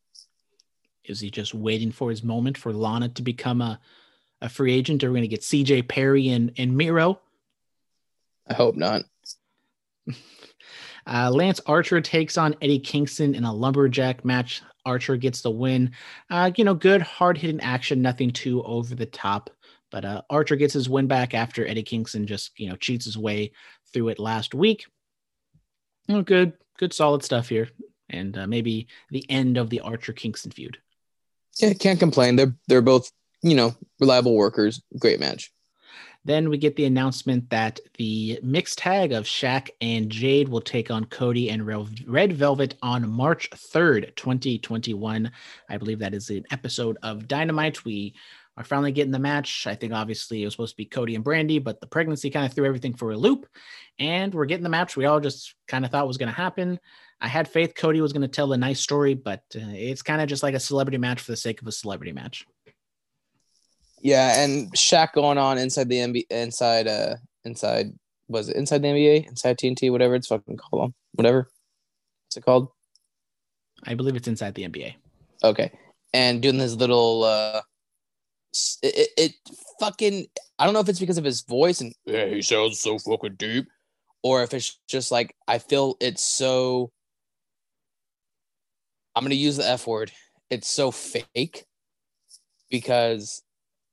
Is 1.03 1.19
he 1.19 1.31
just 1.31 1.53
waiting 1.53 1.91
for 1.91 2.09
his 2.09 2.23
moment 2.23 2.57
for 2.57 2.73
Lana 2.73 3.09
to 3.09 3.21
become 3.21 3.61
a, 3.61 3.79
a 4.41 4.49
free 4.49 4.73
agent? 4.73 5.03
Are 5.03 5.09
we 5.09 5.19
going 5.19 5.23
to 5.23 5.27
get 5.27 5.41
CJ 5.41 5.87
Perry 5.87 6.29
and, 6.29 6.51
and 6.57 6.75
Miro? 6.75 7.19
I 8.47 8.53
hope 8.53 8.75
not. 8.75 9.03
Uh, 11.07 11.31
Lance 11.31 11.59
Archer 11.65 12.01
takes 12.01 12.37
on 12.37 12.55
Eddie 12.61 12.79
Kingston 12.79 13.35
in 13.35 13.43
a 13.43 13.53
lumberjack 13.53 14.23
match. 14.23 14.61
Archer 14.85 15.17
gets 15.17 15.41
the 15.41 15.51
win. 15.51 15.91
Uh, 16.29 16.51
you 16.55 16.63
know, 16.63 16.73
good 16.73 17.01
hard 17.01 17.37
hitting 17.37 17.61
action, 17.61 18.01
nothing 18.01 18.31
too 18.31 18.63
over 18.63 18.95
the 18.95 19.05
top. 19.05 19.49
But 19.91 20.05
uh, 20.05 20.21
Archer 20.29 20.55
gets 20.55 20.73
his 20.73 20.89
win 20.89 21.07
back 21.07 21.33
after 21.33 21.67
Eddie 21.67 21.83
Kingston 21.83 22.25
just 22.25 22.57
you 22.57 22.69
know 22.69 22.75
cheats 22.75 23.05
his 23.05 23.17
way 23.17 23.51
through 23.93 24.09
it 24.09 24.19
last 24.19 24.53
week. 24.53 24.85
Oh, 26.09 26.21
good, 26.21 26.53
good, 26.77 26.93
solid 26.93 27.23
stuff 27.23 27.49
here, 27.49 27.69
and 28.09 28.37
uh, 28.37 28.47
maybe 28.47 28.87
the 29.09 29.25
end 29.29 29.57
of 29.57 29.69
the 29.69 29.81
Archer 29.81 30.13
Kingston 30.13 30.51
feud. 30.51 30.77
Yeah, 31.59 31.73
can't 31.73 31.99
complain. 31.99 32.37
They're 32.37 32.55
they're 32.67 32.81
both 32.81 33.11
you 33.43 33.55
know 33.55 33.75
reliable 33.99 34.35
workers. 34.35 34.81
Great 34.97 35.19
match. 35.19 35.51
Then 36.23 36.49
we 36.49 36.57
get 36.57 36.75
the 36.75 36.85
announcement 36.85 37.49
that 37.49 37.79
the 37.97 38.39
mixed 38.43 38.77
tag 38.77 39.11
of 39.11 39.25
Shaq 39.25 39.69
and 39.81 40.09
Jade 40.09 40.49
will 40.49 40.61
take 40.61 40.91
on 40.91 41.05
Cody 41.05 41.49
and 41.49 41.65
Red 41.65 42.33
Velvet 42.33 42.75
on 42.83 43.09
March 43.09 43.49
3rd, 43.49 44.15
2021. 44.15 45.31
I 45.67 45.77
believe 45.77 45.99
that 45.99 46.13
is 46.13 46.29
an 46.29 46.45
episode 46.51 46.97
of 47.01 47.27
Dynamite. 47.27 47.83
We 47.85 48.13
are 48.55 48.63
finally 48.63 48.91
getting 48.91 49.11
the 49.11 49.17
match. 49.17 49.65
I 49.65 49.73
think 49.73 49.93
obviously 49.93 50.41
it 50.41 50.45
was 50.45 50.53
supposed 50.53 50.73
to 50.73 50.77
be 50.77 50.85
Cody 50.85 51.15
and 51.15 51.25
Brandi, 51.25 51.63
but 51.63 51.81
the 51.81 51.87
pregnancy 51.87 52.29
kind 52.29 52.45
of 52.45 52.53
threw 52.53 52.65
everything 52.65 52.93
for 52.93 53.11
a 53.11 53.17
loop. 53.17 53.47
And 53.97 54.33
we're 54.33 54.45
getting 54.45 54.63
the 54.63 54.69
match 54.69 54.95
we 54.95 55.05
all 55.05 55.19
just 55.19 55.55
kind 55.67 55.85
of 55.85 55.91
thought 55.91 56.07
was 56.07 56.17
going 56.17 56.29
to 56.29 56.35
happen. 56.35 56.79
I 57.19 57.27
had 57.27 57.47
faith 57.47 57.73
Cody 57.75 58.01
was 58.01 58.13
going 58.13 58.21
to 58.21 58.27
tell 58.27 58.53
a 58.53 58.57
nice 58.57 58.79
story, 58.79 59.15
but 59.15 59.43
uh, 59.55 59.73
it's 59.73 60.01
kind 60.01 60.21
of 60.21 60.27
just 60.27 60.43
like 60.43 60.55
a 60.55 60.59
celebrity 60.59 60.97
match 60.97 61.21
for 61.21 61.31
the 61.31 61.37
sake 61.37 61.61
of 61.61 61.67
a 61.67 61.71
celebrity 61.71 62.11
match. 62.11 62.45
Yeah, 64.01 64.43
and 64.43 64.71
Shaq 64.73 65.13
going 65.13 65.37
on 65.37 65.57
inside 65.57 65.89
the 65.89 65.97
NBA, 65.97 66.25
inside 66.31 66.87
uh 66.87 67.15
inside 67.45 67.93
was 68.27 68.49
it 68.49 68.55
inside 68.55 68.81
the 68.81 68.87
NBA, 68.87 69.27
inside 69.27 69.57
TNT, 69.57 69.91
whatever 69.91 70.15
it's 70.15 70.27
fucking 70.27 70.57
called, 70.57 70.93
whatever. 71.13 71.49
What's 72.25 72.37
it 72.37 72.45
called? 72.45 72.69
I 73.85 73.93
believe 73.93 74.15
it's 74.15 74.27
inside 74.27 74.55
the 74.55 74.67
NBA. 74.67 74.95
Okay, 75.43 75.71
and 76.13 76.41
doing 76.41 76.57
this 76.57 76.73
little 76.73 77.23
uh 77.23 77.61
it, 78.81 78.95
it, 78.95 79.09
it 79.17 79.31
fucking 79.79 80.27
I 80.57 80.65
don't 80.65 80.73
know 80.73 80.79
if 80.79 80.89
it's 80.89 80.99
because 80.99 81.17
of 81.17 81.23
his 81.23 81.41
voice 81.41 81.81
and 81.81 81.93
yeah, 82.05 82.25
he 82.25 82.41
sounds 82.41 82.79
so 82.79 82.97
fucking 82.97 83.35
deep, 83.35 83.67
or 84.23 84.41
if 84.43 84.53
it's 84.53 84.79
just 84.87 85.11
like 85.11 85.35
I 85.47 85.59
feel 85.59 85.95
it's 85.99 86.23
so. 86.23 86.91
I'm 89.15 89.23
gonna 89.23 89.35
use 89.35 89.57
the 89.57 89.69
f 89.69 89.85
word. 89.85 90.11
It's 90.49 90.69
so 90.69 90.89
fake 90.91 91.65
because 92.69 93.43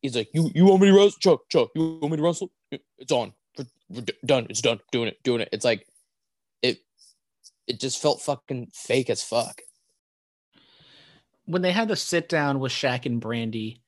he's 0.02 0.16
like, 0.16 0.28
"You 0.34 0.50
you 0.54 0.64
want 0.66 0.82
me 0.82 0.88
to 0.88 0.94
wrestle, 0.94 1.18
Chuck? 1.20 1.40
Chuck, 1.50 1.68
you 1.74 1.98
want 2.00 2.12
me 2.12 2.16
to 2.18 2.22
wrestle? 2.22 2.50
It's 2.98 3.12
on. 3.12 3.32
We're, 3.56 3.66
we're 3.90 4.04
done. 4.24 4.46
It's 4.50 4.60
done. 4.62 4.80
Doing 4.92 5.08
it. 5.08 5.22
Doing 5.22 5.40
it." 5.40 5.48
It's 5.52 5.64
like 5.64 5.86
it. 6.62 6.78
It 7.66 7.80
just 7.80 8.00
felt 8.00 8.20
fucking 8.22 8.68
fake 8.74 9.10
as 9.10 9.22
fuck. 9.22 9.60
when 11.46 11.62
they 11.62 11.72
had 11.72 11.88
the 11.88 11.96
sit 11.96 12.28
down 12.28 12.60
with 12.60 12.72
Shaq 12.72 13.06
and 13.06 13.22
Brandi, 13.22 13.80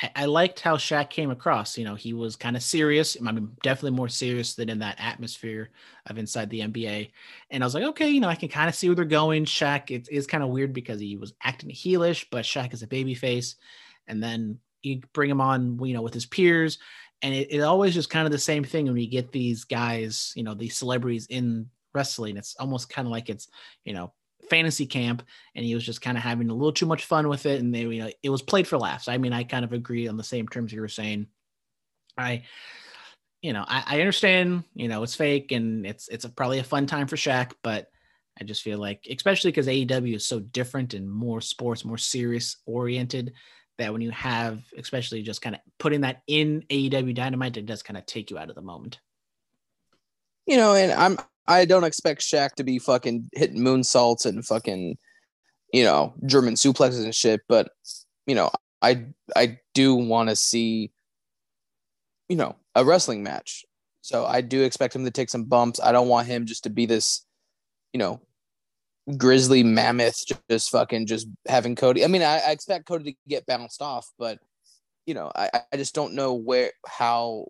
I, 0.00 0.10
I 0.14 0.24
liked 0.26 0.60
how 0.60 0.76
Shaq 0.76 1.10
came 1.10 1.30
across. 1.30 1.76
You 1.76 1.84
know, 1.84 1.96
he 1.96 2.12
was 2.12 2.36
kind 2.36 2.56
of 2.56 2.62
serious. 2.62 3.16
I 3.26 3.32
mean, 3.32 3.50
definitely 3.62 3.96
more 3.96 4.08
serious 4.08 4.54
than 4.54 4.68
in 4.68 4.78
that 4.78 4.96
atmosphere 4.98 5.70
of 6.06 6.16
inside 6.16 6.48
the 6.48 6.60
NBA. 6.60 7.10
And 7.50 7.62
I 7.62 7.66
was 7.66 7.74
like, 7.74 7.84
okay, 7.84 8.08
you 8.08 8.20
know, 8.20 8.28
I 8.28 8.36
can 8.36 8.48
kind 8.48 8.68
of 8.68 8.74
see 8.76 8.88
where 8.88 8.94
they're 8.94 9.04
going. 9.04 9.44
Shaq, 9.46 9.90
it 9.90 10.08
is 10.10 10.28
kind 10.28 10.44
of 10.44 10.50
weird 10.50 10.72
because 10.72 11.00
he 11.00 11.16
was 11.16 11.34
acting 11.42 11.70
heelish, 11.70 12.26
but 12.30 12.44
Shaq 12.44 12.72
is 12.72 12.82
a 12.84 12.86
baby 12.86 13.14
face. 13.14 13.56
And 14.06 14.22
then 14.22 14.58
you 14.82 15.00
bring 15.12 15.30
him 15.30 15.40
on, 15.40 15.78
you 15.84 15.94
know, 15.94 16.02
with 16.02 16.14
his 16.14 16.26
peers. 16.26 16.78
And 17.22 17.34
it, 17.34 17.48
it 17.52 17.60
always 17.60 17.94
just 17.94 18.10
kind 18.10 18.26
of 18.26 18.32
the 18.32 18.38
same 18.38 18.64
thing 18.64 18.86
when 18.86 18.96
you 18.96 19.08
get 19.08 19.30
these 19.30 19.64
guys, 19.64 20.32
you 20.36 20.42
know, 20.42 20.54
these 20.54 20.76
celebrities 20.76 21.26
in 21.26 21.68
wrestling. 21.94 22.36
It's 22.36 22.56
almost 22.58 22.88
kind 22.88 23.06
of 23.06 23.12
like 23.12 23.28
it's, 23.28 23.48
you 23.84 23.92
know, 23.92 24.12
fantasy 24.50 24.84
camp 24.84 25.22
and 25.54 25.64
he 25.64 25.74
was 25.74 25.84
just 25.84 26.02
kind 26.02 26.16
of 26.18 26.24
having 26.24 26.50
a 26.50 26.54
little 26.54 26.72
too 26.72 26.86
much 26.86 27.04
fun 27.04 27.28
with 27.28 27.46
it 27.46 27.60
and 27.60 27.72
they 27.72 27.82
you 27.82 28.02
know 28.02 28.10
it 28.22 28.30
was 28.30 28.42
played 28.42 28.66
for 28.66 28.78
laughs 28.78 29.06
i 29.06 29.16
mean 29.16 29.32
i 29.32 29.44
kind 29.44 29.64
of 29.64 29.72
agree 29.72 30.08
on 30.08 30.16
the 30.16 30.24
same 30.24 30.48
terms 30.48 30.72
you 30.72 30.80
were 30.80 30.88
saying 30.88 31.26
i 32.18 32.42
you 33.42 33.52
know 33.52 33.64
i, 33.68 33.84
I 33.86 34.00
understand 34.00 34.64
you 34.74 34.88
know 34.88 35.02
it's 35.04 35.14
fake 35.14 35.52
and 35.52 35.86
it's 35.86 36.08
it's 36.08 36.24
a, 36.24 36.28
probably 36.28 36.58
a 36.58 36.64
fun 36.64 36.86
time 36.86 37.06
for 37.06 37.16
Shaq, 37.16 37.52
but 37.62 37.90
i 38.40 38.44
just 38.44 38.62
feel 38.62 38.78
like 38.78 39.06
especially 39.08 39.52
because 39.52 39.68
aew 39.68 40.14
is 40.14 40.26
so 40.26 40.40
different 40.40 40.94
and 40.94 41.08
more 41.08 41.40
sports 41.40 41.84
more 41.84 41.98
serious 41.98 42.56
oriented 42.66 43.32
that 43.80 43.92
when 43.92 44.00
you 44.00 44.10
have 44.10 44.62
especially 44.78 45.22
just 45.22 45.42
kind 45.42 45.56
of 45.56 45.60
putting 45.78 46.02
that 46.02 46.22
in 46.26 46.64
aew 46.70 47.14
dynamite 47.14 47.56
it 47.56 47.66
does 47.66 47.82
kind 47.82 47.96
of 47.96 48.06
take 48.06 48.30
you 48.30 48.38
out 48.38 48.48
of 48.48 48.54
the 48.54 48.62
moment 48.62 49.00
you 50.50 50.56
know, 50.56 50.74
and 50.74 50.90
I'm 50.90 51.16
I 51.46 51.64
don't 51.64 51.84
expect 51.84 52.22
Shaq 52.22 52.54
to 52.54 52.64
be 52.64 52.80
fucking 52.80 53.30
hitting 53.34 53.60
moonsaults 53.60 54.26
and 54.26 54.44
fucking, 54.44 54.98
you 55.72 55.84
know, 55.84 56.12
German 56.26 56.54
suplexes 56.54 57.04
and 57.04 57.14
shit, 57.14 57.42
but 57.48 57.70
you 58.26 58.34
know, 58.34 58.50
I 58.82 59.06
I 59.36 59.58
do 59.74 59.94
want 59.94 60.28
to 60.28 60.34
see, 60.34 60.90
you 62.28 62.34
know, 62.34 62.56
a 62.74 62.84
wrestling 62.84 63.22
match. 63.22 63.64
So 64.02 64.26
I 64.26 64.40
do 64.40 64.62
expect 64.62 64.96
him 64.96 65.04
to 65.04 65.12
take 65.12 65.30
some 65.30 65.44
bumps. 65.44 65.78
I 65.80 65.92
don't 65.92 66.08
want 66.08 66.26
him 66.26 66.46
just 66.46 66.64
to 66.64 66.70
be 66.70 66.84
this, 66.84 67.24
you 67.92 67.98
know, 67.98 68.20
grizzly 69.16 69.62
mammoth 69.62 70.24
just 70.48 70.70
fucking 70.70 71.06
just 71.06 71.28
having 71.48 71.76
Cody. 71.76 72.04
I 72.04 72.08
mean, 72.08 72.22
I, 72.22 72.40
I 72.46 72.50
expect 72.50 72.86
Cody 72.86 73.12
to 73.12 73.18
get 73.28 73.46
bounced 73.46 73.82
off, 73.82 74.08
but 74.18 74.38
you 75.06 75.14
know, 75.14 75.30
I, 75.34 75.50
I 75.72 75.76
just 75.76 75.94
don't 75.94 76.14
know 76.14 76.34
where 76.34 76.72
how 76.86 77.46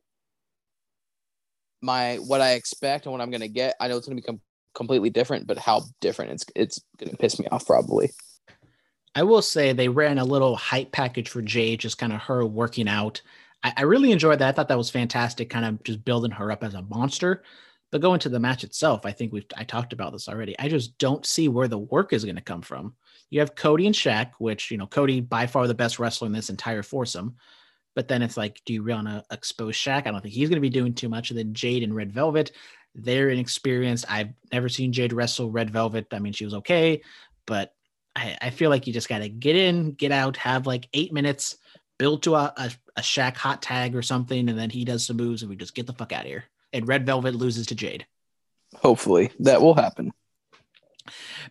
my 1.83 2.17
what 2.17 2.41
I 2.41 2.53
expect 2.53 3.07
and 3.07 3.13
what 3.13 3.21
I'm 3.21 3.31
gonna 3.31 3.49
get. 3.49 3.75
I 3.81 3.89
know 3.89 3.97
it's 3.97 4.07
gonna 4.07 4.17
become 4.17 4.41
completely 4.75 5.11
different, 5.11 5.47
but 5.47 5.59
how 5.59 5.83
different 6.01 6.33
it's 6.33 6.45
it's 6.55 6.81
gonna 6.99 7.17
piss 7.17 7.39
me 7.39 7.47
off 7.51 7.67
probably. 7.67 8.11
I 9.15 9.25
will 9.25 9.43
say 9.43 9.73
they 9.73 9.89
ran 9.89 10.19
a 10.19 10.25
little 10.25 10.55
hype 10.55 10.93
package 10.93 11.29
for 11.29 11.43
Jay, 11.43 11.77
just 11.77 11.99
kind 11.99 12.13
of 12.13 12.21
her 12.23 12.47
working 12.47 12.89
out. 12.89 13.21
I, 13.63 13.73
I 13.79 13.83
really 13.83 14.13
enjoyed 14.13 14.39
that. 14.39 14.49
I 14.49 14.53
thought 14.53 14.69
that 14.69 14.79
was 14.79 14.91
fantastic, 14.91 15.51
kind 15.51 15.65
of 15.65 15.83
just 15.83 16.05
building 16.05 16.31
her 16.31 16.53
up 16.53 16.63
as 16.63 16.75
a 16.75 16.83
monster. 16.83 17.43
But 17.93 18.01
going 18.01 18.21
to 18.21 18.29
the 18.29 18.39
match 18.39 18.63
itself, 18.63 19.05
I 19.05 19.13
think 19.13 19.33
we've 19.33 19.47
I 19.57 19.65
talked 19.65 19.93
about 19.93 20.13
this 20.13 20.29
already. 20.29 20.57
I 20.59 20.69
just 20.69 20.97
don't 20.99 21.27
see 21.27 21.49
where 21.49 21.69
the 21.69 21.79
work 21.79 22.13
is 22.13 22.25
going 22.25 22.37
to 22.37 22.43
come 22.43 22.63
from. 22.63 22.95
You 23.31 23.41
have 23.41 23.55
Cody 23.55 23.87
and 23.87 23.95
Shaq, 23.95 24.33
which 24.39 24.71
you 24.71 24.79
know 24.79 24.87
Cody 24.87 25.21
by 25.21 25.47
far 25.47 25.67
the 25.67 25.75
best 25.75 25.99
wrestler 25.99 26.27
in 26.27 26.33
this 26.33 26.51
entire 26.51 26.83
foursome. 26.83 27.37
But 27.97 28.07
then 28.07 28.23
it's 28.23 28.37
like, 28.37 28.61
do 28.65 28.73
you 28.73 28.83
really 28.83 29.03
want 29.03 29.09
to 29.09 29.35
expose 29.35 29.75
Shaq? 29.75 30.07
I 30.07 30.13
don't 30.13 30.21
think 30.21 30.35
he's 30.35 30.49
going 30.49 30.57
to 30.57 30.61
be 30.61 30.71
doing 30.71 30.95
too 30.95 31.09
much. 31.09 31.31
And 31.31 31.39
then 31.39 31.55
Jade 31.55 31.83
and 31.83 31.95
Red 31.95 32.13
Velvet, 32.13 32.53
they're 32.95 33.31
inexperienced. 33.31 34.05
I've 34.09 34.31
never 34.53 34.69
seen 34.69 34.93
Jade 34.93 35.13
wrestle 35.13 35.51
Red 35.51 35.71
Velvet. 35.71 36.07
I 36.13 36.21
mean, 36.21 36.33
she 36.33 36.45
was 36.45 36.55
okay, 36.55 37.03
but 37.47 37.75
I, 38.15 38.39
I 38.41 38.51
feel 38.51 38.71
like 38.71 38.87
you 38.87 38.93
just 38.93 39.09
got 39.09 39.19
to 39.19 39.29
get 39.29 39.57
in, 39.57 39.93
get 39.93 40.13
out, 40.13 40.37
have 40.37 40.67
like 40.67 40.89
eight 40.93 41.13
minutes, 41.13 41.57
build 41.99 42.23
to 42.23 42.37
a, 42.37 42.53
a, 42.57 42.71
a 42.97 43.01
Shaq 43.01 43.37
hot 43.37 43.61
tag 43.61 43.95
or 43.95 44.03
something, 44.03 44.49
and 44.49 44.59
then 44.59 44.71
he 44.71 44.85
does 44.85 45.05
some 45.05 45.17
moves 45.17 45.43
and 45.43 45.51
we 45.51 45.57
just 45.57 45.75
get 45.75 45.87
the 45.87 45.93
fuck 45.93 46.13
out 46.13 46.23
of 46.23 46.27
here. 46.27 46.45
And 46.73 46.87
Red 46.87 47.07
Velvet 47.07 47.35
loses 47.35 47.67
to 47.69 47.75
Jade. 47.75 48.07
Hopefully 48.77 49.33
that 49.41 49.61
will 49.61 49.75
happen. 49.75 50.13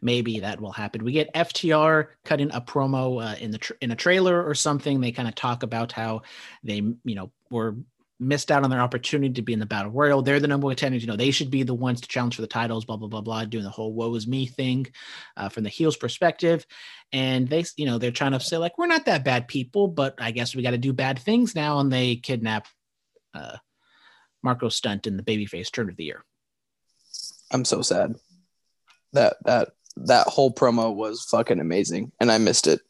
maybe 0.01 0.39
that 0.39 0.61
will 0.61 0.71
happen. 0.71 1.03
We 1.03 1.11
get 1.11 1.33
FTR 1.33 2.07
cutting 2.25 2.51
a 2.53 2.61
promo 2.61 3.23
uh, 3.23 3.35
in 3.39 3.51
the 3.51 3.57
tr- 3.57 3.73
in 3.81 3.91
a 3.91 3.95
trailer 3.95 4.43
or 4.43 4.55
something. 4.55 5.01
They 5.01 5.11
kind 5.11 5.27
of 5.27 5.35
talk 5.35 5.63
about 5.63 5.91
how 5.91 6.21
they 6.63 6.75
you 6.75 7.15
know 7.15 7.31
were 7.51 7.75
missed 8.21 8.51
out 8.51 8.63
on 8.63 8.69
their 8.69 8.81
opportunity 8.81 9.33
to 9.33 9.41
be 9.41 9.53
in 9.53 9.59
the 9.59 9.65
battle 9.65 9.91
royal. 9.91 10.21
They're 10.21 10.41
the 10.41 10.47
number 10.47 10.65
one 10.65 10.75
contenders. 10.75 11.01
You 11.01 11.07
know 11.07 11.15
they 11.15 11.31
should 11.31 11.51
be 11.51 11.63
the 11.63 11.73
ones 11.73 12.01
to 12.01 12.07
challenge 12.07 12.35
for 12.35 12.41
the 12.41 12.47
titles. 12.47 12.85
Blah 12.85 12.97
blah 12.97 13.07
blah 13.07 13.21
blah. 13.21 13.45
Doing 13.45 13.63
the 13.63 13.69
whole 13.69 13.93
"woe 13.93 14.15
is 14.15 14.27
me" 14.27 14.45
thing 14.45 14.87
uh, 15.35 15.49
from 15.49 15.63
the 15.63 15.69
heels 15.69 15.97
perspective, 15.97 16.65
and 17.11 17.47
they 17.47 17.65
you 17.75 17.85
know 17.85 17.97
they're 17.97 18.11
trying 18.11 18.33
to 18.33 18.39
say 18.39 18.57
like 18.57 18.77
we're 18.77 18.87
not 18.87 19.05
that 19.05 19.23
bad 19.23 19.47
people, 19.47 19.87
but 19.87 20.15
I 20.19 20.31
guess 20.31 20.55
we 20.55 20.63
got 20.63 20.71
to 20.71 20.77
do 20.77 20.93
bad 20.93 21.19
things 21.19 21.55
now, 21.55 21.79
and 21.79 21.91
they 21.91 22.15
kidnap 22.15 22.67
uh, 23.33 23.57
Marko 24.43 24.69
Stunt 24.69 25.07
in 25.07 25.17
the 25.17 25.23
babyface 25.23 25.71
turn 25.71 25.89
of 25.89 25.97
the 25.97 26.05
year. 26.05 26.23
I'm 27.51 27.65
so 27.65 27.81
sad. 27.81 28.15
That 29.13 29.37
that 29.45 29.69
that 29.97 30.27
whole 30.27 30.53
promo 30.53 30.93
was 30.93 31.23
fucking 31.23 31.59
amazing, 31.59 32.11
and 32.19 32.31
I 32.31 32.37
missed 32.37 32.67
it. 32.67 32.81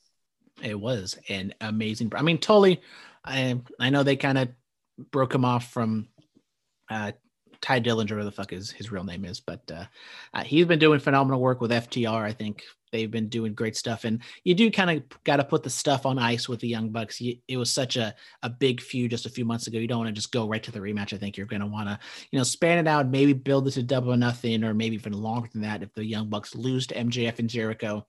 It 0.61 0.79
was 0.79 1.17
an 1.29 1.53
amazing. 1.61 2.11
I 2.15 2.21
mean, 2.21 2.37
totally. 2.37 2.81
I 3.23 3.59
I 3.79 3.89
know 3.89 4.03
they 4.03 4.15
kind 4.15 4.37
of 4.37 4.49
broke 5.11 5.33
him 5.33 5.45
off 5.45 5.71
from 5.71 6.09
uh, 6.89 7.13
Tye 7.61 7.79
Dillinger, 7.79 8.01
whatever 8.01 8.23
the 8.25 8.31
fuck 8.31 8.53
is 8.53 8.71
his 8.71 8.91
real 8.91 9.03
name 9.03 9.25
is, 9.25 9.39
but 9.39 9.61
uh, 9.71 9.85
uh, 10.33 10.43
he's 10.43 10.65
been 10.65 10.79
doing 10.79 10.99
phenomenal 10.99 11.39
work 11.39 11.61
with 11.61 11.71
FTR. 11.71 12.21
I 12.21 12.33
think 12.33 12.63
they've 12.91 13.11
been 13.11 13.29
doing 13.29 13.53
great 13.53 13.75
stuff, 13.75 14.03
and 14.03 14.21
you 14.43 14.55
do 14.55 14.71
kind 14.71 14.89
of 14.89 15.23
got 15.23 15.37
to 15.37 15.43
put 15.43 15.63
the 15.63 15.69
stuff 15.69 16.05
on 16.05 16.19
ice 16.19 16.47
with 16.47 16.59
the 16.59 16.67
Young 16.67 16.89
Bucks. 16.89 17.19
You, 17.19 17.37
it 17.47 17.57
was 17.57 17.71
such 17.71 17.97
a 17.97 18.13
a 18.43 18.49
big 18.49 18.81
feud 18.81 19.11
just 19.11 19.25
a 19.25 19.29
few 19.29 19.45
months 19.45 19.67
ago. 19.67 19.77
You 19.77 19.87
don't 19.87 19.99
want 19.99 20.09
to 20.09 20.13
just 20.13 20.31
go 20.31 20.47
right 20.47 20.63
to 20.63 20.71
the 20.71 20.79
rematch. 20.79 21.13
I 21.13 21.17
think 21.17 21.37
you're 21.37 21.45
going 21.45 21.61
to 21.61 21.67
want 21.67 21.89
to 21.89 21.99
you 22.31 22.37
know 22.37 22.43
span 22.43 22.77
it 22.77 22.87
out, 22.87 23.07
maybe 23.07 23.33
build 23.33 23.67
it 23.67 23.71
to 23.71 23.83
double 23.83 24.13
or 24.13 24.17
nothing, 24.17 24.63
or 24.63 24.73
maybe 24.73 24.95
even 24.95 25.13
longer 25.13 25.49
than 25.51 25.61
that 25.61 25.83
if 25.83 25.93
the 25.93 26.05
Young 26.05 26.29
Bucks 26.29 26.55
lose 26.55 26.87
to 26.87 26.95
MJF 26.95 27.39
and 27.39 27.49
Jericho. 27.49 28.05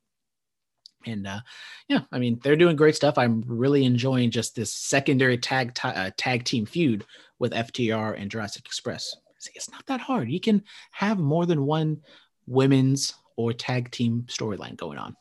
And 1.07 1.27
uh, 1.27 1.41
yeah, 1.89 2.01
I 2.13 2.19
mean 2.19 2.41
they're 2.43 2.57
doing 2.57 2.77
great 2.77 2.97
stuff. 2.97 3.17
I'm 3.19 3.43
really 3.47 3.85
enjoying 3.85 4.31
just 4.31 4.55
this 4.55 4.73
secondary 4.73 5.39
tag 5.39 5.75
ti- 5.75 5.89
uh, 5.89 6.11
tag 6.17 6.45
team 6.45 6.67
feud 6.67 7.07
with 7.39 7.53
FTR 7.53 8.21
and 8.21 8.31
Jurassic 8.31 8.67
Express. 8.67 9.17
See, 9.39 9.53
it's 9.55 9.71
not 9.71 9.87
that 9.87 10.01
hard. 10.01 10.31
You 10.31 10.39
can 10.39 10.63
have 10.93 11.19
more 11.19 11.47
than 11.47 11.65
one 11.65 12.03
women's 12.47 13.15
or 13.41 13.53
tag 13.53 13.91
team 13.91 14.25
storyline 14.29 14.77
going 14.77 14.99
on. 14.99 15.17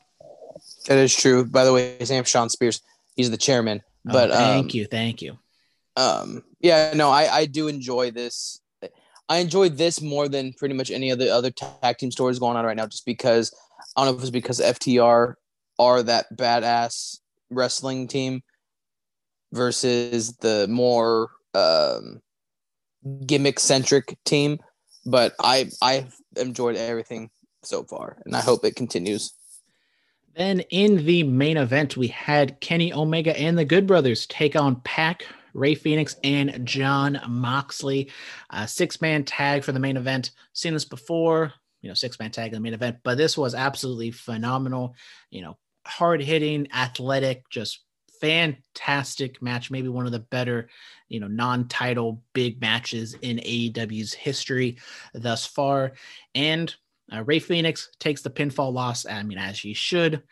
That 0.86 0.98
is 0.98 1.14
true. 1.14 1.44
By 1.44 1.64
the 1.64 1.72
way, 1.72 1.96
his 1.98 2.10
name's 2.10 2.28
Shawn 2.28 2.48
Spears. 2.50 2.80
He's 3.16 3.30
the 3.30 3.36
chairman. 3.36 3.82
Oh, 4.08 4.12
But 4.12 4.30
thank 4.30 4.66
um, 4.66 4.70
you, 4.76 4.86
thank 4.86 5.22
you. 5.22 5.38
um 5.96 6.42
yeah 6.60 6.92
no 6.94 7.10
i 7.10 7.24
i 7.40 7.46
do 7.46 7.66
enjoy 7.68 8.10
this 8.12 8.60
i 9.28 9.38
enjoy 9.38 9.68
this 9.68 10.00
more 10.00 10.28
than 10.28 10.52
pretty 10.54 10.74
much 10.74 10.90
any 10.90 11.10
of 11.10 11.18
the 11.18 11.28
other 11.28 11.50
tag 11.50 11.98
team 11.98 12.10
stories 12.10 12.38
going 12.38 12.56
on 12.56 12.64
right 12.64 12.76
now 12.76 12.86
just 12.86 13.04
because 13.04 13.52
i 13.96 14.04
don't 14.04 14.12
know 14.12 14.16
if 14.16 14.22
it's 14.22 14.30
because 14.30 14.60
ftr 14.60 15.34
are 15.78 16.02
that 16.02 16.26
badass 16.36 17.18
wrestling 17.50 18.06
team 18.06 18.40
versus 19.52 20.36
the 20.36 20.66
more 20.68 21.30
um 21.54 22.20
gimmick 23.26 23.58
centric 23.58 24.16
team 24.24 24.58
but 25.04 25.34
i 25.40 25.68
i've 25.82 26.14
enjoyed 26.36 26.76
everything 26.76 27.28
so 27.62 27.82
far 27.82 28.16
and 28.24 28.34
i 28.34 28.40
hope 28.40 28.64
it 28.64 28.76
continues 28.76 29.32
Then 30.36 30.60
in 30.70 31.04
the 31.04 31.24
main 31.24 31.56
event, 31.56 31.96
we 31.96 32.06
had 32.06 32.60
Kenny 32.60 32.92
Omega 32.92 33.38
and 33.38 33.58
the 33.58 33.64
Good 33.64 33.86
Brothers 33.86 34.26
take 34.26 34.54
on 34.54 34.80
Pac, 34.82 35.26
Rey 35.54 35.74
Fenix, 35.74 36.16
and 36.22 36.64
Jon 36.64 37.20
Moxley. 37.28 38.10
Six 38.66 39.00
man 39.00 39.24
tag 39.24 39.64
for 39.64 39.72
the 39.72 39.80
main 39.80 39.96
event. 39.96 40.30
Seen 40.52 40.72
this 40.72 40.84
before, 40.84 41.52
you 41.82 41.88
know, 41.88 41.94
six 41.94 42.18
man 42.20 42.30
tag 42.30 42.52
in 42.52 42.54
the 42.54 42.60
main 42.60 42.74
event, 42.74 42.98
but 43.02 43.18
this 43.18 43.36
was 43.36 43.54
absolutely 43.54 44.12
phenomenal. 44.12 44.94
You 45.30 45.42
know, 45.42 45.58
hard 45.84 46.22
hitting, 46.22 46.68
athletic, 46.72 47.48
just 47.50 47.80
fantastic 48.20 49.42
match. 49.42 49.70
Maybe 49.70 49.88
one 49.88 50.06
of 50.06 50.12
the 50.12 50.20
better, 50.20 50.68
you 51.08 51.18
know, 51.18 51.28
non 51.28 51.66
title 51.68 52.22
big 52.34 52.60
matches 52.60 53.14
in 53.14 53.38
AEW's 53.38 54.14
history 54.14 54.78
thus 55.12 55.44
far. 55.44 55.92
And 56.34 56.72
Uh, 57.12 57.22
Rey 57.24 57.38
Fenix 57.38 57.90
takes 57.98 58.22
the 58.22 58.30
pinfall 58.30 58.72
loss. 58.72 59.06
I 59.06 59.22
mean, 59.22 59.38
as 59.38 59.58
he 59.58 59.74
should. 59.74 60.22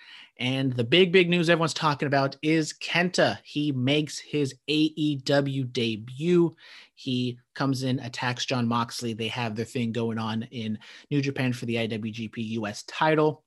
And 0.40 0.72
the 0.72 0.84
big, 0.84 1.10
big 1.10 1.28
news 1.28 1.50
everyone's 1.50 1.74
talking 1.74 2.06
about 2.06 2.36
is 2.42 2.72
Kenta. 2.72 3.38
He 3.42 3.72
makes 3.72 4.18
his 4.18 4.54
AEW 4.70 5.72
debut. 5.72 6.54
He 6.94 7.38
comes 7.56 7.82
in, 7.82 7.98
attacks 7.98 8.46
Jon 8.46 8.68
Moxley. 8.68 9.14
They 9.14 9.28
have 9.28 9.56
their 9.56 9.64
thing 9.64 9.90
going 9.90 10.18
on 10.18 10.44
in 10.44 10.78
New 11.10 11.20
Japan 11.20 11.52
for 11.52 11.66
the 11.66 11.74
IWGP 11.76 12.50
US 12.50 12.84
title. 12.84 13.42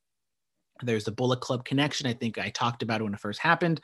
There's 0.83 1.05
the 1.05 1.11
Bullet 1.11 1.39
Club 1.39 1.63
connection. 1.63 2.07
I 2.07 2.13
think 2.13 2.37
I 2.37 2.49
talked 2.49 2.83
about 2.83 2.99
it 2.99 3.05
when 3.05 3.13
it 3.13 3.19
first 3.19 3.39
happened 3.39 3.79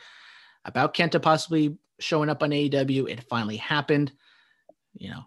about 0.65 0.93
Kenta 0.93 1.21
possibly 1.21 1.77
showing 1.99 2.29
up 2.29 2.43
on 2.43 2.49
AEW. 2.49 3.09
It 3.09 3.23
finally 3.23 3.57
happened. 3.57 4.11
You 4.97 5.11
know, 5.11 5.23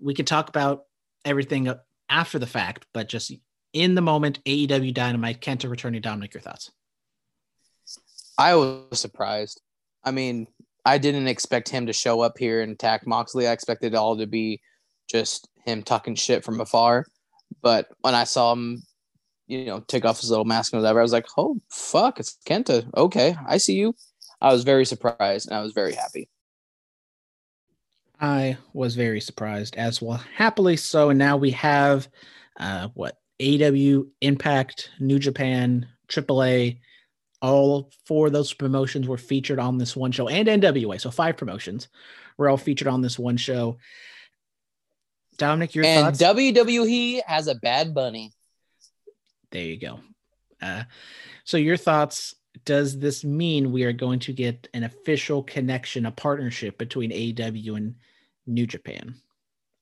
we 0.00 0.14
could 0.14 0.26
talk 0.26 0.48
about 0.48 0.84
everything 1.24 1.72
after 2.08 2.38
the 2.38 2.46
fact, 2.46 2.86
but 2.92 3.08
just 3.08 3.32
in 3.72 3.94
the 3.94 4.00
moment, 4.00 4.42
AEW 4.44 4.92
Dynamite, 4.94 5.40
Kenta 5.40 5.70
returning. 5.70 6.00
Dominic, 6.00 6.34
your 6.34 6.40
thoughts? 6.40 6.70
I 8.38 8.54
was 8.54 8.98
surprised. 8.98 9.60
I 10.04 10.10
mean, 10.10 10.46
I 10.84 10.98
didn't 10.98 11.28
expect 11.28 11.68
him 11.68 11.86
to 11.86 11.92
show 11.92 12.20
up 12.20 12.38
here 12.38 12.62
and 12.62 12.72
attack 12.72 13.06
Moxley. 13.06 13.46
I 13.46 13.52
expected 13.52 13.92
it 13.92 13.96
all 13.96 14.16
to 14.16 14.26
be 14.26 14.60
just 15.10 15.48
him 15.64 15.82
talking 15.82 16.14
shit 16.14 16.44
from 16.44 16.60
afar. 16.60 17.04
But 17.62 17.88
when 18.00 18.14
I 18.14 18.24
saw 18.24 18.52
him, 18.52 18.82
you 19.46 19.66
know, 19.66 19.80
take 19.80 20.04
off 20.04 20.20
his 20.20 20.30
little 20.30 20.44
mask 20.44 20.72
and 20.72 20.80
whatever, 20.80 21.00
I 21.00 21.02
was 21.02 21.12
like, 21.12 21.26
oh, 21.36 21.60
fuck, 21.70 22.18
it's 22.18 22.38
Kenta. 22.46 22.88
Okay, 22.96 23.36
I 23.46 23.58
see 23.58 23.74
you. 23.74 23.94
I 24.40 24.52
was 24.52 24.64
very 24.64 24.86
surprised 24.86 25.48
and 25.48 25.56
I 25.56 25.62
was 25.62 25.72
very 25.72 25.92
happy. 25.92 26.28
I 28.20 28.58
was 28.72 28.96
very 28.96 29.20
surprised 29.20 29.76
as 29.76 30.00
well. 30.00 30.22
Happily 30.34 30.76
so. 30.76 31.10
And 31.10 31.18
now 31.18 31.36
we 31.36 31.50
have 31.52 32.08
uh, 32.58 32.88
what 32.94 33.16
AEW, 33.40 34.08
Impact, 34.20 34.90
New 35.00 35.18
Japan, 35.18 35.88
AAA, 36.08 36.78
all 37.42 37.90
four 38.04 38.26
of 38.26 38.32
those 38.32 38.52
promotions 38.52 39.08
were 39.08 39.16
featured 39.16 39.58
on 39.58 39.78
this 39.78 39.96
one 39.96 40.12
show 40.12 40.28
and 40.28 40.46
NWA. 40.46 41.00
So 41.00 41.10
five 41.10 41.36
promotions 41.36 41.88
were 42.36 42.48
all 42.48 42.58
featured 42.58 42.88
on 42.88 43.00
this 43.00 43.18
one 43.18 43.38
show. 43.38 43.78
Dominic, 45.38 45.74
your 45.74 45.84
thoughts. 45.84 45.96
and 45.96 46.18
thoughts? 46.18 46.38
WWE 46.38 47.22
has 47.26 47.48
a 47.48 47.54
bad 47.54 47.94
bunny. 47.94 48.32
there 49.50 49.64
you 49.64 49.78
go. 49.78 50.00
Uh, 50.60 50.84
so 51.44 51.56
your 51.56 51.78
thoughts? 51.78 52.34
Does 52.66 52.98
this 52.98 53.24
mean 53.24 53.72
we 53.72 53.84
are 53.84 53.92
going 53.92 54.18
to 54.20 54.32
get 54.34 54.68
an 54.74 54.84
official 54.84 55.42
connection, 55.42 56.04
a 56.04 56.10
partnership 56.10 56.76
between 56.76 57.10
AEW 57.10 57.76
and 57.76 57.94
New 58.46 58.66
Japan 58.66 59.14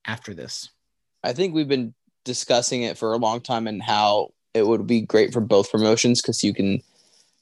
after 0.05 0.33
this? 0.33 0.71
I 1.25 1.33
think 1.33 1.55
we've 1.55 1.67
been 1.67 1.95
discussing 2.29 2.83
it 2.83 2.99
for 2.99 3.13
a 3.13 3.17
long 3.17 3.41
time 3.41 3.67
and 3.67 3.83
how 3.83 4.29
it 4.55 4.67
would 4.67 4.87
be 4.87 5.01
great 5.01 5.33
for 5.33 5.41
both 5.41 5.73
promotions 5.73 6.21
because 6.23 6.45
you 6.45 6.53
can 6.53 6.83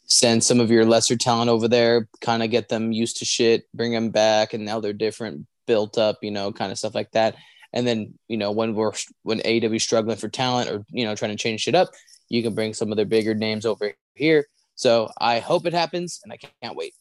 send 0.07 0.45
some 0.45 0.61
of 0.61 0.71
your 0.71 0.85
lesser 0.85 1.17
talent 1.17 1.51
over 1.51 1.67
there, 1.67 2.09
kind 2.21 2.43
of 2.43 2.51
get 2.51 2.69
them 2.69 2.93
used 2.93 3.17
to 3.19 3.25
shit, 3.25 3.67
bring 3.75 3.93
them 3.93 4.11
back, 4.11 4.55
and 4.55 4.65
now 4.65 4.79
they're 4.79 4.93
different, 4.93 5.47
built 5.67 5.99
up, 5.99 6.19
you 6.23 6.31
know, 6.31 6.53
kind 6.53 6.71
of 6.71 6.79
stuff 6.79 6.95
like 6.95 7.11
that. 7.11 7.35
And 7.73 7.87
then, 7.87 8.15
you 8.29 8.37
know, 8.37 8.53
when 8.53 8.75
we're 8.75 8.93
when 9.25 9.41
is 9.41 9.83
struggling 9.83 10.17
for 10.17 10.29
talent 10.29 10.71
or 10.71 10.85
you 10.89 11.05
know 11.05 11.15
trying 11.15 11.33
to 11.33 11.37
change 11.37 11.63
shit 11.63 11.75
up, 11.75 11.91
you 12.29 12.43
can 12.43 12.55
bring 12.55 12.73
some 12.73 12.91
of 12.91 12.97
their 12.97 13.05
bigger 13.05 13.35
names 13.35 13.67
over 13.67 13.93
here. 14.15 14.47
So 14.77 15.11
I 15.19 15.41
hope 15.41 15.67
it 15.67 15.75
happens, 15.75 16.21
and 16.23 16.33
I 16.33 16.39
can't 16.63 16.77
wait. 16.77 16.95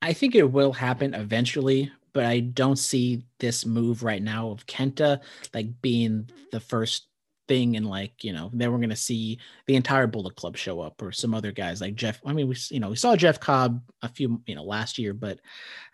I 0.00 0.12
think 0.12 0.34
it 0.34 0.52
will 0.52 0.72
happen 0.72 1.14
eventually, 1.14 1.90
but 2.14 2.24
I 2.24 2.40
don't 2.40 2.78
see 2.78 3.24
this 3.40 3.66
move 3.66 4.02
right 4.02 4.22
now 4.22 4.50
of 4.50 4.66
Kenta 4.66 5.20
like 5.52 5.82
being 5.82 6.30
the 6.52 6.60
first 6.60 7.08
thing 7.46 7.76
and 7.76 7.86
like 7.86 8.24
you 8.24 8.32
know 8.32 8.50
then 8.54 8.72
we're 8.72 8.78
gonna 8.78 8.96
see 8.96 9.38
the 9.66 9.76
entire 9.76 10.06
Bullet 10.06 10.36
Club 10.36 10.56
show 10.56 10.80
up 10.80 11.02
or 11.02 11.12
some 11.12 11.34
other 11.34 11.52
guys 11.52 11.80
like 11.80 11.96
Jeff. 11.96 12.20
I 12.24 12.32
mean 12.32 12.48
we 12.48 12.56
you 12.70 12.80
know 12.80 12.90
we 12.90 12.96
saw 12.96 13.16
Jeff 13.16 13.40
Cobb 13.40 13.82
a 14.00 14.08
few 14.08 14.40
you 14.46 14.54
know 14.54 14.64
last 14.64 14.96
year, 14.96 15.12
but 15.12 15.40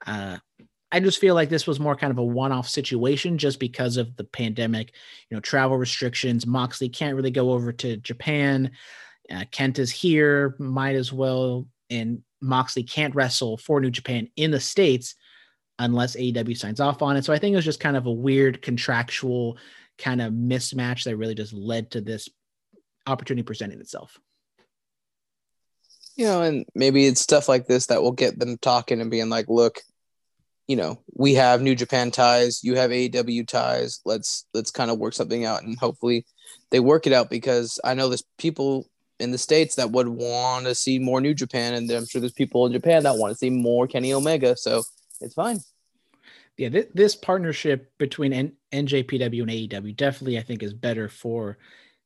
uh, 0.06 0.38
I 0.92 1.00
just 1.00 1.18
feel 1.18 1.34
like 1.34 1.48
this 1.48 1.66
was 1.66 1.80
more 1.80 1.96
kind 1.96 2.10
of 2.10 2.18
a 2.18 2.24
one-off 2.24 2.68
situation 2.68 3.38
just 3.38 3.60
because 3.60 3.96
of 3.96 4.16
the 4.16 4.24
pandemic, 4.24 4.92
you 5.28 5.36
know, 5.36 5.40
travel 5.40 5.76
restrictions. 5.76 6.48
Moxley 6.48 6.88
can't 6.88 7.14
really 7.14 7.30
go 7.30 7.52
over 7.52 7.70
to 7.70 7.96
Japan. 7.98 8.72
Uh, 9.32 9.44
Kent 9.52 9.78
is 9.78 9.92
here, 9.92 10.56
might 10.58 10.96
as 10.96 11.12
well, 11.12 11.68
and 11.90 12.22
Moxley 12.40 12.82
can't 12.82 13.14
wrestle 13.14 13.56
for 13.56 13.80
New 13.80 13.90
Japan 13.90 14.28
in 14.34 14.50
the 14.50 14.58
states 14.58 15.14
unless 15.80 16.14
AEW 16.14 16.56
signs 16.56 16.78
off 16.78 17.02
on 17.02 17.16
it. 17.16 17.24
So 17.24 17.32
I 17.32 17.38
think 17.38 17.54
it 17.54 17.56
was 17.56 17.64
just 17.64 17.80
kind 17.80 17.96
of 17.96 18.06
a 18.06 18.12
weird 18.12 18.62
contractual 18.62 19.56
kind 19.98 20.20
of 20.20 20.32
mismatch 20.32 21.04
that 21.04 21.16
really 21.16 21.34
just 21.34 21.52
led 21.52 21.90
to 21.92 22.00
this 22.00 22.28
opportunity 23.06 23.42
presenting 23.42 23.80
itself. 23.80 24.18
You 26.16 26.26
know, 26.26 26.42
and 26.42 26.66
maybe 26.74 27.06
it's 27.06 27.22
stuff 27.22 27.48
like 27.48 27.66
this 27.66 27.86
that 27.86 28.02
will 28.02 28.12
get 28.12 28.38
them 28.38 28.58
talking 28.58 29.00
and 29.00 29.10
being 29.10 29.30
like, 29.30 29.48
look, 29.48 29.80
you 30.68 30.76
know, 30.76 31.00
we 31.14 31.34
have 31.34 31.62
New 31.62 31.74
Japan 31.74 32.10
ties, 32.10 32.62
you 32.62 32.76
have 32.76 32.90
AEW 32.90 33.48
ties. 33.48 34.00
Let's 34.04 34.46
let's 34.52 34.70
kind 34.70 34.90
of 34.90 34.98
work 34.98 35.14
something 35.14 35.44
out 35.46 35.62
and 35.62 35.78
hopefully 35.78 36.26
they 36.70 36.78
work 36.78 37.06
it 37.06 37.12
out 37.14 37.30
because 37.30 37.80
I 37.82 37.94
know 37.94 38.08
there's 38.08 38.24
people 38.38 38.86
in 39.18 39.30
the 39.30 39.38
states 39.38 39.76
that 39.76 39.90
would 39.90 40.08
want 40.08 40.66
to 40.66 40.74
see 40.74 40.98
more 40.98 41.20
New 41.20 41.34
Japan, 41.34 41.74
and 41.74 41.90
I'm 41.90 42.06
sure 42.06 42.20
there's 42.20 42.32
people 42.32 42.66
in 42.66 42.72
Japan 42.72 43.02
that 43.04 43.16
want 43.16 43.32
to 43.32 43.38
see 43.38 43.50
more 43.50 43.86
Kenny 43.86 44.12
Omega. 44.12 44.56
So 44.56 44.82
it's 45.20 45.34
fine. 45.34 45.60
Yeah, 46.56 46.68
th- 46.68 46.90
this 46.94 47.16
partnership 47.16 47.92
between 47.98 48.32
N- 48.32 48.52
NJPW 48.72 49.42
and 49.42 49.50
AEW 49.50 49.96
definitely, 49.96 50.38
I 50.38 50.42
think, 50.42 50.62
is 50.62 50.74
better 50.74 51.08
for 51.08 51.58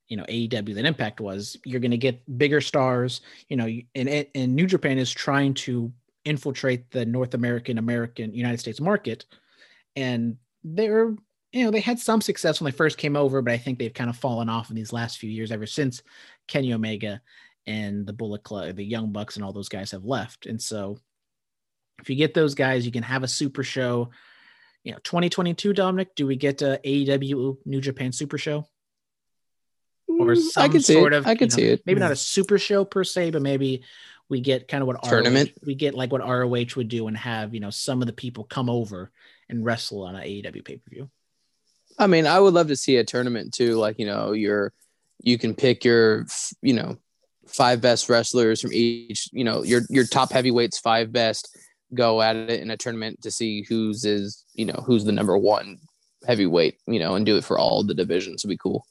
you 0.09 0.17
know 0.17 0.25
AEW 0.25 0.75
than 0.75 0.87
Impact 0.87 1.21
was. 1.21 1.57
You're 1.65 1.81
going 1.81 1.91
to 1.91 1.97
get 1.97 2.39
bigger 2.39 2.61
stars. 2.61 3.21
You 3.49 3.57
know, 3.57 3.69
and 3.95 4.27
and 4.35 4.55
New 4.55 4.67
Japan 4.67 4.99
is 4.99 5.11
trying 5.11 5.55
to 5.55 5.93
infiltrate 6.25 6.91
the 6.91 7.05
North 7.05 7.35
American, 7.35 7.79
American, 7.79 8.35
United 8.35 8.61
States 8.61 8.81
market, 8.81 9.27
and 9.97 10.37
they're 10.63 11.15
you 11.53 11.65
know 11.65 11.71
they 11.71 11.81
had 11.81 11.99
some 11.99 12.21
success 12.21 12.61
when 12.61 12.71
they 12.71 12.77
first 12.77 12.99
came 12.99 13.17
over, 13.17 13.43
but 13.43 13.53
I 13.53 13.59
think 13.59 13.79
they've 13.79 13.93
kind 13.93 14.11
of 14.11 14.17
fallen 14.17 14.49
off 14.49 14.71
in 14.71 14.77
these 14.77 14.93
last 14.93 15.19
few 15.19 15.31
years 15.31 15.53
ever 15.53 15.67
since 15.67 16.03
Kenny 16.49 16.73
Omega 16.73 17.21
and 17.67 18.07
the 18.07 18.13
Bullet 18.13 18.43
Club, 18.43 18.77
the 18.77 18.85
Young 18.85 19.13
Bucks, 19.13 19.37
and 19.37 19.45
all 19.45 19.53
those 19.53 19.69
guys 19.69 19.91
have 19.93 20.05
left. 20.05 20.47
And 20.47 20.61
so, 20.61 20.99
if 22.01 22.11
you 22.11 22.17
get 22.17 22.35
those 22.35 22.55
guys, 22.55 22.85
you 22.85 22.93
can 22.93 23.03
have 23.03 23.23
a 23.23 23.29
super 23.29 23.63
show. 23.63 24.11
You 24.85 24.93
know, 24.93 24.99
2022, 25.03 25.73
Dominic, 25.73 26.15
do 26.15 26.27
we 26.27 26.37
get 26.37 26.61
a 26.63 26.79
AEW 26.85 27.57
New 27.65 27.81
Japan 27.81 28.13
Super 28.13 28.39
Show? 28.39 28.69
Or 30.07 30.35
Mm, 30.35 30.39
some 30.39 30.63
I 30.63 30.79
see 30.79 30.95
sort 30.95 31.15
it. 31.15 31.17
of, 31.17 31.27
I 31.27 31.35
can 31.35 31.49
know, 31.49 31.57
see 31.57 31.65
it. 31.65 31.83
Maybe 31.87 32.01
not 32.01 32.13
a 32.13 32.17
super 32.17 32.59
show 32.59 32.85
per 32.85 33.03
se, 33.03 33.31
but 33.31 33.41
maybe 33.41 33.83
we 34.29 34.41
get 34.41 34.69
kind 34.69 34.83
of 34.83 34.87
what 34.87 35.03
Tournament? 35.03 35.51
ROH, 35.57 35.67
we 35.67 35.75
get 35.75 35.95
like 35.95 36.13
what 36.13 36.21
ROH 36.21 36.77
would 36.77 36.89
do 36.89 37.09
and 37.09 37.17
have, 37.17 37.55
you 37.55 37.61
know, 37.61 37.71
some 37.71 38.03
of 38.03 38.07
the 38.07 38.13
people 38.13 38.45
come 38.45 38.69
over 38.69 39.11
and 39.49 39.65
wrestle 39.65 40.03
on 40.03 40.15
an 40.15 40.23
AEW 40.23 40.65
pay 40.65 40.77
per 40.77 40.91
view. 40.91 41.11
I 41.99 42.07
mean, 42.07 42.27
I 42.27 42.39
would 42.39 42.55
love 42.55 42.69
to 42.69 42.77
see 42.77 42.97
a 42.97 43.05
tournament 43.05 43.55
too. 43.55 43.77
Like, 43.77 43.99
you 43.99 44.07
know, 44.07 44.33
your 44.33 44.73
you 45.23 45.39
can 45.39 45.55
pick 45.55 45.85
your, 45.85 46.27
you 46.61 46.75
know, 46.75 46.99
five 47.47 47.81
best 47.81 48.09
wrestlers 48.09 48.61
from 48.61 48.73
each, 48.73 49.31
you 49.33 49.45
know, 49.45 49.63
your 49.63 49.83
your 49.89 50.07
top 50.07 50.33
heavyweights, 50.33 50.79
five 50.79 51.13
best, 51.13 51.57
go 51.95 52.23
at 52.23 52.37
it 52.37 52.61
in 52.61 52.71
a 52.71 52.77
tournament 52.77 53.23
to 53.23 53.31
see 53.31 53.63
who's 53.63 54.05
is, 54.05 54.45
you 54.55 54.65
know, 54.65 54.83
who's 54.87 55.05
the 55.05 55.13
number 55.13 55.37
one 55.37 55.79
heavyweight, 56.27 56.79
you 56.87 56.99
know, 56.99 57.15
and 57.15 57.27
do 57.27 57.37
it 57.37 57.45
for 57.45 57.59
all 57.59 57.83
the 57.83 57.95
divisions. 57.95 58.45
Would 58.45 58.51
be 58.51 58.57
cool. 58.57 58.87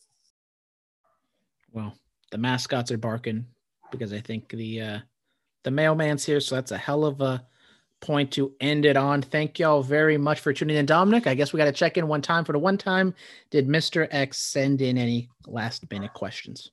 Well, 1.72 1.96
the 2.32 2.38
mascots 2.38 2.92
are 2.92 2.98
barking 2.98 3.46
because 3.92 4.14
I 4.14 4.20
think 4.20 4.50
the 4.50 4.82
uh 4.82 5.00
the 5.64 5.72
mailman's 5.72 6.26
here, 6.26 6.40
so 6.40 6.56
that's 6.56 6.72
a 6.72 6.78
hell 6.78 7.06
of 7.06 7.22
a 7.22 7.46
point 8.02 8.32
to 8.32 8.54
end 8.60 8.86
it 8.86 8.98
on. 8.98 9.22
Thank 9.22 9.60
y'all 9.60 9.82
very 9.82 10.18
much 10.18 10.42
for 10.42 10.52
tuning 10.52 10.76
in, 10.76 10.86
Dominic. 10.86 11.26
I 11.26 11.36
guess 11.36 11.54
we 11.54 11.58
got 11.58 11.66
to 11.66 11.72
check 11.72 11.98
in 11.98 12.08
one 12.08 12.22
time 12.22 12.44
for 12.44 12.52
the 12.52 12.60
one 12.60 12.78
time. 12.78 13.16
Did 13.50 13.68
Mr. 13.68 14.08
X 14.12 14.40
send 14.40 14.82
in 14.82 14.98
any 14.98 15.30
last 15.48 15.90
minute 15.90 16.14
questions? 16.14 16.72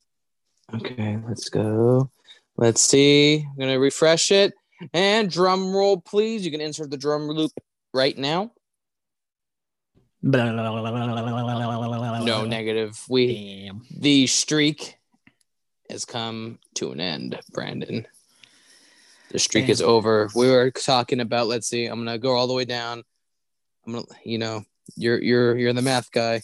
Okay, 0.74 1.19
let's 1.27 1.48
go. 1.48 2.11
Let's 2.57 2.82
see. 2.82 3.47
I'm 3.48 3.59
gonna 3.59 3.78
refresh 3.78 4.31
it. 4.31 4.52
And 4.93 5.31
drum 5.31 5.73
roll, 5.74 6.01
please. 6.01 6.44
You 6.44 6.51
can 6.51 6.61
insert 6.61 6.90
the 6.90 6.97
drum 6.97 7.28
loop 7.28 7.52
right 7.93 8.16
now. 8.16 8.52
No 12.27 12.44
negative. 12.44 13.02
We 13.09 13.66
Damn. 13.66 13.82
the 13.90 14.27
streak 14.27 14.98
has 15.89 16.05
come 16.05 16.59
to 16.74 16.93
an 16.93 17.01
end, 17.01 17.39
Brandon. 17.52 18.07
The 19.31 19.39
streak 19.39 19.69
is 19.69 19.81
over. 19.81 20.28
We 20.35 20.51
were 20.51 20.70
talking 20.70 21.20
about. 21.20 21.47
Let's 21.47 21.69
see. 21.69 21.86
I'm 21.86 22.05
gonna 22.05 22.19
go 22.19 22.35
all 22.35 22.48
the 22.48 22.55
way 22.55 22.65
down. 22.65 23.02
I'm 23.86 23.93
gonna, 23.94 24.07
you 24.24 24.39
know, 24.39 24.65
you're 24.97 25.23
you're 25.23 25.57
you're 25.57 25.73
the 25.73 25.82
math 25.82 26.11
guy. 26.11 26.43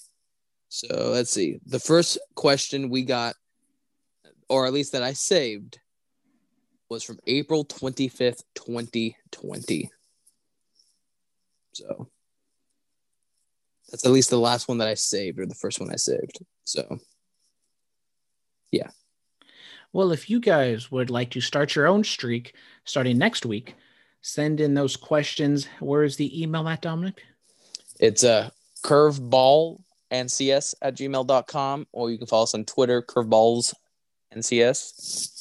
So 0.69 1.11
let's 1.11 1.31
see. 1.31 1.59
The 1.67 1.81
first 1.81 2.19
question 2.35 2.89
we 2.89 3.03
got, 3.03 3.35
or 4.49 4.67
at 4.67 4.73
least 4.73 4.93
that 4.93 5.03
I 5.03 5.13
saved, 5.13 5.81
was 6.89 7.03
from 7.03 7.19
April 7.27 7.65
25th, 7.65 8.43
2020. 8.55 9.91
So 11.73 12.09
that's 13.91 14.05
at 14.05 14.13
least 14.13 14.31
the 14.31 14.39
last 14.39 14.69
one 14.69 14.79
that 14.79 14.89
I 14.89 14.95
saved, 14.95 15.39
or 15.39 15.47
the 15.47 15.55
first 15.55 15.81
one 15.81 15.91
I 15.93 15.97
saved. 15.97 16.39
So 16.65 16.99
Yeah. 18.71 18.91
Well, 19.93 20.13
if 20.13 20.29
you 20.29 20.41
guys 20.41 20.91
would 20.91 21.11
like 21.11 21.31
to 21.31 21.41
start 21.41 21.75
your 21.75 21.87
own 21.87 22.05
streak 22.05 22.55
starting 22.85 23.19
next 23.19 23.47
week, 23.47 23.75
send 24.21 24.61
in 24.61 24.75
those 24.75 24.97
questions. 24.97 25.69
Where 25.81 26.03
is 26.03 26.17
the 26.17 26.43
email 26.43 26.69
at, 26.69 26.83
Dominic? 26.83 27.23
It's 27.99 28.25
a 28.25 28.53
curveball 28.83 29.81
ncs 30.13 30.75
at 30.83 30.97
gmail.com 30.97 31.87
or 31.93 32.11
you 32.11 32.19
can 32.19 32.27
follow 32.27 32.45
us 32.45 32.55
on 32.55 32.65
Twitter, 32.65 33.03
curveballs 33.03 33.75
ncs. 34.35 35.36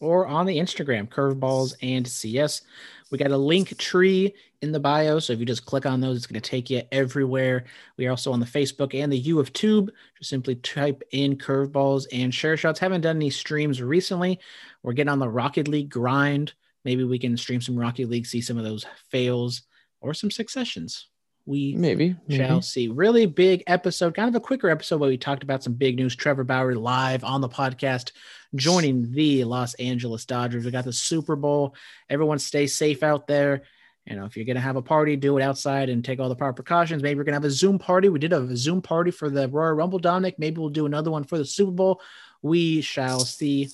Or 0.00 0.26
on 0.26 0.46
the 0.46 0.58
Instagram, 0.58 1.08
curveballs 1.08 1.74
and 1.82 2.06
CS. 2.08 2.62
We 3.10 3.18
got 3.18 3.32
a 3.32 3.36
Linktree 3.36 4.32
in 4.62 4.72
the 4.72 4.80
bio. 4.80 5.18
So 5.18 5.32
if 5.32 5.40
you 5.40 5.46
just 5.46 5.66
click 5.66 5.84
on 5.84 6.00
those, 6.00 6.16
it's 6.16 6.26
going 6.26 6.40
to 6.40 6.50
take 6.50 6.70
you 6.70 6.82
everywhere. 6.90 7.64
We 7.96 8.06
are 8.06 8.10
also 8.10 8.32
on 8.32 8.40
the 8.40 8.46
Facebook 8.46 8.94
and 8.94 9.12
the 9.12 9.18
U 9.18 9.40
of 9.40 9.52
Tube. 9.52 9.90
Just 10.18 10.30
simply 10.30 10.54
type 10.56 11.02
in 11.12 11.36
curveballs 11.36 12.06
and 12.12 12.34
share 12.34 12.56
shots. 12.56 12.80
Haven't 12.80 13.02
done 13.02 13.16
any 13.16 13.30
streams 13.30 13.82
recently. 13.82 14.40
We're 14.82 14.92
getting 14.92 15.10
on 15.10 15.18
the 15.18 15.28
Rocket 15.28 15.68
League 15.68 15.90
grind. 15.90 16.54
Maybe 16.84 17.04
we 17.04 17.18
can 17.18 17.36
stream 17.36 17.60
some 17.60 17.78
Rocket 17.78 18.08
League, 18.08 18.26
see 18.26 18.40
some 18.40 18.56
of 18.56 18.64
those 18.64 18.86
fails 19.10 19.62
or 20.00 20.14
some 20.14 20.30
successions. 20.30 21.08
We 21.46 21.74
Maybe. 21.74 22.16
shall 22.28 22.62
see. 22.62 22.88
Really 22.88 23.26
big 23.26 23.64
episode, 23.66 24.14
kind 24.14 24.28
of 24.28 24.34
a 24.34 24.40
quicker 24.40 24.68
episode 24.68 25.00
where 25.00 25.10
we 25.10 25.18
talked 25.18 25.42
about 25.42 25.62
some 25.62 25.72
big 25.72 25.96
news. 25.96 26.14
Trevor 26.14 26.44
Bauer 26.44 26.74
live 26.74 27.24
on 27.24 27.40
the 27.40 27.48
podcast, 27.48 28.12
joining 28.54 29.10
the 29.10 29.44
Los 29.44 29.74
Angeles 29.74 30.24
Dodgers. 30.24 30.64
We 30.64 30.70
got 30.70 30.84
the 30.84 30.92
Super 30.92 31.36
Bowl. 31.36 31.74
Everyone 32.08 32.38
stay 32.38 32.66
safe 32.66 33.02
out 33.02 33.26
there. 33.26 33.62
You 34.06 34.16
know, 34.16 34.24
if 34.24 34.36
you're 34.36 34.46
gonna 34.46 34.60
have 34.60 34.76
a 34.76 34.82
party, 34.82 35.16
do 35.16 35.38
it 35.38 35.42
outside 35.42 35.88
and 35.88 36.04
take 36.04 36.20
all 36.20 36.28
the 36.28 36.36
proper 36.36 36.62
precautions. 36.62 37.02
Maybe 37.02 37.18
we're 37.18 37.24
gonna 37.24 37.36
have 37.36 37.44
a 37.44 37.50
Zoom 37.50 37.78
party. 37.78 38.08
We 38.08 38.18
did 38.18 38.32
a 38.32 38.56
Zoom 38.56 38.82
party 38.82 39.10
for 39.10 39.30
the 39.30 39.48
Royal 39.48 39.72
Rumble, 39.72 39.98
Dominic. 39.98 40.38
Maybe 40.38 40.60
we'll 40.60 40.70
do 40.70 40.86
another 40.86 41.10
one 41.10 41.24
for 41.24 41.38
the 41.38 41.44
Super 41.44 41.72
Bowl. 41.72 42.00
We 42.42 42.80
shall 42.80 43.20
see. 43.20 43.68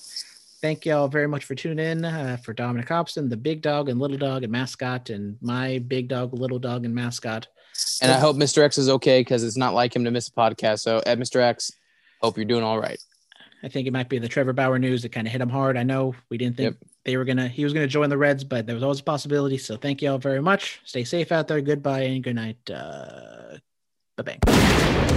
Thank 0.61 0.85
you 0.85 0.93
all 0.93 1.07
very 1.07 1.27
much 1.27 1.45
for 1.45 1.53
tuning 1.53 1.85
in. 1.85 2.03
Uh, 2.03 2.37
for 2.37 2.53
Dominic 2.53 2.89
Hobson, 2.89 3.29
the 3.29 3.37
big 3.37 3.61
dog 3.61 3.89
and 3.89 3.99
little 3.99 4.17
dog 4.17 4.43
and 4.43 4.51
mascot, 4.51 5.09
and 5.09 5.37
my 5.41 5.79
big 5.79 6.07
dog, 6.07 6.33
little 6.33 6.59
dog 6.59 6.83
and 6.83 6.95
mascot. 6.95 7.47
And 8.01 8.11
I 8.11 8.19
hope 8.19 8.35
Mr. 8.35 8.63
X 8.63 8.77
is 8.77 8.89
okay 8.89 9.21
because 9.21 9.43
it's 9.43 9.57
not 9.57 9.73
like 9.73 9.95
him 9.95 10.03
to 10.05 10.11
miss 10.11 10.27
a 10.27 10.31
podcast. 10.31 10.79
So, 10.79 10.99
Ed, 11.05 11.19
Mr. 11.19 11.41
X, 11.41 11.71
hope 12.21 12.37
you're 12.37 12.45
doing 12.45 12.63
all 12.63 12.79
right. 12.79 12.99
I 13.63 13.69
think 13.69 13.87
it 13.87 13.91
might 13.91 14.09
be 14.09 14.19
the 14.19 14.27
Trevor 14.27 14.53
Bauer 14.53 14.77
news 14.77 15.01
that 15.01 15.11
kind 15.11 15.25
of 15.27 15.31
hit 15.31 15.41
him 15.41 15.49
hard. 15.49 15.77
I 15.77 15.83
know 15.83 16.15
we 16.29 16.37
didn't 16.37 16.57
think 16.57 16.77
they 17.05 17.17
were 17.17 17.25
gonna 17.25 17.47
he 17.47 17.63
was 17.63 17.73
gonna 17.73 17.87
join 17.87 18.09
the 18.09 18.17
Reds, 18.17 18.43
but 18.43 18.65
there 18.65 18.75
was 18.75 18.83
always 18.83 18.99
a 18.99 19.03
possibility. 19.03 19.57
So 19.57 19.77
thank 19.77 20.01
you 20.01 20.11
all 20.11 20.19
very 20.19 20.41
much. 20.41 20.79
Stay 20.85 21.03
safe 21.03 21.31
out 21.31 21.47
there. 21.47 21.61
Goodbye 21.61 22.01
and 22.01 22.23
good 22.23 22.35
night. 22.35 22.57
Uh, 22.69 23.57
bye 24.15 24.37
bye. 24.37 25.13